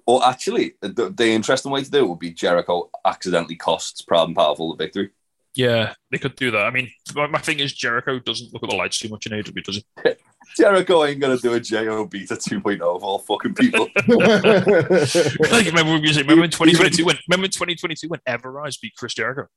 Or 0.06 0.26
actually, 0.26 0.74
the, 0.82 1.14
the 1.16 1.28
interesting 1.30 1.72
way 1.72 1.84
to 1.84 1.90
do 1.92 2.00
it 2.00 2.10
would 2.10 2.20
be 2.20 2.32
Jericho 2.32 2.90
accidentally 3.06 3.56
costs 3.56 4.02
Proud 4.02 4.28
and 4.28 4.36
Powerful 4.36 4.76
the 4.76 4.84
victory. 4.84 5.12
Yeah, 5.56 5.94
they 6.12 6.18
could 6.18 6.36
do 6.36 6.52
that. 6.52 6.66
I 6.66 6.72
mean, 6.72 6.90
my, 7.14 7.28
my 7.28 7.40
thing 7.40 7.60
is 7.60 7.74
Jericho 7.74 8.20
doesn't 8.20 8.52
look 8.54 8.64
at 8.64 8.70
the 8.70 8.76
lights 8.76 8.98
too 8.98 9.10
much 9.10 9.28
in 9.28 9.34
AW, 9.34 9.62
does 9.64 9.76
he? 9.76 9.86
Jericho 10.58 11.06
ain't 11.06 11.20
going 11.20 11.38
to 11.38 11.42
do 11.42 11.54
a 11.54 11.60
JOB 11.60 12.12
to 12.12 12.36
2.0 12.36 12.82
of 12.82 13.04
all 13.04 13.20
fucking 13.20 13.54
people. 13.54 13.88
like, 15.52 15.66
remember 15.66 15.94
when 15.94 16.02
we 16.02 16.12
said, 16.12 16.24
remember 16.24 16.46
in 16.46 16.52
2022 16.52 17.06
when 17.06 17.18
remember 17.30 17.46
in 17.46 17.52
2022 17.52 18.08
when 18.08 18.20
Everrise 18.28 18.80
beat 18.82 18.94
Chris 18.98 19.14
Jericho? 19.14 19.48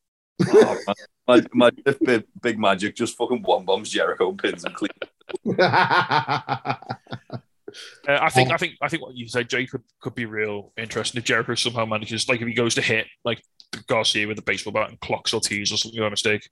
oh, 0.48 0.78
man. 0.86 0.94
My, 1.26 1.42
my, 1.52 1.70
big, 2.04 2.24
big 2.42 2.58
Magic 2.58 2.94
just 2.94 3.16
fucking 3.16 3.42
one 3.42 3.64
bombs 3.64 3.90
Jericho 3.90 4.32
pins 4.32 4.64
and 4.64 4.74
clean. 4.74 4.90
Uh, 8.08 8.18
I 8.20 8.28
think 8.30 8.52
I 8.52 8.56
think 8.56 8.74
I 8.80 8.88
think 8.88 9.02
what 9.02 9.16
you 9.16 9.28
said, 9.28 9.48
Jay, 9.48 9.66
could, 9.66 9.82
could 10.00 10.14
be 10.14 10.24
real 10.26 10.72
interesting 10.76 11.18
if 11.18 11.24
Jericho 11.24 11.54
somehow 11.54 11.84
manages, 11.84 12.28
like 12.28 12.40
if 12.40 12.46
he 12.48 12.54
goes 12.54 12.74
to 12.76 12.82
hit 12.82 13.06
like 13.24 13.42
Garcia 13.86 14.26
with 14.28 14.38
a 14.38 14.42
baseball 14.42 14.72
bat 14.72 14.90
and 14.90 15.00
clocks 15.00 15.34
Ortiz 15.34 15.72
or 15.72 15.76
something 15.76 16.00
by 16.00 16.08
mistake. 16.08 16.48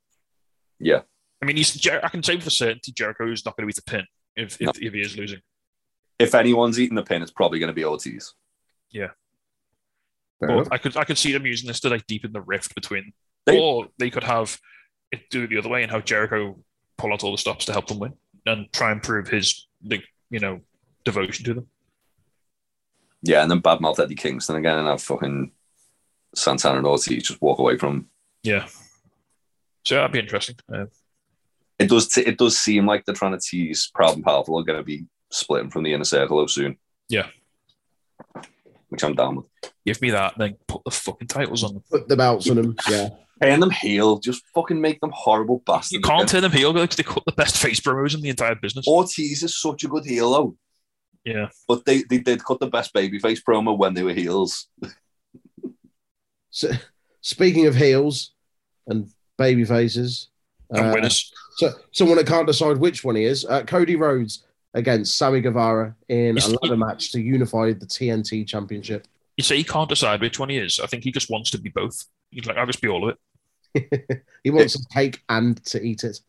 Yeah. 0.79 1.01
I 1.43 1.47
mean, 1.47 1.57
he's 1.57 1.75
Jer- 1.75 2.01
I 2.03 2.09
can 2.09 2.23
say 2.23 2.39
for 2.41 2.51
certainty 2.51 2.93
Jericho 2.93 3.31
is 3.31 3.45
not 3.45 3.57
going 3.57 3.63
to 3.65 3.67
beat 3.67 3.77
the 3.77 3.91
pin 3.91 4.07
if 4.37 4.55
if, 4.61 4.67
No. 4.67 4.73
if 4.81 4.93
he 4.93 5.01
is 5.01 5.17
losing. 5.17 5.41
If 6.19 6.35
anyone's 6.35 6.79
eating 6.81 6.95
the 6.97 7.03
pin, 7.03 7.23
it's 7.23 7.31
probably 7.33 7.59
going 7.59 7.69
to 7.69 7.75
be 7.75 7.85
Ortiz. 7.85 8.33
Yeah. 8.91 9.09
I 10.71 10.77
could 10.79 10.97
I 10.97 11.05
could 11.05 11.17
see 11.19 11.33
them 11.33 11.47
using 11.47 11.69
this 11.69 11.81
to 11.81 11.89
like 11.89 12.07
deepen 12.07 12.33
the 12.33 12.41
rift 12.41 12.75
between, 12.75 13.13
They- 13.47 13.59
or 13.61 13.89
they 13.99 14.11
could 14.11 14.25
have 14.25 14.59
it 15.11 15.31
do 15.31 15.45
it 15.45 15.47
the 15.51 15.59
other 15.59 15.69
way 15.69 15.83
and 15.83 15.91
have 15.93 16.05
Jericho 16.05 16.59
pull 16.99 17.13
out 17.13 17.25
all 17.25 17.33
the 17.33 17.39
stops 17.39 17.65
to 17.67 17.73
help 17.73 17.87
them 17.87 17.99
win 17.99 18.13
and 18.47 18.71
try 18.73 18.91
and 18.93 19.03
prove 19.03 19.29
his 19.29 19.67
like 19.85 20.05
you 20.31 20.41
know 20.41 20.61
devotion 21.05 21.45
to 21.47 21.55
them. 21.55 21.67
Yeah, 23.23 23.43
and 23.43 23.51
then 23.51 23.63
badmouth 23.63 23.99
Eddie 24.01 24.15
Kingston 24.15 24.57
again 24.57 24.79
and 24.79 24.87
have 24.89 25.03
fucking 25.03 25.53
Santana 26.35 26.79
and 26.79 26.87
Ortiz 26.87 27.23
just 27.23 27.41
walk 27.41 27.59
away 27.59 27.79
from 27.79 27.93
him. 27.95 28.09
Yeah. 28.43 28.67
So 29.85 29.95
that'd 29.97 30.13
be 30.13 30.19
interesting. 30.19 30.57
Uh, 30.73 30.87
It 31.79 31.89
does 31.89 32.09
t- 32.09 32.21
it 32.23 32.39
does 32.39 32.59
seem 32.59 32.87
like 32.87 33.05
they're 33.05 33.15
trying 33.15 33.33
to 33.33 33.41
tease 33.41 33.91
Proud 33.95 34.15
and 34.17 34.25
Powerful 34.25 34.59
are 34.59 34.65
going 34.65 34.79
to 34.79 34.85
be 34.85 35.07
splitting 35.31 35.71
from 35.71 35.83
the 35.85 35.93
inner 35.93 36.05
circle 36.05 36.47
soon. 36.49 36.77
Yeah. 37.09 37.29
Which 38.89 39.03
I'm 39.03 39.15
down 39.15 39.37
with. 39.37 39.47
give 39.85 40.01
me 40.03 40.11
that, 40.11 40.35
then 40.39 40.57
put 40.69 40.85
the 40.85 40.91
fucking 40.91 41.29
titles 41.29 41.65
on 41.65 41.75
them. 41.75 41.83
Put 41.91 42.09
the 42.09 42.17
belts 42.17 42.49
on 42.49 42.57
them. 42.57 42.77
Yeah. 42.89 43.09
Turn 43.43 43.59
them 43.61 43.71
heel, 43.71 44.19
just 44.21 44.45
fucking 44.55 44.81
make 44.81 45.01
them 45.01 45.11
horrible 45.13 45.63
bastards. 45.67 45.93
You 45.93 46.01
can't 46.01 46.23
again. 46.23 46.27
turn 46.29 46.43
them 46.43 46.53
heel 46.53 46.73
because 46.73 46.97
they 46.97 47.03
cut 47.03 47.25
the 47.27 47.33
best 47.33 47.57
face 47.59 47.81
promos 47.81 48.15
in 48.15 48.21
the 48.21 48.29
entire 48.29 48.55
business. 48.55 48.87
Ortiz 48.87 49.43
is 49.43 49.61
such 49.61 49.83
a 49.85 49.89
good 49.89 50.05
heel 50.05 50.31
though. 50.31 50.57
Yeah. 51.25 51.49
But 51.67 51.85
they, 51.87 52.03
they 52.03 52.19
did 52.19 52.45
cut 52.45 52.61
the 52.61 52.67
best 52.67 52.93
babyface 52.95 53.43
promo 53.43 53.77
when 53.77 53.95
they 53.95 54.03
were 54.03 54.13
heels. 54.13 54.69
So, 56.51 56.71
speaking 57.21 57.67
of 57.67 57.75
heels 57.75 58.33
and 58.87 59.11
baby 59.39 59.65
faces, 59.65 60.29
And 60.71 60.87
uh, 60.87 60.93
winners. 60.95 61.33
so 61.57 61.73
someone 61.93 62.17
that 62.19 62.27
can't 62.27 62.47
decide 62.47 62.77
which 62.79 63.03
one 63.05 63.17
he 63.17 63.25
is, 63.25 63.45
uh, 63.45 63.63
Cody 63.65 63.97
Rhodes 63.97 64.45
against 64.75 65.17
Sammy 65.19 65.41
Guevara 65.41 65.95
in 66.09 66.37
a 66.37 66.39
Is- 66.39 66.57
ladder 66.63 66.77
match 66.77 67.11
to 67.13 67.21
unify 67.21 67.73
the 67.73 67.87
TNT 67.87 68.47
Championship. 68.47 69.07
You 69.37 69.43
say 69.43 69.57
he 69.57 69.65
can't 69.65 69.89
decide 69.89 70.21
which 70.21 70.39
one 70.39 70.49
he 70.49 70.59
is. 70.59 70.79
I 70.79 70.87
think 70.87 71.03
he 71.03 71.11
just 71.11 71.29
wants 71.29 71.51
to 71.53 71.59
be 71.59 71.69
both. 71.71 72.05
He's 72.31 72.47
like, 72.47 72.57
I'll 72.57 72.67
just 72.67 72.81
be 72.81 72.89
all 72.89 73.09
of 73.09 73.17
it. 73.75 74.23
he 74.45 74.51
wants 74.51 74.75
to 74.75 74.85
take 74.93 75.23
and 75.29 75.65
to 75.67 75.83
eat 75.83 76.05
it. 76.05 76.21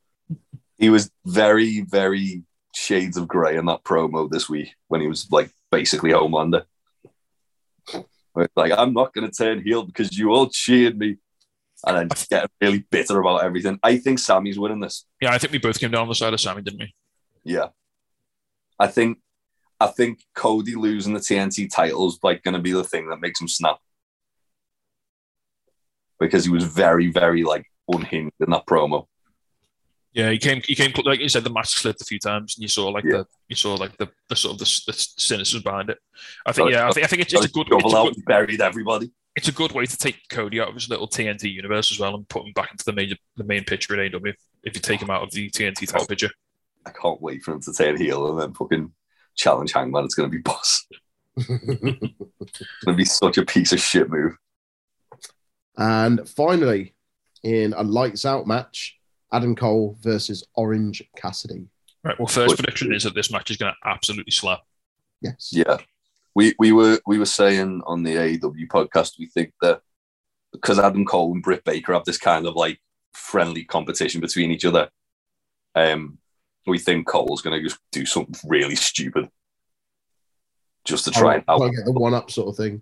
He 0.79 0.89
was 0.89 1.11
very, 1.23 1.81
very 1.81 2.41
shades 2.75 3.17
of 3.17 3.27
grey 3.27 3.57
in 3.57 3.65
that 3.65 3.83
promo 3.83 4.29
this 4.29 4.49
week 4.49 4.75
when 4.87 5.01
he 5.01 5.07
was 5.07 5.31
like 5.31 5.49
basically 5.71 6.11
Homelander. 6.11 6.63
Like, 8.55 8.73
I'm 8.77 8.93
not 8.93 9.13
going 9.13 9.29
to 9.29 9.35
turn 9.35 9.63
heel 9.63 9.83
because 9.83 10.17
you 10.17 10.31
all 10.31 10.49
cheered 10.49 10.97
me. 10.97 11.17
And 11.85 11.97
then 11.97 12.09
just 12.09 12.29
get 12.29 12.49
really 12.61 12.85
bitter 12.89 13.19
about 13.19 13.43
everything. 13.43 13.79
I 13.83 13.97
think 13.97 14.17
Sammy's 14.17 14.57
winning 14.57 14.79
this. 14.79 15.05
Yeah, 15.21 15.31
I 15.31 15.37
think 15.37 15.53
we 15.53 15.59
both 15.59 15.79
came 15.79 15.91
down 15.91 16.03
on 16.03 16.07
the 16.07 16.15
side 16.15 16.33
of 16.33 16.41
Sammy, 16.41 16.63
didn't 16.63 16.79
we? 16.79 16.93
Yeah. 17.43 17.67
I 18.79 18.87
think 18.87 19.19
I 19.79 19.87
think 19.87 20.19
Cody 20.33 20.75
losing 20.75 21.13
the 21.13 21.19
TNT 21.19 21.69
title 21.69 22.07
is 22.07 22.17
like 22.23 22.43
gonna 22.43 22.59
be 22.59 22.71
the 22.71 22.83
thing 22.83 23.09
that 23.09 23.19
makes 23.19 23.39
him 23.39 23.47
snap. 23.47 23.77
Because 26.19 26.45
he 26.45 26.49
was 26.49 26.63
very, 26.63 27.11
very 27.11 27.43
like 27.43 27.65
unhinged 27.87 28.35
in 28.39 28.49
that 28.51 28.65
promo. 28.65 29.05
Yeah, 30.15 30.31
he 30.31 30.37
came. 30.37 30.61
He 30.65 30.75
came 30.75 30.93
like 31.03 31.19
you 31.19 31.27
said. 31.27 31.43
The 31.43 31.49
match 31.49 31.69
slipped 31.75 32.01
a 32.01 32.05
few 32.05 32.19
times, 32.19 32.55
and 32.55 32.61
you 32.63 32.69
saw 32.69 32.87
like 32.87 33.03
Yeah. 33.03 33.17
the 33.17 33.25
you 33.49 33.55
saw 33.57 33.75
like 33.75 33.97
the, 33.97 34.09
the 34.29 34.35
sort 34.37 34.53
of 34.53 34.59
the, 34.59 34.81
the 34.87 34.93
cynicism 34.93 35.61
behind 35.61 35.89
it. 35.89 35.97
I 36.45 36.53
think. 36.53 36.71
Yeah, 36.71 36.87
I 36.87 36.91
think. 36.91 37.03
I 37.03 37.07
think 37.07 37.21
it's, 37.23 37.33
it's 37.33 37.45
a 37.45 37.49
good. 37.49 37.67
Double 37.67 37.83
It's 37.85 37.93
a 37.93 38.03
good, 38.03 38.15
and 38.15 38.25
buried 38.25 38.61
everybody. 38.61 39.11
it's 39.35 39.49
a 39.49 39.51
good 39.51 39.73
way 39.73 39.85
to 39.85 39.97
take 39.97 40.17
Cody 40.29 40.61
out 40.61 40.69
of 40.69 40.73
his 40.75 40.89
little 40.89 41.07
TNT 41.09 41.51
universe 41.51 41.91
as 41.91 41.99
well 41.99 42.15
and 42.15 42.25
put 42.29 42.45
him 42.45 42.53
back 42.53 42.71
into 42.71 42.85
the 42.85 42.93
major 42.93 43.17
the 43.35 43.43
main 43.43 43.65
picture 43.65 43.93
at 43.99 44.15
AW. 44.15 44.19
if 44.63 44.73
you 44.75 44.81
take 44.81 45.01
him 45.01 45.09
out 45.09 45.21
of 45.21 45.31
the 45.31 45.49
TNT 45.49 45.85
title 45.91 46.07
picture. 46.07 46.29
I 46.85 46.91
can't 46.91 47.21
wait 47.21 47.43
for 47.43 47.51
him 47.51 47.59
to 47.63 47.73
turn 47.73 47.97
heel 47.97 48.29
and 48.31 48.39
then 48.39 48.53
fucking 48.53 48.93
challenge 49.35 49.73
Hangman. 49.73 50.05
It's 50.05 50.15
going 50.15 50.31
to 50.31 50.35
be 50.37 50.41
boss. 50.41 50.85
It's 51.37 51.45
going 51.47 51.99
to 52.85 52.93
be 52.93 53.03
such 53.03 53.37
a 53.37 53.43
piece 53.45 53.73
of 53.73 53.81
shit 53.81 54.09
move. 54.09 54.37
and 55.77 56.27
finally, 56.29 56.95
in 57.43 57.73
a 57.73 57.83
lights 57.83 58.25
out 58.25 58.47
match, 58.47 58.97
Adam 59.31 59.55
Cole 59.55 59.97
versus 60.01 60.43
Orange 60.55 61.03
Cassidy. 61.17 61.67
Right. 62.03 62.17
Well, 62.19 62.27
first 62.27 62.51
Which- 62.51 62.59
prediction 62.59 62.93
is 62.93 63.03
that 63.03 63.15
this 63.15 63.31
match 63.31 63.51
is 63.51 63.57
going 63.57 63.73
to 63.73 63.89
absolutely 63.89 64.31
slap. 64.31 64.61
Yes. 65.21 65.49
Yeah, 65.51 65.77
we 66.35 66.53
we 66.59 66.71
were 66.71 66.99
we 67.07 67.17
were 67.17 67.25
saying 67.25 67.81
on 67.87 68.03
the 68.03 68.15
AEW 68.15 68.67
podcast 68.67 69.13
we 69.17 69.25
think 69.27 69.53
that 69.61 69.81
because 70.51 70.77
Adam 70.77 71.05
Cole 71.05 71.31
and 71.33 71.41
Britt 71.41 71.63
Baker 71.63 71.93
have 71.93 72.05
this 72.05 72.17
kind 72.17 72.45
of 72.45 72.55
like 72.55 72.79
friendly 73.13 73.63
competition 73.63 74.21
between 74.21 74.51
each 74.51 74.65
other, 74.65 74.89
um, 75.73 76.17
we 76.67 76.77
think 76.77 77.07
Cole's 77.07 77.41
going 77.41 77.57
to 77.59 77.67
just 77.67 77.79
do 77.91 78.05
something 78.05 78.35
really 78.49 78.75
stupid 78.75 79.29
just 80.85 81.05
to 81.05 81.11
try 81.11 81.35
and 81.35 81.43
I'll 81.47 81.63
out. 81.63 81.71
get 81.73 81.85
the 81.85 81.91
one 81.91 82.13
up 82.13 82.29
sort 82.29 82.49
of 82.49 82.55
thing. 82.57 82.81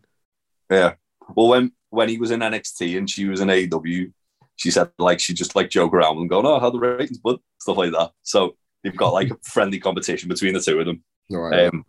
Yeah. 0.70 0.95
Well, 1.36 1.48
when 1.48 1.72
when 1.90 2.10
he 2.10 2.18
was 2.18 2.32
in 2.32 2.41
NXT 2.41 2.98
and 2.98 3.10
she 3.10 3.26
was 3.26 3.40
in 3.40 3.48
AEW, 3.48 4.11
she 4.55 4.71
said 4.71 4.91
like 4.99 5.19
she 5.19 5.34
just 5.34 5.55
like 5.55 5.69
joke 5.69 5.93
around 5.93 6.17
and 6.17 6.30
go, 6.30 6.41
"Oh, 6.45 6.59
how 6.59 6.69
the 6.69 6.80
ratings, 6.80 7.17
but 7.17 7.39
stuff 7.59 7.77
like 7.77 7.91
that." 7.91 8.11
So 8.23 8.55
they've 8.84 8.95
got 8.95 9.13
like 9.13 9.31
a 9.31 9.38
friendly 9.43 9.80
competition 9.80 10.30
between 10.30 10.53
the 10.53 10.59
two 10.59 10.80
of 10.80 10.85
them. 10.85 11.03
All 11.31 11.38
right. 11.39 11.67
Um, 11.67 11.85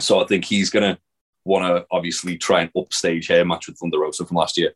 so 0.00 0.22
I 0.22 0.26
think 0.26 0.44
he's 0.44 0.70
gonna 0.70 0.98
want 1.44 1.64
to 1.64 1.86
obviously 1.90 2.36
try 2.36 2.62
and 2.62 2.70
upstage 2.76 3.28
her 3.28 3.44
match 3.44 3.68
with 3.68 3.78
Thunder 3.78 3.98
Rosa 4.00 4.24
from 4.26 4.36
last 4.36 4.58
year, 4.58 4.72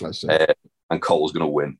Let's 0.00 0.20
see. 0.22 0.28
uh, 0.28 0.46
and 0.90 1.02
Cole's 1.02 1.32
gonna 1.32 1.48
win. 1.48 1.78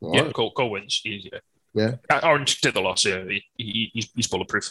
All 0.00 0.14
Yeah, 0.14 0.22
right. 0.22 0.34
Cole, 0.34 0.52
Cole 0.52 0.70
wins. 0.70 1.00
He, 1.02 1.30
yeah. 1.32 1.38
Yeah. 1.76 1.94
Uh, 2.08 2.20
Orange 2.24 2.60
did 2.60 2.74
the 2.74 2.80
loss. 2.80 3.04
Yeah, 3.04 3.24
he, 3.24 3.42
he, 3.56 3.90
he's, 3.92 4.08
he's 4.14 4.26
bulletproof. 4.28 4.70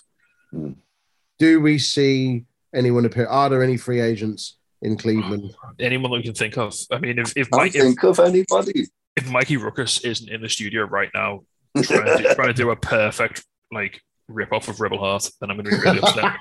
Do 1.39 1.59
we 1.61 1.79
see 1.79 2.45
anyone 2.73 3.05
appear? 3.05 3.25
Are 3.25 3.49
there 3.49 3.63
any 3.63 3.75
free 3.75 3.99
agents 3.99 4.57
in 4.83 4.97
Cleveland? 4.97 5.55
Anyone 5.79 6.11
that 6.11 6.17
we 6.17 6.23
can 6.23 6.33
think 6.33 6.57
of. 6.57 6.75
I 6.91 6.99
mean, 6.99 7.17
if 7.17 7.33
if, 7.35 7.47
I 7.53 7.57
Mike, 7.57 7.75
if, 7.75 7.81
think 7.81 8.03
of 8.03 8.19
anybody. 8.19 8.87
if 9.15 9.29
Mikey 9.29 9.57
Rukus 9.57 10.01
isn't 10.01 10.29
in 10.29 10.41
the 10.41 10.49
studio 10.49 10.83
right 10.83 11.09
now 11.13 11.41
trying 11.81 12.17
to, 12.17 12.23
do, 12.23 12.35
trying 12.35 12.47
to 12.49 12.53
do 12.53 12.69
a 12.69 12.75
perfect 12.75 13.43
like 13.71 14.01
rip 14.27 14.53
off 14.53 14.67
of 14.67 14.79
Rebel 14.79 14.99
Heart, 14.99 15.31
then 15.41 15.49
I'm 15.49 15.57
going 15.57 15.69
to 15.69 15.71
be 15.71 15.77
really 15.81 15.99
upset. 15.99 16.35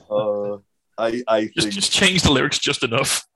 uh, 0.10 0.56
I 0.98 1.22
I 1.28 1.44
just, 1.46 1.58
think 1.58 1.72
just 1.72 1.92
change 1.92 2.22
the 2.22 2.32
lyrics 2.32 2.58
just 2.58 2.82
enough. 2.82 3.26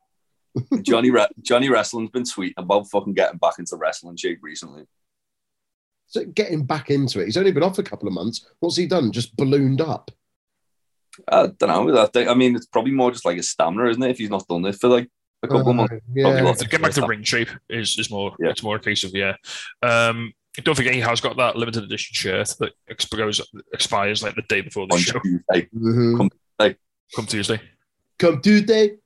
Johnny 0.83 1.11
Re- 1.11 1.29
Johnny 1.41 1.69
Wrestling's 1.69 2.11
been 2.11 2.25
tweeting 2.25 2.55
about 2.57 2.89
fucking 2.91 3.15
getting 3.15 3.39
back 3.39 3.59
into 3.59 3.77
wrestling 3.77 4.17
shape 4.17 4.41
recently. 4.43 4.85
so 6.09 6.25
getting 6.25 6.65
back 6.65 6.91
into 6.91 7.21
it. 7.21 7.27
He's 7.27 7.37
only 7.37 7.53
been 7.53 7.63
off 7.63 7.79
a 7.79 7.85
couple 7.85 8.09
of 8.09 8.15
months. 8.15 8.47
What's 8.59 8.77
he 8.77 8.87
done? 8.87 9.13
Just 9.13 9.37
ballooned 9.37 9.81
up. 9.81 10.11
I 11.29 11.47
don't 11.49 11.63
know. 11.89 11.99
I, 12.03 12.07
think, 12.07 12.29
I 12.29 12.35
mean, 12.35 12.57
it's 12.57 12.67
probably 12.67 12.93
more 12.93 13.11
just 13.11 13.25
like 13.25 13.39
a 13.39 13.43
stamina, 13.43 13.89
isn't 13.91 14.03
it? 14.03 14.11
If 14.11 14.19
he's 14.19 14.31
not 14.31 14.47
done 14.49 14.65
it 14.67 14.77
for 14.77 14.89
like 14.89 15.09
a 15.43 15.49
couple 15.49 15.71
of 15.71 15.77
months. 15.77 15.93
Uh, 15.95 15.99
Probably 16.23 16.23
yeah. 16.39 16.43
lots 16.43 16.63
To 16.63 16.69
get 16.69 16.83
back 16.83 16.93
to 16.93 17.07
ring 17.07 17.23
shape 17.23 17.49
is, 17.69 17.99
is 17.99 18.11
more 18.11 18.35
Yeah. 18.39 18.51
it's 18.51 18.63
more 18.63 18.77
a 18.77 18.81
case 18.81 19.05
of 19.05 19.13
yeah. 19.15 19.35
Um, 19.83 20.33
don't 20.63 20.75
forget 20.75 20.95
he 20.95 21.01
has 21.01 21.21
got 21.21 21.37
that 21.37 21.57
limited 21.57 21.85
edition 21.85 22.13
shirt 22.13 22.55
that 22.59 22.73
expires 22.89 23.41
expires 23.73 24.23
like 24.23 24.35
the 24.35 24.43
day 24.49 24.61
before 24.61 24.87
the 24.87 24.95
on 24.95 25.01
show. 25.01 25.19
Tuesday. 25.21 25.69
Mhm. 25.75 26.31
Come 27.17 27.27
Tuesday. 27.27 27.61
Come 28.19 28.41
Tuesday. 28.41 28.97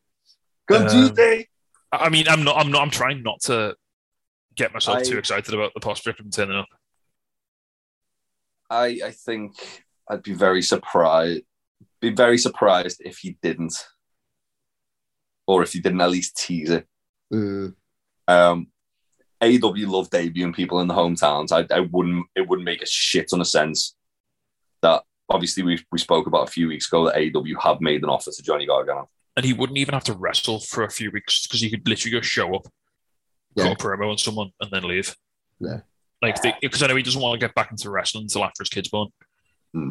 Come 0.68 0.82
Um, 0.82 0.88
Tuesday. 0.88 1.48
I 1.92 1.96
I 1.96 2.08
mean, 2.08 2.26
I'm 2.28 2.42
not. 2.44 2.56
I'm 2.56 2.70
not. 2.72 2.82
I'm 2.82 2.90
trying 2.90 3.22
not 3.22 3.40
to 3.42 3.76
get 4.56 4.72
myself 4.74 4.98
I- 4.98 5.02
too 5.04 5.18
excited 5.18 5.54
about 5.54 5.72
the 5.74 5.80
prospect 5.80 6.18
of 6.20 6.26
him 6.26 6.30
turning 6.32 6.56
up. 6.56 6.66
I 8.70 9.00
I 9.04 9.10
think 9.12 9.54
I'd 10.08 10.22
be 10.22 10.32
very 10.34 10.62
surprised. 10.62 11.42
Be 12.04 12.10
very 12.14 12.36
surprised 12.36 13.00
if 13.02 13.16
he 13.16 13.38
didn't, 13.40 13.74
or 15.46 15.62
if 15.62 15.72
he 15.72 15.80
didn't 15.80 16.02
at 16.02 16.10
least 16.10 16.36
tease 16.36 16.68
it. 16.68 16.86
Mm. 17.32 17.74
Um, 18.28 18.66
AEW 19.42 19.88
love 19.88 20.10
debuting 20.10 20.54
people 20.54 20.80
in 20.80 20.86
the 20.88 20.92
hometowns. 20.92 21.50
I, 21.50 21.66
I 21.74 21.80
wouldn't. 21.80 22.26
It 22.36 22.46
wouldn't 22.46 22.66
make 22.66 22.82
a 22.82 22.86
shit 22.86 23.30
ton 23.30 23.40
of 23.40 23.46
sense. 23.46 23.96
That 24.82 25.02
obviously 25.30 25.62
we 25.62 25.82
we 25.90 25.98
spoke 25.98 26.26
about 26.26 26.46
a 26.46 26.52
few 26.52 26.68
weeks 26.68 26.88
ago 26.88 27.06
that 27.06 27.16
AEW 27.16 27.54
have 27.62 27.80
made 27.80 28.02
an 28.02 28.10
offer 28.10 28.30
to 28.30 28.42
Johnny 28.42 28.66
Gargano. 28.66 29.08
And 29.34 29.46
he 29.46 29.54
wouldn't 29.54 29.78
even 29.78 29.94
have 29.94 30.04
to 30.04 30.12
wrestle 30.12 30.60
for 30.60 30.84
a 30.84 30.90
few 30.90 31.10
weeks 31.10 31.46
because 31.46 31.62
he 31.62 31.70
could 31.70 31.88
literally 31.88 32.18
just 32.20 32.30
show 32.30 32.54
up, 32.54 32.68
Yeah. 33.56 33.64
cut 33.64 33.80
a 33.82 33.82
promo 33.82 34.10
on 34.10 34.18
someone, 34.18 34.50
and 34.60 34.70
then 34.70 34.82
leave. 34.84 35.16
Yeah. 35.58 35.80
Like 36.20 36.36
because 36.60 36.82
I 36.82 36.86
know 36.86 36.96
he 36.96 37.02
doesn't 37.02 37.20
want 37.20 37.40
to 37.40 37.46
get 37.46 37.54
back 37.54 37.70
into 37.70 37.88
wrestling 37.88 38.24
until 38.24 38.44
after 38.44 38.62
his 38.62 38.68
kid's 38.68 38.90
born. 38.90 39.08
Hmm. 39.72 39.90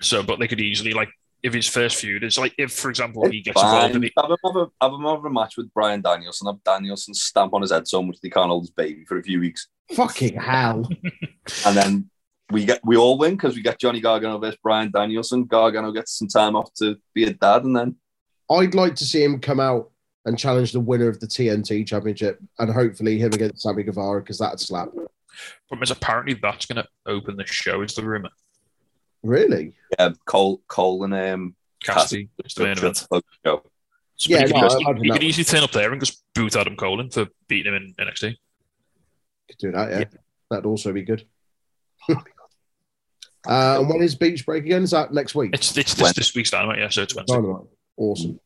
So, 0.00 0.22
but 0.22 0.38
they 0.38 0.48
could 0.48 0.62
easily 0.62 0.94
like 0.94 1.10
if 1.42 1.54
his 1.54 1.66
first 1.66 1.96
feud 1.96 2.22
is 2.22 2.38
like 2.38 2.54
if, 2.58 2.72
for 2.72 2.90
example, 2.90 3.28
he 3.28 3.40
gets 3.40 3.60
Fine. 3.60 3.74
involved 3.74 3.94
in 3.96 4.00
the 4.02 4.12
Have 4.16 4.30
him 4.30 4.36
have 4.44 4.56
a, 4.56 4.66
have 4.80 4.92
him 4.92 5.04
have 5.04 5.24
a 5.24 5.30
match 5.30 5.56
with 5.56 5.72
Bryan 5.72 6.00
Danielson. 6.00 6.46
Have 6.46 6.62
Danielson 6.64 7.14
stamp 7.14 7.54
on 7.54 7.62
his 7.62 7.72
head 7.72 7.88
so 7.88 8.02
much 8.02 8.16
that 8.16 8.26
he 8.26 8.30
can't 8.30 8.48
hold 8.48 8.64
his 8.64 8.70
baby 8.70 9.04
for 9.04 9.18
a 9.18 9.22
few 9.22 9.40
weeks, 9.40 9.68
Fucking 9.92 10.34
hell. 10.34 10.88
and 11.66 11.76
then 11.76 12.10
we 12.50 12.64
get 12.64 12.80
we 12.84 12.96
all 12.96 13.18
win 13.18 13.32
because 13.32 13.56
we 13.56 13.62
get 13.62 13.80
Johnny 13.80 14.00
Gargano 14.00 14.38
versus 14.38 14.58
Bryan 14.62 14.90
Danielson. 14.92 15.44
Gargano 15.44 15.92
gets 15.92 16.18
some 16.18 16.28
time 16.28 16.56
off 16.56 16.72
to 16.74 16.96
be 17.14 17.24
a 17.24 17.32
dad, 17.32 17.64
and 17.64 17.76
then 17.76 17.96
I'd 18.50 18.74
like 18.74 18.94
to 18.96 19.04
see 19.04 19.22
him 19.22 19.40
come 19.40 19.60
out 19.60 19.90
and 20.26 20.38
challenge 20.38 20.72
the 20.72 20.80
winner 20.80 21.08
of 21.08 21.18
the 21.20 21.26
TNT 21.26 21.86
Championship 21.86 22.38
and 22.58 22.70
hopefully 22.70 23.18
him 23.18 23.32
against 23.32 23.62
Sammy 23.62 23.82
Guevara 23.82 24.20
because 24.20 24.38
that'd 24.38 24.60
slap. 24.60 24.90
problem 25.68 25.82
is 25.82 25.90
apparently 25.90 26.34
that's 26.34 26.66
going 26.66 26.82
to 26.82 26.88
open 27.06 27.36
the 27.36 27.46
show. 27.46 27.82
Is 27.82 27.94
the 27.94 28.04
rumor? 28.04 28.28
Really? 29.22 29.74
yeah, 29.98 30.10
Cole 30.26 30.62
Cole 30.68 31.04
and 31.04 31.14
um 31.14 31.54
Cassidy 31.84 32.28
is 32.44 32.54
the 32.54 32.64
main 32.64 32.78
event. 32.78 33.06
Go. 33.44 33.62
So 34.16 34.30
Yeah, 34.30 34.38
he 34.40 34.44
could, 34.46 34.54
no, 34.56 34.60
just- 34.62 34.76
I 34.76 34.78
he- 34.78 34.84
imagine 34.84 35.02
he 35.04 35.08
that 35.10 35.14
could 35.18 35.24
easily 35.24 35.44
turn 35.44 35.62
up 35.62 35.72
there 35.72 35.92
and 35.92 36.00
just 36.00 36.22
boot 36.34 36.56
Adam 36.56 36.76
Cole 36.76 37.00
in 37.00 37.10
for 37.10 37.26
beating 37.48 37.72
him 37.74 37.94
in 37.98 38.06
NXT. 38.06 38.36
Could 39.48 39.58
do 39.58 39.72
that, 39.72 39.90
yeah. 39.90 40.04
That'd 40.50 40.66
also 40.66 40.92
be 40.92 41.02
good. 41.02 41.24
uh, 42.10 42.14
and 43.46 43.88
when 43.88 44.02
is 44.02 44.14
Beach 44.14 44.44
Break 44.44 44.64
again? 44.64 44.82
Is 44.82 44.90
that 44.90 45.12
next 45.12 45.34
week? 45.34 45.50
It's 45.54 45.76
it's 45.76 45.94
this, 45.94 46.12
this 46.12 46.34
week's 46.34 46.50
dynamite, 46.50 46.78
yeah. 46.78 46.88
So 46.88 47.02
it's 47.02 47.14
Wednesday. 47.14 47.34
Dynamite. 47.36 47.62
Awesome. 47.96 48.40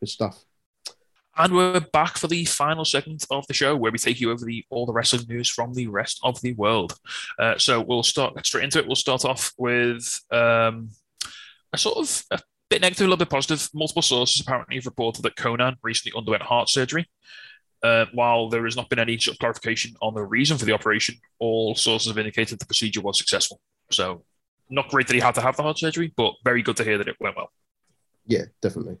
Good 0.00 0.08
stuff. 0.08 0.44
And 1.36 1.54
we're 1.54 1.80
back 1.80 2.18
for 2.18 2.26
the 2.26 2.44
final 2.44 2.84
segment 2.84 3.24
of 3.30 3.46
the 3.46 3.54
show 3.54 3.74
where 3.74 3.90
we 3.90 3.98
take 3.98 4.20
you 4.20 4.30
over 4.30 4.44
the 4.44 4.64
all 4.68 4.84
the 4.84 4.92
wrestling 4.92 5.24
news 5.28 5.48
from 5.48 5.72
the 5.72 5.86
rest 5.86 6.20
of 6.22 6.40
the 6.42 6.52
world. 6.54 6.98
Uh, 7.38 7.56
so 7.56 7.80
we'll 7.80 8.02
start 8.02 8.34
straight 8.44 8.64
into 8.64 8.78
it. 8.78 8.86
We'll 8.86 8.96
start 8.96 9.24
off 9.24 9.52
with 9.56 10.20
um, 10.30 10.90
a 11.72 11.78
sort 11.78 11.96
of 11.96 12.22
a 12.32 12.40
bit 12.68 12.82
negative, 12.82 13.06
a 13.06 13.08
little 13.08 13.16
bit 13.16 13.30
positive. 13.30 13.66
Multiple 13.72 14.02
sources 14.02 14.42
apparently 14.42 14.76
have 14.76 14.84
reported 14.84 15.22
that 15.22 15.36
Konnan 15.36 15.76
recently 15.82 16.16
underwent 16.16 16.42
heart 16.42 16.68
surgery. 16.68 17.08
Uh, 17.82 18.06
while 18.12 18.48
there 18.48 18.64
has 18.64 18.76
not 18.76 18.88
been 18.90 19.00
any 19.00 19.18
sort 19.18 19.34
of 19.34 19.38
clarification 19.40 19.92
on 20.00 20.14
the 20.14 20.22
reason 20.22 20.56
for 20.56 20.66
the 20.66 20.72
operation, 20.72 21.16
all 21.40 21.74
sources 21.74 22.08
have 22.08 22.18
indicated 22.18 22.58
the 22.58 22.66
procedure 22.66 23.00
was 23.00 23.18
successful. 23.18 23.60
So, 23.90 24.22
not 24.70 24.88
great 24.88 25.08
that 25.08 25.14
he 25.14 25.20
had 25.20 25.34
to 25.34 25.40
have 25.40 25.56
the 25.56 25.64
heart 25.64 25.78
surgery, 25.78 26.12
but 26.16 26.34
very 26.44 26.62
good 26.62 26.76
to 26.76 26.84
hear 26.84 26.98
that 26.98 27.08
it 27.08 27.16
went 27.18 27.36
well. 27.36 27.50
Yeah, 28.26 28.44
definitely. 28.60 28.98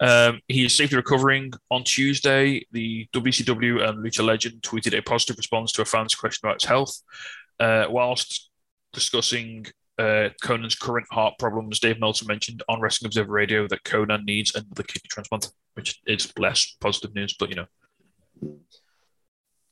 Um, 0.00 0.40
he 0.48 0.64
is 0.64 0.74
safely 0.74 0.96
recovering. 0.96 1.52
On 1.70 1.84
Tuesday, 1.84 2.64
the 2.72 3.08
WCW 3.12 3.88
and 3.88 4.04
Lucha 4.04 4.24
Legend 4.24 4.62
tweeted 4.62 4.96
a 4.96 5.02
positive 5.02 5.36
response 5.36 5.72
to 5.72 5.82
a 5.82 5.84
fan's 5.84 6.14
question 6.14 6.46
about 6.46 6.62
his 6.62 6.68
health. 6.68 7.02
Uh, 7.58 7.86
whilst 7.88 8.50
discussing 8.92 9.66
uh, 9.98 10.30
Konnan's 10.42 10.76
current 10.76 11.06
heart 11.10 11.34
problems, 11.38 11.80
Dave 11.80 11.98
Meltzer 11.98 12.26
mentioned 12.26 12.62
on 12.68 12.80
Wrestling 12.80 13.08
Observer 13.08 13.32
Radio 13.32 13.66
that 13.68 13.82
Konnan 13.82 14.24
needs 14.24 14.54
another 14.54 14.84
kidney 14.84 15.08
transplant, 15.08 15.50
which 15.74 16.00
is 16.06 16.32
less 16.38 16.76
positive 16.80 17.14
news, 17.14 17.34
but 17.38 17.50
you 17.50 17.56
know, 17.56 17.66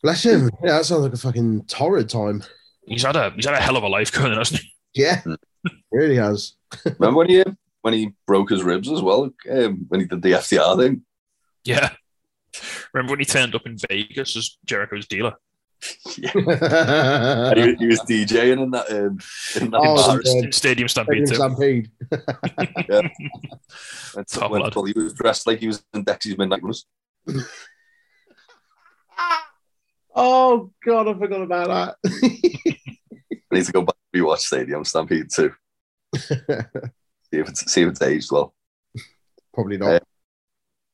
Bless 0.03 0.25
him. 0.25 0.51
Yeah, 0.63 0.77
that 0.79 0.85
sounds 0.85 1.03
like 1.03 1.13
a 1.13 1.17
fucking 1.17 1.65
torrid 1.65 2.09
time. 2.09 2.45
he's 2.87 3.03
had 3.03 3.17
a 3.17 3.31
he's 3.35 3.47
had 3.47 3.55
a 3.55 3.61
hell 3.61 3.77
of 3.77 3.83
a 3.83 3.89
life, 3.89 4.13
Konnan, 4.13 4.37
hasn't 4.37 4.61
he? 4.61 5.03
Yeah, 5.03 5.23
really 5.93 6.17
has. 6.17 6.55
Remember 6.85 7.19
when 7.19 7.29
he 7.29 7.43
when 7.87 7.95
he 7.95 8.13
broke 8.27 8.51
his 8.51 8.65
ribs 8.65 8.91
as 8.91 9.01
well 9.01 9.31
um, 9.49 9.87
when 9.89 10.01
he 10.01 10.07
did 10.07 10.21
the 10.21 10.33
FTR 10.33 10.77
thing? 10.77 11.03
Yeah. 11.65 11.91
Remember 12.93 13.13
when 13.13 13.21
he 13.21 13.25
turned 13.25 13.55
up 13.55 13.65
in 13.65 13.77
Vegas 13.89 14.37
as 14.37 14.59
Jericho's 14.65 15.07
dealer? 15.07 15.35
Yeah, 16.17 16.31
and 16.35 17.59
he, 17.61 17.75
he 17.77 17.87
was 17.87 18.01
DJing 18.01 18.63
in 18.63 18.71
that 18.73 18.91
um, 18.91 19.19
in 19.61 19.71
that 19.71 19.81
Oh, 19.85 19.95
bar. 19.95 20.21
yeah. 20.25 20.49
Stadium 20.51 20.89
Stampede 20.89 21.29
Stampede 21.29 21.89
too. 22.11 22.11
Stampede. 22.11 23.11
When- 24.15 24.25
Top 24.25 24.51
when 24.51 24.63
lad. 24.63 24.73
he 24.75 24.93
was 25.01 25.13
dressed 25.13 25.47
like 25.47 25.59
he 25.61 25.67
was 25.69 25.85
in 25.95 26.03
Dexy's 26.05 26.37
Midnight 26.39 26.63
Runners. 26.63 26.87
Oh 30.19 30.73
god, 30.85 31.09
I 31.09 31.15
forgot 31.19 31.43
about 31.43 31.69
that. 31.69 31.97
I 32.11 33.55
need 33.55 33.67
to 33.67 33.73
go 33.73 33.83
back 33.83 33.97
and 34.15 34.23
rewatch 34.23 34.39
Stadium 34.39 34.83
Stampede 34.85 35.29
too. 35.31 35.53
See 37.37 37.41
if 37.41 37.49
it's 37.51 37.71
see 37.71 37.83
if 37.83 37.89
it's 37.91 38.03
aged 38.03 38.33
well. 38.33 38.55
Probably 39.53 39.77
not. 39.77 40.03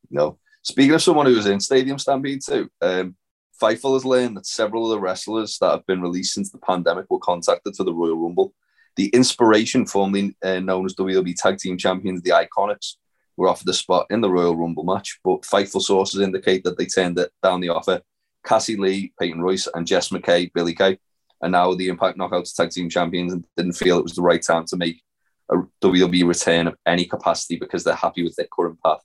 No. 0.09 0.39
Speaking 0.61 0.93
of 0.93 1.01
someone 1.01 1.25
who 1.25 1.35
was 1.35 1.45
in 1.45 1.61
Stadium 1.61 1.97
Stampede 1.97 2.41
too, 2.45 2.69
um, 2.81 3.15
Fightful 3.61 3.93
has 3.93 4.03
learned 4.03 4.35
that 4.35 4.45
several 4.45 4.83
of 4.83 4.89
the 4.89 4.99
wrestlers 4.99 5.57
that 5.59 5.71
have 5.71 5.85
been 5.85 6.01
released 6.01 6.33
since 6.33 6.51
the 6.51 6.57
pandemic 6.57 7.05
were 7.09 7.19
contacted 7.19 7.77
for 7.77 7.85
the 7.85 7.93
Royal 7.93 8.17
Rumble. 8.17 8.53
The 8.97 9.07
inspiration, 9.07 9.85
formerly 9.85 10.35
uh, 10.43 10.59
known 10.59 10.85
as 10.85 10.95
WWE 10.95 11.33
Tag 11.37 11.59
Team 11.59 11.77
Champions, 11.77 12.21
the 12.21 12.31
Iconics, 12.31 12.95
were 13.37 13.47
offered 13.47 13.69
a 13.69 13.73
spot 13.73 14.07
in 14.09 14.19
the 14.19 14.29
Royal 14.29 14.57
Rumble 14.57 14.83
match, 14.83 15.19
but 15.23 15.43
Fightful 15.43 15.81
sources 15.81 16.19
indicate 16.19 16.65
that 16.65 16.77
they 16.77 16.87
turned 16.87 17.17
it 17.19 17.31
down 17.41 17.61
the 17.61 17.69
offer. 17.69 18.01
Cassie 18.45 18.75
Lee, 18.75 19.13
Peyton 19.17 19.41
Royce, 19.41 19.69
and 19.73 19.87
Jess 19.87 20.09
McKay, 20.09 20.51
Billie 20.51 20.75
Kay, 20.75 20.97
are 21.41 21.49
now 21.49 21.73
the 21.73 21.87
Impact 21.87 22.17
Knockouts 22.17 22.53
Tag 22.53 22.71
Team 22.71 22.89
Champions 22.89 23.31
and 23.31 23.45
didn't 23.55 23.73
feel 23.73 23.97
it 23.97 24.03
was 24.03 24.15
the 24.15 24.21
right 24.21 24.43
time 24.43 24.65
to 24.65 24.75
make 24.75 25.01
a 25.49 25.57
WWE 25.81 26.27
return 26.27 26.67
of 26.67 26.75
any 26.85 27.05
capacity 27.05 27.57
because 27.57 27.83
they're 27.83 27.95
happy 27.95 28.23
with 28.23 28.35
their 28.35 28.47
current 28.51 28.79
path. 28.83 29.01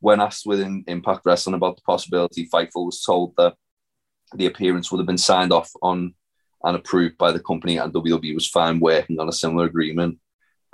When 0.00 0.20
asked 0.20 0.46
within 0.46 0.84
Impact 0.86 1.22
Wrestling 1.24 1.54
about 1.54 1.76
the 1.76 1.82
possibility, 1.82 2.48
Fightful 2.48 2.86
was 2.86 3.02
told 3.02 3.34
that 3.36 3.54
the 4.34 4.46
appearance 4.46 4.90
would 4.90 4.98
have 4.98 5.06
been 5.06 5.18
signed 5.18 5.52
off 5.52 5.70
on 5.82 6.14
and 6.62 6.76
approved 6.76 7.16
by 7.16 7.32
the 7.32 7.40
company, 7.40 7.78
and 7.78 7.92
WWE 7.92 8.34
was 8.34 8.48
fine 8.48 8.80
working 8.80 9.18
on 9.18 9.28
a 9.28 9.32
similar 9.32 9.64
agreement 9.66 10.18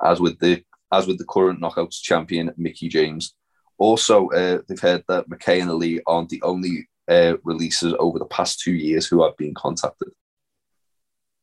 as 0.05 0.21
with 0.21 0.39
the 0.41 0.63
as 0.93 1.07
with 1.07 1.19
the 1.19 1.25
current 1.25 1.61
Knockouts 1.61 2.01
champion 2.01 2.53
Mickie 2.57 2.89
James. 2.89 3.35
Also, 3.79 4.29
uh, 4.31 4.61
they've 4.69 4.81
heard 4.81 5.05
that 5.09 5.29
McKay 5.29 5.61
and 5.61 5.73
Lee 5.75 6.01
aren't 6.07 6.29
the 6.29 6.43
only 6.43 6.89
uh, 7.09 7.35
releases 7.45 7.95
over 7.99 8.19
the 8.19 8.27
past 8.27 8.61
two 8.61 8.73
years 8.73 9.07
who 9.07 9.23
have 9.23 9.37
been 9.37 9.55
contacted. 9.55 10.09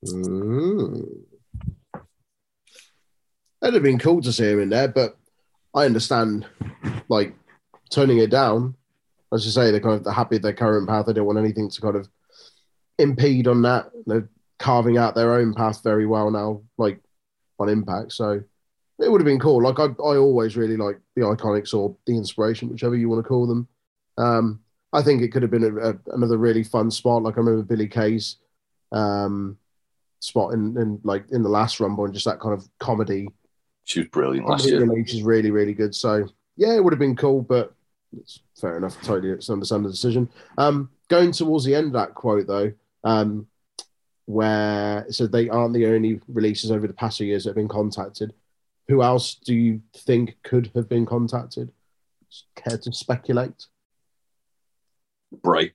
Mm. 0.05 1.23
It'd 3.63 3.73
have 3.75 3.83
been 3.83 3.97
cool 3.97 4.21
to 4.21 4.33
see 4.33 4.51
him 4.51 4.61
in 4.61 4.69
there, 4.69 4.89
but 4.89 5.17
I 5.73 5.85
understand, 5.85 6.45
like, 7.07 7.33
turning 7.89 8.17
it 8.17 8.29
down. 8.29 8.75
As 9.33 9.45
you 9.45 9.51
say, 9.51 9.71
they're 9.71 9.79
kind 9.79 10.05
of 10.05 10.13
happy 10.13 10.35
with 10.35 10.43
their 10.43 10.53
current 10.53 10.87
path. 10.87 11.05
They 11.05 11.13
don't 11.13 11.25
want 11.25 11.39
anything 11.39 11.69
to 11.69 11.81
kind 11.81 11.95
of 11.95 12.07
impede 12.99 13.47
on 13.47 13.61
that. 13.63 13.89
They're 14.05 14.29
carving 14.59 14.97
out 14.97 15.15
their 15.15 15.33
own 15.33 15.53
path 15.53 15.81
very 15.83 16.05
well 16.05 16.29
now, 16.29 16.61
like 16.77 16.99
on 17.59 17.69
Impact. 17.69 18.11
So 18.11 18.43
it 18.99 19.11
would 19.11 19.21
have 19.21 19.25
been 19.25 19.39
cool. 19.39 19.63
Like 19.63 19.79
I, 19.79 19.85
I 19.85 20.17
always 20.17 20.55
really 20.55 20.77
like 20.77 20.99
the 21.15 21.21
Iconics 21.21 21.73
or 21.73 21.95
the 22.05 22.15
Inspiration, 22.15 22.69
whichever 22.69 22.95
you 22.95 23.09
want 23.09 23.23
to 23.23 23.27
call 23.27 23.47
them. 23.47 23.67
Um, 24.17 24.59
I 24.91 25.01
think 25.01 25.21
it 25.21 25.29
could 25.29 25.41
have 25.41 25.51
been 25.51 25.63
a, 25.63 25.89
a, 25.89 25.95
another 26.13 26.37
really 26.37 26.63
fun 26.63 26.91
spot. 26.91 27.23
Like 27.23 27.35
I 27.35 27.37
remember 27.37 27.63
Billie 27.63 27.87
Kay's 27.87 28.37
um, 28.91 29.57
spot 30.19 30.53
in, 30.53 30.77
in 30.77 30.99
like 31.03 31.25
in 31.31 31.43
the 31.43 31.49
last 31.49 31.79
Rumble 31.79 32.05
and 32.05 32.13
just 32.13 32.25
that 32.25 32.39
kind 32.39 32.53
of 32.53 32.67
comedy. 32.79 33.27
She 33.85 33.99
was 33.99 34.09
brilliant 34.09 34.47
last 34.47 34.65
year. 34.65 34.99
is 35.01 35.23
really 35.23 35.51
really 35.51 35.73
good. 35.73 35.93
So 35.93 36.27
yeah, 36.55 36.75
it 36.75 36.83
would 36.83 36.93
have 36.93 36.99
been 36.99 37.15
cool, 37.15 37.41
but 37.41 37.73
it's 38.17 38.39
fair 38.59 38.77
enough. 38.77 39.01
Totally 39.01 39.31
understand 39.31 39.85
the 39.85 39.89
decision. 39.89 40.29
Um, 40.57 40.89
going 41.09 41.31
towards 41.31 41.65
the 41.65 41.75
end 41.75 41.87
of 41.87 41.93
that 41.93 42.13
quote 42.13 42.47
though, 42.47 42.71
um, 43.03 43.47
where 44.25 44.99
it 45.07 45.13
said 45.13 45.31
they 45.31 45.49
aren't 45.49 45.73
the 45.73 45.87
only 45.87 46.21
releases 46.27 46.71
over 46.71 46.87
the 46.87 46.93
past 46.93 47.17
few 47.17 47.27
years 47.27 47.43
that 47.43 47.51
have 47.51 47.55
been 47.55 47.67
contacted. 47.67 48.33
Who 48.87 49.01
else 49.01 49.35
do 49.35 49.53
you 49.53 49.81
think 49.95 50.37
could 50.43 50.71
have 50.75 50.89
been 50.89 51.05
contacted? 51.05 51.71
Care 52.55 52.77
to 52.77 52.93
speculate? 52.93 53.67
Bright, 55.41 55.73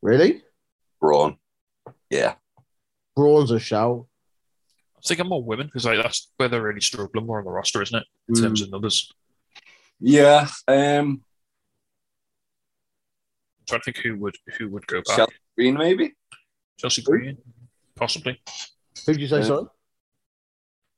Really? 0.00 0.42
Braun. 1.00 1.36
Yeah. 2.10 2.34
Braun's 3.14 3.50
a 3.50 3.58
shout. 3.58 4.06
I 5.02 5.04
was 5.04 5.08
thinking 5.08 5.26
more 5.28 5.42
women 5.42 5.66
because 5.66 5.84
like 5.84 6.00
that's 6.00 6.30
where 6.36 6.48
they're 6.48 6.62
really 6.62 6.80
struggling 6.80 7.26
more 7.26 7.38
on 7.40 7.44
the 7.44 7.50
roster, 7.50 7.82
isn't 7.82 7.98
it? 7.98 8.06
In 8.28 8.36
Mm. 8.36 8.42
terms 8.42 8.62
of 8.62 8.70
numbers. 8.70 9.12
Yeah. 9.98 10.48
Um, 10.68 11.24
I'm 13.58 13.64
trying 13.66 13.80
to 13.80 13.84
think 13.92 13.96
who 13.98 14.16
would 14.18 14.36
who 14.58 14.68
would 14.70 14.86
go 14.86 14.98
back. 15.04 15.16
Chelsea 15.16 15.32
Green, 15.56 15.74
maybe? 15.74 16.14
Chelsea 16.78 17.02
Green, 17.02 17.36
possibly. 17.96 18.40
Who 19.06 19.12
did 19.14 19.20
you 19.22 19.26
say, 19.26 19.38
Yeah. 19.40 19.44
sorry? 19.46 19.64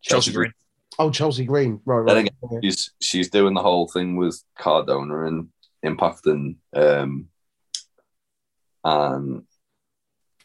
Chelsea 0.02 0.32
Green. 0.32 0.52
Oh, 0.98 1.10
Chelsea 1.10 1.47
Green. 1.47 1.81
Right, 1.86 2.10
I 2.10 2.14
right. 2.14 2.31
think 2.51 2.62
she's 2.62 2.90
she's 3.01 3.31
doing 3.31 3.55
the 3.55 3.62
whole 3.62 3.89
thing 3.89 4.16
with 4.16 4.43
Cardona 4.59 5.24
and 5.24 5.48
Impact 5.82 6.26
and 6.26 6.56
um 6.76 7.28
and 8.85 9.47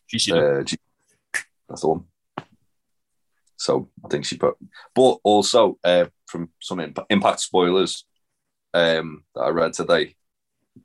GCW. 0.10 0.62
uh, 0.62 0.64
G- 0.64 0.78
that's 1.68 1.82
the 1.82 1.88
one. 1.90 2.06
So 3.60 3.90
I 4.06 4.08
think 4.08 4.24
she 4.26 4.38
put, 4.38 4.56
but 4.96 5.18
also 5.24 5.78
uh, 5.84 6.06
from 6.28 6.50
some 6.62 6.80
Impact 7.10 7.42
spoilers 7.42 8.06
um, 8.74 9.26
that 9.36 9.42
I 9.42 9.50
read 9.50 9.74
today, 9.74 10.16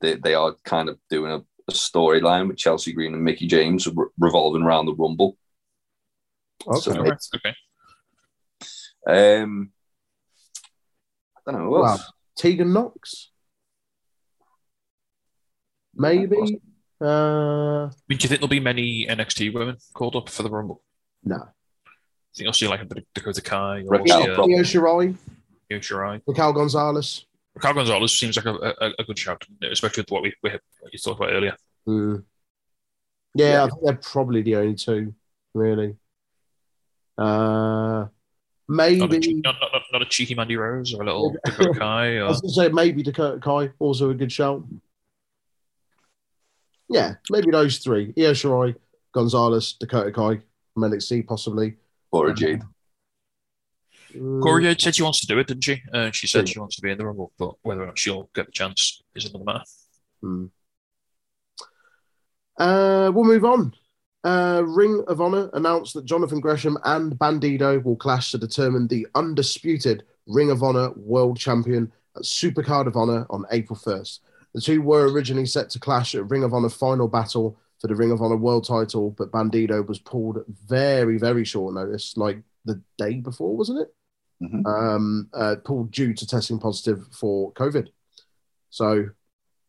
they 0.00 0.14
they 0.16 0.34
are 0.34 0.56
kind 0.64 0.88
of 0.88 0.98
doing 1.08 1.30
a, 1.30 1.36
a 1.68 1.72
storyline 1.72 2.48
with 2.48 2.56
Chelsea 2.56 2.92
Green 2.92 3.14
and 3.14 3.22
Mickie 3.22 3.46
James 3.46 3.86
re- 3.86 4.06
revolving 4.18 4.62
around 4.62 4.86
the 4.86 4.94
Rumble. 4.94 5.38
Okay. 6.66 6.80
so- 6.80 6.96
All 6.96 7.04
right, 7.04 7.18
okay. 7.36 7.54
Um, 9.42 9.70
I 11.46 11.52
don't 11.52 11.60
know. 11.60 11.66
Who 11.68 11.82
Wow. 11.82 11.98
Tegan 12.36 12.72
Knox? 12.72 13.30
Maybe? 15.94 16.60
Uh, 17.00 17.86
I 17.86 17.90
mean, 18.08 18.18
do 18.18 18.24
you 18.24 18.28
think 18.28 18.40
there'll 18.40 18.48
be 18.48 18.58
many 18.60 19.06
NXT 19.08 19.54
women 19.54 19.76
called 19.92 20.16
up 20.16 20.28
for 20.28 20.42
the 20.42 20.50
Rumble? 20.50 20.82
no. 21.22 21.38
I 22.34 22.36
think 22.36 22.46
I'll 22.48 22.52
see 22.52 22.66
like 22.66 22.82
a 22.82 22.84
bit 22.84 22.98
of 22.98 23.04
Dakota 23.14 23.40
Kai 23.40 23.82
or 23.82 23.84
Raquel, 23.84 24.22
see, 24.22 24.28
uh. 24.30 24.42
Io 24.42 24.62
Shirai, 24.64 25.14
Io 25.70 25.78
Shirai. 25.78 26.20
Raquel 26.26 26.52
Gonzalez. 26.52 27.26
Raquel 27.54 27.74
Gonzalez 27.74 28.18
seems 28.18 28.36
like 28.36 28.46
a, 28.46 28.74
a, 28.80 28.92
a 28.98 29.04
good 29.04 29.16
shout, 29.18 29.44
especially 29.70 30.00
with 30.00 30.10
what 30.10 30.22
we, 30.22 30.34
we 30.42 30.50
what 30.80 30.92
you 30.92 30.98
talked 30.98 31.20
about 31.20 31.32
earlier. 31.32 31.56
Hmm. 31.86 32.16
Yeah, 33.36 33.52
Yeah. 33.52 33.64
I 33.64 33.68
think 33.68 33.80
they're 33.84 33.94
probably 33.94 34.42
the 34.42 34.56
only 34.56 34.74
two, 34.74 35.14
really. 35.54 35.96
Uh, 37.16 37.22
Not 38.02 38.08
a, 38.08 38.08
maybe. 38.66 39.34
not, 39.34 39.54
not, 39.60 39.70
not, 39.72 39.82
not 39.92 40.02
a 40.02 40.06
cheeky 40.06 40.34
Mandy 40.34 40.56
Rose 40.56 40.92
or 40.92 41.02
a 41.02 41.06
little 41.06 41.36
Dakota 41.44 41.78
Kai. 41.78 42.16
I 42.16 42.20
Or, 42.22 42.26
was 42.26 42.40
going 42.40 42.50
to 42.50 42.54
say 42.54 42.68
maybe 42.70 43.04
Dakota 43.04 43.38
Kai, 43.38 43.70
also 43.78 44.10
a 44.10 44.14
good 44.14 44.32
shout. 44.32 44.64
Yeah, 46.88 47.14
maybe 47.30 47.52
those 47.52 47.78
three: 47.78 48.12
Io 48.18 48.32
Shirai, 48.32 48.74
Gonzalez, 49.12 49.74
Dakota 49.78 50.10
Kai 50.10 50.40
from 50.74 50.82
NXT, 50.82 51.26
possibly. 51.28 51.76
Or 52.14 52.28
a 52.28 52.34
Jade. 52.34 52.62
Mm, 54.14 54.40
Cora 54.42 54.62
Jade 54.62 54.80
said 54.80 54.94
she 54.94 55.02
wants 55.02 55.20
to 55.20 55.26
do 55.26 55.38
it, 55.38 55.46
didn't 55.48 55.64
she? 55.64 55.82
Uh, 55.92 56.10
she 56.12 56.26
said 56.28 56.46
Yeah. 56.48 56.52
she 56.52 56.58
wants 56.60 56.76
to 56.76 56.82
be 56.82 56.90
in 56.90 56.98
the 56.98 57.04
Rumble, 57.06 57.32
but 57.38 57.54
whether 57.62 57.82
or 57.82 57.86
not 57.86 57.98
she'll 57.98 58.30
get 58.34 58.46
the 58.46 58.52
chance 58.52 59.02
is 59.16 59.24
another 59.28 59.44
matter. 59.44 59.64
Hmm. 60.22 60.46
Uh, 62.58 63.10
we'll 63.12 63.24
move 63.24 63.44
on. 63.44 63.74
Uh, 64.22 64.62
Ring 64.64 65.02
of 65.08 65.20
Honor 65.20 65.50
announced 65.52 65.94
that 65.94 66.04
Jonathan 66.04 66.40
Gresham 66.40 66.78
and 66.84 67.12
Bandido 67.18 67.82
will 67.82 67.96
clash 67.96 68.30
to 68.30 68.38
determine 68.38 68.86
the 68.86 69.06
undisputed 69.14 70.04
Ring 70.26 70.50
of 70.50 70.62
Honor 70.62 70.92
World 70.92 71.36
Champion 71.36 71.92
at 72.16 72.22
Supercard 72.22 72.86
of 72.86 72.96
Honor 72.96 73.26
on 73.28 73.44
April 73.50 73.78
1st. 73.78 74.20
The 74.54 74.60
two 74.60 74.80
were 74.80 75.10
originally 75.12 75.46
set 75.46 75.68
to 75.70 75.80
clash 75.80 76.14
at 76.14 76.30
Ring 76.30 76.44
of 76.44 76.54
Honor 76.54 76.68
Final 76.70 77.08
Battle 77.08 77.58
for 77.84 77.88
the 77.88 77.96
Ring 77.96 78.12
of 78.12 78.22
Honor 78.22 78.38
World 78.38 78.66
title, 78.66 79.10
but 79.10 79.30
Bandido 79.30 79.86
was 79.86 79.98
pulled 79.98 80.38
at 80.38 80.46
very, 80.48 81.18
very 81.18 81.44
short 81.44 81.74
notice, 81.74 82.16
like 82.16 82.38
the 82.64 82.80
day 82.96 83.16
before, 83.20 83.54
wasn't 83.54 83.82
it? 83.82 83.94
Mhm. 84.42 84.66
Um, 84.66 85.28
uh, 85.34 85.56
pulled 85.62 85.90
due 85.90 86.14
to 86.14 86.26
testing 86.26 86.58
positive 86.58 87.06
for 87.12 87.52
COVID. 87.52 87.90
So 88.70 89.10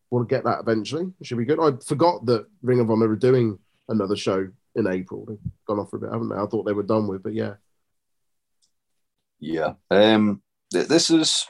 we'll 0.10 0.24
get 0.24 0.46
that 0.46 0.62
eventually. 0.62 1.12
It 1.20 1.28
should 1.28 1.40
be 1.40 1.44
good. 1.44 1.60
I 1.60 1.76
forgot 1.84 2.26
that 2.28 2.48
Ring 2.62 2.80
of 2.80 2.90
Honor 2.90 3.10
were 3.10 3.18
doing 3.18 3.60
another 3.90 4.16
show 4.16 4.48
in 4.76 4.88
April. 4.88 5.26
They've 5.26 5.52
gone 5.68 5.80
off 5.80 5.90
for 5.90 5.98
a 5.98 6.00
bit, 6.00 6.14
haven't 6.14 6.30
they? 6.30 6.38
I 6.38 6.46
thought 6.46 6.64
they 6.64 6.72
were 6.72 6.84
done 6.84 7.08
with, 7.08 7.22
but 7.22 7.34
yeah. 7.34 7.56
Yeah. 9.40 9.74
Um, 9.92 10.42
th- 10.72 10.88
this 10.88 11.10
is, 11.10 11.48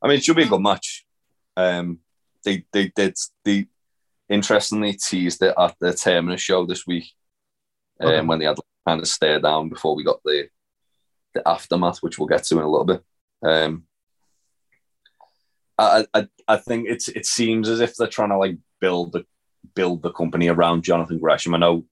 I 0.00 0.08
mean, 0.08 0.16
it 0.16 0.24
should 0.24 0.36
be 0.36 0.44
a 0.44 0.48
good 0.48 0.62
match. 0.62 1.04
Um, 1.54 1.98
they 2.44 2.64
they 2.72 2.88
did 2.96 3.18
the 3.44 3.68
interestingly 4.28 4.94
teased 4.94 5.42
it 5.42 5.54
at 5.58 5.74
the 5.80 5.92
Terminus 5.94 6.40
show 6.40 6.66
this 6.66 6.86
week, 6.86 7.12
um, 8.00 8.08
Okay. 8.08 8.26
when 8.26 8.38
they 8.38 8.44
had 8.46 8.58
kind 8.86 9.00
of 9.00 9.08
stare 9.08 9.40
down 9.40 9.68
before 9.68 9.94
we 9.96 10.04
got 10.04 10.20
the 10.24 10.48
the 11.34 11.46
aftermath, 11.46 11.98
which 11.98 12.18
we'll 12.18 12.28
get 12.28 12.44
to 12.44 12.56
in 12.56 12.62
a 12.64 12.70
little 12.70 12.86
bit. 12.86 13.02
Um, 13.44 13.84
I, 15.78 16.06
I 16.14 16.28
I 16.48 16.56
think 16.56 16.88
it's 16.88 17.08
it 17.08 17.26
seems 17.26 17.68
as 17.68 17.80
if 17.80 17.94
they're 17.96 18.06
trying 18.08 18.30
to 18.30 18.38
like 18.38 18.56
build 18.80 19.12
the 19.12 19.24
build 19.74 20.02
the 20.02 20.12
company 20.12 20.48
around 20.48 20.84
Jonathan 20.84 21.18
Gresham. 21.18 21.54
I 21.54 21.58
know 21.58 21.84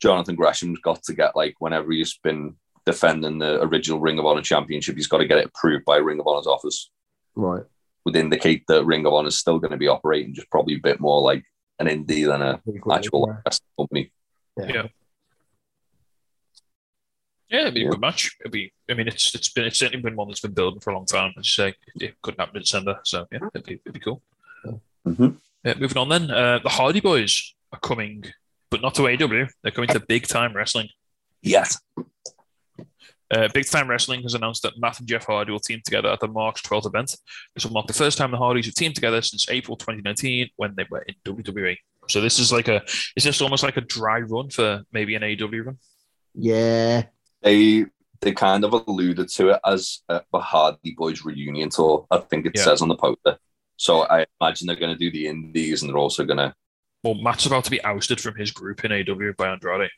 Jonathan 0.00 0.36
Gresham's 0.36 0.78
got 0.80 1.02
to 1.04 1.14
get 1.14 1.34
like 1.34 1.56
whenever 1.58 1.90
he's 1.90 2.16
been 2.22 2.54
defending 2.86 3.38
the 3.38 3.60
original 3.62 4.00
Ring 4.00 4.18
of 4.18 4.26
Honor 4.26 4.42
championship, 4.42 4.94
he's 4.96 5.08
got 5.08 5.18
to 5.18 5.26
get 5.26 5.38
it 5.38 5.46
approved 5.46 5.84
by 5.84 5.96
Ring 5.96 6.20
of 6.20 6.26
Honor's 6.26 6.46
office. 6.46 6.90
Right. 7.34 7.64
Would 8.04 8.16
indicate 8.16 8.64
that 8.68 8.84
Ring 8.84 9.04
of 9.06 9.12
Honor 9.12 9.28
is 9.28 9.38
still 9.38 9.58
going 9.58 9.72
to 9.72 9.76
be 9.76 9.88
operating 9.88 10.32
just 10.34 10.50
probably 10.50 10.74
a 10.76 10.78
bit 10.80 11.00
more 11.00 11.20
like 11.20 11.44
an 11.78 11.86
indie 11.86 12.26
than 12.26 12.40
a 12.42 12.58
Pretty 12.58 12.80
actual 12.90 13.26
yeah. 13.28 13.40
wrestling 13.44 13.68
company. 13.78 14.12
Yeah, 14.56 14.86
Yeah, 17.48 17.60
it'd 17.62 17.74
be 17.74 17.80
Yeah. 17.80 17.88
a 17.88 17.90
good 17.90 18.00
match. 18.00 18.36
It'd 18.40 18.52
be. 18.52 18.72
I 18.90 18.94
mean, 18.94 19.08
it's 19.08 19.34
it's 19.34 19.48
been 19.50 19.64
it's 19.64 19.78
certainly 19.78 20.02
been 20.02 20.16
one 20.16 20.28
that's 20.28 20.40
been 20.40 20.52
building 20.52 20.80
for 20.80 20.90
a 20.90 20.94
long 20.94 21.06
time. 21.06 21.32
As 21.38 21.46
you 21.58 21.64
say, 21.64 21.74
it 22.00 22.14
couldn't 22.22 22.40
happen 22.40 22.56
in 22.56 22.62
December, 22.62 23.00
so 23.04 23.26
yeah, 23.32 23.38
it'd 23.54 23.66
be 23.66 23.74
it'd 23.84 23.92
be 23.92 24.00
cool. 24.00 24.22
Mhm. 25.06 25.36
Uh, 25.64 25.74
moving 25.78 25.98
on 25.98 26.08
then, 26.08 26.30
uh, 26.30 26.58
the 26.62 26.68
Hardy 26.68 27.00
Boys 27.00 27.54
are 27.72 27.80
coming, 27.80 28.24
but 28.70 28.80
not 28.80 28.94
to 28.94 29.02
AEW. 29.02 29.48
They're 29.62 29.72
coming 29.72 29.88
to 29.90 30.00
Big 30.00 30.26
Time 30.26 30.54
Wrestling. 30.54 30.88
Yes. 31.42 31.78
Uh, 33.30 33.48
Big 33.54 33.64
Time 33.66 33.88
Wrestling 33.88 34.22
has 34.22 34.34
announced 34.34 34.62
that 34.62 34.72
Matt 34.78 34.98
and 34.98 35.08
Jeff 35.08 35.24
Hardy 35.26 35.52
will 35.52 35.60
team 35.60 35.80
together 35.84 36.08
at 36.10 36.18
the 36.20 36.26
March 36.28 36.62
12th 36.64 36.86
event. 36.86 37.16
This 37.54 37.64
will 37.64 37.72
mark 37.72 37.86
the 37.86 37.92
first 37.92 38.18
time 38.18 38.30
the 38.32 38.36
Hardys 38.36 38.66
have 38.66 38.74
teamed 38.74 38.96
together 38.96 39.22
since 39.22 39.48
April 39.48 39.76
2019 39.76 40.48
when 40.56 40.74
they 40.76 40.84
were 40.90 41.02
in 41.02 41.14
WWE. 41.24 41.76
So 42.08 42.20
this 42.20 42.38
is 42.40 42.50
like 42.52 42.66
a, 42.66 42.82
is 43.16 43.22
this 43.24 43.40
almost 43.40 43.62
like 43.62 43.76
a 43.76 43.82
dry 43.82 44.20
run 44.20 44.50
for 44.50 44.82
maybe 44.92 45.14
an 45.14 45.22
AEW 45.22 45.66
run? 45.66 45.78
Yeah. 46.34 47.04
They 47.42 47.86
they 48.20 48.32
kind 48.32 48.64
of 48.64 48.72
alluded 48.74 49.28
to 49.30 49.48
it 49.50 49.60
as 49.64 50.00
uh, 50.08 50.20
the 50.32 50.40
Hardy 50.40 50.94
Boys 50.96 51.24
reunion 51.24 51.70
tour. 51.70 52.06
I 52.10 52.18
think 52.18 52.44
it 52.46 52.52
Yeah. 52.54 52.64
says 52.64 52.82
on 52.82 52.88
the 52.88 52.96
poster. 52.96 53.38
So 53.76 54.02
I 54.02 54.26
imagine 54.40 54.66
they're 54.66 54.76
going 54.76 54.92
to 54.92 54.98
do 54.98 55.10
the 55.10 55.26
indies 55.26 55.80
and 55.82 55.88
they're 55.88 55.96
also 55.96 56.24
going 56.24 56.36
to, 56.36 56.52
Well, 57.02 57.14
Matt's 57.14 57.46
about 57.46 57.64
to 57.64 57.70
be 57.70 57.82
ousted 57.82 58.20
from 58.20 58.34
his 58.36 58.50
group 58.50 58.84
in 58.84 58.92
AW 58.92 59.32
by 59.38 59.48
Andrade. 59.48 59.88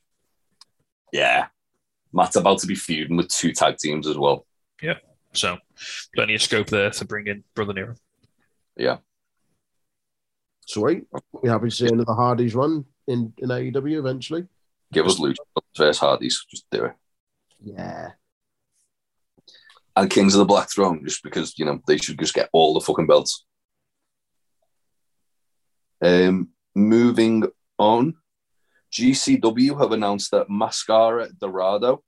yeah. 1.13 1.47
Matt's 2.13 2.37
about 2.37 2.59
to 2.59 2.67
be 2.67 2.75
feuding 2.75 3.17
with 3.17 3.29
two 3.29 3.53
tag 3.53 3.79
teams 3.79 4.07
as 4.07 4.19
well. 4.19 4.47
Yeah. 4.83 4.99
So 5.33 5.57
plenty 6.15 6.35
of 6.35 6.43
scope 6.43 6.69
there 6.69 6.91
to 6.91 7.05
bring 7.05 7.27
in 7.27 7.45
Brother 7.55 7.73
Nero. 7.73 7.95
Yeah. 8.77 8.99
Sweet. 10.67 11.05
We 11.43 11.49
happy 11.49 11.69
to 11.69 11.75
see 11.75 11.87
another 11.87 12.15
Hardys 12.15 12.55
run 12.55 12.85
in, 13.07 13.33
in 13.39 13.49
AEW 13.49 13.99
eventually. 13.99 14.47
Give 14.93 15.07
us 15.07 15.19
Lucha 15.19 15.37
versus 15.77 15.99
Hardys. 15.99 16.45
Just 16.51 16.67
do 16.71 16.85
it. 16.85 16.93
Yeah. 17.63 18.11
And 19.97 20.11
Kings 20.11 20.35
of 20.35 20.39
the 20.39 20.45
Black 20.45 20.71
Throne, 20.71 21.03
just 21.05 21.23
because, 21.23 21.59
you 21.59 21.65
know, 21.65 21.81
they 21.87 21.99
should 21.99 22.19
just 22.19 22.35
get 22.35 22.49
all 22.53 22.75
the 22.75 22.81
fucking 22.81 23.07
belts. 23.07 23.45
Um, 26.03 26.49
moving 26.75 27.45
on, 27.79 28.15
GCW 28.93 29.79
have 29.81 29.93
announced 29.93 30.31
that 30.33 30.51
Mascara 30.51 31.29
Dorado, 31.41 32.03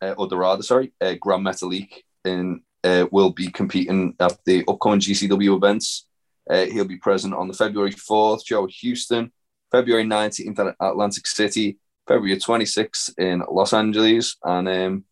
uh, 0.00 0.14
or 0.16 0.26
Dorado, 0.26 0.62
sorry, 0.62 0.92
uh, 1.00 1.14
Grand 1.20 1.44
Metalik, 1.46 2.02
in, 2.24 2.62
uh, 2.84 3.06
will 3.12 3.30
be 3.30 3.48
competing 3.48 4.14
at 4.18 4.38
the 4.44 4.64
upcoming 4.66 5.00
GCW 5.00 5.56
events. 5.56 6.06
Uh, 6.50 6.64
he'll 6.66 6.84
be 6.86 6.96
present 6.96 7.34
on 7.34 7.48
the 7.48 7.54
February 7.54 7.92
4th 7.92 8.46
show 8.46 8.64
at 8.64 8.70
Houston, 8.70 9.30
February 9.70 10.04
19th 10.04 10.58
at 10.58 10.74
Atlantic 10.80 11.26
City, 11.26 11.78
February 12.08 12.36
26th 12.36 13.16
in 13.18 13.42
Los 13.50 13.72
Angeles, 13.72 14.36
and 14.42 14.68
um, 14.68 15.04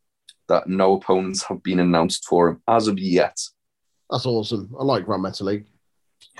that 0.48 0.66
no 0.66 0.94
opponents 0.94 1.44
have 1.44 1.62
been 1.62 1.78
announced 1.80 2.26
for 2.26 2.48
him 2.48 2.62
as 2.66 2.88
of 2.88 2.98
yet. 2.98 3.38
That's 4.10 4.26
awesome. 4.26 4.74
I 4.78 4.82
like 4.82 5.04
Grand 5.04 5.22
Metalik. 5.22 5.66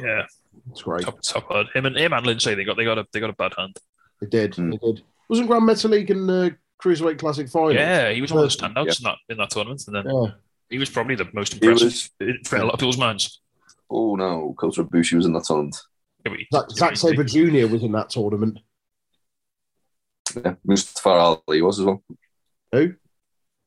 Yeah, 0.00 0.26
It's 0.70 0.82
great. 0.82 1.04
top 1.04 1.20
top. 1.22 1.66
Him 1.74 1.86
and 1.86 1.96
him 1.96 2.12
and 2.12 2.26
Lince, 2.26 2.44
they 2.56 2.64
got 2.64 2.76
they 2.76 2.84
got 2.84 2.98
a 2.98 3.06
they 3.12 3.20
got 3.20 3.30
a 3.30 3.34
bad 3.34 3.52
hand. 3.56 3.76
They 4.20 4.26
did. 4.26 4.54
Hmm. 4.54 4.70
They 4.70 4.76
did. 4.78 5.02
Wasn't 5.28 5.48
Grand 5.48 5.62
Metalik 5.64 6.10
in 6.10 6.26
the 6.26 6.56
Cruiserweight 6.82 7.18
Classic 7.18 7.48
final? 7.48 7.74
Yeah, 7.74 8.10
he 8.10 8.20
was 8.20 8.32
one 8.32 8.44
of 8.44 8.50
the 8.50 8.56
Person, 8.56 8.74
standouts 8.74 8.98
in 9.00 9.04
that 9.04 9.16
in 9.28 9.36
that 9.38 9.50
tournament, 9.50 9.82
and 9.86 9.96
then 9.96 10.04
Yeah. 10.06 10.32
he 10.68 10.78
was 10.78 10.90
probably 10.90 11.14
the 11.14 11.28
most 11.32 11.54
impressive 11.54 11.86
was, 12.20 12.48
for 12.48 12.56
a 12.56 12.64
lot 12.64 12.74
of 12.74 12.80
people's 12.80 12.98
minds. 12.98 13.40
oh 13.90 14.16
no, 14.16 14.54
Kota 14.58 14.84
Ibushi 14.84 15.14
was 15.14 15.26
in 15.26 15.32
that 15.34 15.44
tournament. 15.44 15.76
Yeah, 16.24 16.32
but 16.32 16.38
he- 16.38 16.46
Zack, 16.52 16.70
Zack 16.70 16.96
Sabre 16.96 17.24
Jr. 17.24 17.66
was 17.72 17.82
in 17.82 17.92
that 17.92 18.10
tournament. 18.10 18.58
Yeah, 20.36 20.54
Mustafa 20.64 21.08
Ali 21.08 21.62
was 21.62 21.80
as 21.80 21.86
well. 21.86 22.02
Who? 22.72 22.94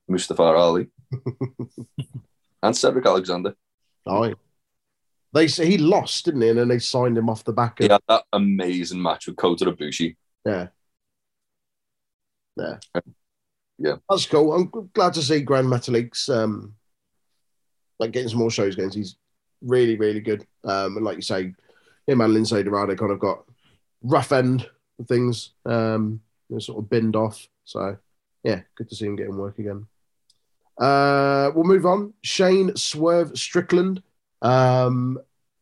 Mustafa 0.08 0.44
Ali. 0.44 0.88
and 2.64 2.76
Cedric 2.78 3.06
Alexander. 3.06 3.56
Aye. 4.08 4.34
They 5.34 5.48
say 5.48 5.66
he 5.66 5.78
lost, 5.78 6.26
didn't 6.26 6.42
he? 6.42 6.50
And 6.50 6.60
then 6.60 6.68
they 6.68 6.80
signed 6.80 7.18
him 7.18 7.30
off 7.30 7.44
the 7.44 7.54
back 7.54 7.80
He 7.80 7.86
of 7.86 7.92
had 7.92 8.02
that 8.08 8.24
amazing 8.34 9.02
match 9.02 9.28
with 9.28 9.36
Kota 9.36 9.66
Ibushi. 9.66 10.16
Yeah. 10.46 10.68
Yeah. 12.58 12.78
Yeah. 13.78 13.96
That's 14.10 14.26
cool. 14.26 14.54
I'm 14.54 14.90
glad 14.94 15.14
to 15.16 15.22
see 15.22 15.42
Grand 15.42 15.68
Metalik's 15.68 16.30
um 16.30 16.76
like 18.00 18.12
getting 18.12 18.30
some 18.30 18.40
more 18.40 18.52
shows 18.52 18.74
against. 18.76 18.96
He's 18.96 19.16
really, 19.62 19.96
really 19.98 20.20
good. 20.22 20.46
Um 20.64 20.98
and 20.98 21.06
like 21.06 21.16
you 21.18 21.22
say, 21.22 21.54
him 22.08 22.22
and 22.22 22.34
Lince 22.36 22.64
Dorado 22.64 22.96
kind 22.96 23.12
of 23.12 23.20
got 23.20 23.44
rough 24.04 24.32
end 24.32 24.70
of 25.00 25.08
things. 25.08 25.52
Um 25.66 26.22
they're 26.50 26.60
sort 26.60 26.80
of 26.80 26.90
binned 26.90 27.16
off. 27.16 27.48
So 27.66 27.98
yeah, 28.44 28.62
good 28.76 28.90
to 28.90 28.96
see 28.96 29.06
him 29.06 29.16
getting 29.16 29.38
work 29.38 29.60
again. 29.60 29.88
Uh 30.78 31.52
we'll 31.56 31.66
move 31.66 31.86
on. 31.86 32.14
Shane 32.24 32.76
Swerve 32.76 33.38
Strickland 33.38 34.04
um 34.42 35.20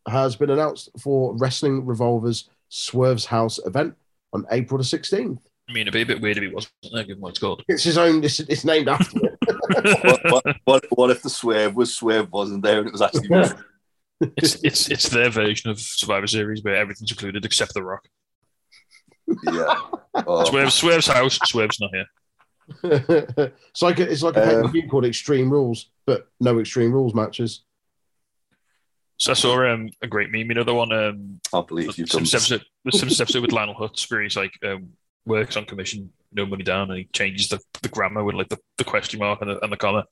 has 0.07 0.35
been 0.35 0.49
announced 0.49 0.89
for 0.99 1.35
Wrestling 1.37 1.85
Revolver's 1.85 2.49
Swerve's 2.69 3.25
House 3.25 3.59
event 3.65 3.95
on 4.33 4.45
April 4.51 4.77
the 4.77 4.83
16th. 4.83 5.39
I 5.69 5.73
mean, 5.73 5.81
it'd 5.83 5.93
be 5.93 6.01
a 6.01 6.05
bit 6.05 6.21
weird 6.21 6.37
if 6.37 6.43
it 6.43 6.53
wasn't 6.53 6.73
there, 6.91 7.03
given 7.03 7.21
what 7.21 7.29
it's 7.29 7.39
called. 7.39 7.63
It's 7.67 7.83
his 7.83 7.97
own. 7.97 8.23
It's, 8.23 8.39
it's 8.41 8.65
named 8.65 8.89
after 8.89 9.19
it. 9.23 10.03
what, 10.03 10.43
what, 10.43 10.55
what, 10.65 10.85
what 10.89 11.09
if 11.11 11.21
the 11.21 11.29
swerve 11.29 11.75
was 11.75 11.93
swerve 11.95 12.31
wasn't 12.31 12.63
there 12.63 12.79
and 12.79 12.87
it 12.87 12.91
was 12.91 13.01
actually 13.01 13.29
it's 14.37 14.55
it's 14.63 14.89
it's 14.89 15.09
their 15.09 15.29
version 15.29 15.69
of 15.69 15.79
Survivor 15.79 16.27
Series 16.27 16.63
where 16.63 16.75
everything's 16.75 17.11
included 17.11 17.45
except 17.45 17.73
the 17.73 17.83
Rock. 17.83 18.07
yeah. 19.43 19.75
Oh, 20.13 20.43
Swerve, 20.43 20.73
Swerve's 20.73 21.07
house, 21.07 21.39
Swerve's 21.45 21.79
not 21.79 21.89
here. 21.93 22.05
it's 22.83 23.81
like 23.81 23.97
a, 24.01 24.11
it's 24.11 24.21
like 24.21 24.35
a 24.35 24.43
Um, 24.43 24.49
pay-per-view 24.49 24.89
called 24.89 25.05
Extreme 25.05 25.49
Rules, 25.49 25.89
but 26.05 26.27
no 26.41 26.59
Extreme 26.59 26.91
Rules 26.91 27.15
matches. 27.15 27.63
So 29.21 29.29
I 29.29 29.35
saw 29.35 29.71
um, 29.71 29.89
a 30.01 30.07
great 30.07 30.31
meme, 30.31 30.49
you 30.49 30.55
know, 30.55 30.63
the 30.63 30.73
one 30.73 30.91
um, 30.91 31.39
can't 31.51 31.67
believe 31.67 31.95
you've 31.95 32.09
some 32.09 32.21
done 32.21 32.25
steps 32.25 32.49
with 32.49 32.95
some 32.95 33.11
steps 33.11 33.35
with 33.35 33.51
Lionel 33.51 33.75
Hutz 33.75 34.09
where 34.09 34.23
he's 34.23 34.35
like 34.35 34.57
um, 34.65 34.93
works 35.27 35.55
on 35.55 35.65
commission, 35.65 36.11
no 36.33 36.47
money 36.47 36.63
down, 36.63 36.89
and 36.89 36.97
he 36.97 37.07
changes 37.13 37.47
the, 37.47 37.59
the 37.83 37.89
grammar 37.89 38.23
with 38.23 38.33
like 38.33 38.49
the, 38.49 38.57
the 38.79 38.83
question 38.83 39.19
mark 39.19 39.39
and 39.41 39.51
the, 39.51 39.63
and 39.63 39.71
the 39.71 39.77
comma, 39.77 40.05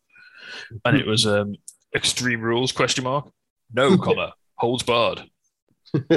and 0.86 0.96
it 0.96 1.08
was 1.08 1.26
um, 1.26 1.56
Extreme 1.96 2.42
Rules 2.42 2.72
question 2.72 3.04
mark, 3.04 3.28
no 3.74 3.98
comma, 3.98 4.36
holds 4.60 4.84
barred. 4.84 5.24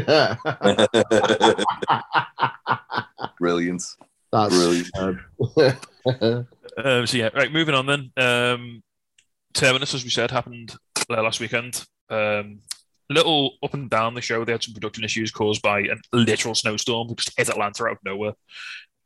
Brilliant. 3.38 3.84
That's 4.32 4.54
Brilliant. 4.54 4.90
Brilliant. 4.94 6.46
Um, 6.76 7.06
so 7.06 7.16
yeah, 7.16 7.30
right. 7.34 7.50
Moving 7.50 7.74
on 7.74 7.86
then. 7.86 8.12
Um, 8.18 8.82
Terminus, 9.54 9.94
as 9.94 10.04
we 10.04 10.10
said, 10.10 10.30
happened 10.30 10.76
uh, 11.08 11.22
last 11.22 11.40
weekend. 11.40 11.86
Um, 12.10 12.58
little 13.10 13.52
up 13.62 13.74
and 13.74 13.90
down 13.90 14.14
the 14.14 14.20
show. 14.20 14.44
They 14.44 14.52
had 14.52 14.62
some 14.62 14.74
production 14.74 15.04
issues 15.04 15.30
caused 15.30 15.62
by 15.62 15.80
a 15.80 15.94
literal 16.12 16.54
snowstorm 16.54 17.08
that 17.08 17.18
just 17.18 17.36
hit 17.36 17.48
Atlanta 17.48 17.84
out 17.84 17.92
of 17.92 17.98
nowhere, 18.04 18.32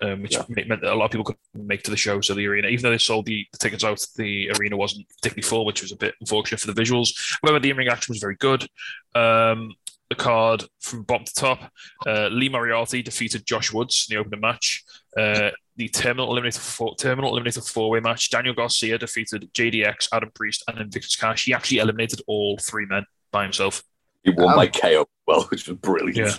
um, 0.02 0.22
which 0.22 0.32
Yeah. 0.34 0.44
meant 0.48 0.82
that 0.82 0.92
a 0.92 0.94
lot 0.94 1.06
of 1.06 1.10
people 1.10 1.24
couldn't 1.24 1.66
make 1.66 1.82
to 1.84 1.90
the 1.90 1.96
show. 1.96 2.20
So 2.20 2.34
the 2.34 2.46
arena, 2.46 2.68
even 2.68 2.82
though 2.82 2.90
they 2.90 2.98
sold 2.98 3.26
the, 3.26 3.46
the 3.52 3.58
tickets 3.58 3.84
out, 3.84 4.04
the 4.16 4.50
arena 4.58 4.76
wasn't 4.76 5.08
particularly 5.08 5.42
full, 5.48 5.64
which 5.64 5.82
was 5.82 5.92
a 5.92 5.96
bit 5.96 6.14
unfortunate 6.20 6.60
for 6.60 6.70
the 6.72 6.80
visuals. 6.80 7.10
However, 7.42 7.58
the 7.60 7.70
in-ring 7.70 7.88
action 7.88 8.12
was 8.12 8.20
very 8.20 8.36
good. 8.36 8.66
Um, 9.14 9.74
the 10.08 10.14
card 10.14 10.62
from 10.80 11.02
bottom 11.02 11.24
to 11.24 11.34
top, 11.34 11.72
uh, 12.06 12.28
Lee 12.28 12.48
Moriarty 12.48 13.02
defeated 13.02 13.44
Josh 13.44 13.72
Woods 13.72 14.06
in 14.08 14.14
the 14.14 14.20
opening 14.20 14.40
match. 14.40 14.84
Uh, 15.16 15.50
the 15.74 15.88
Terminal 15.88 16.28
Eliminator 16.32 16.58
four, 16.60 16.94
Terminal 16.94 17.32
Eliminator 17.32 17.68
four 17.68 17.90
way 17.90 17.98
match. 17.98 18.30
Daniel 18.30 18.54
Garcia 18.54 18.98
defeated 18.98 19.52
JDX, 19.52 20.08
Adam 20.12 20.30
Priest, 20.32 20.62
and 20.68 20.78
Invictus 20.78 21.16
Khash. 21.16 21.44
He 21.46 21.52
actually 21.52 21.78
eliminated 21.78 22.20
all 22.28 22.56
three 22.58 22.86
men 22.86 23.04
by 23.36 23.42
himself. 23.42 23.82
He 24.24 24.30
won 24.30 24.46
Wow. 24.46 24.56
by 24.56 24.66
KO 24.68 25.06
well, 25.26 25.42
which 25.50 25.68
was 25.68 25.76
brilliant. 25.78 26.16
Yeah. 26.16 26.32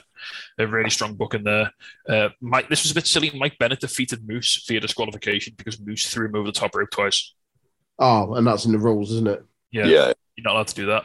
A 0.60 0.66
really 0.68 0.90
strong 0.90 1.14
book 1.16 1.34
in 1.36 1.44
there. 1.44 1.72
Uh, 2.10 2.30
Mike, 2.42 2.70
this 2.70 2.84
was 2.84 2.92
a 2.92 2.96
bit 2.96 3.06
silly. 3.06 3.32
Mike 3.36 3.58
Bennett 3.60 3.80
defeated 3.82 4.28
Moose 4.28 4.66
via 4.68 4.80
disqualification 4.80 5.54
because 5.58 5.80
Moose 5.80 6.06
threw 6.08 6.26
him 6.28 6.36
over 6.36 6.48
the 6.48 6.52
top 6.60 6.74
rope 6.76 6.90
twice. 6.92 7.34
oh, 8.00 8.34
and 8.34 8.48
that's 8.48 8.66
in 8.66 8.72
the 8.72 8.80
rules, 8.80 9.12
isn't 9.12 9.28
it? 9.28 9.44
Yeah, 9.72 9.86
yeah. 9.86 10.14
you're 10.36 10.44
not 10.44 10.54
allowed 10.56 10.68
to 10.70 10.76
do 10.76 10.86
that. 10.88 11.04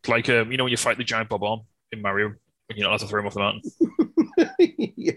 It's 0.00 0.08
like 0.08 0.28
um, 0.28 0.50
you 0.50 0.58
know 0.58 0.64
when 0.64 0.70
you 0.72 0.76
fight 0.76 0.98
the 0.98 1.04
giant 1.04 1.28
Bob 1.30 1.42
on 1.42 1.62
in 1.92 2.02
Mario, 2.02 2.28
when 2.66 2.76
you're 2.76 2.84
not 2.84 2.90
allowed 2.90 3.00
to 3.00 3.06
throw 3.06 3.20
him 3.20 3.26
off 3.28 3.34
the 3.34 3.40
mountain. 3.40 3.62
yeah. 4.96 5.12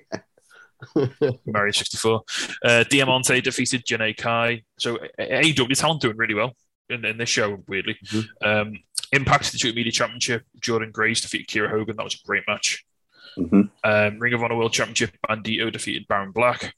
Mario 1.45 1.71
64. 1.71 2.21
Uh, 2.63 2.83
Diamante 2.89 3.41
defeated 3.41 3.85
Janae 3.85 4.15
Kai. 4.15 4.63
So 4.79 4.97
AEW 5.19 5.77
talent 5.77 6.01
doing 6.01 6.17
really 6.17 6.35
well 6.35 6.53
in, 6.89 7.03
in 7.05 7.17
this 7.17 7.29
show, 7.29 7.57
weirdly. 7.67 7.97
Mhm. 8.05 8.25
Um, 8.43 8.73
Impact 9.15 9.43
the 9.43 9.47
Institute 9.47 9.75
Media 9.75 9.91
Championship, 9.91 10.43
Jordynne 10.59 10.91
Grace 10.91 11.21
defeated 11.21 11.47
Kiera 11.47 11.69
Hogan. 11.69 11.95
That 11.95 12.03
was 12.03 12.15
a 12.15 12.27
great 12.27 12.43
match. 12.47 12.85
Mhm. 13.37 13.69
Um, 13.83 14.19
Ring 14.19 14.33
of 14.33 14.43
Honor 14.43 14.55
World 14.55 14.73
Championship, 14.73 15.11
Bandido 15.27 15.71
defeated 15.71 16.07
Baron 16.07 16.31
Black. 16.31 16.73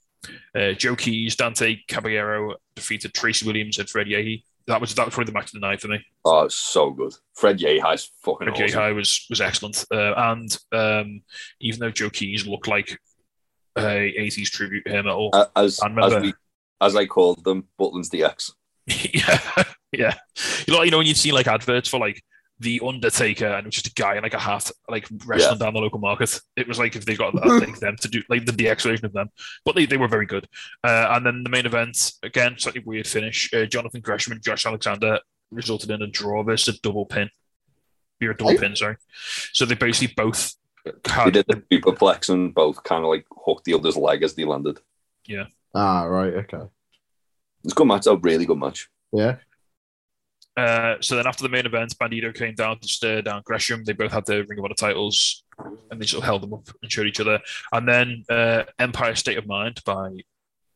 Uh, 0.55 0.71
Joe 0.73 0.95
Keys, 0.95 1.35
Dante 1.35 1.77
Caballero 1.87 2.55
defeated 2.75 3.13
Tracy 3.13 3.45
Williams 3.45 3.77
and 3.77 3.89
Fred 3.89 4.07
Yehi. 4.07 4.43
That 4.65 4.81
was 4.81 4.93
that 4.95 5.05
was 5.05 5.13
probably 5.13 5.31
the 5.31 5.37
match 5.39 5.47
of 5.53 5.61
the 5.61 5.67
night 5.67 5.79
for 5.79 5.87
me. 5.87 6.03
Oh, 6.25 6.41
it's 6.45 6.55
so 6.55 6.89
good. 6.91 7.13
Fred 7.35 7.59
Yehi's 7.59 8.11
fucking 8.23 8.47
Fred 8.53 8.63
awesome. 8.69 8.79
Yehi 8.81 8.95
was 8.95 9.25
was 9.29 9.39
excellent, 9.39 9.85
uh, 9.93 10.13
and 10.17 10.57
um, 10.73 11.21
even 11.61 11.79
though 11.79 11.91
Joe 11.91 12.09
Keys 12.09 12.45
looked 12.45 12.67
like 12.67 12.99
a 13.77 13.81
80s 13.81 14.49
tribute 14.49 14.87
hair 14.87 15.03
metal, 15.03 15.29
Uh, 15.33 15.45
as, 15.55 15.79
I 15.79 15.87
as, 16.01 16.21
we, 16.21 16.33
as 16.81 16.95
I 16.95 17.05
called 17.05 17.43
them, 17.43 17.67
Butland's 17.77 18.09
DX. 18.09 18.51
yeah, 18.87 19.39
yeah. 19.91 20.15
You 20.65 20.73
know, 20.73 20.83
you 20.83 20.91
know 20.91 20.97
when 20.97 21.07
you'd 21.07 21.17
see 21.17 21.31
like 21.31 21.47
adverts 21.47 21.89
for 21.89 21.99
like 21.99 22.21
the 22.59 22.81
Undertaker, 22.85 23.45
and 23.45 23.59
it 23.59 23.65
was 23.65 23.75
just 23.75 23.87
a 23.87 23.93
guy 23.93 24.15
in 24.17 24.23
like 24.23 24.33
a 24.33 24.39
hat, 24.39 24.71
like 24.89 25.07
wrestling 25.25 25.59
down 25.59 25.73
the 25.73 25.79
local 25.79 25.99
market. 25.99 26.39
It 26.55 26.67
was 26.67 26.79
like 26.79 26.95
if 26.95 27.05
they 27.05 27.15
got 27.15 27.33
that, 27.35 27.45
like 27.45 27.79
them 27.79 27.95
to 28.01 28.07
do 28.07 28.23
like 28.29 28.45
the 28.45 28.51
DX 28.51 28.83
version 28.83 29.05
of 29.05 29.13
them, 29.13 29.29
but 29.63 29.75
they, 29.75 29.85
they 29.85 29.97
were 29.97 30.07
very 30.07 30.25
good. 30.25 30.47
Uh, 30.83 31.07
and 31.11 31.25
then 31.25 31.43
the 31.43 31.49
main 31.49 31.65
event 31.65 32.13
again, 32.23 32.55
slightly 32.57 32.81
weird 32.83 33.07
finish. 33.07 33.53
Uh, 33.53 33.65
Jonathan 33.65 34.01
Gresham 34.01 34.33
and 34.33 34.41
Josh 34.41 34.65
Alexander 34.65 35.19
resulted 35.51 35.91
in 35.91 36.01
a 36.01 36.07
draw 36.07 36.43
versus 36.43 36.75
a 36.75 36.81
double 36.81 37.05
pin. 37.05 37.29
You're 38.19 38.31
a 38.31 38.37
double 38.37 38.51
Hey. 38.51 38.57
pin, 38.57 38.75
sorry. 38.75 38.97
So 39.53 39.65
they 39.65 39.75
basically 39.75 40.13
both 40.17 40.55
They 40.83 41.31
did 41.31 41.45
the 41.47 41.61
superplex 41.71 42.29
and 42.29 42.53
both 42.55 42.81
kind 42.83 43.03
of 43.03 43.09
like 43.09 43.25
hooked 43.45 43.65
the 43.65 43.73
other's 43.75 43.95
leg 43.95 44.23
as 44.23 44.33
they 44.33 44.45
landed. 44.45 44.79
Yeah. 45.27 45.45
Ah, 45.75 46.03
right, 46.05 46.33
okay. 46.33 46.63
It's 47.63 47.73
a 47.73 47.75
good 47.75 47.85
match. 47.85 48.07
A 48.07 48.15
really 48.15 48.45
good 48.45 48.57
match. 48.57 48.89
Yeah. 49.11 49.35
Uh, 50.57 50.95
so 51.01 51.15
then 51.15 51.27
after 51.27 51.43
the 51.43 51.49
main 51.49 51.67
event, 51.67 51.95
Bandido 51.99 52.33
came 52.33 52.55
down 52.55 52.79
to 52.79 52.87
stare 52.87 53.21
down 53.21 53.43
Gresham. 53.45 53.83
They 53.83 53.93
both 53.93 54.11
had 54.11 54.25
the 54.25 54.43
Ring 54.43 54.57
of 54.57 54.65
Honor 54.65 54.73
titles, 54.73 55.43
and 55.91 56.01
they 56.01 56.07
sort 56.07 56.23
of 56.23 56.25
held 56.25 56.41
them 56.41 56.53
up 56.53 56.67
and 56.81 56.91
showed 56.91 57.05
each 57.05 57.19
other. 57.19 57.39
And 57.71 57.87
then 57.87 58.23
uh, 58.27 58.63
Empire 58.79 59.13
State 59.13 59.37
of 59.37 59.45
Mind 59.45 59.81
by, 59.85 60.09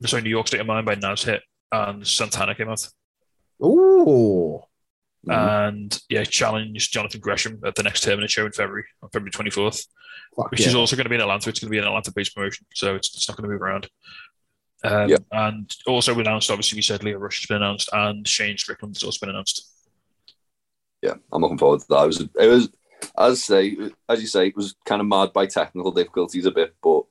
sorry, 0.06 0.22
New 0.22 0.30
York 0.30 0.48
State 0.48 0.62
of 0.62 0.68
Mind 0.68 0.86
by 0.86 0.96
Nas 0.96 1.24
hit, 1.24 1.42
and 1.72 2.08
Santana 2.08 2.54
came 2.54 2.70
out 2.70 2.88
Ooh. 3.64 4.62
Mhm. 5.28 5.68
and 5.68 6.00
yeah, 6.10 6.24
challenged 6.24 6.92
Jonathan 6.94 7.20
Gresham 7.20 7.60
at 7.66 7.76
the 7.76 7.84
next 7.84 8.02
Terminator 8.02 8.28
show 8.28 8.46
in 8.46 8.52
February, 8.52 8.86
on 9.04 9.10
February 9.10 9.32
24th, 9.32 9.88
Fuck 10.36 10.52
which 10.52 10.62
yeah. 10.62 10.68
is 10.68 10.76
also 10.76 10.96
going 10.96 11.06
to 11.06 11.10
be 11.10 11.16
in 11.16 11.22
Atlanta. 11.22 11.50
It's 11.50 11.60
going 11.60 11.70
to 11.70 11.72
be 11.72 11.78
an 11.78 11.86
Atlanta-based 11.86 12.36
promotion, 12.36 12.66
so 12.74 12.96
it's, 12.96 13.16
it's 13.16 13.28
not 13.28 13.38
going 13.38 13.50
to 13.50 13.54
move 13.54 13.62
around. 13.62 13.88
Um, 14.84 15.10
Yeah. 15.10 15.18
And 15.32 15.72
also 15.86 16.14
we 16.14 16.22
announced, 16.22 16.50
obviously, 16.50 16.78
we 16.78 16.82
said 16.82 17.04
Lio 17.04 17.20
Rush 17.20 17.42
has 17.42 17.48
been 17.48 17.58
announced, 17.58 17.90
and 17.94 18.28
Shane 18.28 18.58
Strickland 18.58 18.96
has 18.96 19.04
also 19.04 19.24
been 19.24 19.30
announced. 19.30 19.71
Yeah, 21.02 21.16
I'm 21.32 21.42
looking 21.42 21.58
forward 21.58 21.82
to 21.82 21.88
that. 21.90 22.04
It 22.04 22.08
was, 22.08 22.20
it 22.22 22.48
was, 22.48 22.70
as 23.18 23.32
I 23.32 23.36
say, 23.36 23.78
as 24.10 24.22
you 24.22 24.28
say, 24.28 24.48
it 24.48 24.56
was 24.56 24.76
kind 24.86 25.02
of 25.02 25.08
marred 25.08 25.34
by 25.34 25.46
technical 25.48 25.92
difficulties 25.92 26.46
a 26.46 26.52
bit, 26.52 26.76
but 26.84 27.04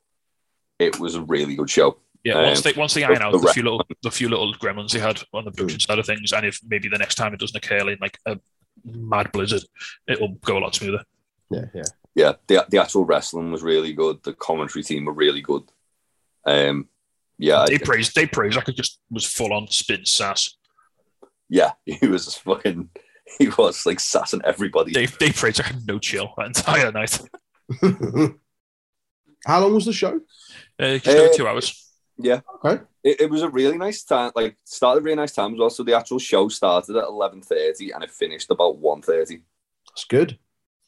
it 0.79 0.99
was 1.01 1.15
a 1.15 1.23
really 1.23 1.57
good 1.57 1.71
show. 1.71 1.99
Yeah, 2.23 2.35
Um, 2.35 2.45
once 2.45 2.61
they 2.63 2.73
once 2.77 2.95
they 2.95 3.03
iron 3.05 3.23
out 3.23 3.33
the 3.33 3.39
the 3.39 3.53
few 3.53 3.63
little 3.63 3.83
the 4.03 4.11
few 4.11 4.29
little 4.29 4.53
gremlins 4.55 4.93
they 4.93 4.99
had 4.99 5.23
on 5.33 5.45
the 5.47 5.51
production 5.53 5.81
side 5.81 5.99
of 5.99 6.07
things, 6.07 6.33
and 6.33 6.45
if 6.47 6.61
maybe 6.67 6.89
the 6.89 6.99
next 6.99 7.15
time 7.15 7.33
it 7.33 7.41
doesn't 7.41 7.57
occur 7.57 7.89
in 7.91 7.99
like 8.01 8.19
a 8.27 8.39
mad 8.85 9.33
blizzard, 9.33 9.63
it'll 10.07 10.35
go 10.45 10.59
a 10.59 10.61
lot 10.61 10.75
smoother. 10.75 11.03
Yeah, 11.51 11.65
yeah. 11.75 11.83
Yeah, 12.15 12.33
the 12.47 12.67
the 12.69 12.79
actual 12.79 13.05
wrestling 13.07 13.51
was 13.53 13.63
really 13.63 13.95
good. 13.95 14.23
The 14.23 14.35
commentary 14.35 14.83
team 14.83 15.07
were 15.07 15.13
really 15.15 15.41
good. 15.41 15.63
Um, 16.45 16.89
yeah, 17.39 17.65
they 17.67 17.77
I- 17.77 17.79
praised 17.79 18.15
they 18.15 18.27
praised 18.27 18.59
I 18.59 18.63
could 18.63 18.77
just 18.77 19.01
was 19.11 19.25
full 19.25 19.53
on 19.55 19.69
spin 19.69 20.05
sass. 20.05 20.55
yeah, 21.49 21.73
he 21.87 22.07
was 22.07 22.27
just 22.27 22.43
fucking. 22.43 22.91
He 23.39 23.49
was 23.49 23.87
like 23.87 23.99
sassing 24.01 24.41
everybody. 24.45 24.93
They 24.93 25.07
they 25.07 25.31
praised 25.31 25.59
had 25.61 25.87
no 25.87 25.99
chill 25.99 26.33
that 26.37 26.47
entire 26.47 26.91
night. 26.93 27.19
How 29.47 29.61
long 29.61 29.75
was 29.75 29.87
the 29.87 29.93
show? 29.93 30.21
Uh, 30.79 30.99
Uh, 31.07 31.29
two 31.35 31.47
hours. 31.49 31.89
Yeah. 32.19 32.41
Okay. 32.63 32.83
It, 33.03 33.21
it 33.23 33.31
was 33.31 33.43
a 33.43 33.49
really 33.49 33.79
nice 33.79 34.03
time. 34.05 34.33
Like 34.35 34.57
started 34.65 35.05
really 35.05 35.17
nice 35.17 35.33
time 35.33 35.55
as 35.55 35.59
well. 35.59 35.71
So 35.71 35.83
the 35.83 35.97
actual 35.97 36.19
show 36.19 36.49
started 36.49 36.97
at 36.97 37.05
eleven 37.05 37.41
thirty 37.41 37.91
and 37.93 38.05
it 38.05 38.11
finished 38.11 38.51
about 38.51 38.77
one 38.79 39.01
thirty. 39.01 39.43
That's 39.89 40.05
good. 40.05 40.39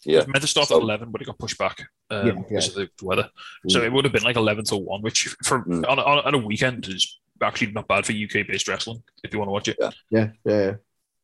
Yeah. 0.05 0.15
It 0.15 0.19
was 0.19 0.29
meant 0.29 0.43
to 0.43 0.49
start 0.49 0.69
So- 0.69 0.77
at 0.77 0.83
eleven, 0.83 1.11
but 1.11 1.23
it 1.23 1.27
got 1.27 1.39
pushed 1.39 1.57
back 1.59 1.85
um, 2.11 2.27
Yeah, 2.27 2.33
yeah. 2.35 2.41
because 2.49 2.69
of 2.69 2.75
the 2.75 2.91
weather. 3.03 3.31
So 3.69 3.81
it 3.83 3.91
would 3.93 4.05
have 4.05 4.13
been 4.13 4.25
like 4.25 4.37
eleven 4.37 4.65
till 4.65 4.83
one, 4.85 5.01
which 5.01 5.35
for 5.45 5.61
Mm. 5.65 5.89
on, 5.89 5.99
on, 5.99 6.19
on 6.27 6.35
a 6.35 6.39
weekend 6.39 6.87
is 6.89 7.19
actually 7.41 7.73
not 7.73 7.89
bad 7.89 8.05
for 8.05 8.13
UK 8.13 8.47
based 8.47 8.69
wrestling 8.69 9.03
if 9.25 9.33
you 9.33 9.39
want 9.39 9.49
to 9.49 9.53
watch 9.53 9.69
it. 9.69 9.77
Yeah. 9.81 9.91
Yeah, 10.11 10.29
yeah, 10.45 10.75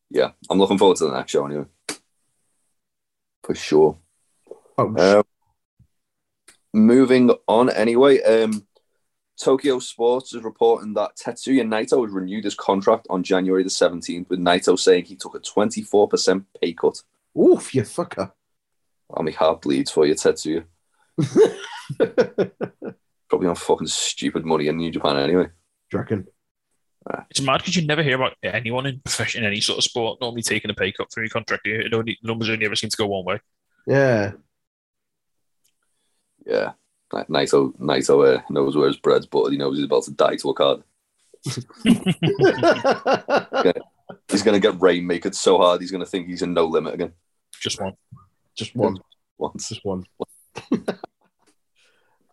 yeah. 0.09 0.31
I'm 0.49 0.57
looking 0.59 0.77
forward 0.77 0.97
to 0.97 1.05
the 1.05 1.15
next 1.15 1.31
show 1.31 1.45
anyway. 1.45 1.65
For 3.43 3.55
sure. 3.55 3.97
Oh, 4.77 4.95
Uh, 4.95 5.23
moving 6.73 7.31
on 7.47 7.69
anyway, 7.69 8.21
um, 8.21 8.65
Tokyo 9.39 9.79
Sports 9.79 10.33
is 10.33 10.43
reporting 10.43 10.93
that 10.93 11.15
Tetsuya 11.15 11.63
Naito 11.63 12.03
has 12.05 12.13
renewed 12.13 12.43
his 12.43 12.55
contract 12.55 13.07
on 13.09 13.23
January 13.23 13.63
the 13.63 13.69
17th, 13.69 14.29
with 14.29 14.39
Naito 14.39 14.77
saying 14.77 15.05
he 15.05 15.15
took 15.15 15.35
a 15.35 15.39
24% 15.39 16.45
pay 16.61 16.73
cut. 16.73 17.01
oof, 17.37 17.73
you 17.73 17.83
fucker. 17.83 18.31
Oh, 19.09 19.23
my 19.23 19.31
heart 19.31 19.61
bleeds 19.61 19.91
for 19.91 20.05
you, 20.05 20.13
Tetsuya. 20.13 20.65
Probably 23.29 23.47
on 23.47 23.55
fucking 23.55 23.87
stupid 23.87 24.45
money 24.45 24.67
in 24.67 24.77
New 24.77 24.91
Japan 24.91 25.17
anyway. 25.17 25.47
Do 25.89 25.97
you? 27.07 27.25
It's 27.29 27.41
mad 27.41 27.59
because 27.59 27.75
you 27.75 27.85
never 27.85 28.03
hear 28.03 28.15
about 28.15 28.35
anyone 28.43 28.85
in 28.85 28.99
profession 28.99 29.43
in 29.43 29.49
any 29.49 29.61
sort 29.61 29.77
of 29.77 29.83
sport 29.83 30.19
normally 30.21 30.41
taking 30.41 30.71
a 30.71 30.73
pay 30.73 30.91
cut 30.91 31.11
for 31.11 31.21
your 31.21 31.29
contract. 31.29 31.65
It 31.65 31.93
only 31.93 32.17
numbers 32.23 32.49
only 32.49 32.65
ever 32.65 32.75
seem 32.75 32.89
to 32.89 32.97
go 32.97 33.07
one 33.07 33.25
way. 33.25 33.39
Yeah. 33.87 34.33
Yeah. 36.45 36.73
Ni- 37.13 37.23
Naito, 37.23 37.75
Naito 37.77 38.37
uh, 38.37 38.41
knows 38.49 38.75
where 38.75 38.87
his 38.87 38.97
bread's 38.97 39.25
buttered. 39.25 39.53
He 39.53 39.57
knows 39.57 39.77
he's 39.77 39.85
about 39.85 40.03
to 40.03 40.11
die 40.11 40.35
to 40.35 40.49
a 40.49 40.53
card. 40.53 40.83
He's 44.29 44.43
going 44.43 44.59
to 44.59 44.61
get 44.71 44.81
Rainmaker 44.81 45.31
so 45.33 45.57
hard, 45.57 45.81
he's 45.81 45.91
going 45.91 46.03
to 46.03 46.09
think 46.09 46.27
he's 46.27 46.41
in 46.41 46.53
no 46.53 46.65
limit 46.65 46.93
again. 46.93 47.13
Just 47.59 47.81
one. 47.81 47.93
Just 48.55 48.75
one. 48.75 48.97
Once. 49.37 49.69
Just 49.69 49.85
one. 49.85 50.05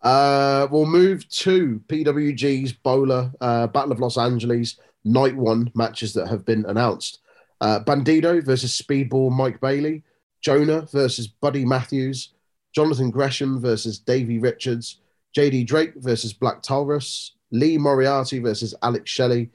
Uh, 0.07 0.67
we'll 0.71 0.85
move 0.85 1.27
to 1.27 1.81
PWG's 1.89 2.71
Bowler 2.71 3.29
uh, 3.41 3.67
Battle 3.67 3.91
of 3.91 3.99
Los 3.99 4.17
Angeles 4.17 4.77
Night 5.03 5.35
One 5.35 5.69
matches 5.75 6.13
that 6.13 6.29
have 6.29 6.45
been 6.45 6.63
announced. 6.65 7.19
Uh, 7.59 7.81
Bandido 7.81 8.41
versus 8.41 8.81
Speedball 8.81 9.31
Mike 9.31 9.59
Bailey, 9.59 10.03
Jonah 10.41 10.87
versus 10.93 11.27
Buddy 11.27 11.65
Matthews, 11.65 12.29
Jonathan 12.73 13.11
Gresham 13.11 13.59
versus 13.59 13.99
Davey 13.99 14.39
Richards, 14.39 15.01
JD 15.35 15.67
Drake 15.67 15.91
versus 15.97 16.31
Black 16.31 16.61
Taurus, 16.61 17.33
Lee 17.51 17.77
Moriarty 17.77 18.39
versus 18.39 18.73
Alex 18.83 19.11
Shelley, 19.11 19.49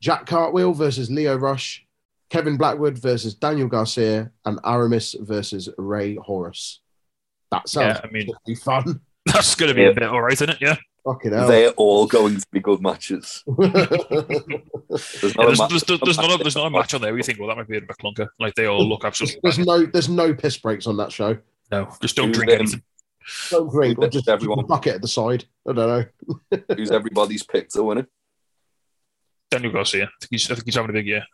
Jack 0.00 0.26
Cartwheel 0.26 0.72
versus 0.72 1.10
Lio 1.10 1.34
Rush, 1.36 1.84
Kevin 2.30 2.56
Blackwood 2.56 2.96
versus 2.96 3.34
Daniel 3.34 3.66
Garcia, 3.66 4.30
and 4.44 4.60
Aramis 4.64 5.16
versus 5.18 5.68
Rey 5.78 6.14
Horus. 6.14 6.78
That 7.50 7.68
sounds 7.68 7.98
Yeah, 7.98 8.08
I 8.08 8.12
mean- 8.12 8.56
fun. 8.62 9.00
That's 9.32 9.54
going 9.54 9.68
to 9.68 9.74
be 9.74 9.82
Yeah. 9.82 9.88
a 9.88 9.94
bit 9.94 10.02
all 10.04 10.22
right, 10.22 10.32
isn't 10.32 10.48
it? 10.50 10.58
Yeah. 10.60 10.76
Fucking 11.04 11.32
hell. 11.32 11.46
They're 11.48 11.70
all 11.70 12.06
going 12.06 12.38
to 12.40 12.46
be 12.50 12.60
good 12.60 12.80
matches. 12.82 13.44
There's 13.58 13.72
Yeah, 13.74 13.80
not, 15.36 15.46
there's, 15.46 15.58
a 15.58 15.62
match- 15.62 15.70
there's, 15.86 16.00
there's 16.00 16.16
not 16.18 16.32
a, 16.40 16.42
there's 16.42 16.56
not 16.56 16.66
a 16.66 16.70
match 16.78 16.94
on 16.94 17.00
there 17.00 17.10
where 17.12 17.18
you 17.18 17.22
think, 17.22 17.38
well, 17.38 17.48
that 17.48 17.56
might 17.56 17.68
be 17.68 17.76
a 17.76 17.80
bit 17.80 17.90
of 17.90 17.98
clunker. 17.98 18.28
Like 18.40 18.54
they 18.54 18.66
all 18.66 18.86
look 18.88 19.04
absolutely. 19.04 19.40
there's 19.42 19.56
bang. 19.56 19.66
no 19.66 19.86
there's 19.86 20.08
no 20.08 20.34
piss 20.34 20.56
breaks 20.58 20.86
on 20.86 20.96
that 20.98 21.12
show. 21.12 21.38
No, 21.70 21.88
just 22.00 22.16
don't 22.16 22.28
Who's 22.28 22.36
drink 22.36 22.50
them? 22.50 22.60
anything. 22.60 22.82
Don't 23.50 23.70
drink 23.70 23.98
or 23.98 24.08
just 24.08 24.28
Everyone. 24.28 24.58
everyone 24.60 24.66
bucket 24.68 24.94
at 24.96 25.02
the 25.02 25.08
side. 25.08 25.44
I 25.68 25.72
don't 25.72 26.10
know. 26.50 26.60
who's 26.76 26.90
everybody's 26.92 27.42
pick 27.42 27.68
to 27.70 27.82
win 27.82 27.98
it. 27.98 28.06
Daniel 29.50 29.72
Garcia. 29.72 30.04
I 30.04 30.08
think 30.20 30.28
he's, 30.30 30.50
I 30.50 30.54
think 30.54 30.64
he's 30.66 30.74
having 30.76 30.90
a 30.90 30.92
big 30.92 31.06
year. 31.06 31.24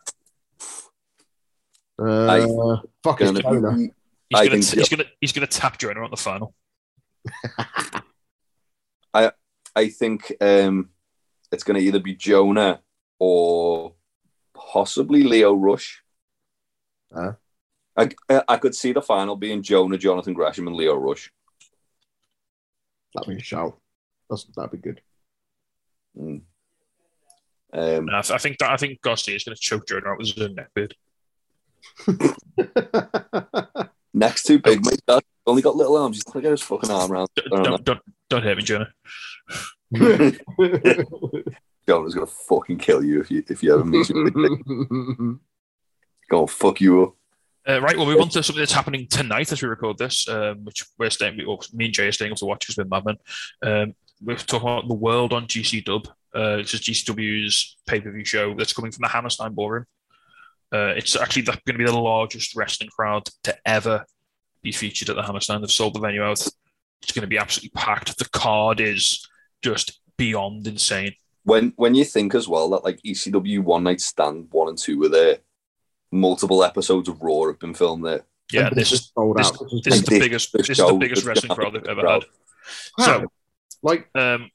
Uh, 1.99 2.77
fuck 3.03 3.21
it's 3.21 3.31
Gonna 3.31 3.41
Jonah. 3.41 3.77
He's 3.77 3.91
I 4.39 4.45
gonna, 4.47 4.57
he's 4.57 4.89
gonna, 4.89 5.05
he's 5.21 5.31
gonna 5.31 5.47
tap 5.47 5.77
Jonah 5.77 6.03
on 6.03 6.09
the 6.09 6.17
final. 6.17 6.53
I 9.13 9.31
I 9.75 9.89
think 9.89 10.31
um, 10.41 10.89
it's 11.51 11.63
going 11.63 11.79
to 11.79 11.85
either 11.85 11.99
be 11.99 12.15
Jonah 12.15 12.81
or 13.19 13.93
possibly 14.53 15.23
Lio 15.23 15.53
Rush. 15.53 16.03
Uh. 17.15 17.33
I, 17.95 18.09
I 18.47 18.57
could 18.57 18.73
see 18.73 18.91
the 18.91 19.01
final 19.03 19.35
being 19.35 19.61
Jonah, 19.61 19.99
Jonathan 19.99 20.33
Gresham, 20.33 20.67
and 20.67 20.75
Lio 20.75 20.95
Rush. 20.95 21.31
That'd 23.13 23.29
be 23.29 23.39
a 23.39 23.43
shout. 23.43 23.77
That's, 24.29 24.45
that'd 24.55 24.71
be 24.71 24.77
good. 24.77 25.01
Mm. 26.17 26.41
Um, 27.71 28.07
And 28.07 28.15
I, 28.15 28.19
I 28.19 28.37
think 28.37 28.57
that 28.59 28.71
I 28.71 28.77
think 28.77 29.01
Garcia 29.01 29.35
is 29.35 29.43
gonna 29.43 29.55
choke 29.55 29.87
Jonah 29.87 30.09
out 30.09 30.17
with 30.17 30.27
his 30.27 30.43
own 30.43 30.55
neck 30.55 30.69
beard. 30.73 30.95
next 34.13 34.43
two 34.43 34.59
big 34.59 34.85
mates, 34.85 35.01
that's 35.07 35.25
only 35.45 35.61
got 35.61 35.75
little 35.75 35.97
arms. 35.97 36.17
Just 36.17 36.33
look 36.35 36.45
at 36.45 36.51
his 36.51 36.61
fucking 36.61 36.91
arm 36.91 37.11
around. 37.11 37.29
Don't. 37.35 37.63
Don't, 37.63 37.83
don't 37.83 37.99
don't 38.29 38.43
hurt 38.43 38.57
me, 38.57 38.63
Jonah. 38.63 38.93
Jonah's 41.87 42.15
gonna 42.15 42.25
fucking 42.25 42.77
kill 42.77 43.03
you 43.03 43.21
if 43.21 43.29
you 43.29 43.43
if 43.47 43.61
you 43.61 43.73
ever 43.73 43.85
meet 43.85 44.09
him. 44.09 45.39
Gonna 46.29 46.47
fuck 46.47 46.79
you 46.79 47.03
up. 47.03 47.15
Uh, 47.67 47.81
right, 47.81 47.95
well, 47.95 48.05
we'll 48.05 48.15
move 48.15 48.23
on 48.23 48.29
to 48.29 48.43
something 48.43 48.61
that's 48.61 48.71
happening 48.73 49.07
tonight 49.07 49.51
as 49.51 49.61
we 49.61 49.67
record 49.69 49.97
this, 49.97 50.27
um, 50.27 50.65
which 50.65 50.83
we're 50.97 51.09
staying, 51.09 51.39
or 51.45 51.59
me 51.73 51.85
and 51.85 51.93
Jay 51.93 52.07
are 52.07 52.11
staying 52.11 52.31
up 52.31 52.37
to 52.39 52.45
watch 52.45 52.61
because 52.61 52.77
we're 52.77 52.85
madmen. 52.85 53.17
Um, 53.61 53.95
we're 54.21 54.35
talking 54.35 54.67
about 54.67 54.87
the 54.87 54.95
world 54.95 55.31
on 55.31 55.47
GC 55.47 55.85
Dub. 55.85 56.07
Uh, 56.33 56.57
this 56.57 56.73
is 56.73 56.81
GCW's 56.81 57.77
pay 57.85 58.01
per 58.01 58.11
view 58.11 58.25
show 58.25 58.53
that's 58.55 58.73
coming 58.73 58.91
from 58.91 59.03
the 59.03 59.09
Hammerstein 59.09 59.53
Ballroom. 59.53 59.85
Uh, 60.73 60.93
it's 60.97 61.15
actually 61.15 61.43
going 61.43 61.59
to 61.67 61.73
be 61.73 61.85
the 61.85 61.91
largest 61.91 62.55
wrestling 62.55 62.89
crowd 62.89 63.29
to 63.43 63.55
ever 63.65 64.05
be 64.63 64.71
featured 64.71 65.09
at 65.09 65.15
the 65.15 65.21
Hammerstein. 65.21 65.61
They've 65.61 65.71
sold 65.71 65.93
the 65.93 65.99
venue 65.99 66.23
out. 66.23 66.39
It's 67.01 67.11
going 67.11 67.21
to 67.21 67.27
be 67.27 67.37
absolutely 67.37 67.79
packed. 67.79 68.17
The 68.17 68.29
card 68.29 68.79
is 68.79 69.27
just 69.61 69.99
beyond 70.17 70.65
insane. 70.67 71.13
When 71.43 71.73
when 71.75 71.93
you 71.93 72.05
think 72.05 72.33
as 72.33 72.47
well 72.47 72.69
that 72.71 72.83
like 72.83 73.01
ECW 73.03 73.59
One 73.59 73.83
Night 73.83 74.01
Stand 74.01 74.47
one 74.51 74.69
and 74.69 74.77
two 74.77 74.97
were 74.97 75.09
there, 75.09 75.37
multiple 76.11 76.63
episodes 76.63 77.09
of 77.09 77.21
Raw 77.21 77.47
have 77.47 77.59
been 77.59 77.73
filmed 77.73 78.05
there. 78.05 78.21
Yeah, 78.51 78.69
this 78.69 78.91
this 78.91 79.01
is 79.01 79.11
sold 79.13 79.37
this, 79.37 79.47
out. 79.47 79.61
which 79.61 79.73
is 79.73 79.81
this 79.81 79.95
is 79.95 80.03
the 80.03 80.19
biggest 80.19 80.53
this 80.53 80.67
this 80.67 80.79
is 80.79 80.85
the 80.85 80.93
biggest 80.93 81.25
wrestling 81.25 81.55
crowd 81.55 81.73
they've 81.73 81.85
have 81.85 81.97
a 81.97 82.01
ever 82.01 82.09
had. 82.09 82.23
So 82.99 83.27
like 83.81 84.07
um, 84.15 84.49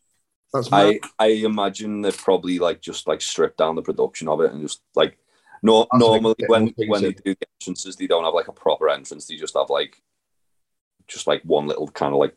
that's. 0.53 0.69
I 0.73 0.99
I 1.19 1.27
imagine 1.27 2.01
they've 2.01 2.17
probably 2.17 2.59
like 2.59 2.81
just 2.81 3.07
like 3.07 3.21
stripped 3.21 3.59
down 3.59 3.77
the 3.77 3.83
production 3.83 4.29
of 4.29 4.41
it 4.41 4.53
and 4.53 4.63
just 4.63 4.81
like 4.95 5.19
no 5.63 5.87
That's 5.91 6.01
normally 6.01 6.35
getting 6.39 6.51
when 6.51 6.65
more 6.77 6.87
when 6.89 7.03
they 7.03 7.13
do 7.13 7.35
the 7.35 7.47
entrances 7.61 7.97
they 7.97 8.07
don't 8.07 8.25
have 8.25 8.35
like 8.35 8.49
a 8.49 8.53
proper 8.53 8.89
entrance 8.89 9.27
they 9.27 9.37
just 9.37 9.57
have 9.57 9.71
like 9.71 10.01
just 11.07 11.27
like 11.27 11.43
one 11.43 11.67
little 11.67 11.89
kind 11.89 12.13
of 12.13 12.19
like 12.21 12.35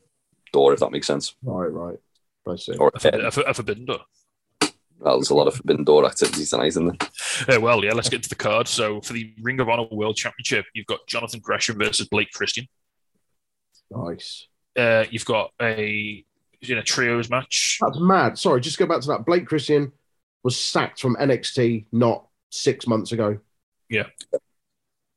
door 0.53 0.73
if 0.73 0.79
that 0.79 0.91
makes 0.91 1.07
sense 1.07 1.35
right, 1.43 1.67
right. 1.71 1.97
I 2.47 2.55
see. 2.55 2.75
or 2.77 2.91
a, 2.95 2.99
forbid- 2.99 3.25
a, 3.25 3.31
for- 3.31 3.41
a 3.47 3.53
forbidden 3.53 3.85
door. 3.85 3.99
well, 4.99 5.17
there's 5.17 5.29
a 5.29 5.35
lot 5.35 5.47
of 5.47 5.55
forbidden 5.55 5.83
door 5.83 6.05
activities 6.05 6.49
tonight 6.49 6.67
isn't 6.67 6.85
there 7.47 7.57
Uh, 7.57 7.61
well, 7.61 7.83
yeah, 7.83 7.93
let's 7.93 8.09
get 8.09 8.21
to 8.23 8.29
the 8.29 8.35
card. 8.35 8.67
So 8.67 9.01
for 9.01 9.13
the 9.13 9.33
Ring 9.41 9.59
of 9.59 9.69
Honor 9.69 9.85
World 9.91 10.15
Championship, 10.15 10.65
you've 10.75 10.85
got 10.85 10.99
Jonathan 11.07 11.39
Gresham 11.39 11.77
versus 11.79 12.07
Blake 12.07 12.31
Christian. 12.31 12.67
Nice. 13.89 14.47
Uh, 14.77 15.05
you've 15.09 15.25
got 15.25 15.51
a 15.61 16.23
in 16.61 16.77
a 16.77 16.83
trios 16.83 17.29
match. 17.29 17.79
That's 17.81 17.99
mad. 17.99 18.37
Sorry, 18.37 18.61
just 18.61 18.77
go 18.77 18.85
back 18.85 19.01
to 19.01 19.07
that. 19.09 19.25
Blake 19.25 19.47
Christian 19.47 19.91
was 20.43 20.57
sacked 20.57 20.99
from 21.01 21.15
NXT 21.15 21.85
not 21.91 22.27
six 22.51 22.85
months 22.87 23.11
ago. 23.11 23.39
Yeah. 23.89 24.05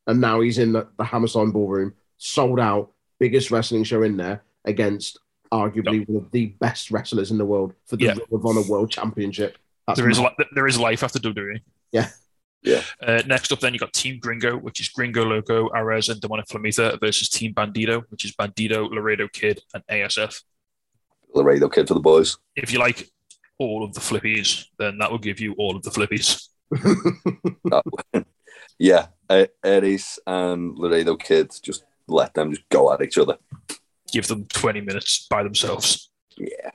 And 0.07 0.21
now 0.21 0.41
he's 0.41 0.59
in 0.59 0.73
the, 0.73 0.89
the 0.99 1.05
Hammerstein 1.05 1.51
Ballroom, 1.51 1.95
sold 2.19 2.61
out, 2.61 2.93
biggest 3.19 3.51
wrestling 3.51 3.85
show 3.85 4.03
in 4.03 4.17
there 4.17 4.43
against 4.65 5.19
arguably 5.53 6.07
one 6.09 6.25
of 6.25 6.31
the 6.33 6.47
best 6.47 6.91
wrestlers 6.91 7.31
in 7.31 7.39
the 7.39 7.45
world 7.45 7.75
for 7.87 7.97
the 7.97 8.07
Yeah. 8.07 8.13
Ring 8.13 8.21
of 8.33 8.45
Honor 8.47 8.63
World 8.69 8.91
Championship. 8.91 9.57
That's 9.87 9.99
There 10.01 10.09
is 10.11 10.19
mad. 10.21 10.33
li- 10.39 10.47
there 10.55 10.67
is 10.67 10.79
life 10.79 11.03
after 11.03 11.19
WWE. 11.19 11.61
Yeah. 11.93 12.09
Yeah. 12.63 12.83
Uh, 13.01 13.23
next 13.27 13.53
up, 13.53 13.61
then 13.61 13.73
you 13.75 13.79
got 13.79 13.93
Team 13.93 14.19
Gringo, 14.19 14.57
which 14.57 14.81
is 14.81 14.89
Gringo 14.89 15.25
Loco, 15.25 15.69
Arez, 15.71 16.09
and 16.11 16.21
Demonic 16.21 16.47
Flamita 16.47 16.99
versus 16.99 17.29
Team 17.29 17.53
Bandido, 17.55 18.03
which 18.09 18.25
is 18.25 18.33
Bandido, 18.35 18.91
Laredo 18.91 19.29
Kid, 19.29 19.61
and 19.75 19.83
ASF. 19.91 20.43
Laredo 21.35 21.69
kid 21.69 21.89
for 21.89 21.95
the 21.95 22.01
boys 22.01 22.37
If 22.57 22.73
you 22.73 22.79
like 22.79 23.11
all 23.59 23.85
of 23.85 23.93
the 23.93 24.01
flippies, 24.01 24.67
then 24.79 24.99
that 24.99 25.11
will 25.11 25.19
give 25.19 25.41
you 25.41 25.53
all 25.59 25.77
of 25.77 25.83
the 25.83 25.91
flippies. 25.91 26.49
That- 27.65 28.27
yeah 28.79 29.07
Arez 29.31 30.19
and 30.27 30.77
Laredo 30.77 31.17
kid 31.17 31.53
just 31.63 31.85
let 32.09 32.35
them 32.35 32.51
just 32.53 32.69
go 32.69 32.93
at 32.93 33.01
each 33.03 33.19
other 33.19 33.37
Give 34.13 34.27
them 34.27 34.45
20 34.47 34.81
minutes 34.83 35.27
by 35.29 35.43
themselves. 35.43 36.11
yeah 36.39 36.71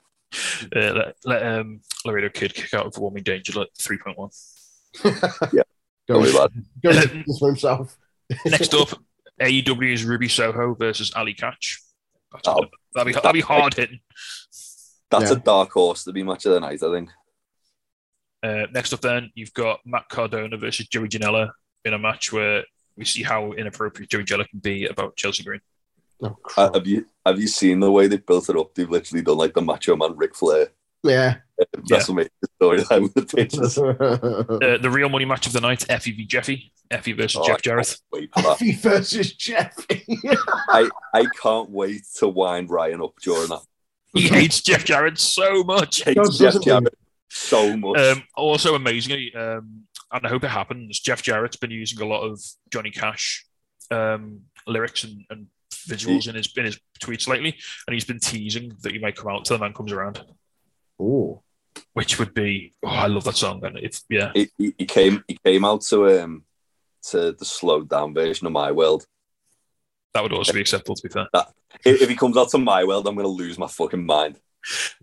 Uh, 0.76 0.94
let 0.94 1.16
let 1.26 1.44
um, 1.46 1.82
Laredo 2.06 2.30
Kid 2.30 2.54
kick 2.54 2.74
out 2.74 2.86
of 2.86 2.98
Warming 2.98 3.24
Danger 3.24 3.62
at 3.62 3.68
3.1. 3.80 4.30
Yeah. 5.54 5.64
Go 6.08 6.24
don't 6.26 6.34
go 6.84 6.90
into 6.90 7.24
for 7.40 7.50
himself. 7.50 7.96
Next 8.46 8.74
up, 8.74 8.90
AEW's 9.40 10.04
Ruby 10.06 10.28
Soho 10.28 10.74
versus 10.74 11.12
Allie 11.16 11.36
Katch. 11.36 11.78
That's 12.34 12.48
Oh. 12.48 12.66
that'll, 12.96 13.06
be, 13.06 13.14
that'll 13.14 13.32
be 13.34 13.42
hard 13.42 13.76
hitting. 13.76 14.00
that's 15.12 15.30
Yeah. 15.32 15.34
a 15.34 15.40
dark 15.40 15.72
horse 15.72 16.04
to 16.06 16.12
be 16.12 16.24
match 16.24 16.46
of 16.48 16.54
the 16.54 16.60
night 16.60 16.82
I 16.84 16.92
think 16.92 17.10
Uh, 18.42 18.66
next 18.74 18.94
up, 18.94 19.02
then 19.02 19.32
you've 19.36 19.54
got 19.54 19.80
Matt 19.86 20.08
Cardona 20.10 20.58
versus 20.58 20.88
Joey 20.88 21.10
Janela 21.10 21.50
in 21.86 21.94
a 21.94 22.00
match 22.00 22.32
where 22.32 22.64
we 22.98 23.06
see 23.06 23.24
how 23.24 23.52
inappropriate 23.54 24.10
Joey 24.10 24.24
Janela 24.24 24.48
can 24.48 24.60
be 24.60 24.86
about 24.86 25.16
Chelsea 25.16 25.44
Green. 25.44 25.62
Oh, 26.22 26.38
Uh, 26.58 26.72
have 26.74 26.86
you 26.88 27.06
have 27.26 27.40
you 27.40 27.48
seen 27.48 27.80
the 27.80 27.92
way 27.92 28.08
they 28.08 28.18
built 28.18 28.50
it 28.50 28.58
up? 28.58 28.74
They've 28.76 28.90
literally 28.90 29.22
done 29.24 29.38
like 29.38 29.54
the 29.54 29.62
Macho 29.62 29.96
Man 29.96 30.16
Ric 30.18 30.36
Flair 30.36 30.68
yeah. 31.04 31.36
WrestleMania 31.90 32.30
storyline 32.62 33.04
with 33.04 33.14
the 33.14 33.22
pictures. 33.24 33.78
Uh, 34.60 34.78
the 34.78 34.90
real 34.92 35.08
money 35.10 35.26
match 35.26 35.48
of 35.48 35.54
the 35.54 35.62
night: 35.62 35.90
Effie 35.90 36.12
v 36.12 36.26
Jeffy. 36.26 36.72
Effie 36.92 37.14
versus 37.14 37.40
Oh, 37.42 37.48
Jeff 37.48 37.62
Jarrett. 37.62 37.86
can't 37.88 38.02
wait 38.12 38.30
for 38.34 38.42
that. 38.42 38.52
Effie 38.54 38.72
versus 38.74 39.34
Jeffy. 39.34 40.04
I, 40.70 40.90
I 41.14 41.26
can't 41.42 41.70
wait 41.70 42.02
to 42.18 42.28
wind 42.28 42.70
Ryan 42.70 43.02
up 43.02 43.14
during 43.22 43.48
that. 43.50 43.62
He 44.14 44.22
hates 44.28 44.60
Jeff 44.62 44.84
Jarrett 44.86 45.20
so 45.20 45.64
much. 45.64 46.04
Hates 46.04 46.38
Jeff? 46.40 46.60
Jarrett 46.62 46.94
so 47.30 47.78
much. 47.78 48.00
Um, 48.00 48.24
also, 48.36 48.76
amazingly, 48.76 49.34
um, 49.36 49.84
and 50.12 50.26
I 50.26 50.30
hope 50.30 50.44
it 50.44 50.50
happens. 50.50 51.00
Jeff 51.00 51.22
Jarrett's 51.22 51.58
been 51.58 51.72
using 51.72 52.02
a 52.02 52.06
lot 52.06 52.22
of 52.22 52.42
Johnny 52.72 52.92
Cash 52.92 53.46
um, 53.92 54.42
lyrics 54.68 55.04
and, 55.04 55.24
and 55.30 55.48
visuals 55.72 56.28
in 56.28 56.36
his 56.36 56.52
in 56.58 56.66
his 56.66 56.80
tweets 57.02 57.28
lately, 57.28 57.56
and 57.88 57.94
he's 57.94 58.06
been 58.06 58.20
teasing 58.20 58.74
that 58.82 58.92
he 58.92 59.00
might 59.00 59.16
come 59.16 59.30
out 59.32 59.46
till 59.46 59.58
the 59.58 59.64
man 59.64 59.74
comes 59.74 59.92
around, 59.92 60.24
Oh, 61.00 61.44
which 61.94 62.20
would 62.20 62.34
be 62.34 62.74
oh, 62.84 62.88
I 62.90 63.08
love 63.08 63.24
that 63.26 63.36
song. 63.36 63.64
And 63.64 63.78
it's 63.78 64.04
yeah, 64.10 64.32
he, 64.34 64.50
he, 64.58 64.86
came 64.86 65.24
he 65.28 65.38
came 65.44 65.64
out 65.66 65.82
to 65.84 66.22
um 66.22 66.44
to 67.10 67.32
the 67.32 67.46
slowed 67.46 67.90
down 67.90 68.14
version 68.14 68.48
of 68.48 68.54
My 68.54 68.72
World. 68.72 69.06
that 70.14 70.24
would 70.24 70.34
also 70.34 70.54
be 70.54 70.62
acceptable. 70.62 70.96
To 70.96 71.08
be 71.08 71.14
fair. 71.14 71.28
If, 71.86 72.02
if 72.02 72.10
he 72.10 72.16
comes 72.16 72.36
out 72.36 72.50
to 72.50 72.58
My 72.58 72.84
World, 72.84 73.08
I'm 73.08 73.16
gonna 73.16 73.28
lose 73.28 73.58
my 73.58 73.68
fucking 73.68 74.06
mind. 74.06 74.40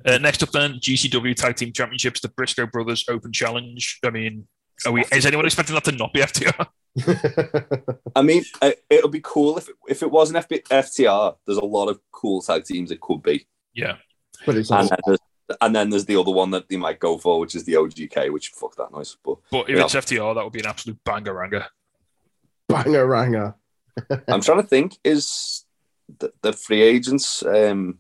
Uh, 0.05 0.19
next 0.19 0.43
up, 0.43 0.51
then 0.51 0.75
GCW 0.75 1.35
Tag 1.35 1.57
Team 1.57 1.73
Championships, 1.73 2.21
the 2.21 2.29
Briscoe 2.29 2.67
Brothers 2.67 3.05
Open 3.09 3.33
Challenge. 3.33 3.99
I 4.05 4.11
mean, 4.11 4.47
are 4.85 4.93
we? 4.93 5.05
Is 5.13 5.27
anyone 5.27 5.47
expecting 5.47 5.75
that 5.75 5.85
to 5.85 5.93
not 5.93 6.13
be 6.13 6.21
FTR? 6.21 6.67
I 8.17 8.23
mean, 8.23 8.45
uh, 8.63 8.73
it'll 8.91 9.11
be 9.11 9.21
cool 9.23 9.59
if 9.59 9.69
it, 9.69 9.75
if 9.89 10.03
it 10.03 10.11
wasn't 10.11 10.47
FB, 10.49 10.63
FTR. 10.69 11.37
There's 11.47 11.59
a 11.59 11.65
lot 11.65 11.89
of 11.89 12.01
cool 12.13 12.41
tag 12.43 12.65
teams 12.65 12.91
it 12.91 13.01
could 13.01 13.23
be, 13.23 13.47
Yeah, 13.75 13.97
but 14.45 14.57
it's 14.57 14.71
and 14.71 14.89
then, 14.89 14.99
there's, 15.07 15.19
and 15.61 15.77
then 15.77 15.91
there's 15.91 16.05
the 16.07 16.17
other 16.19 16.31
one 16.33 16.51
that 16.53 16.69
they 16.69 16.77
might 16.77 16.99
go 16.99 17.19
for, 17.19 17.39
which 17.41 17.55
is 17.55 17.65
the 17.65 17.75
OGK, 17.75 18.33
which 18.33 18.49
fuck 18.49 18.77
that 18.77 18.93
noise. 18.93 19.17
But 19.25 19.39
but 19.51 19.69
if 19.71 19.77
Yeah. 19.77 19.85
it's 19.85 19.95
FTR, 19.95 20.35
that 20.35 20.45
would 20.45 20.53
be 20.53 20.61
an 20.61 20.67
absolute 20.67 20.99
banger 21.05 21.35
ranger. 21.35 21.67
banger 22.69 23.07
ranger. 23.07 23.55
I'm 24.29 24.41
trying 24.43 24.63
to 24.63 24.67
think: 24.69 24.99
is 25.05 25.65
the, 26.19 26.33
the 26.43 26.53
free 26.53 26.83
agents, 26.83 27.43
um, 27.45 27.99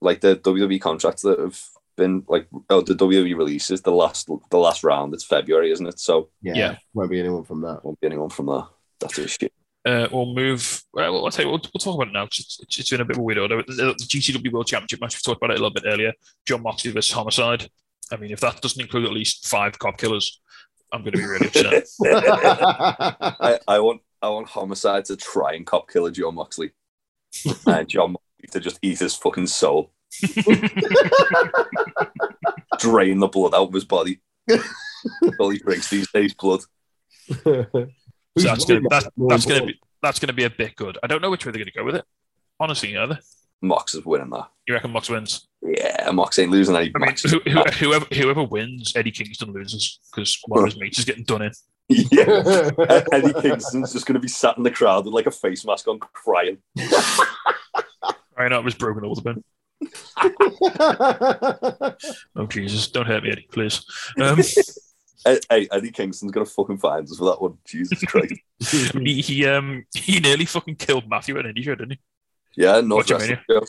like 0.00 0.20
the 0.20 0.36
WWE 0.36 0.80
contracts 0.80 1.22
that 1.22 1.38
have 1.38 1.60
been 1.96 2.22
like 2.28 2.46
oh 2.68 2.82
the 2.82 2.94
WWE 2.94 3.36
releases 3.36 3.80
the 3.82 3.90
last 3.92 4.28
the 4.50 4.58
last 4.58 4.84
round? 4.84 5.14
It's 5.14 5.24
February, 5.24 5.70
isn't 5.72 5.86
it? 5.86 5.98
So 5.98 6.28
Yeah, 6.42 6.54
Yeah. 6.56 6.76
won't 6.94 7.10
be 7.10 7.20
anyone 7.20 7.44
from 7.44 7.62
that. 7.62 7.84
won't 7.84 8.00
be 8.00 8.06
anyone 8.06 8.30
from 8.30 8.46
there. 8.46 8.64
That's 9.00 9.18
a 9.18 9.28
shit. 9.28 9.52
Uh, 9.84 10.08
we'll 10.10 10.34
move. 10.34 10.82
Well, 10.92 11.24
I'll 11.24 11.30
tell 11.30 11.44
you, 11.44 11.50
we'll, 11.50 11.60
we'll 11.72 11.78
talk 11.80 11.94
about 11.94 12.08
it 12.08 12.12
now 12.12 12.24
because 12.24 12.40
it's, 12.40 12.58
it's, 12.60 12.78
it's 12.80 12.92
in 12.92 13.00
a 13.00 13.04
bit 13.04 13.16
of 13.16 13.20
a 13.20 13.22
weird 13.22 13.38
order. 13.38 13.62
The, 13.62 13.72
the 13.96 14.04
GCW 14.04 14.50
World 14.52 14.66
Championship 14.66 15.00
match, 15.00 15.14
we 15.14 15.20
talked 15.20 15.40
about 15.40 15.52
it 15.52 15.60
a 15.60 15.62
little 15.62 15.70
bit 15.72 15.84
earlier. 15.86 16.12
Jon 16.44 16.62
Moxley 16.62 16.90
versus 16.90 17.12
Homicide. 17.12 17.70
I 18.10 18.16
mean, 18.16 18.32
if 18.32 18.40
that 18.40 18.60
doesn't 18.60 18.80
include 18.82 19.04
at 19.04 19.12
least 19.12 19.46
five 19.46 19.78
cop 19.78 19.96
killers, 19.96 20.40
I'm 20.92 21.02
going 21.02 21.12
to 21.12 21.18
be 21.18 21.24
really 21.24 21.46
upset. 21.46 21.86
I, 23.40 23.58
I 23.68 23.78
want 23.78 24.00
I 24.22 24.28
want 24.30 24.48
Homicide 24.48 25.04
to 25.06 25.16
try 25.16 25.52
and 25.54 25.64
cop 25.64 25.88
killer 25.88 26.10
Jon 26.10 26.34
Moxley, 26.34 26.72
and 27.66 27.88
Jon 27.88 28.12
Moxley 28.12 28.25
to 28.50 28.60
just 28.60 28.78
eat 28.82 28.98
his 28.98 29.14
fucking 29.14 29.46
soul, 29.46 29.92
drain 32.78 33.18
the 33.18 33.28
blood 33.28 33.54
out 33.54 33.68
of 33.68 33.74
his 33.74 33.84
body. 33.84 34.20
All 35.38 35.50
he 35.50 35.58
drinks 35.58 35.90
these 35.90 36.10
days, 36.10 36.34
blood. 36.34 36.60
So 37.28 37.76
that's 38.34 38.64
gonna, 38.64 38.80
that's, 38.88 39.08
that's 39.16 39.46
going 39.46 39.60
to 39.60 39.66
be 39.66 39.80
that's 40.02 40.18
going 40.18 40.28
to 40.28 40.34
be 40.34 40.44
a 40.44 40.50
bit 40.50 40.76
good. 40.76 40.98
I 41.02 41.06
don't 41.06 41.22
know 41.22 41.30
which 41.30 41.46
way 41.46 41.52
they're 41.52 41.58
going 41.58 41.72
to 41.72 41.78
go 41.78 41.84
with 41.84 41.96
it. 41.96 42.04
Honestly, 42.60 42.96
either. 42.96 43.18
Mox 43.62 43.94
is 43.94 44.04
winning 44.04 44.30
that. 44.30 44.50
You 44.68 44.74
reckon 44.74 44.90
Mox 44.90 45.08
wins? 45.08 45.48
Yeah, 45.62 46.10
Mox 46.10 46.38
ain't 46.38 46.50
losing 46.50 46.76
any 46.76 46.92
I 46.94 46.98
mean, 46.98 47.14
who, 47.22 47.40
who, 47.40 47.62
whoever 47.62 48.06
whoever 48.14 48.44
wins, 48.44 48.92
Eddie 48.94 49.10
Kingston 49.10 49.52
loses 49.52 49.98
because 50.10 50.38
one 50.46 50.60
of 50.60 50.66
his 50.66 50.78
mates 50.78 50.98
is 50.98 51.04
getting 51.04 51.24
done 51.24 51.42
in. 51.42 51.52
yeah. 51.88 52.70
Eddie 53.12 53.32
Kingston's 53.40 53.92
just 53.92 54.06
going 54.06 54.14
to 54.14 54.20
be 54.20 54.28
sat 54.28 54.56
in 54.56 54.62
the 54.62 54.70
crowd 54.70 55.06
with 55.06 55.14
like 55.14 55.26
a 55.26 55.30
face 55.30 55.64
mask 55.64 55.88
on, 55.88 55.98
crying. 55.98 56.58
I 58.36 58.48
know 58.48 58.58
it 58.58 58.64
was 58.64 58.74
broken 58.74 59.04
all 59.04 59.14
the 59.14 59.22
bin. 59.22 59.44
Oh 62.34 62.46
Jesus! 62.46 62.88
Don't 62.88 63.06
hurt 63.06 63.22
me, 63.22 63.30
Eddie, 63.30 63.48
please. 63.50 63.84
Um, 64.20 64.40
Hey, 65.24 65.40
hey, 65.50 65.68
Eddie 65.72 65.90
Kingston's 65.90 66.30
going 66.30 66.46
to 66.46 66.52
fucking 66.52 66.78
find 66.78 67.02
us 67.02 67.16
for 67.18 67.24
that 67.24 67.42
one. 67.42 67.58
Jesus 67.64 68.00
Christ. 68.02 68.34
he, 68.94 69.20
he 69.20 69.44
um 69.44 69.84
he 69.92 70.20
nearly 70.20 70.44
fucking 70.44 70.76
killed 70.76 71.08
Matthew 71.08 71.36
at 71.36 71.46
an 71.46 71.60
show, 71.60 71.74
didn't 71.74 71.94
he? 71.94 72.62
Yeah, 72.62 72.80
no 72.80 72.96
Watch 72.96 73.10
it, 73.10 73.14
wrestling 73.14 73.40
show. 73.50 73.64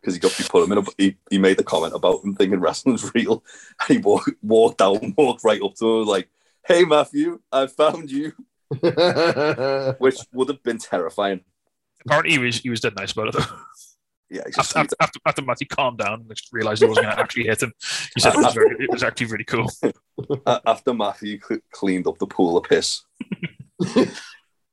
Because 0.00 0.14
he 0.14 0.18
got 0.18 0.32
he 0.32 0.42
put 0.42 0.64
him 0.64 0.72
in 0.72 0.78
a 0.78 0.84
he, 0.98 1.16
he 1.30 1.38
made 1.38 1.58
the 1.58 1.62
comment 1.62 1.94
about 1.94 2.24
him 2.24 2.34
thinking 2.34 2.58
wrestling's 2.58 3.14
real. 3.14 3.44
And 3.88 3.98
he 3.98 3.98
walked 3.98 4.30
walked 4.42 4.78
down, 4.78 5.14
walked 5.16 5.44
right 5.44 5.62
up 5.62 5.76
to 5.76 6.00
him 6.00 6.08
like, 6.08 6.28
Hey 6.66 6.84
Matthew, 6.84 7.40
I 7.52 7.68
found 7.68 8.10
you 8.10 8.32
which 9.98 10.18
would 10.32 10.48
have 10.48 10.62
been 10.64 10.78
terrifying. 10.78 11.42
Apparently, 12.04 12.32
he 12.32 12.38
was 12.38 12.58
he 12.58 12.70
was 12.70 12.80
dead 12.80 12.96
nice 12.96 13.12
about 13.12 13.28
it 13.28 13.34
though. 13.34 13.44
Yeah, 14.28 14.42
just, 14.54 14.76
After, 14.76 14.96
after, 15.00 15.20
after, 15.24 15.42
Matthew 15.42 15.68
calmed 15.68 15.98
down 15.98 16.14
and 16.14 16.40
realized 16.50 16.82
he 16.82 16.88
wasn't 16.88 17.06
going 17.06 17.16
to 17.16 17.22
actually 17.22 17.44
hit 17.44 17.62
him, 17.62 17.72
he 18.14 18.20
said 18.20 18.34
it 18.34 18.38
was, 18.38 18.54
very, 18.54 18.76
it 18.80 18.90
was 18.90 19.04
actually 19.04 19.26
really 19.26 19.44
cool. 19.44 19.70
after 20.66 20.92
Matthew 20.92 21.38
cleaned 21.72 22.08
up 22.08 22.18
the 22.18 22.26
pool 22.26 22.56
of 22.56 22.64
piss. 22.64 23.02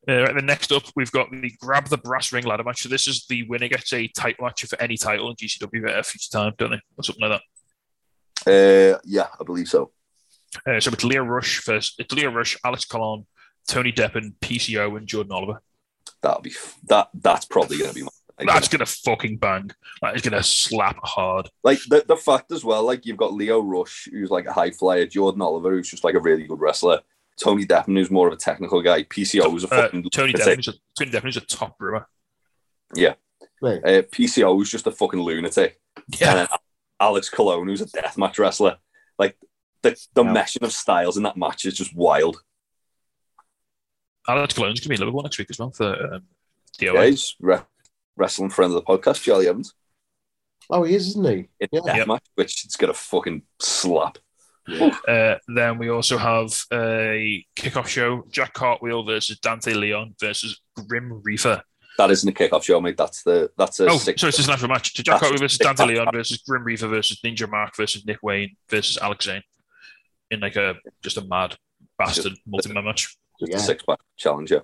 Uh, 0.05 0.21
right, 0.21 0.35
then 0.35 0.45
next 0.45 0.71
up, 0.73 0.84
we've 0.97 1.13
got 1.13 1.31
the 1.31 1.49
grab 1.61 1.88
the 1.88 1.97
brass 1.97 2.34
ring 2.34 2.43
ladder 2.43 2.63
match. 2.63 2.81
So 2.81 2.89
this 2.89 3.07
is 3.07 3.25
the 3.27 3.43
winner 3.43 3.69
gets 3.69 3.93
a 3.93 4.07
title 4.09 4.43
match 4.43 4.65
for 4.65 4.81
any 4.81 4.97
title 4.97 5.30
in 5.30 5.35
GCW 5.38 5.89
at 5.89 5.99
a 5.99 6.03
future 6.03 6.30
time, 6.30 6.53
don't 6.57 6.71
they? 6.71 6.81
Or 6.97 7.03
something 7.03 7.30
like 7.30 7.41
that? 8.45 8.95
Uh, 8.95 8.99
yeah, 9.05 9.27
I 9.39 9.43
believe 9.45 9.69
so. 9.69 9.91
Uh, 10.67 10.81
so 10.81 10.91
it's 10.91 11.03
Lio 11.05 11.23
Rush 11.23 11.59
first. 11.59 11.99
It's 11.99 12.13
Lio 12.13 12.31
Rush, 12.31 12.57
Alex 12.65 12.84
Colon, 12.84 13.25
Tony 13.67 13.93
Deppen, 13.93 14.34
PCO, 14.41 14.97
and 14.97 15.07
Jordan 15.07 15.31
Oliver. 15.31 15.61
That'll 16.21 16.41
be 16.41 16.53
that. 16.88 17.07
That's 17.13 17.45
probably 17.45 17.77
going 17.77 17.89
to 17.91 17.95
be 17.95 18.03
my. 18.03 18.09
That's 18.39 18.68
gonna 18.68 18.85
fucking 18.85 19.38
bang. 19.38 19.69
That 20.01 20.15
is 20.15 20.22
gonna 20.22 20.43
slap 20.43 20.97
hard. 21.03 21.49
like 21.64 21.80
the, 21.88 22.03
the 22.07 22.15
fact 22.18 22.51
as 22.51 22.64
well, 22.65 22.84
like 22.84 23.05
you've 23.05 23.18
got 23.18 23.34
Lio 23.34 23.60
Rush, 23.61 24.07
who's 24.11 24.30
like 24.31 24.45
a 24.47 24.53
high 24.53 24.72
flyer, 24.72 25.05
Jordan 25.05 25.41
Oliver, 25.41 25.72
who's 25.72 25.89
just 25.89 26.03
like 26.03 26.15
a 26.15 26.19
really 26.19 26.45
good 26.47 26.60
wrestler, 26.60 27.01
Tony 27.39 27.65
Deppen, 27.65 27.95
who's 27.97 28.10
more 28.11 28.27
of 28.27 28.34
a 28.34 28.38
technical 28.38 28.81
guy, 28.81 29.03
PCO, 29.03 29.49
who's 29.51 29.64
a 29.64 29.68
Uh, 29.73 29.81
fucking 29.84 30.03
Tony 30.11 30.34
lunatic. 30.34 30.57
Deppen 30.57 30.60
is 30.60 30.68
a 30.69 30.73
Tony 30.97 31.11
Deppen 31.11 31.30
is 31.30 31.38
a 31.38 31.41
top 31.41 31.77
brewer. 31.77 32.07
Yeah, 32.95 33.14
Right. 33.61 33.84
Uh, 33.84 34.01
PCO, 34.01 34.55
who's 34.55 34.69
just 34.72 34.88
a 34.88 34.91
fucking 34.91 35.19
lunatic, 35.22 35.80
Yeah, 36.19 36.34
then 36.35 36.47
Alex 36.99 37.30
Colon, 37.30 37.68
who's 37.68 37.81
a 37.81 37.85
deathmatch 37.85 38.39
wrestler. 38.39 38.77
Like 39.19 39.38
the 39.84 39.91
the 40.15 40.23
Yeah. 40.23 40.34
meshing 40.34 40.64
of 40.64 40.72
styles 40.73 41.18
in 41.18 41.23
that 41.23 41.38
match 41.38 41.65
is 41.65 41.76
just 41.76 41.95
wild. 41.95 42.41
Alex 44.27 44.53
Colon's 44.53 44.80
gonna 44.80 44.89
be 44.89 44.95
in 44.95 44.99
Liverpool 45.01 45.23
next 45.23 45.38
week 45.38 45.47
as 45.49 45.60
well 45.60 45.72
for 45.72 46.15
um, 46.15 46.23
DOA. 46.80 46.93
Yeah, 46.93 47.05
he's 47.10 47.35
re- 47.39 47.61
wrestling 48.15 48.49
friend 48.49 48.73
of 48.73 48.76
the 48.76 48.81
podcast, 48.84 49.22
Charlie 49.23 49.48
Evans, 49.48 49.73
Oh, 50.69 50.84
he 50.84 50.95
is, 50.95 51.07
isn't 51.10 51.26
he? 51.27 51.48
in 51.60 51.68
Yeah. 51.72 51.80
a 51.80 52.06
deathmatch, 52.06 52.22
which 52.35 52.64
it's 52.65 52.77
gonna 52.77 52.94
fucking 52.94 53.44
slap. 53.60 54.18
Uh, 55.07 55.35
then 55.53 55.77
we 55.77 55.90
also 55.90 56.18
have 56.18 56.48
a 56.72 57.45
kickoff 57.56 57.88
show: 57.88 58.23
Jack 58.31 58.53
Cartwheel 58.53 59.03
versus 59.03 59.38
Dante 59.40 59.73
Leon 59.73 60.15
versus 60.22 60.61
Grim 60.88 61.22
Reefer. 61.22 61.61
That 61.98 62.10
isn't 62.11 62.30
a 62.30 62.31
kickoff 62.31 62.64
show, 62.64 62.80
mate. 62.80 62.95
That's 62.98 63.23
the 63.23 63.52
that's 63.57 63.80
a 63.81 63.88
Oh, 63.90 63.98
six. 63.98 64.22
sorry, 64.22 64.30
it's 64.30 64.38
just 64.38 64.48
an 64.48 64.53
actual 64.53 64.69
match. 64.69 64.95
So 64.95 65.03
Jack 65.03 65.15
That's 65.15 65.19
Cartwheel 65.23 65.40
versus 65.41 65.57
six- 65.57 65.65
Dante 65.65 65.85
Leon 65.94 66.07
versus 66.14 66.38
Grim 66.48 66.64
Reefer 66.64 66.88
versus 66.88 67.19
Ninja 67.26 67.49
Mack 67.49 67.76
versus 67.76 68.06
Nick 68.06 68.23
Wayne 68.23 68.56
versus 68.69 68.98
Alex 68.99 69.26
Zayne 69.26 69.44
in 70.31 70.40
like 70.40 70.56
a 70.56 70.76
just 71.03 71.18
a 71.18 71.22
mad 71.26 71.57
bastard 71.99 72.34
multi-man 72.48 72.85
match. 72.85 73.18
just 73.41 73.52
Yeah. 73.52 73.57
a 73.57 73.60
six 73.60 73.84
pack 73.84 73.99
challenge. 74.18 74.49
Yeah. 74.52 74.60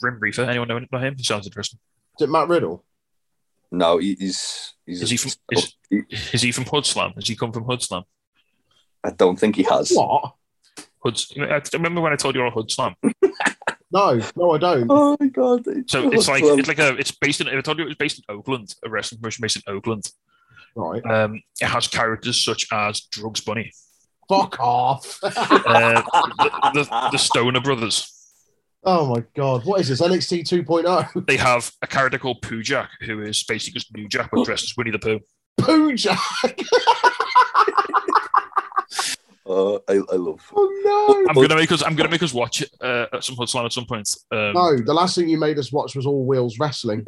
Grim 0.00 0.18
Reefer. 0.20 0.42
Anyone 0.44 0.68
know 0.68 0.76
about 0.76 1.02
him? 1.02 1.16
He 1.16 1.24
sounds 1.24 1.46
interesting. 1.46 1.80
Is 2.18 2.24
it 2.24 2.30
Matt 2.30 2.48
Riddle? 2.48 2.84
No, 3.70 3.98
he, 3.98 4.14
he's 4.18 4.74
he's. 4.86 5.02
Is 5.02 5.10
he 5.10 5.16
from- 5.16 5.32
is- 5.52 5.74
he- 5.90 6.02
Is 6.32 6.42
he 6.42 6.52
from 6.52 6.64
Hood 6.64 6.86
Slam? 6.86 7.12
Has 7.14 7.28
he 7.28 7.36
come 7.36 7.52
from 7.52 7.64
Hood 7.64 7.84
I 9.04 9.10
don't 9.10 9.38
think 9.38 9.56
he 9.56 9.62
has. 9.64 9.90
What? 9.92 10.34
Hoods. 11.00 11.32
I 11.38 11.60
remember 11.74 12.00
when 12.00 12.12
I 12.12 12.16
told 12.16 12.34
you 12.34 12.42
all 12.42 12.50
Hood 12.50 12.70
Slam. 12.70 12.94
No, 13.92 14.20
no, 14.34 14.50
I 14.52 14.58
don't. 14.58 14.86
Oh 14.90 15.16
my 15.20 15.28
god! 15.28 15.64
So 15.88 16.10
it's 16.10 16.26
like 16.28 16.42
it's 16.42 16.68
like 16.68 16.78
a 16.80 16.96
it's 16.96 17.12
based 17.12 17.40
in. 17.40 17.48
I 17.48 17.60
told 17.60 17.78
you 17.78 17.84
it 17.84 17.88
was 17.88 17.96
based 17.96 18.18
in 18.18 18.24
Oakland, 18.34 18.74
a 18.84 18.90
wrestling 18.90 19.20
promotion 19.20 19.42
based 19.42 19.56
in 19.56 19.62
Oakland. 19.72 20.10
Right. 20.74 21.04
Um, 21.06 21.40
it 21.60 21.66
has 21.66 21.86
characters 21.86 22.42
such 22.44 22.66
as 22.72 23.00
Drugs 23.12 23.40
Bunny, 23.40 23.72
Fuck 24.28 24.58
off. 24.60 25.18
uh, 25.22 25.28
the, 26.42 26.70
the, 26.74 27.08
the 27.12 27.18
Stoner 27.18 27.60
Brothers. 27.60 28.12
Oh 28.86 29.14
my 29.14 29.22
god. 29.34 29.66
What 29.66 29.80
is 29.80 29.88
this? 29.88 30.00
NXT 30.00 30.44
2.0? 30.64 31.26
They 31.26 31.36
have 31.36 31.70
a 31.82 31.86
character 31.86 32.18
called 32.18 32.40
Pooh 32.42 32.62
Jack, 32.62 32.90
who 33.02 33.20
is 33.22 33.44
basically 33.44 33.78
just 33.78 33.94
New 33.94 34.08
Jack 34.08 34.30
but 34.32 34.44
dressed 34.44 34.64
as 34.64 34.76
Winnie 34.76 34.92
the 34.92 34.98
Pooh. 34.98 35.20
Pooh 35.58 35.94
Jack. 35.94 36.18
Uh, 39.48 39.76
I, 39.88 40.00
I 40.12 40.16
love. 40.16 40.44
Oh 40.54 40.82
no! 40.84 41.26
I'm 41.30 41.34
gonna 41.34 41.56
make 41.56 41.72
us. 41.72 41.82
I'm 41.82 41.94
gonna 41.94 42.10
make 42.10 42.22
us 42.22 42.34
watch 42.34 42.62
it 42.62 42.70
uh, 42.80 43.06
at 43.12 43.24
some 43.24 43.36
Hood 43.36 43.48
Slam 43.48 43.64
at 43.64 43.72
some 43.72 43.86
point. 43.86 44.08
Um, 44.32 44.52
no. 44.52 44.66
No, 44.66 44.76
the 44.78 44.94
last 44.94 45.14
thing 45.14 45.28
you 45.28 45.38
made 45.38 45.58
us 45.58 45.72
watch 45.72 45.94
was 45.94 46.06
All 46.06 46.24
Wheels 46.24 46.58
Wrestling. 46.58 47.04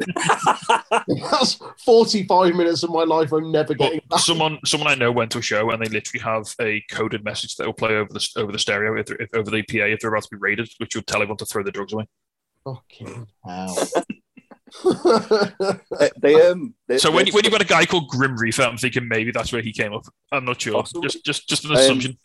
That's 1.07 1.59
45 1.83 2.55
minutes 2.55 2.83
of 2.83 2.91
my 2.91 3.03
life 3.03 3.31
I'm 3.33 3.51
never 3.51 3.73
getting 3.73 4.01
back. 4.09 4.19
someone, 4.19 4.59
someone 4.65 4.89
I 4.89 4.95
know 4.95 5.11
went 5.11 5.31
to 5.31 5.39
a 5.39 5.41
show 5.41 5.71
and 5.71 5.83
they 5.83 5.89
literally 5.89 6.23
have 6.23 6.53
a 6.61 6.81
coded 6.89 7.23
message 7.23 7.55
that 7.57 7.65
will 7.65 7.73
play 7.73 7.95
over 7.95 8.11
the 8.13 8.27
over 8.37 8.51
the 8.51 8.59
stereo, 8.59 8.97
if, 8.97 9.11
if, 9.11 9.29
over 9.33 9.51
the 9.51 9.63
PA 9.63 9.85
if 9.85 9.99
they're 9.99 10.11
about 10.11 10.23
to 10.23 10.29
be 10.31 10.37
raided, 10.37 10.69
which 10.77 10.95
will 10.95 11.03
tell 11.03 11.21
everyone 11.21 11.37
to 11.37 11.45
throw 11.45 11.63
the 11.63 11.71
drugs 11.71 11.93
away. 11.93 12.05
Fucking 12.63 13.27
hell. 13.45 13.87
They, 15.99 16.09
they 16.17 16.47
um. 16.49 16.73
They, 16.87 16.97
So 16.97 17.11
when 17.11 17.27
you, 17.27 17.33
when 17.33 17.43
you've 17.43 17.51
got 17.51 17.61
a 17.61 17.65
guy 17.65 17.85
called 17.85 18.07
Grim 18.09 18.35
Reefer, 18.37 18.63
I'm 18.63 18.77
thinking 18.77 19.07
maybe 19.07 19.31
that's 19.31 19.51
where 19.51 19.61
he 19.61 19.71
came 19.73 19.93
up. 19.93 20.03
I'm 20.31 20.45
not 20.45 20.61
sure. 20.61 20.73
Possibly. 20.73 21.03
Just 21.03 21.25
just 21.25 21.49
just 21.49 21.65
an 21.65 21.71
Um, 21.71 21.77
assumption. 21.77 22.17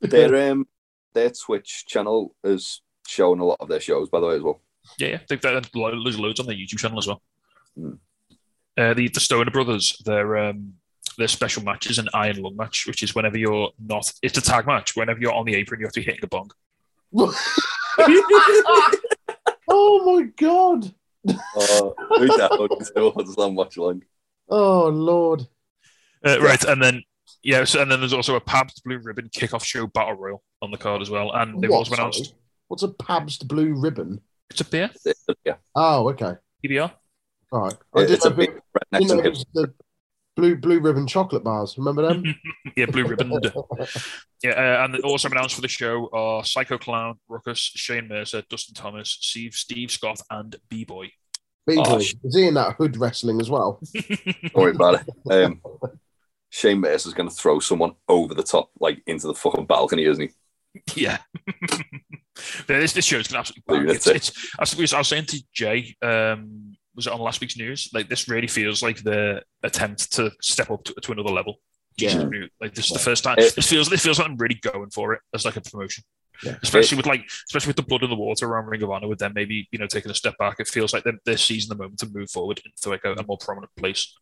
their 0.00 0.50
um 0.50 0.66
their 1.14 1.30
Twitch 1.30 1.84
channel 1.86 2.34
is 2.44 2.82
showing 3.06 3.40
a 3.40 3.44
lot 3.44 3.58
of 3.60 3.68
their 3.68 3.80
shows, 3.80 4.08
by 4.08 4.20
the 4.20 4.26
way, 4.26 4.36
as 4.36 4.42
well. 4.42 4.60
Yeah, 4.98 5.08
yeah. 5.08 5.18
They've 5.28 5.40
got 5.40 5.74
lo- 5.74 6.02
there's 6.02 6.18
loads 6.18 6.40
on 6.40 6.46
their 6.46 6.56
YouTube 6.56 6.78
channel 6.78 6.98
as 6.98 7.06
well. 7.06 7.22
Hmm. 7.76 7.92
Uh, 8.76 8.94
the 8.94 9.08
the 9.08 9.20
Stoner 9.20 9.50
Brothers, 9.50 10.00
their 10.04 10.36
um, 10.38 10.74
their 11.16 11.28
special 11.28 11.62
match 11.64 11.88
is 11.90 11.98
an 11.98 12.08
iron 12.14 12.36
lung 12.42 12.56
match, 12.56 12.86
which 12.86 13.02
is 13.02 13.14
whenever 13.14 13.36
you're 13.38 13.70
not. 13.78 14.12
It's 14.22 14.38
a 14.38 14.42
tag 14.42 14.66
match. 14.66 14.94
Whenever 14.96 15.18
you're 15.20 15.32
on 15.34 15.46
the 15.46 15.54
apron, 15.56 15.80
you 15.80 15.86
have 15.86 15.92
to 15.94 16.00
be 16.00 16.06
hitting 16.06 16.22
a 16.24 16.26
bong. 16.28 16.50
oh 19.68 20.16
my 20.16 20.22
god. 20.36 20.94
Uh, 21.26 21.90
we 22.20 22.26
definitely 22.28 22.84
still 22.84 23.12
want 23.12 23.26
to 23.34 23.48
watch 23.48 23.76
along. 23.76 24.02
Oh 24.48 24.88
lord. 24.88 25.46
Uh, 26.24 26.40
right, 26.40 26.62
and 26.64 26.82
then 26.82 27.02
yeah, 27.42 27.64
so, 27.64 27.80
and 27.82 27.90
then 27.90 28.00
there's 28.00 28.12
also 28.12 28.34
a 28.36 28.40
Pabst 28.40 28.82
Blue 28.84 28.98
Ribbon 28.98 29.28
kickoff 29.28 29.62
show 29.64 29.86
battle 29.86 30.14
royal 30.14 30.42
on 30.62 30.70
the 30.70 30.76
card 30.78 31.02
as 31.02 31.10
well, 31.10 31.32
and 31.32 31.60
they've 31.60 31.70
What, 31.70 31.78
also 31.78 31.94
announced 31.94 32.24
sorry? 32.26 32.38
What's 32.68 32.82
a 32.82 32.88
Pabst 32.88 33.46
Blue 33.48 33.74
Ribbon? 33.74 34.20
it's 34.50 34.60
a 34.60 34.64
beer 34.64 34.90
Yeah, 35.44 35.54
Oh, 35.74 36.08
okay. 36.10 36.34
PBR. 36.64 36.90
All 37.52 37.60
right. 37.62 37.74
I 37.94 38.00
it's 38.02 38.24
a 38.24 38.30
didn't 38.30 38.30
know, 38.30 38.36
big 38.36 38.48
if 38.50 38.56
it- 38.56 38.62
redneck 38.74 38.98
didn't 39.00 39.08
know 39.08 39.12
and 39.14 39.20
if 39.20 39.26
it 39.26 39.30
was 39.30 39.44
the 39.54 39.74
blue 40.38 40.56
blue 40.56 40.78
ribbon 40.78 41.06
chocolate 41.06 41.42
bars. 41.42 41.76
Remember 41.76 42.02
them? 42.02 42.22
yeah, 42.76 42.86
Blue 42.86 43.04
Ribbon. 43.04 43.32
Yeah, 44.40 44.52
uh, 44.52 44.84
and 44.84 45.00
also 45.00 45.28
announced 45.28 45.56
for 45.56 45.62
the 45.62 45.66
show 45.66 46.08
are 46.12 46.44
Psycho 46.44 46.78
Clown, 46.78 47.18
Ruckus, 47.28 47.58
Shane 47.58 48.06
Mercer, 48.06 48.44
Dustin 48.48 48.72
Thomas, 48.72 49.18
Steve, 49.20 49.52
Steve 49.52 49.90
Scott, 49.90 50.20
and 50.30 50.54
B 50.68 50.84
Boy. 50.84 51.10
B-boy. 51.66 51.82
Oh, 51.84 51.96
Is 51.96 52.14
he 52.36 52.46
in 52.46 52.54
that 52.54 52.76
hood 52.76 52.96
wrestling 52.96 53.40
as 53.40 53.50
well? 53.50 53.80
Don't 53.94 54.54
worry 54.54 54.70
about 54.70 55.02
it. 55.02 55.32
Um, 55.32 55.60
Shane 56.50 56.78
Mercer's 56.78 57.14
going 57.14 57.28
to 57.28 57.34
throw 57.34 57.58
someone 57.58 57.94
over 58.08 58.32
the 58.32 58.44
top, 58.44 58.70
like 58.78 59.02
into 59.08 59.26
the 59.26 59.34
fucking 59.34 59.66
balcony, 59.66 60.04
isn't 60.04 60.30
he? 60.84 61.02
Yeah. 61.02 61.18
Yeah, 62.68 62.78
this, 62.78 62.92
this 62.92 63.04
show 63.04 63.18
is 63.18 63.26
going 63.26 63.42
to 63.42 63.50
absolutely 63.50 63.86
bang. 63.86 63.96
It's, 63.96 64.06
it's, 64.06 64.54
I, 64.56 64.62
was, 64.80 64.92
I 64.94 64.98
was 64.98 65.08
saying 65.08 65.26
to 65.26 65.42
Jay, 65.52 65.96
um, 66.00 66.76
was 66.98 67.06
it 67.06 67.12
on 67.12 67.20
last 67.20 67.40
week's 67.40 67.56
news? 67.56 67.88
Like, 67.94 68.08
this 68.08 68.28
really 68.28 68.48
feels 68.48 68.82
like 68.82 69.02
the 69.04 69.42
attempt 69.62 70.12
to 70.16 70.32
step 70.42 70.68
up 70.70 70.82
to, 70.84 70.94
to 70.94 71.12
another 71.12 71.30
level. 71.30 71.60
Yeah. 71.96 72.28
Like, 72.60 72.74
this 72.74 72.86
is 72.86 72.92
the 72.92 72.98
first 72.98 73.22
time. 73.22 73.36
It- 73.38 73.54
This 73.54 73.68
feels, 73.70 73.88
this 73.88 74.02
feels 74.02 74.18
like 74.18 74.28
I'm 74.28 74.36
really 74.36 74.56
going 74.60 74.90
for 74.90 75.12
it 75.14 75.20
as 75.32 75.44
like 75.44 75.56
a 75.56 75.60
promotion. 75.60 76.02
Yeah. 76.42 76.56
Especially 76.62 76.96
with 76.96 77.06
like, 77.06 77.24
especially 77.48 77.70
with 77.70 77.76
the 77.76 77.82
blood 77.82 78.02
in 78.02 78.10
the 78.10 78.16
water 78.16 78.46
around 78.46 78.66
Ring 78.66 78.82
of 78.82 78.90
Honor, 78.90 79.06
with 79.08 79.18
them 79.20 79.32
maybe 79.34 79.68
you 79.72 79.78
know 79.78 79.86
taking 79.86 80.10
a 80.10 80.14
step 80.14 80.36
back. 80.38 80.56
It 80.60 80.68
feels 80.68 80.92
like 80.92 81.04
they're, 81.04 81.18
they're 81.24 81.36
seizing 81.36 81.68
the 81.68 81.74
moment 81.82 82.00
to 82.00 82.08
move 82.08 82.30
forward 82.30 82.60
into 82.64 82.88
like 82.90 83.04
a, 83.04 83.12
a 83.14 83.24
more 83.26 83.38
prominent 83.38 83.70
place. 83.76 84.12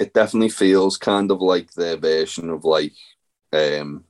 It 0.00 0.12
definitely 0.14 0.48
feels 0.50 0.96
kind 0.96 1.30
of 1.30 1.40
like 1.40 1.72
their 1.74 1.96
version 1.96 2.50
of 2.50 2.64
like, 2.64 2.94
um, 3.52 4.04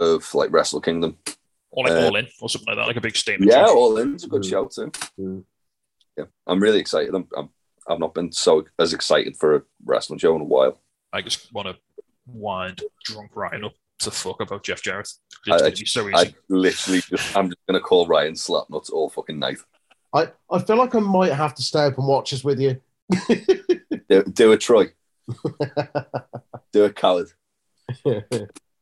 of 0.00 0.34
like 0.34 0.50
Wrestle 0.52 0.80
Kingdom. 0.80 1.18
Or 1.70 1.84
like 1.84 1.92
Uh, 1.94 2.06
all 2.06 2.16
in 2.16 2.26
or 2.40 2.48
something 2.50 2.66
like 2.66 2.76
that, 2.76 2.86
like 2.86 2.96
a 2.96 3.00
big 3.00 3.16
statement. 3.16 3.50
Yeah, 3.50 3.64
show. 3.66 3.76
All 3.78 3.96
In's 3.98 4.24
a 4.24 4.28
good 4.28 4.42
Mm. 4.42 4.50
show 4.50 4.64
too. 4.66 4.90
Mm. 5.18 5.44
Yeah, 6.16 6.24
I'm 6.46 6.60
really 6.60 6.78
excited. 6.80 7.14
I'm, 7.14 7.26
I'm 7.36 7.48
I've 7.88 7.98
not 7.98 8.14
been 8.14 8.30
so 8.32 8.64
as 8.78 8.92
excited 8.92 9.36
for 9.36 9.56
a 9.56 9.62
wrestling 9.84 10.18
show 10.18 10.34
in 10.36 10.42
a 10.42 10.44
while. 10.44 10.80
I 11.12 11.20
just 11.22 11.52
want 11.52 11.68
to 11.68 11.76
wind 12.26 12.82
drunk 13.04 13.30
Ryan 13.34 13.64
up 13.64 13.74
to 14.00 14.10
fuck 14.10 14.40
about 14.40 14.62
Jeff 14.64 14.82
Jarrett. 14.82 15.08
I- 15.48 15.54
It's 15.54 15.62
I- 15.62 15.66
going 15.66 15.74
be 15.80 15.86
so 15.86 16.08
easy. 16.08 16.14
I 16.14 16.34
literally 16.48 17.00
just 17.00 17.36
I'm 17.36 17.48
just 17.48 17.60
gonna 17.66 17.80
call 17.80 18.06
Ryan 18.06 18.34
Slapnuts 18.34 18.90
all 18.90 19.10
fucking 19.10 19.38
night. 19.38 19.58
I, 20.14 20.28
I 20.50 20.58
feel 20.60 20.76
like 20.76 20.94
I 20.94 21.00
might 21.00 21.32
have 21.32 21.54
to 21.54 21.62
stay 21.62 21.84
up 21.86 21.96
and 21.98 22.06
watch 22.06 22.30
this 22.32 22.44
with 22.44 22.60
you. 22.60 22.80
Do, 24.08 24.22
do 24.24 24.52
a 24.52 24.58
Troy. 24.58 24.88
do 26.72 26.84
a 26.84 26.90
coward. 26.92 27.28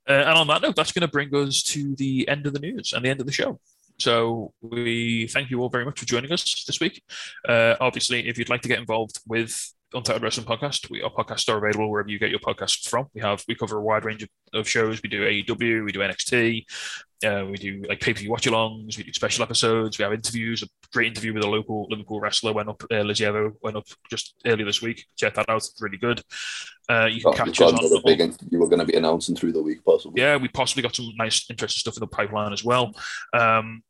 Uh, 0.08 0.12
and 0.12 0.38
on 0.38 0.46
that 0.48 0.60
note, 0.62 0.74
that's 0.74 0.90
going 0.90 1.02
to 1.02 1.08
bring 1.08 1.32
us 1.36 1.62
to 1.62 1.94
the 1.94 2.26
end 2.26 2.44
of 2.44 2.52
the 2.52 2.58
news 2.58 2.92
and 2.92 3.04
the 3.04 3.08
end 3.08 3.20
of 3.20 3.26
the 3.26 3.32
show. 3.32 3.60
So 4.00 4.52
we 4.62 5.26
thank 5.28 5.50
you 5.50 5.60
all 5.60 5.68
very 5.68 5.84
much 5.84 5.98
for 6.00 6.06
joining 6.06 6.32
us 6.32 6.64
this 6.66 6.80
week. 6.80 7.02
Uh, 7.48 7.74
obviously, 7.80 8.28
if 8.28 8.38
you'd 8.38 8.48
like 8.48 8.62
to 8.62 8.68
get 8.68 8.78
involved 8.78 9.20
with 9.26 9.72
Untitled 9.92 10.22
Wrestling 10.22 10.46
Podcast, 10.46 10.88
we 10.88 11.02
our 11.02 11.10
podcasts 11.10 11.48
are 11.48 11.58
available 11.58 11.90
wherever 11.90 12.08
you 12.08 12.18
get 12.18 12.30
your 12.30 12.38
podcasts 12.38 12.88
from. 12.88 13.08
We 13.14 13.20
have 13.20 13.44
we 13.48 13.54
cover 13.54 13.78
a 13.78 13.82
wide 13.82 14.04
range 14.04 14.22
of, 14.22 14.28
of 14.54 14.68
shows. 14.68 15.02
We 15.02 15.08
do 15.08 15.22
AEW, 15.26 15.84
we 15.84 15.92
do 15.92 15.98
NXT, 15.98 16.64
uh, 17.26 17.46
we 17.50 17.56
do 17.56 17.82
like 17.88 18.00
pay 18.00 18.14
per 18.14 18.20
view 18.20 18.30
watch 18.30 18.46
alongs, 18.46 18.96
we 18.96 19.02
do 19.02 19.12
special 19.12 19.42
episodes, 19.42 19.98
we 19.98 20.04
have 20.04 20.12
interviews. 20.12 20.62
A 20.62 20.66
great 20.92 21.08
interview 21.08 21.34
with 21.34 21.42
a 21.44 21.48
local 21.48 21.86
Liverpool 21.90 22.20
wrestler 22.20 22.52
went 22.52 22.68
up. 22.68 22.82
Uh, 22.90 23.00
Lizzie 23.02 23.24
Evo 23.24 23.52
went 23.62 23.76
up 23.76 23.86
just 24.08 24.34
earlier 24.46 24.64
this 24.64 24.80
week. 24.80 25.04
Check 25.16 25.34
that 25.34 25.48
out; 25.48 25.56
it's 25.56 25.74
really 25.80 25.98
good. 25.98 26.22
Uh, 26.88 27.06
you 27.06 27.20
can 27.20 27.32
Oh, 27.32 27.36
catch 27.36 27.60
us 27.60 27.72
on 27.92 28.02
big 28.04 28.20
interview 28.20 28.58
we're 28.60 28.66
going 28.68 28.80
to 28.80 28.84
be 28.84 28.96
announcing 28.96 29.34
through 29.36 29.52
the 29.52 29.62
week, 29.62 29.84
possibly. 29.84 30.20
yeah, 30.22 30.36
we 30.36 30.48
possibly 30.48 30.82
got 30.82 30.94
some 30.94 31.08
nice, 31.16 31.48
interesting 31.50 31.80
stuff 31.80 31.96
in 31.96 32.00
the 32.00 32.06
pipeline 32.06 32.52
as 32.52 32.64
well. 32.64 32.92
Um, 33.32 33.82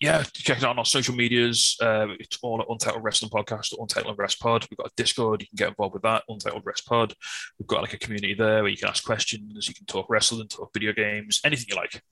yeah, 0.00 0.22
check 0.32 0.58
it 0.58 0.64
out 0.64 0.70
on 0.70 0.78
our 0.78 0.84
social 0.84 1.14
medias. 1.14 1.76
Uh, 1.80 2.08
it's 2.20 2.38
all 2.42 2.60
at 2.60 2.68
Untitled 2.68 3.02
Wrestling 3.02 3.30
Podcast, 3.30 3.74
Untitled 3.78 4.18
Rest 4.18 4.38
Pod. 4.40 4.66
We've 4.70 4.78
got 4.78 4.88
a 4.88 4.92
Discord. 4.96 5.40
You 5.40 5.48
can 5.48 5.56
get 5.56 5.68
involved 5.68 5.94
with 5.94 6.02
that, 6.02 6.22
Untitled 6.28 6.64
Rest 6.64 6.86
Pod. 6.86 7.14
We've 7.58 7.66
got 7.66 7.82
like 7.82 7.94
a 7.94 7.98
community 7.98 8.34
there 8.34 8.62
where 8.62 8.70
you 8.70 8.76
can 8.76 8.88
ask 8.88 9.04
questions. 9.04 9.66
You 9.66 9.74
can 9.74 9.86
talk 9.86 10.06
wrestling, 10.08 10.46
talk 10.48 10.72
video 10.72 10.92
games, 10.92 11.40
anything 11.44 11.66
you 11.68 11.76
like. 11.76 12.02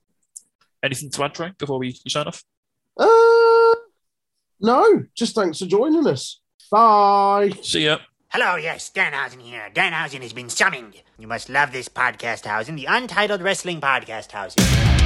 Anything 0.82 1.10
to 1.10 1.24
add, 1.24 1.34
Trey, 1.34 1.52
before 1.58 1.78
we 1.78 1.92
sign 2.08 2.26
off? 2.26 2.42
Uh, 2.96 3.74
no, 4.60 5.04
just 5.14 5.34
thanks 5.34 5.58
for 5.58 5.66
joining 5.66 6.06
us. 6.06 6.40
Bye. 6.70 7.50
See 7.62 7.84
ya. 7.84 7.98
Hello, 8.30 8.56
yes, 8.56 8.90
Danhausen 8.94 9.40
here. 9.40 9.70
Danhausen 9.72 10.22
has 10.22 10.32
been 10.32 10.50
summoned. 10.50 11.02
You 11.18 11.26
must 11.26 11.48
love 11.48 11.72
this 11.72 11.88
podcast 11.88 12.44
housing, 12.44 12.74
the 12.76 12.86
Untitled 12.86 13.40
Wrestling 13.40 13.80
Podcast 13.80 14.32
housing. 14.32 15.05